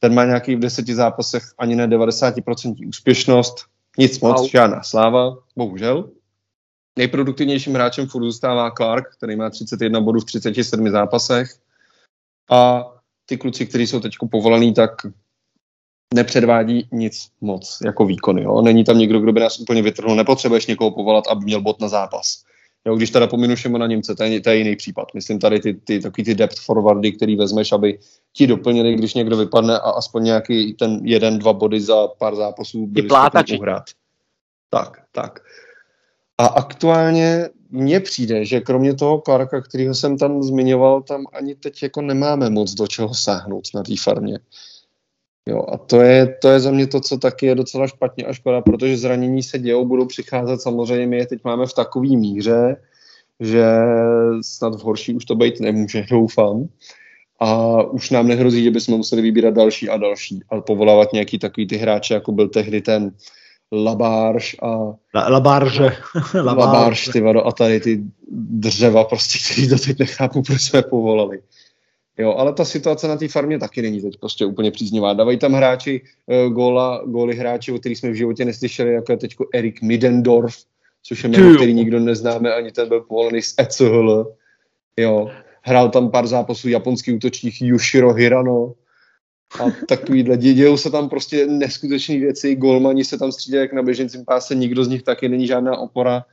Ten 0.00 0.14
má 0.14 0.24
nějaký 0.24 0.56
v 0.56 0.60
deseti 0.60 0.94
zápasech 0.94 1.42
ani 1.58 1.76
ne 1.76 1.86
90% 1.86 2.88
úspěšnost, 2.88 3.54
nic 3.98 4.20
moc, 4.20 4.40
wow. 4.40 4.48
žádná 4.50 4.82
sláva, 4.82 5.36
bohužel. 5.56 6.10
Nejproduktivnějším 6.98 7.74
hráčem 7.74 8.06
furt 8.06 8.24
zůstává 8.24 8.70
Clark, 8.70 9.16
který 9.16 9.36
má 9.36 9.50
31 9.50 10.00
bodů 10.00 10.20
v 10.20 10.24
37 10.24 10.90
zápasech. 10.90 11.48
A 12.50 12.84
ty 13.26 13.36
kluci, 13.36 13.66
kteří 13.66 13.86
jsou 13.86 14.00
teď 14.00 14.12
povolaný, 14.30 14.74
tak 14.74 14.90
nepředvádí 16.12 16.88
nic 16.92 17.28
moc 17.40 17.78
jako 17.84 18.04
výkony. 18.04 18.42
Jo? 18.42 18.62
Není 18.62 18.84
tam 18.84 18.98
někdo, 18.98 19.20
kdo 19.20 19.32
by 19.32 19.40
nás 19.40 19.58
úplně 19.58 19.82
vytrhnul. 19.82 20.16
Nepotřebuješ 20.16 20.66
někoho 20.66 20.90
povolat, 20.90 21.24
aby 21.30 21.44
měl 21.44 21.60
bod 21.60 21.80
na 21.80 21.88
zápas. 21.88 22.42
Jo, 22.86 22.96
když 22.96 23.10
teda 23.10 23.26
pominu 23.26 23.54
na 23.78 23.86
Němce, 23.86 24.14
to 24.14 24.22
je, 24.22 24.40
to 24.40 24.50
je 24.50 24.56
jiný 24.56 24.76
případ. 24.76 25.08
Myslím 25.14 25.38
tady 25.38 25.60
ty, 25.60 25.74
ty 25.74 26.00
takový 26.00 26.24
ty 26.24 26.34
depth 26.34 26.60
forwardy, 26.60 27.12
který 27.12 27.36
vezmeš, 27.36 27.72
aby 27.72 27.98
ti 28.32 28.46
doplnili, 28.46 28.94
když 28.94 29.14
někdo 29.14 29.36
vypadne 29.36 29.78
a 29.78 29.90
aspoň 29.90 30.24
nějaký 30.24 30.74
ten 30.74 31.00
jeden, 31.04 31.38
dva 31.38 31.52
body 31.52 31.80
za 31.80 32.08
pár 32.08 32.36
zápasů 32.36 32.86
byli 32.86 33.08
schopni 33.08 33.58
uhrát. 33.58 33.84
Tak, 34.70 35.02
tak. 35.12 35.40
A 36.38 36.46
aktuálně 36.46 37.48
mně 37.70 38.00
přijde, 38.00 38.44
že 38.44 38.60
kromě 38.60 38.94
toho 38.94 39.20
Clarka, 39.20 39.60
kterého 39.60 39.94
jsem 39.94 40.18
tam 40.18 40.42
zmiňoval, 40.42 41.02
tam 41.02 41.24
ani 41.32 41.54
teď 41.54 41.82
jako 41.82 42.02
nemáme 42.02 42.50
moc 42.50 42.74
do 42.74 42.86
čeho 42.86 43.14
sáhnout 43.14 43.64
na 43.74 43.82
té 43.82 43.94
farmě. 44.02 44.38
Jo, 45.48 45.64
a 45.72 45.78
to 45.78 46.00
je, 46.00 46.36
to 46.42 46.48
je 46.48 46.60
za 46.60 46.70
mě 46.70 46.86
to, 46.86 47.00
co 47.00 47.18
taky 47.18 47.46
je 47.46 47.54
docela 47.54 47.86
špatně 47.86 48.24
a 48.24 48.32
škoda, 48.32 48.60
protože 48.60 48.96
zranění 48.96 49.42
se 49.42 49.58
dějou, 49.58 49.84
budou 49.84 50.06
přicházet 50.06 50.60
samozřejmě, 50.60 51.06
my 51.06 51.16
je 51.16 51.26
teď 51.26 51.44
máme 51.44 51.66
v 51.66 51.74
takový 51.74 52.16
míře, 52.16 52.76
že 53.40 53.64
snad 54.42 54.74
v 54.74 54.84
horší 54.84 55.14
už 55.14 55.24
to 55.24 55.34
být 55.34 55.60
nemůže, 55.60 56.06
doufám. 56.10 56.68
A 57.40 57.82
už 57.82 58.10
nám 58.10 58.28
nehrozí, 58.28 58.64
že 58.64 58.70
bychom 58.70 58.96
museli 58.96 59.22
vybírat 59.22 59.54
další 59.54 59.88
a 59.88 59.96
další 59.96 60.40
a 60.50 60.60
povolávat 60.60 61.12
nějaký 61.12 61.38
takový 61.38 61.66
ty 61.66 61.76
hráče, 61.76 62.14
jako 62.14 62.32
byl 62.32 62.48
tehdy 62.48 62.80
ten 62.80 63.12
Labarš 63.72 64.56
a 64.62 64.68
La, 65.14 65.28
Labarže. 65.28 65.96
Labarš, 66.34 67.08
ty 67.12 67.20
vado, 67.20 67.46
a 67.46 67.52
tady 67.52 67.80
ty 67.80 68.02
dřeva 68.30 69.04
prostě, 69.04 69.38
který 69.44 69.68
doteď 69.68 69.98
nechápu, 69.98 70.42
proč 70.42 70.62
jsme 70.62 70.82
povolali. 70.82 71.40
Jo, 72.18 72.34
ale 72.34 72.52
ta 72.52 72.64
situace 72.64 73.08
na 73.08 73.16
té 73.16 73.28
farmě 73.28 73.58
taky 73.58 73.82
není 73.82 74.00
teď 74.02 74.16
prostě 74.20 74.46
úplně 74.46 74.70
příznivá. 74.70 75.12
Dávají 75.12 75.38
tam 75.38 75.52
hráči 75.52 76.00
uh, 76.26 76.52
góla, 76.52 77.02
góly 77.06 77.36
hráči, 77.36 77.72
o 77.72 77.78
kterých 77.78 77.98
jsme 77.98 78.10
v 78.10 78.14
životě 78.14 78.44
neslyšeli, 78.44 78.92
jako 78.92 79.12
je 79.12 79.18
teď 79.18 79.36
Erik 79.54 79.82
Midendorf, 79.82 80.56
což 81.02 81.24
je 81.24 81.30
jméno, 81.30 81.54
který 81.54 81.74
nikdo 81.74 82.00
neznáme, 82.00 82.54
ani 82.54 82.72
ten 82.72 82.88
byl 82.88 83.00
povolený 83.00 83.42
z 83.42 83.54
ECHL. 83.58 84.32
Jo, 84.96 85.30
hrál 85.62 85.90
tam 85.90 86.10
pár 86.10 86.26
zápasů 86.26 86.68
japonský 86.68 87.12
útočník 87.12 87.62
Yushiro 87.62 88.12
Hirano, 88.12 88.74
a 89.60 89.64
takovýhle. 89.88 90.36
Dějou 90.36 90.76
se 90.76 90.90
tam 90.90 91.08
prostě 91.08 91.46
neskutečné 91.46 92.18
věci, 92.18 92.56
golmani 92.56 93.04
se 93.04 93.18
tam 93.18 93.32
střídají 93.32 93.60
jak 93.60 93.72
na 93.72 93.82
běžencím 93.82 94.24
páse, 94.24 94.54
nikdo 94.54 94.84
z 94.84 94.88
nich 94.88 95.02
taky 95.02 95.28
není 95.28 95.46
žádná 95.46 95.78
opora. 95.78 96.24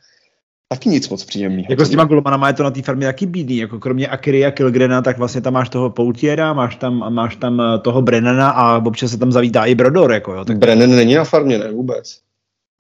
Taky 0.74 0.90
nic 0.90 1.10
moc 1.10 1.26
příjemný. 1.26 1.66
Jako 1.70 1.86
s 1.86 1.90
těma 1.90 2.04
golmanama 2.04 2.48
je 2.48 2.54
to 2.54 2.64
na 2.64 2.72
té 2.72 2.82
farmě 2.82 3.06
taky 3.06 3.26
bídný, 3.26 3.58
jako 3.58 3.80
kromě 3.80 4.08
Akiry 4.08 4.46
a 4.46 4.52
Kilgrena, 4.52 5.02
tak 5.02 5.18
vlastně 5.18 5.42
tam 5.42 5.54
máš 5.54 5.70
toho 5.70 5.90
Poutiera, 5.90 6.54
máš 6.54 6.76
tam, 6.76 7.14
máš 7.14 7.36
tam 7.36 7.62
eh, 7.62 7.80
toho 7.80 8.02
Brennana 8.02 8.50
a 8.50 8.86
občas 8.86 9.12
se 9.12 9.18
tam 9.18 9.32
zavítá 9.32 9.66
i 9.66 9.76
Brodor, 9.76 10.12
jako 10.12 10.34
jo. 10.34 10.46
Tak... 10.46 10.58
Brennan 10.58 10.90
není 10.90 11.16
na 11.16 11.24
farmě, 11.24 11.58
ne 11.58 11.72
vůbec. 11.72 12.22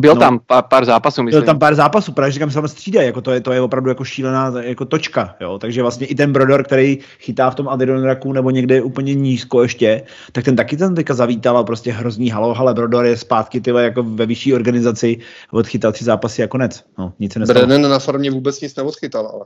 Byl 0.01 0.15
no, 0.15 0.19
tam 0.19 0.39
pár, 0.47 0.63
pár 0.63 0.85
zápasů, 0.85 1.23
myslím. 1.23 1.41
Byl 1.41 1.45
tam 1.45 1.59
pár 1.59 1.75
zápasů, 1.75 2.11
právě 2.11 2.31
říkám, 2.31 2.49
se 2.49 2.55
tam 2.55 2.67
střídají, 2.67 3.07
jako 3.07 3.21
to 3.21 3.31
je, 3.31 3.41
to 3.41 3.51
je 3.51 3.61
opravdu 3.61 3.89
jako 3.89 4.03
šílená 4.03 4.53
jako 4.61 4.85
točka, 4.85 5.35
jo. 5.39 5.59
Takže 5.59 5.81
vlastně 5.81 6.07
i 6.07 6.15
ten 6.15 6.33
Brodor, 6.33 6.63
který 6.63 6.99
chytá 7.19 7.49
v 7.49 7.55
tom 7.55 7.69
Adironraku 7.69 8.33
nebo 8.33 8.49
někde 8.49 8.81
úplně 8.81 9.13
nízko 9.13 9.61
ještě, 9.61 10.03
tak 10.31 10.45
ten 10.45 10.55
taky 10.55 10.77
ten 10.77 10.95
teďka 10.95 11.13
zavítal 11.13 11.57
a 11.57 11.63
prostě 11.63 11.91
hrozný 11.91 12.29
halo, 12.29 12.57
ale 12.57 12.73
Brodor 12.73 13.05
je 13.05 13.17
zpátky 13.17 13.61
tyhle 13.61 13.83
jako 13.83 14.03
ve 14.03 14.25
vyšší 14.25 14.53
organizaci, 14.53 15.17
odchytal 15.51 15.91
tři 15.91 16.03
zápasy 16.03 16.43
a 16.43 16.47
konec. 16.47 16.83
No, 16.97 17.13
nic 17.19 17.33
se 17.33 17.39
nestalo. 17.39 17.67
Brennan 17.67 17.91
na 17.91 17.99
farmě 17.99 18.31
vůbec 18.31 18.61
nic 18.61 18.75
neodchytal, 18.75 19.27
ale. 19.27 19.45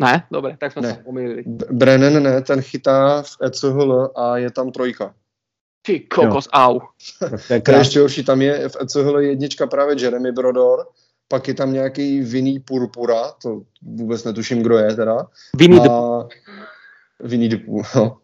Ne, 0.00 0.24
dobré, 0.32 0.56
tak 0.60 0.72
jsme 0.72 0.82
Ne. 0.82 0.88
se 0.88 1.00
pomýlili. 1.04 1.42
B- 1.46 1.66
Brennan 1.70 2.22
ne, 2.22 2.42
ten 2.42 2.60
chytá 2.60 3.22
v 3.22 3.36
ECHL 3.42 4.10
a 4.16 4.36
je 4.36 4.50
tam 4.50 4.72
trojka. 4.72 5.14
Ty 5.86 6.00
kokos, 6.00 6.48
au. 6.52 6.78
To 7.18 7.24
je 7.24 7.30
To 7.48 7.54
je 7.54 7.60
krás... 7.60 7.78
ještě 7.78 8.00
horší, 8.00 8.24
tam 8.24 8.42
je 8.42 8.68
v 8.68 8.76
ECHL 8.80 9.18
jednička 9.20 9.66
právě 9.66 9.96
Jeremy 10.02 10.32
Brodor, 10.32 10.86
pak 11.28 11.48
je 11.48 11.54
tam 11.54 11.72
nějaký 11.72 12.20
Vinný 12.20 12.60
Purpura, 12.60 13.32
to 13.42 13.62
vůbec 13.82 14.24
netuším, 14.24 14.62
kdo 14.62 14.78
je 14.78 14.94
teda. 14.94 15.26
Vinny 15.56 15.80
a 15.80 16.28
Vinny 17.20 17.48
no. 17.94 18.16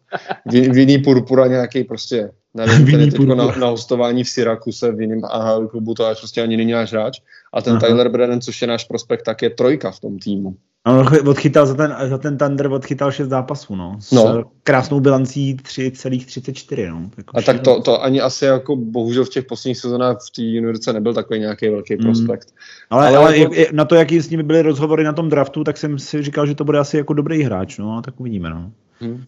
Vin- 0.47 0.71
Vinny 0.73 0.97
Purpura 0.97 1.47
nějaký 1.47 1.83
prostě, 1.83 2.31
nevím, 2.53 2.75
ten 2.75 2.85
Vinny 2.85 3.03
je 3.03 3.11
teďko 3.11 3.25
na, 3.25 3.43
Purpura. 3.43 3.65
na, 3.65 3.67
hostování 3.71 4.23
v 4.23 4.29
Syrakuse, 4.29 4.91
v 4.91 5.01
jiném 5.01 5.21
AHL 5.25 5.67
klubu, 5.67 5.93
to 5.93 6.09
je 6.09 6.15
prostě 6.15 6.41
ani 6.41 6.57
není 6.57 6.71
náš 6.71 6.91
hráč. 6.91 7.19
A 7.53 7.61
ten 7.61 7.73
Aha. 7.73 7.87
Tyler 7.87 8.09
Brennan, 8.09 8.41
což 8.41 8.61
je 8.61 8.67
náš 8.67 8.83
prospekt, 8.83 9.23
tak 9.23 9.41
je 9.41 9.49
trojka 9.49 9.91
v 9.91 9.99
tom 9.99 10.19
týmu. 10.19 10.55
On 10.87 11.07
odchytal 11.29 11.65
za 11.65 11.73
ten, 11.73 11.95
za 12.09 12.17
ten 12.17 12.37
Thunder 12.37 12.71
odchytal 12.71 13.11
6 13.11 13.29
zápasů, 13.29 13.75
no. 13.75 13.95
S 13.99 14.11
No. 14.11 14.43
krásnou 14.63 14.99
bilancí 14.99 15.55
3,34, 15.55 16.89
no. 16.89 17.09
Jako 17.17 17.37
A 17.37 17.41
tak 17.41 17.59
to, 17.61 17.81
to 17.81 18.03
ani 18.03 18.21
asi 18.21 18.45
jako 18.45 18.75
bohužel 18.75 19.25
v 19.25 19.29
těch 19.29 19.45
posledních 19.45 19.77
sezónách 19.77 20.17
v 20.27 20.31
té 20.35 20.41
juniorce 20.41 20.93
nebyl 20.93 21.13
takový 21.13 21.39
nějaký 21.39 21.69
velký 21.69 21.95
Mm. 21.95 22.01
prospekt. 22.03 22.47
Ale, 22.89 23.07
ale 23.07 23.17
ale, 23.17 23.37
jako- 23.37 23.53
jak- 23.53 23.71
na 23.71 23.85
to, 23.85 23.95
jaký 23.95 24.19
s 24.21 24.29
nimi 24.29 24.43
byly 24.43 24.61
rozhovory 24.61 25.03
na 25.03 25.13
tom 25.13 25.29
draftu, 25.29 25.63
tak 25.63 25.77
jsem 25.77 25.99
si 25.99 26.23
říkal, 26.23 26.45
že 26.45 26.55
to 26.55 26.63
bude 26.63 26.79
asi 26.79 26.97
jako 26.97 27.13
dobrý 27.13 27.43
hráč, 27.43 27.77
no, 27.77 27.97
a 27.97 28.01
tak 28.01 28.19
uvidíme, 28.19 28.49
no. 28.49 28.71
Hmm. 28.99 29.23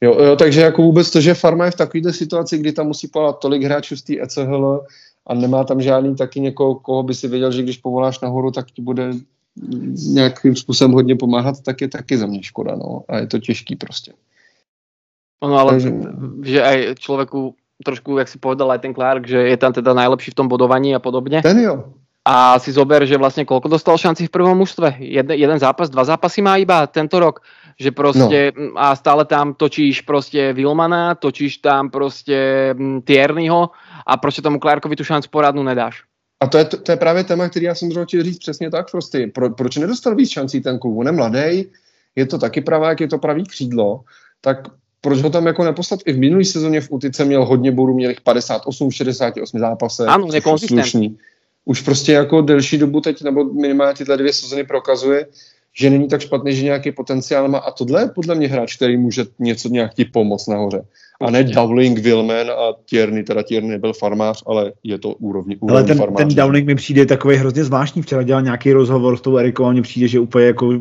Jo, 0.00 0.20
jo, 0.22 0.36
takže 0.36 0.60
jako 0.60 0.82
vůbec 0.82 1.10
to, 1.10 1.20
že 1.20 1.34
Farma 1.34 1.64
je 1.64 1.70
v 1.70 1.74
takovéto 1.76 2.12
situaci, 2.12 2.58
kdy 2.58 2.72
tam 2.72 2.86
musí 2.86 3.08
povolat 3.08 3.38
tolik 3.38 3.62
hráčů 3.62 3.96
z 3.96 4.02
té 4.02 4.14
ECHL 4.22 4.80
a 5.26 5.34
nemá 5.34 5.64
tam 5.64 5.80
žádný 5.82 6.16
taky 6.16 6.40
někoho, 6.40 6.74
koho 6.74 7.02
by 7.02 7.14
si 7.14 7.28
věděl, 7.28 7.52
že 7.52 7.62
když 7.62 7.76
povoláš 7.78 8.20
nahoru, 8.20 8.50
tak 8.50 8.70
ti 8.70 8.82
bude 8.82 9.10
nějakým 10.14 10.56
způsobem 10.56 10.92
hodně 10.92 11.16
pomáhat, 11.16 11.60
tak 11.60 11.80
je 11.80 11.88
taky 11.88 12.18
za 12.18 12.26
mě 12.26 12.42
škoda, 12.42 12.76
no. 12.76 13.04
A 13.08 13.18
je 13.18 13.26
to 13.26 13.38
těžký 13.38 13.76
prostě. 13.76 14.12
Ono, 15.42 15.56
ale 15.58 15.72
Takže- 15.72 15.92
že 16.42 16.60
aj 16.62 16.76
človeku 16.98 17.54
trošku, 17.84 18.18
jak 18.18 18.28
si 18.28 18.38
povedal 18.38 18.70
aj 18.70 18.78
ten 18.78 18.94
Clark, 18.94 19.26
že 19.26 19.36
je 19.36 19.56
tam 19.56 19.72
teda 19.72 19.94
najlepší 19.94 20.30
v 20.30 20.38
tom 20.38 20.48
bodovaní 20.48 20.94
a 20.94 21.02
podobne. 21.02 21.42
Ten 21.42 21.58
jo. 21.58 21.92
A 22.24 22.56
si 22.56 22.72
zober, 22.72 23.04
že 23.04 23.20
vlastne 23.20 23.44
koľko 23.44 23.68
dostal 23.68 24.00
šanci 24.00 24.24
v 24.24 24.32
prvom 24.32 24.56
mužstve? 24.56 24.96
Jeden, 24.96 25.36
jeden 25.36 25.58
zápas, 25.60 25.92
dva 25.92 26.08
zápasy 26.08 26.40
má 26.40 26.56
iba 26.56 26.88
tento 26.88 27.20
rok. 27.20 27.44
Že 27.76 27.90
proste, 27.92 28.38
no. 28.56 28.78
a 28.80 28.96
stále 28.96 29.28
tam 29.28 29.52
točíš 29.52 30.06
proste 30.08 30.56
Vilmana, 30.56 31.18
točíš 31.20 31.60
tam 31.60 31.92
proste 31.92 32.70
mm, 32.72 33.04
Tierneyho 33.04 33.74
a 34.06 34.12
proste 34.16 34.40
tomu 34.40 34.56
Clarkovi 34.56 34.96
tu 34.96 35.04
šancu 35.04 35.28
poradnú 35.28 35.60
nedáš. 35.60 36.06
A 36.44 36.46
to 36.46 36.58
je, 36.58 36.64
to, 36.64 36.76
to 36.76 36.92
je 36.92 36.96
právě 36.96 37.24
téma, 37.24 37.48
který 37.48 37.66
já 37.66 37.74
jsem 37.74 37.88
zrovna 37.88 38.04
chtěl 38.04 38.22
říct 38.22 38.38
přesně 38.38 38.70
tak 38.70 38.90
prostě. 38.90 39.26
Pro, 39.26 39.50
proč 39.50 39.76
nedostal 39.76 40.14
víc 40.14 40.30
šancí 40.30 40.60
ten 40.60 40.78
klub? 40.78 40.98
On 40.98 41.06
je 41.06 41.12
mladý, 41.12 41.64
je 42.16 42.26
to 42.26 42.38
taky 42.38 42.60
pravák, 42.60 43.00
je 43.00 43.08
to 43.08 43.18
pravý 43.18 43.44
křídlo, 43.44 44.00
tak 44.40 44.68
proč 45.00 45.22
ho 45.22 45.30
tam 45.30 45.46
jako 45.46 45.64
neposlat? 45.64 46.00
I 46.06 46.12
v 46.12 46.18
minulé 46.18 46.44
sezóně 46.44 46.80
v 46.80 46.90
Utice 46.90 47.24
měl 47.24 47.44
hodně 47.44 47.72
bodů, 47.72 47.94
měl 47.94 48.10
jich 48.10 48.20
58 48.20 48.90
v 48.90 48.94
68 48.94 49.60
zápasech. 49.60 50.08
Ano, 50.08 50.28
slušný. 50.58 51.18
Už 51.64 51.80
prostě 51.80 52.12
jako 52.12 52.40
delší 52.40 52.78
dobu 52.78 53.00
teď, 53.00 53.22
nebo 53.22 53.44
minimálně 53.44 53.94
tyhle 53.94 54.16
dvě 54.16 54.32
sezóny 54.32 54.64
prokazuje, 54.64 55.26
že 55.72 55.90
není 55.90 56.08
tak 56.08 56.20
špatný, 56.20 56.54
že 56.54 56.64
nějaký 56.64 56.92
potenciál 56.92 57.48
má. 57.48 57.58
A 57.58 57.70
tohle 57.70 58.02
je 58.02 58.08
podle 58.14 58.34
mě 58.34 58.48
hráč, 58.48 58.76
který 58.76 58.96
může 58.96 59.24
něco 59.38 59.68
nějak 59.68 59.94
ti 59.94 60.04
pomoct 60.04 60.46
nahoře. 60.46 60.84
A 61.20 61.30
ne. 61.30 61.44
Dowling, 61.44 61.98
Wilman 61.98 62.50
a 62.50 62.72
Tierney, 62.84 63.22
teda 63.22 63.42
Tierney 63.42 63.70
nebyl 63.70 63.92
farmář, 63.92 64.42
ale 64.46 64.72
je 64.82 64.98
to 64.98 65.08
úrovni, 65.08 65.56
úrovni 65.56 65.78
Ale 65.78 65.86
ten, 65.86 65.98
farmáře. 65.98 66.26
ten 66.26 66.34
Downing 66.36 66.66
mi 66.66 66.74
přijde 66.74 67.06
takový 67.06 67.36
hrozně 67.36 67.64
zvláštní. 67.64 68.02
Včera 68.02 68.22
dělal 68.22 68.42
nějaký 68.42 68.72
rozhovor 68.72 69.16
s 69.16 69.20
tou 69.20 69.36
Erikou 69.36 69.64
a 69.64 69.72
mně 69.72 69.82
přijde, 69.82 70.08
že 70.08 70.20
úplně 70.20 70.46
jako, 70.46 70.72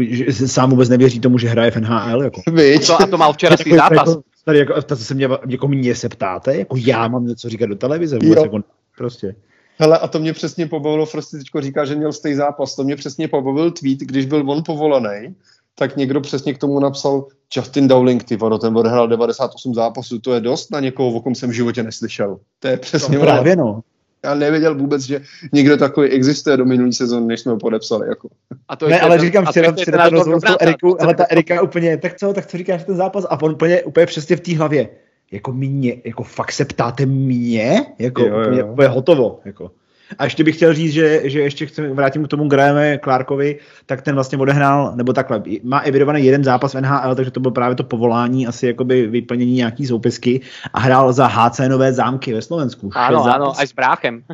že 0.00 0.48
sám 0.48 0.70
vůbec 0.70 0.88
nevěří 0.88 1.20
tomu, 1.20 1.38
že 1.38 1.48
hraje 1.48 1.70
v 1.70 1.76
NHL. 1.76 2.22
Jako. 2.22 2.42
To, 2.86 3.02
a 3.02 3.06
to 3.06 3.18
mal 3.18 3.32
včera 3.32 3.56
svý 3.56 3.72
zápas. 3.72 4.08
Jako, 4.08 4.22
tady 4.44 4.58
jako, 4.58 4.82
to 4.82 4.96
se 4.96 5.14
mě, 5.14 5.28
jako 5.48 5.68
mě 5.68 5.94
se 5.94 6.08
ptáte, 6.08 6.56
jako 6.56 6.76
já 6.78 7.08
mám 7.08 7.26
něco 7.26 7.48
říkat 7.48 7.66
do 7.66 7.76
televize, 7.76 8.18
vůbec 8.22 8.36
Jo. 8.36 8.42
jako, 8.42 8.58
prostě. 8.98 9.34
Hele, 9.78 9.98
a 9.98 10.08
to 10.08 10.18
mě 10.18 10.32
přesně 10.32 10.66
pobavilo, 10.66 11.06
Frosty 11.06 11.38
teďko 11.38 11.60
říká, 11.60 11.84
že 11.84 11.94
měl 11.94 12.12
stej 12.12 12.34
zápas, 12.34 12.76
to 12.76 12.84
mě 12.84 12.96
přesně 12.96 13.28
pobavil 13.28 13.70
tweet, 13.70 13.98
když 13.98 14.26
byl 14.26 14.50
on 14.50 14.62
povolaný, 14.66 15.34
tak 15.80 15.96
někdo 15.96 16.20
přesně 16.20 16.54
k 16.54 16.58
tomu 16.58 16.80
napsal 16.80 17.26
Justin 17.56 17.88
Dowling, 17.88 18.24
ty 18.24 18.36
vado, 18.36 18.58
ten 18.58 18.76
odehrál 18.78 19.08
98 19.08 19.74
zápasů, 19.74 20.18
to 20.18 20.34
je 20.34 20.40
dost 20.40 20.70
na 20.72 20.80
někoho, 20.80 21.10
o 21.10 21.20
kom 21.20 21.34
jsem 21.34 21.50
v 21.50 21.52
životě 21.52 21.82
neslyšel. 21.82 22.38
To 22.58 22.68
je 22.68 22.76
přesně 22.76 23.18
No, 23.18 23.22
ono. 23.22 23.32
právě 23.32 23.56
no. 23.56 23.80
Já 24.24 24.34
nevěděl 24.34 24.74
vůbec, 24.74 25.02
že 25.02 25.20
někdo 25.52 25.76
takový 25.76 26.08
existuje 26.08 26.56
do 26.56 26.64
minulý 26.64 26.92
sezóny, 26.92 27.26
než 27.26 27.40
jsme 27.40 27.52
ho 27.52 27.58
podepsali. 27.58 28.08
Jako. 28.08 28.28
A 28.68 28.76
to 28.76 28.88
Ne, 28.88 29.00
ale 29.00 29.16
ten- 29.16 29.26
říkám, 29.26 29.44
to 29.44 29.50
včera, 29.50 29.72
včera 29.72 30.04
ten 30.04 30.18
rozhovor 30.18 30.40
s. 30.40 30.56
Erikou, 30.60 30.96
ale 31.00 31.14
ta 31.14 31.24
Erika 31.30 31.62
úplně, 31.62 31.96
tak 31.96 32.16
co, 32.18 32.32
tak 32.32 32.46
co 32.46 32.58
říkáš 32.58 32.84
ten 32.84 32.96
zápas? 32.96 33.24
A 33.30 33.42
on 33.42 33.52
úplně, 33.52 33.82
úplně 33.82 34.06
přesně 34.06 34.36
v 34.36 34.40
té 34.40 34.56
hlavě, 34.56 34.88
jako 35.32 35.52
mě, 35.52 35.96
jako 36.04 36.22
fakt 36.22 36.52
se 36.52 36.64
ptáte 36.64 37.06
mě? 37.06 37.86
Jako 37.98 38.22
Jo, 38.22 38.28
jo, 38.28 38.40
úplně, 38.46 38.64
úplně 38.64 38.88
hotovo, 38.88 39.40
jako. 39.44 39.70
A 40.18 40.24
ještě 40.24 40.44
bych 40.44 40.56
chtěl 40.56 40.74
říct, 40.74 40.92
že, 40.92 41.20
že 41.24 41.40
ještě 41.40 41.66
chci, 41.66 41.88
vrátím 41.88 42.24
k 42.24 42.28
tomu 42.28 42.48
Grahame 42.48 42.98
Clarkovi, 43.04 43.58
tak 43.86 44.02
ten 44.02 44.14
vlastně 44.14 44.38
odehrál, 44.38 44.92
nebo 44.94 45.12
takhle, 45.12 45.42
má 45.62 45.78
evidovaný 45.78 46.24
jeden 46.24 46.44
zápas 46.44 46.74
v 46.74 46.80
NHL, 46.80 47.14
takže 47.14 47.30
to 47.30 47.40
bylo 47.40 47.52
právě 47.52 47.76
to 47.76 47.84
povolání, 47.84 48.46
asi 48.46 48.66
jakoby 48.66 49.06
vyplnění 49.06 49.52
nějaký 49.52 49.86
soupisky 49.86 50.40
a 50.72 50.80
hrál 50.80 51.12
za 51.12 51.26
HC 51.26 51.60
Nové 51.68 51.92
zámky 51.92 52.32
ve 52.34 52.42
Slovensku. 52.42 52.90
Áno, 52.94 53.22
zápasů. 53.24 53.60
aj 53.60 53.66
s 53.66 53.72
bráchem. 53.72 54.22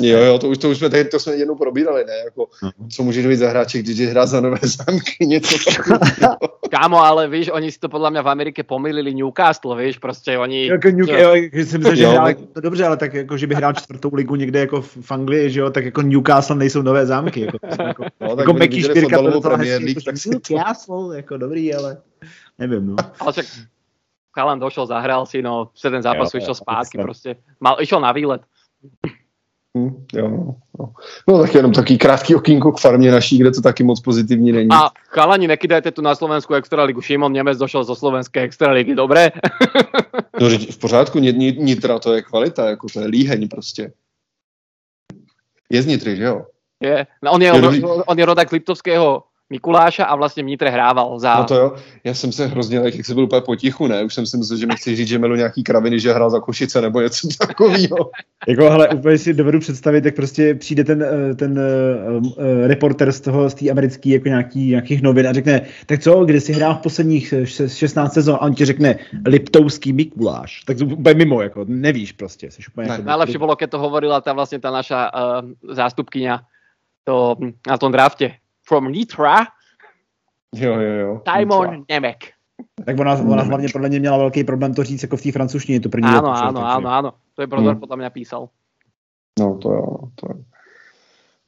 Jo, 0.00 0.18
jo, 0.18 0.38
to 0.38 0.48
už, 0.48 0.58
to 0.58 0.70
už 0.70 0.78
jsme, 0.78 0.90
tady, 0.90 1.04
to 1.04 1.18
jsme 1.20 1.32
jednou 1.32 1.54
probírali, 1.54 2.04
ne? 2.04 2.12
Jako, 2.24 2.46
No. 2.62 2.70
co 2.88 3.02
může 3.02 3.28
být 3.28 3.36
za 3.36 3.48
hráče, 3.50 3.78
když 3.78 3.98
je 3.98 4.08
hrát 4.08 4.26
za 4.26 4.40
nové 4.40 4.58
zámky, 4.64 5.12
něco 5.26 5.56
takového. 5.64 6.36
Kámo, 6.70 7.04
ale 7.04 7.28
víš, 7.28 7.50
oni 7.52 7.72
si 7.72 7.78
to 7.82 7.88
podľa 7.90 8.10
mňa 8.14 8.22
v 8.22 8.28
Amerike 8.30 8.62
pomýlili 8.62 9.10
Newcastle, 9.14 9.74
víš, 9.76 9.98
proste 9.98 10.38
oni... 10.38 10.66
Jako 10.70 10.88
New, 10.88 11.08
Jo. 11.08 11.16
jo, 11.18 11.32
že 11.52 11.64
jsem 11.66 11.80
myslel, 11.80 11.96
že 11.96 12.02
Jo. 12.04 12.10
hrál, 12.10 12.28
to 12.52 12.60
dobře, 12.60 12.86
ale 12.86 12.96
tak 12.96 13.14
jako, 13.14 13.36
že 13.36 13.46
by 13.46 13.54
hrál 13.54 13.72
čtvrtou 13.72 14.10
ligu 14.14 14.36
někde 14.36 14.58
jako 14.60 14.80
v, 14.82 14.96
v 15.10 15.12
Anglii, 15.12 15.50
že 15.50 15.60
jo, 15.60 15.70
tak 15.70 15.84
jako 15.84 16.02
Newcastle 16.02 16.56
nejsou 16.56 16.82
nové 16.82 17.06
zámky. 17.06 17.40
Jako, 17.40 17.58
jako, 17.82 18.04
No, 18.20 18.28
tak 18.28 18.38
jako 18.38 18.52
Meky 18.52 18.76
viděli 18.76 18.92
čtyřka 18.94 19.16
to 19.16 19.22
fotbalovou 19.22 19.42
docela 19.42 19.56
League, 19.56 19.88
jako, 19.88 20.00
tak 20.00 20.18
si 20.18 20.30
to... 20.30 20.54
Newcastle, 20.54 21.16
jako 21.16 21.36
dobrý, 21.36 21.74
ale 21.74 21.98
nevím, 22.58 22.86
no. 22.86 22.96
Ale 23.20 23.32
však 23.32 23.46
Chalan 24.34 24.58
došel, 24.60 24.86
zahral 24.86 25.26
si, 25.26 25.42
no, 25.42 25.70
7 25.74 26.02
zápasů 26.02 26.36
Jo, 26.36 26.38
išiel 26.38 26.50
jo, 26.50 26.54
zpátky, 26.54 26.98
jasné. 26.98 27.04
proste. 27.04 27.34
Mal, 27.60 27.76
išiel 27.80 28.00
na 28.00 28.12
výlet. 28.12 28.40
Hm, 29.78 30.06
jo, 30.14 30.28
no, 30.28 30.56
no. 30.78 30.92
no 31.28 31.38
tak 31.42 31.54
jenom 31.54 31.72
taký 31.72 31.98
krátký 31.98 32.34
okýnko 32.34 32.72
k 32.72 32.80
farmě 32.80 33.10
naší, 33.10 33.38
kde 33.38 33.50
to 33.50 33.60
taky 33.60 33.82
moc 33.84 34.00
pozitivní 34.00 34.52
není. 34.52 34.68
A 34.72 34.90
chalani, 35.08 35.46
nekydajte 35.48 35.90
tu 35.90 36.02
na 36.02 36.14
Slovensku 36.14 36.54
Extraligu. 36.54 37.00
Šimon 37.00 37.32
Nemec 37.32 37.58
došel 37.58 37.84
zo 37.84 37.94
slovenskej 37.94 38.42
Extraligy, 38.42 38.94
dobre? 38.94 39.30
No, 40.40 40.50
že 40.50 40.58
v 40.58 40.78
pořádku, 40.78 41.18
Ni- 41.18 41.32
Ni- 41.32 41.56
Nitra 41.58 41.98
to 41.98 42.14
je 42.14 42.22
kvalita, 42.22 42.68
jako 42.70 42.86
to 42.92 43.00
je 43.00 43.06
líheň 43.06 43.48
prostě. 43.48 43.92
Je 45.70 45.82
z 45.82 45.86
Nitry, 45.86 46.16
že 46.16 46.24
jo? 46.24 46.46
Je. 46.80 47.06
No, 47.22 47.32
on, 47.32 47.42
je, 47.42 47.52
on, 47.52 48.02
on 48.06 48.18
je 48.18 48.24
rodak 48.26 48.52
Liptovského 48.52 49.29
Mikuláša 49.50 50.04
a 50.04 50.16
vlastně 50.16 50.42
v 50.42 50.46
Nitre 50.46 50.70
hrával 50.70 51.18
za... 51.18 51.34
No 51.34 51.44
to 51.44 51.54
jo, 51.54 51.72
já 52.04 52.14
jsem 52.14 52.32
se 52.32 52.46
hrozně, 52.46 52.78
jak 52.78 52.94
jsi 52.94 53.14
byl 53.14 53.24
úplně 53.24 53.40
potichu, 53.40 53.86
ne? 53.86 54.04
Už 54.04 54.14
jsem 54.14 54.26
si 54.26 54.36
myslel, 54.36 54.58
že 54.58 54.66
mi 54.66 54.74
chci 54.74 54.96
říct, 54.96 55.08
že 55.08 55.18
melu 55.18 55.34
nějaký 55.34 55.62
kraviny, 55.62 56.00
že 56.00 56.12
hrál 56.12 56.30
za 56.30 56.40
Košice 56.40 56.80
nebo 56.80 57.00
něco 57.00 57.28
takového. 57.38 58.10
jako, 58.48 58.70
hele, 58.70 58.88
úplně 58.88 59.18
si 59.18 59.34
dovedu 59.34 59.60
představit, 59.60 60.04
jak 60.04 60.14
prostě 60.14 60.54
přijde 60.54 60.84
ten, 60.84 61.02
eh, 61.02 61.34
ten 61.34 61.60
uh, 62.18 62.66
reporter 62.66 63.12
z 63.12 63.20
toho, 63.20 63.50
z 63.50 63.54
té 63.54 63.70
americké 63.70 64.10
jako 64.10 64.28
nějaký, 64.28 64.68
nějakých 64.68 65.02
novin 65.02 65.28
a 65.28 65.32
řekne, 65.32 65.60
tak 65.86 66.00
co, 66.00 66.24
kde 66.24 66.40
si 66.40 66.52
hrál 66.52 66.74
v 66.74 66.82
posledních 66.82 67.34
16 67.66 68.12
sezon 68.12 68.34
a 68.34 68.40
on 68.40 68.54
ti 68.54 68.64
řekne 68.64 68.98
Liptovský 69.26 69.92
Mikuláš. 69.92 70.64
Tak 70.64 70.78
to 70.78 70.84
úplně 70.84 71.14
mimo, 71.14 71.42
jako 71.42 71.64
nevíš 71.68 72.12
prostě. 72.12 72.50
Jsi 72.50 72.62
úplně 72.72 72.88
ne, 72.88 72.94
jako, 72.94 73.04
najlepšie 73.04 73.38
bolo, 73.38 73.56
keď 73.56 73.70
to 73.70 73.78
hovorila 73.78 74.20
ta 74.20 74.32
vlastně 74.32 74.58
ta 74.58 74.70
naša 74.70 75.10
uh, 75.10 75.74
zástupkynia 75.74 76.40
to, 77.04 77.36
na 77.66 77.78
tom 77.78 77.92
drafte 77.92 78.39
from 78.70 78.86
Nitra. 78.94 79.50
Jo, 80.54 80.78
jo, 80.78 80.92
jo. 81.02 81.22
Timon 81.26 81.82
Nemek. 81.90 82.38
Tak 82.86 83.00
ona, 83.00 83.12
ona 83.18 83.42
hlavně 83.42 83.68
podle 83.72 83.88
mě 83.88 84.00
měla 84.00 84.16
velký 84.16 84.44
problém 84.44 84.74
to 84.74 84.84
říct 84.84 85.02
jako 85.02 85.16
v 85.16 85.22
té 85.22 85.32
francouzštině, 85.32 85.80
to 85.80 85.88
první. 85.88 86.06
Áno, 86.06 86.30
áno, 86.30 86.60
áno, 86.62 86.88
áno. 86.88 87.10
To 87.34 87.42
je 87.42 87.46
Brodor 87.50 87.74
hmm. 87.74 87.80
podle 87.80 87.96
mě 87.96 88.10
písal. 88.10 88.48
No 89.38 89.58
to 89.58 89.68
jo, 89.72 89.86
to 90.14 90.22
jo. 90.28 90.38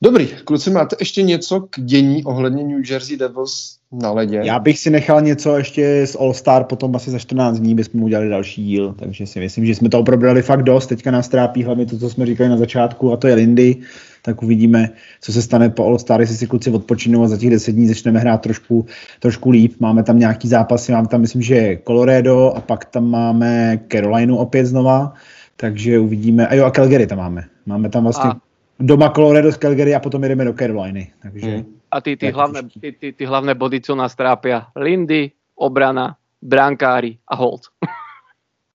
Dobrý, 0.03 0.27
kluci, 0.45 0.71
máte 0.71 0.97
ještě 0.99 1.23
něco 1.23 1.61
k 1.71 1.81
dění 1.81 2.25
ohledně 2.25 2.65
New 2.65 2.91
Jersey 2.91 3.17
Devils 3.17 3.79
na 3.93 4.13
ledě? 4.13 4.41
Já 4.45 4.59
bych 4.59 4.79
si 4.79 4.91
nechal 4.91 5.21
něco 5.21 5.57
ještě 5.57 6.07
z 6.07 6.17
All 6.21 6.35
Star, 6.35 6.65
potom 6.65 6.97
asi 6.97 7.11
za 7.11 7.19
14 7.19 7.59
dní 7.59 7.75
bychom 7.75 8.03
udělali 8.03 8.29
další 8.29 8.65
díl, 8.65 8.95
takže 8.99 9.27
si 9.27 9.41
myslím, 9.41 9.67
že 9.67 9.75
jsme 9.75 9.89
to 9.89 10.03
probrali 10.03 10.43
fakt 10.43 10.63
dost, 10.63 10.87
teďka 10.87 11.11
nás 11.11 11.29
trápí 11.29 11.65
hlavně 11.65 11.87
to, 11.87 11.99
co 11.99 12.11
jsme 12.11 12.27
říkali 12.27 12.51
na 12.51 12.57
začátku, 12.57 13.13
a 13.13 13.17
to 13.17 13.29
je 13.29 13.35
Lindy, 13.35 13.77
tak 14.23 14.43
uvidíme, 14.43 14.91
co 15.21 15.33
se 15.33 15.43
stane 15.43 15.71
po 15.71 15.87
All 15.87 15.99
Star, 15.99 16.21
jestli 16.21 16.37
si 16.37 16.47
kluci 16.47 16.71
odpočinou 16.71 17.23
a 17.23 17.29
za 17.29 17.37
těch 17.37 17.51
10 17.51 17.73
dní 17.73 17.89
začneme 17.89 18.19
hrát 18.19 18.41
trošku, 18.41 18.87
trošku 19.21 19.51
líp. 19.51 19.75
Máme 19.81 20.03
tam 20.03 20.19
nějaký 20.19 20.49
zápasy, 20.49 20.93
máme 20.93 21.09
tam 21.09 21.21
myslím, 21.21 21.43
že 21.43 21.79
Colorado 21.87 22.53
a 22.57 22.61
pak 22.61 22.85
tam 22.85 23.11
máme 23.11 23.81
Carolinu 23.93 24.37
opět 24.37 24.67
znova, 24.67 25.13
takže 25.57 25.99
uvidíme. 25.99 26.47
A 26.47 26.55
jo, 26.55 26.65
a 26.65 26.71
Calgary 26.71 27.07
tam 27.07 27.19
máme. 27.19 27.45
Máme 27.67 27.89
tam 27.89 28.03
vlastně 28.03 28.31
a. 28.31 28.37
doma 28.81 29.11
Colorado 29.11 29.53
z 29.53 29.57
Calgary 29.57 29.95
a 29.95 30.01
potom 30.01 30.23
jdeme 30.23 30.45
do 30.45 30.53
Caroliny. 30.53 31.11
Takže, 31.23 31.51
hmm. 31.51 31.82
A 31.93 32.01
ty, 32.01 32.17
ty, 32.17 32.31
hlavné, 32.31 32.61
ty, 32.81 32.93
ty, 32.93 33.13
ty 33.13 33.25
hlavné 33.25 33.55
body, 33.55 33.81
co 33.81 33.95
nás 33.95 34.15
trápia, 34.15 34.67
Lindy, 34.77 35.31
obrana, 35.55 36.17
brankári 36.43 37.19
a 37.29 37.37
hold. 37.37 37.61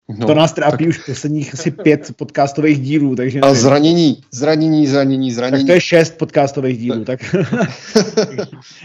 No, 0.10 0.28
to 0.28 0.34
nás 0.34 0.54
trápí 0.54 0.84
tak... 0.84 0.88
už 0.88 0.98
posledních 0.98 1.54
asi 1.54 1.72
pět 1.72 2.14
podcastových 2.16 2.80
dílů. 2.82 3.16
Takže 3.16 3.40
a 3.40 3.54
zranění, 3.54 4.22
zranění, 4.32 4.88
zranění, 4.88 5.32
zranění. 5.32 5.64
Tak 5.64 5.68
to 5.68 5.74
je 5.74 5.82
šest 5.82 6.18
podcastových 6.18 6.78
dílů, 6.78 7.06
tak 7.06 7.20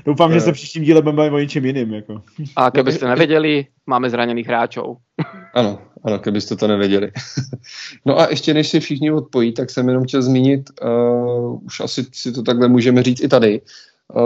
doufám, 0.06 0.32
že 0.32 0.40
se 0.40 0.52
příštím 0.52 0.82
díle 0.82 1.02
budeme 1.02 1.30
o 1.30 1.38
něčem 1.38 1.64
jiným. 1.64 1.94
Jako. 1.94 2.22
A 2.56 2.70
kdybyste 2.70 3.08
nevěděli, 3.08 3.66
máme 3.86 4.10
zraněných 4.10 4.46
hráčů. 4.46 4.96
ano, 5.54 5.78
ano, 6.04 6.18
kdybyste 6.18 6.56
to 6.56 6.66
nevěděli. 6.66 7.10
no 8.06 8.20
a 8.20 8.30
ještě 8.30 8.54
než 8.54 8.68
si 8.68 8.80
všichni 8.80 9.10
odpojí, 9.10 9.52
tak 9.52 9.70
jsem 9.70 9.88
jenom 9.88 10.04
chtěl 10.04 10.22
zmínit, 10.22 10.70
uh, 10.82 11.64
už 11.64 11.80
asi 11.80 12.06
si 12.12 12.32
to 12.32 12.42
takhle 12.42 12.68
můžeme 12.68 13.02
říct 13.02 13.22
i 13.22 13.28
tady, 13.28 13.60
uh, 13.60 13.66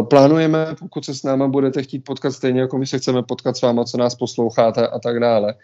Plánujeme, 0.03 0.67
pokud 0.79 1.05
se 1.05 1.15
s 1.15 1.23
náma 1.23 1.49
budete 1.49 1.83
chtít 1.83 1.99
potkat 1.99 2.31
stejně, 2.31 2.61
jako 2.61 2.79
my 2.79 2.87
se 2.87 2.99
chceme 2.99 3.23
potkat 3.23 3.57
s 3.57 3.63
váma, 3.63 3.85
co 3.85 3.99
nás 3.99 4.15
posloucháte 4.15 4.89
a 4.89 4.99
tak 4.99 5.21
dále, 5.21 5.55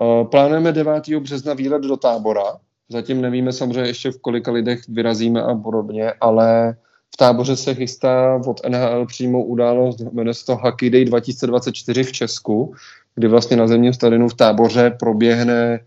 Eh, 0.00 0.24
plánujeme 0.24 0.72
9. 0.72 1.20
března 1.20 1.54
výlet 1.54 1.82
do 1.82 1.96
tábora. 1.96 2.44
Zatím 2.88 3.20
nevíme 3.20 3.52
samozřejmě 3.52 3.90
ještě 3.90 4.10
v 4.10 4.18
kolika 4.18 4.52
lidech 4.52 4.80
vyrazíme 4.88 5.42
a 5.42 5.54
podobně, 5.54 6.12
ale 6.20 6.76
v 7.14 7.16
táboře 7.16 7.56
se 7.56 7.74
chystá 7.74 8.40
od 8.46 8.60
NHL 8.68 9.06
přímou 9.06 9.44
událost, 9.44 10.00
jmenuje 10.12 10.34
se 10.34 10.46
to 10.46 10.56
Hockey 10.56 10.90
Day 10.90 11.04
2024 11.04 12.04
v 12.04 12.12
Česku, 12.12 12.74
kdy 13.14 13.28
vlastně 13.28 13.56
na 13.56 13.66
zemním 13.66 13.92
stadionu 13.92 14.28
v 14.28 14.34
táboře 14.34 14.90
proběhne 14.90 15.80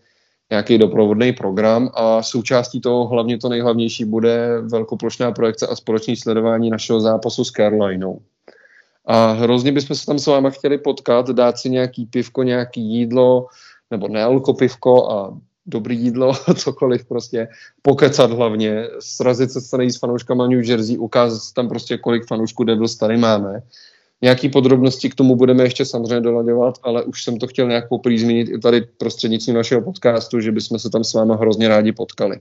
nějaký 0.51 0.77
doprovodný 0.77 1.33
program 1.33 1.89
a 1.93 2.23
součástí 2.23 2.81
toho 2.81 3.07
hlavně 3.07 3.37
to 3.37 3.49
nejhlavnější 3.49 4.05
bude 4.05 4.61
velkoplošná 4.61 5.31
projekce 5.31 5.67
a 5.67 5.75
společné 5.75 6.15
sledování 6.15 6.69
našeho 6.69 6.99
zápasu 7.01 7.43
s 7.43 7.51
Carolinou. 7.51 8.19
A 9.05 9.31
hrozně 9.31 9.71
bychom 9.71 9.95
se 9.95 10.05
tam 10.05 10.19
s 10.19 10.27
váma 10.27 10.49
chtěli 10.49 10.77
potkat, 10.77 11.29
dát 11.29 11.57
si 11.57 11.69
nějaký 11.69 12.05
pivko, 12.05 12.43
nějaký 12.43 12.81
jídlo, 12.81 13.47
nebo 13.91 14.07
nealko 14.07 14.53
pivko 14.53 15.11
a 15.11 15.37
dobrý 15.65 15.99
jídlo, 15.99 16.33
cokoliv 16.55 17.05
prostě, 17.05 17.47
pokecat 17.81 18.31
hlavně, 18.31 18.87
srazit 18.99 19.51
se 19.51 19.71
tady 19.71 19.91
s 19.91 19.99
fanouškama 19.99 20.47
New 20.47 20.69
Jersey, 20.69 20.97
ukázat 20.97 21.53
tam 21.55 21.69
prostě, 21.69 21.97
kolik 21.97 22.27
fanoušků 22.27 22.63
Devils 22.63 22.95
tady 22.95 23.17
máme. 23.17 23.61
Nějaký 24.23 24.49
podrobnosti 24.49 25.09
k 25.09 25.15
tomu 25.15 25.35
budeme 25.35 25.63
ještě 25.63 25.85
samozřejmě 25.85 26.21
dolaďovat, 26.21 26.75
ale 26.83 27.03
už 27.03 27.23
jsem 27.23 27.37
to 27.37 27.47
chtěl 27.47 27.67
nějak 27.67 27.89
poprý 27.89 28.19
zmínit 28.19 28.49
i 28.49 28.59
tady 28.59 28.81
prostřednictvím 28.81 29.55
našeho 29.55 29.81
podcastu, 29.81 30.39
že 30.39 30.51
bychom 30.51 30.79
se 30.79 30.89
tam 30.89 31.03
s 31.03 31.13
váma 31.13 31.35
hrozně 31.35 31.67
rádi 31.67 31.91
potkali. 31.91 32.39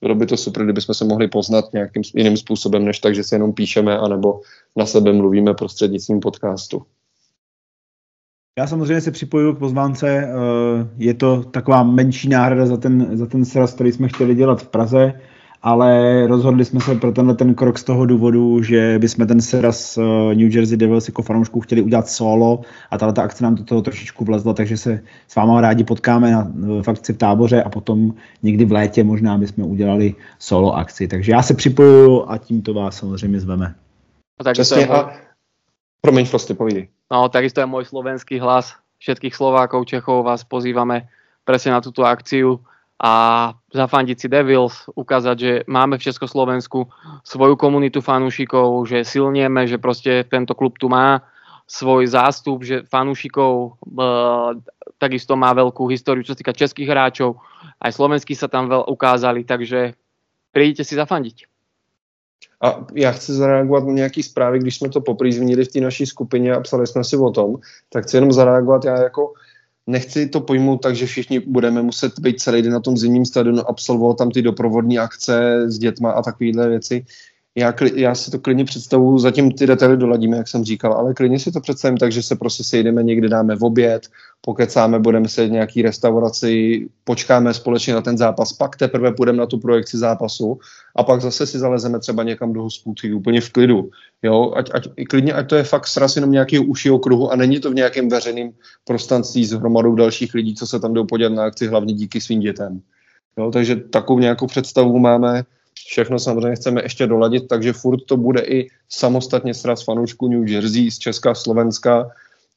Bylo 0.00 0.14
by 0.14 0.26
to 0.26 0.36
super, 0.36 0.64
kdybychom 0.64 0.94
se 0.94 1.04
mohli 1.04 1.28
poznat 1.28 1.72
nějakým 1.72 2.02
jiným 2.14 2.36
způsobem, 2.36 2.84
než 2.84 2.98
tak, 2.98 3.14
že 3.14 3.24
se 3.24 3.34
jenom 3.34 3.52
píšeme, 3.52 3.98
anebo 3.98 4.40
na 4.76 4.86
sebe 4.86 5.12
mluvíme 5.12 5.54
prostřednictvím 5.54 6.20
podcastu. 6.20 6.82
Já 8.58 8.66
samozřejmě 8.66 9.00
se 9.00 9.10
připojuju 9.10 9.54
k 9.54 9.58
pozvánce. 9.58 10.08
Eh, 10.08 10.28
je 10.98 11.14
to 11.14 11.42
taková 11.42 11.82
menší 11.82 12.28
náhrada 12.28 12.66
za 12.66 12.76
ten, 12.76 13.18
za 13.18 13.26
ten 13.26 13.44
sraz, 13.44 13.74
který 13.74 13.92
jsme 13.92 14.08
chtěli 14.08 14.34
dělat 14.34 14.62
v 14.62 14.68
Praze, 14.68 15.20
ale 15.66 16.26
rozhodli 16.26 16.64
jsme 16.64 16.80
se 16.80 16.94
pro 16.94 17.12
tenhle 17.12 17.34
ten 17.34 17.54
krok 17.54 17.78
z 17.78 17.84
toho 17.84 18.06
důvodu, 18.06 18.62
že 18.62 18.98
bychom 18.98 19.26
ten 19.26 19.40
sraz 19.40 19.98
eh, 19.98 20.34
New 20.34 20.54
Jersey 20.54 20.76
Devils 20.76 21.08
jako 21.08 21.22
fanoušků 21.22 21.60
chtěli 21.60 21.82
udělat 21.82 22.08
solo 22.08 22.60
a 22.90 22.98
tahle 22.98 23.14
akce 23.24 23.44
nám 23.44 23.54
do 23.54 23.64
toho 23.64 23.82
trošičku 23.82 24.24
vlezla, 24.24 24.54
takže 24.54 24.76
se 24.76 25.00
s 25.28 25.36
váma 25.36 25.60
rádi 25.60 25.84
potkáme 25.84 26.30
na, 26.30 26.52
v 26.82 26.88
akci 26.88 27.12
v 27.12 27.18
táboře 27.18 27.62
a 27.62 27.68
potom 27.68 28.14
někdy 28.42 28.64
v 28.64 28.72
létě 28.72 29.04
možná 29.04 29.38
bychom 29.38 29.64
udělali 29.64 30.14
solo 30.38 30.76
akci. 30.76 31.08
Takže 31.08 31.32
já 31.32 31.42
se 31.42 31.54
připojuju 31.54 32.24
a 32.30 32.38
tímto 32.38 32.74
vás 32.74 32.96
samozřejmě 32.96 33.40
zveme. 33.40 33.74
No, 34.40 34.44
takže 34.44 34.62
Přesně, 34.62 34.86
a... 34.86 35.10
Promiň, 36.00 36.26
Frosty, 36.26 36.54
povídej. 36.54 36.88
No, 37.10 37.26
takisto 37.28 37.58
je 37.58 37.66
môj 37.66 37.90
slovenský 37.90 38.38
hlas. 38.38 38.78
Všetkých 39.02 39.34
Slovákov, 39.34 39.90
Čechov 39.90 40.22
vás 40.22 40.46
pozývame 40.46 41.10
presne 41.42 41.74
na 41.74 41.82
túto 41.82 42.06
akciu 42.06 42.62
a 42.96 43.12
zafandiť 43.76 44.16
si 44.16 44.26
Devils, 44.28 44.88
ukázať, 44.96 45.36
že 45.36 45.52
máme 45.68 46.00
v 46.00 46.06
Československu 46.08 46.88
svoju 47.28 47.54
komunitu 47.60 48.00
fanúšikov, 48.00 48.88
že 48.88 49.04
silnieme, 49.04 49.68
že 49.68 49.76
proste 49.76 50.24
tento 50.24 50.56
klub 50.56 50.80
tu 50.80 50.88
má 50.88 51.20
svoj 51.68 52.08
zástup, 52.08 52.64
že 52.64 52.88
fanúšikov 52.88 53.52
e, 53.68 54.00
takisto 54.96 55.36
má 55.36 55.52
veľkú 55.52 55.92
históriu, 55.92 56.24
čo 56.24 56.32
sa 56.32 56.40
týka 56.40 56.56
českých 56.56 56.88
hráčov, 56.88 57.36
aj 57.84 57.92
slovenskí 57.92 58.32
sa 58.32 58.48
tam 58.48 58.72
veľ 58.72 58.88
ukázali, 58.88 59.44
takže 59.44 59.92
prídite 60.54 60.86
si 60.86 60.96
zafandiť. 60.96 61.44
A 62.60 62.86
já 62.94 63.12
chci 63.12 63.32
zareagovat 63.32 63.84
na 63.84 63.92
nějaký 63.92 64.22
zprávy, 64.22 64.58
když 64.58 64.76
jsme 64.76 64.88
to 64.88 65.02
zmínili 65.30 65.64
v 65.64 65.68
té 65.68 65.80
naší 65.80 66.06
skupině 66.06 66.54
a 66.54 66.60
psali 66.60 66.86
jsme 66.86 67.04
si 67.04 67.16
o 67.16 67.30
tom, 67.30 67.56
tak 67.92 68.04
chci 68.04 68.16
jenom 68.16 68.32
zareagovat. 68.32 68.84
Já 68.84 69.02
jako 69.02 69.32
nechci 69.86 70.28
to 70.28 70.40
pojmout 70.40 70.76
tak, 70.76 70.96
že 70.96 71.06
všichni 71.06 71.40
budeme 71.40 71.82
muset 71.82 72.18
být 72.18 72.40
celý 72.40 72.62
den 72.62 72.72
na 72.72 72.80
tom 72.80 72.96
zimním 72.96 73.24
stadionu, 73.24 73.68
absolvovat 73.68 74.18
tam 74.18 74.30
ty 74.30 74.42
doprovodní 74.42 74.98
akce 74.98 75.64
s 75.70 75.78
dětma 75.78 76.10
a 76.10 76.22
takovéhle 76.22 76.68
věci 76.68 77.04
já, 77.56 77.74
já 77.94 78.14
si 78.14 78.30
to 78.30 78.38
klidně 78.38 78.64
představu, 78.64 79.18
zatím 79.18 79.52
ty 79.52 79.66
detaily 79.66 79.96
doladíme, 79.96 80.36
jak 80.36 80.48
jsem 80.48 80.64
říkal, 80.64 80.92
ale 80.92 81.14
klidně 81.14 81.38
si 81.38 81.52
to 81.52 81.60
představím 81.60 81.98
tak, 81.98 82.12
že 82.12 82.22
se 82.22 82.36
prostě 82.36 82.64
sejdeme 82.64 83.02
někde, 83.02 83.28
dáme 83.28 83.56
v 83.56 83.64
oběd, 83.64 84.06
pokecáme, 84.40 84.98
budeme 84.98 85.28
se 85.28 85.46
v 85.46 85.50
nějaký 85.50 85.82
restauraci, 85.82 86.86
počkáme 87.04 87.54
společně 87.54 87.94
na 87.94 88.00
ten 88.00 88.18
zápas, 88.18 88.52
pak 88.52 88.76
teprve 88.76 89.12
půjdeme 89.12 89.38
na 89.38 89.46
tu 89.46 89.58
projekci 89.58 89.98
zápasu 89.98 90.58
a 90.96 91.02
pak 91.02 91.20
zase 91.20 91.46
si 91.46 91.58
zalezeme 91.58 91.98
třeba 91.98 92.22
někam 92.22 92.52
do 92.52 92.62
hospůdky, 92.62 93.14
úplně 93.14 93.40
v 93.40 93.50
klidu. 93.50 93.90
Jo? 94.22 94.52
Ať, 94.56 94.70
ať, 94.74 94.88
klidně, 95.08 95.32
ať 95.32 95.48
to 95.48 95.56
je 95.56 95.64
fakt 95.64 95.86
sraz 95.86 96.16
jenom 96.16 96.30
nějakého 96.30 96.64
užšího 96.64 96.98
kruhu 96.98 97.32
a 97.32 97.36
není 97.36 97.60
to 97.60 97.70
v 97.70 97.74
nějakém 97.74 98.08
veřejném 98.08 98.50
prostranství 98.84 99.44
s 99.44 99.52
hromadou 99.52 99.94
dalších 99.94 100.34
lidí, 100.34 100.54
co 100.54 100.66
se 100.66 100.80
tam 100.80 100.94
jdou 100.94 101.04
podívat 101.04 101.32
na 101.32 101.44
akci, 101.44 101.66
hlavně 101.66 101.94
díky 101.94 102.20
svým 102.20 102.40
dětem. 102.40 102.80
Jo? 103.38 103.50
Takže 103.50 103.76
takovou 103.76 104.18
nějakou 104.18 104.46
představu 104.46 104.98
máme 104.98 105.42
Všechno 105.86 106.18
samozřejmě 106.18 106.56
chceme 106.56 106.82
ještě 106.82 107.06
doladit, 107.06 107.48
takže 107.48 107.72
furt 107.72 108.00
to 108.06 108.16
bude 108.16 108.40
i 108.40 108.68
samostatně 108.88 109.54
sraz 109.54 109.84
fanoušků 109.84 110.28
New 110.28 110.48
Jersey 110.48 110.90
z 110.90 110.98
Česka, 110.98 111.34
Slovenska 111.34 112.10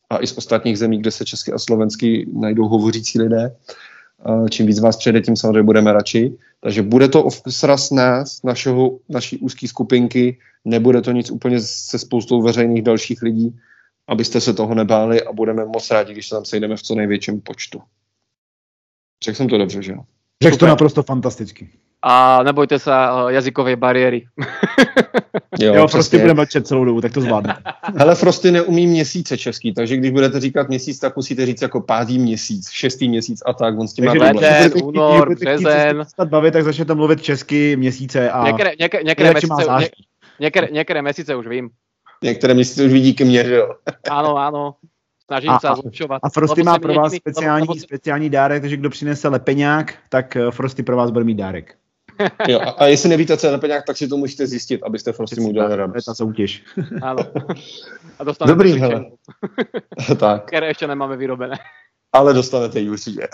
a 0.10 0.24
i 0.24 0.28
z 0.28 0.38
ostatních 0.38 0.78
zemí, 0.78 1.00
kde 1.00 1.12
se 1.12 1.26
česky 1.26 1.52
a 1.52 1.60
slovensky 1.60 2.30
najdou 2.34 2.68
hovořící 2.68 3.22
lidé. 3.22 3.56
Čím 4.50 4.66
víc 4.66 4.80
vás 4.80 4.98
přijde, 4.98 5.22
tím 5.22 5.36
samozřejmě 5.36 5.64
budeme 5.64 5.94
radši. 5.94 6.38
Takže 6.62 6.82
bude 6.82 7.08
to 7.08 7.30
sraz 7.50 7.92
nás, 7.92 8.44
našeho, 8.44 9.00
naší 9.10 9.38
úzké 9.38 9.68
skupinky, 9.68 10.38
nebude 10.66 11.02
to 11.02 11.12
nic 11.12 11.32
úplně 11.32 11.60
se 11.62 12.00
spoustou 12.00 12.42
veřejných 12.42 12.84
dalších 12.84 13.22
lidí, 13.22 13.60
abyste 14.08 14.42
se 14.42 14.54
toho 14.54 14.76
nebáli 14.76 15.24
a 15.24 15.34
budeme 15.34 15.66
moc 15.66 15.92
rádi, 15.92 16.14
když 16.14 16.28
se 16.28 16.36
tam 16.36 16.46
sejdeme 16.46 16.76
v 16.76 16.84
co 16.84 16.96
největším 16.96 17.42
počtu. 17.42 17.82
Řekl 19.24 19.38
jsem 19.38 19.48
to 19.48 19.58
dobře, 19.58 19.84
že 19.84 19.92
jo? 19.92 20.00
Řekl 20.44 20.58
to 20.58 20.66
naprosto 20.66 21.04
fantasticky. 21.04 21.70
A 22.00 22.44
nebojte 22.44 22.80
sa 22.80 23.28
uh, 23.28 23.30
jazykovej 23.32 23.76
bariéry. 23.76 24.26
Jo, 25.60 25.74
jo 25.74 25.88
prostě 25.88 26.18
budeme 26.18 26.34
mlčet 26.34 26.68
celou 26.68 26.86
dobu, 26.86 27.02
tak 27.02 27.14
to 27.14 27.22
zvládne. 27.22 27.58
Hele, 27.96 28.16
Frosty 28.22 28.52
neumí 28.52 28.88
měsíce 28.88 29.38
český, 29.38 29.74
takže 29.74 29.98
když 29.98 30.12
budete 30.12 30.40
říkat 30.40 30.70
měsíc, 30.70 31.00
tak 31.00 31.16
musíte 31.16 31.46
říct 31.46 31.62
jako 31.62 31.82
pátý 31.82 32.20
měsíc, 32.20 32.70
šestý 32.70 33.10
měsíc 33.10 33.44
a 33.46 33.54
tak, 33.54 33.80
on 33.80 33.88
s 33.88 33.94
tím 33.94 34.06
takže 34.06 34.20
má 34.20 34.26
leden, 34.26 34.72
únor, 34.84 35.36
březen. 35.36 36.06
bavit, 36.26 36.52
tak 36.52 36.64
začnete 36.64 36.94
mluvit 36.94 37.22
česky 37.22 37.76
měsíce 37.76 38.32
a... 38.32 38.46
Některé, 38.46 38.72
některé, 38.80 39.04
některé, 39.04 39.32
měsíce, 39.32 39.64
ně, 39.80 39.90
některé, 40.40 40.68
některé 40.72 41.02
měsíce 41.02 41.36
už 41.36 41.48
vím. 41.48 41.70
Některé 42.24 42.54
měsíce 42.54 42.86
už 42.86 42.92
vidí 42.92 43.14
ke 43.14 43.26
mně, 43.26 43.44
že 43.44 43.56
jo? 43.56 43.74
Ano, 44.10 44.38
ano. 44.38 44.76
Snažím 45.26 45.52
se 45.62 45.68
zlepšovat. 45.82 46.20
A 46.24 46.30
Frosty 46.30 46.64
má 46.64 46.80
pro 46.80 46.94
vás 46.94 47.14
speciální, 47.14 47.68
lebo, 47.68 47.80
speciální 47.80 48.30
dárek, 48.30 48.62
takže 48.62 48.78
kdo 48.78 48.90
přinese 48.90 49.28
lepeňák, 49.28 49.94
tak 50.10 50.36
eh, 50.36 50.52
Frosty 50.52 50.84
pro 50.84 50.98
vás 50.98 51.12
bude 51.12 51.26
mít 51.26 51.36
dárek. 51.36 51.76
Jo, 52.48 52.60
a, 52.60 52.70
a 52.70 52.86
jestli 52.86 53.10
nevíte, 53.10 53.38
co 53.38 53.48
je 53.48 53.52
lepeňák, 53.52 53.86
tak 53.86 53.98
si 53.98 54.08
to 54.08 54.18
musíte 54.18 54.48
zjistit, 54.48 54.84
abyste 54.84 55.12
Frosty 55.12 55.42
mu 55.42 55.50
udělali 55.50 55.76
radost. 55.76 55.94
To 55.94 55.98
je 55.98 56.04
ta 56.04 56.16
soutěž. 56.16 56.64
ano. 57.02 57.24
A 58.20 58.46
Dobrý, 58.46 58.80
hele. 58.80 59.06
tak. 60.20 60.46
Které 60.46 60.68
ještě 60.68 60.88
nemáme 60.88 61.18
vyrobené. 61.18 61.56
Ale 62.14 62.34
dostanete 62.34 62.80
ji 62.80 62.90
určitě. 62.90 63.28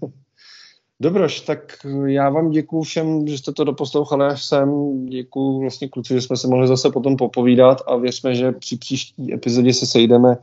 Dobroš, 1.00 1.40
tak 1.40 1.76
já 2.06 2.30
vám 2.30 2.50
děkuji 2.50 2.82
všem, 2.82 3.28
že 3.28 3.38
jste 3.38 3.52
to 3.52 3.64
doposlouchali 3.64 4.24
až 4.24 4.44
sem. 4.44 4.70
Děkuji 5.06 5.60
vlastně 5.60 5.88
kluci, 5.88 6.14
že 6.14 6.20
jsme 6.20 6.36
se 6.36 6.48
mohli 6.48 6.68
zase 6.68 6.90
potom 6.90 7.16
popovídat 7.16 7.82
a 7.86 7.96
věřme, 7.96 8.34
že 8.34 8.52
při 8.52 8.76
příští 8.76 9.34
epizodě 9.34 9.74
se 9.74 9.86
sejdeme 9.86 10.36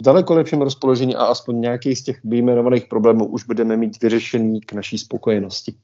v 0.00 0.04
daleko 0.04 0.34
lepším 0.34 0.62
rozpoložení 0.62 1.16
a 1.16 1.24
aspoň 1.24 1.60
nějaký 1.60 1.96
z 1.96 2.02
těch 2.02 2.24
vyjmenovaných 2.24 2.86
problémů 2.86 3.26
už 3.26 3.44
budeme 3.44 3.76
mít 3.76 4.02
vyřešený 4.02 4.60
k 4.60 4.72
naší 4.72 4.98
spokojenosti. 4.98 5.74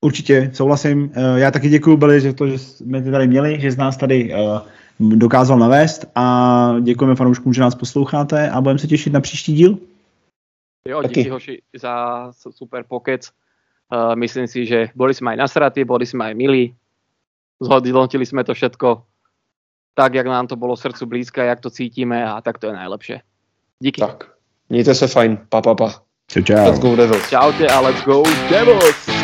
Určitě, 0.00 0.50
souhlasím. 0.54 1.12
Eh, 1.14 1.40
já 1.40 1.50
taky 1.50 1.68
děkuji, 1.68 1.96
Beli, 1.96 2.20
že 2.20 2.32
to, 2.32 2.48
že 2.48 2.58
jsme 2.58 3.02
tady 3.02 3.26
měli, 3.26 3.60
že 3.60 3.72
z 3.72 3.76
nás 3.76 3.96
tady 3.96 4.34
eh, 4.34 4.60
dokázal 5.00 5.58
navést 5.58 6.06
a 6.14 6.74
děkujeme 6.80 7.14
fanouškům, 7.14 7.52
že 7.52 7.60
nás 7.60 7.74
posloucháte 7.74 8.50
a 8.50 8.60
budeme 8.60 8.78
se 8.78 8.86
těšit 8.86 9.12
na 9.12 9.20
příští 9.20 9.54
díl. 9.54 9.78
Jo, 10.88 11.02
díky 11.02 11.20
Taky. 11.22 11.30
hoši 11.30 11.62
za 11.80 12.32
super 12.50 12.84
pokec. 12.88 13.30
Uh, 13.92 14.16
myslím 14.16 14.44
si, 14.46 14.68
že 14.68 14.92
boli 14.92 15.16
sme 15.16 15.32
aj 15.32 15.48
nasratí, 15.48 15.80
boli 15.80 16.04
sme 16.04 16.28
aj 16.28 16.34
milí. 16.36 16.76
Zhodnotili 17.56 18.28
sme 18.28 18.44
to 18.44 18.52
všetko 18.52 19.00
tak, 19.96 20.14
jak 20.14 20.26
nám 20.26 20.46
to 20.46 20.56
bolo 20.56 20.76
srdcu 20.76 21.06
blízke, 21.06 21.40
jak 21.40 21.60
to 21.60 21.70
cítime 21.70 22.24
a 22.24 22.40
tak 22.40 22.58
to 22.58 22.66
je 22.66 22.72
najlepšie. 22.72 23.20
Díky. 23.80 24.00
Tak, 24.00 24.30
mějte 24.68 24.94
se 24.94 25.06
fajn, 25.06 25.38
pa, 25.48 25.62
pa, 25.62 25.74
pa. 25.74 26.02
Čau, 26.30 26.42
čau. 26.42 26.54
Let's 26.54 26.78
go 26.78 26.96
Devils. 26.96 27.28
Čaute 27.30 27.66
a 27.66 27.80
let's 27.80 28.04
go 28.04 28.22
Devils. 28.50 29.17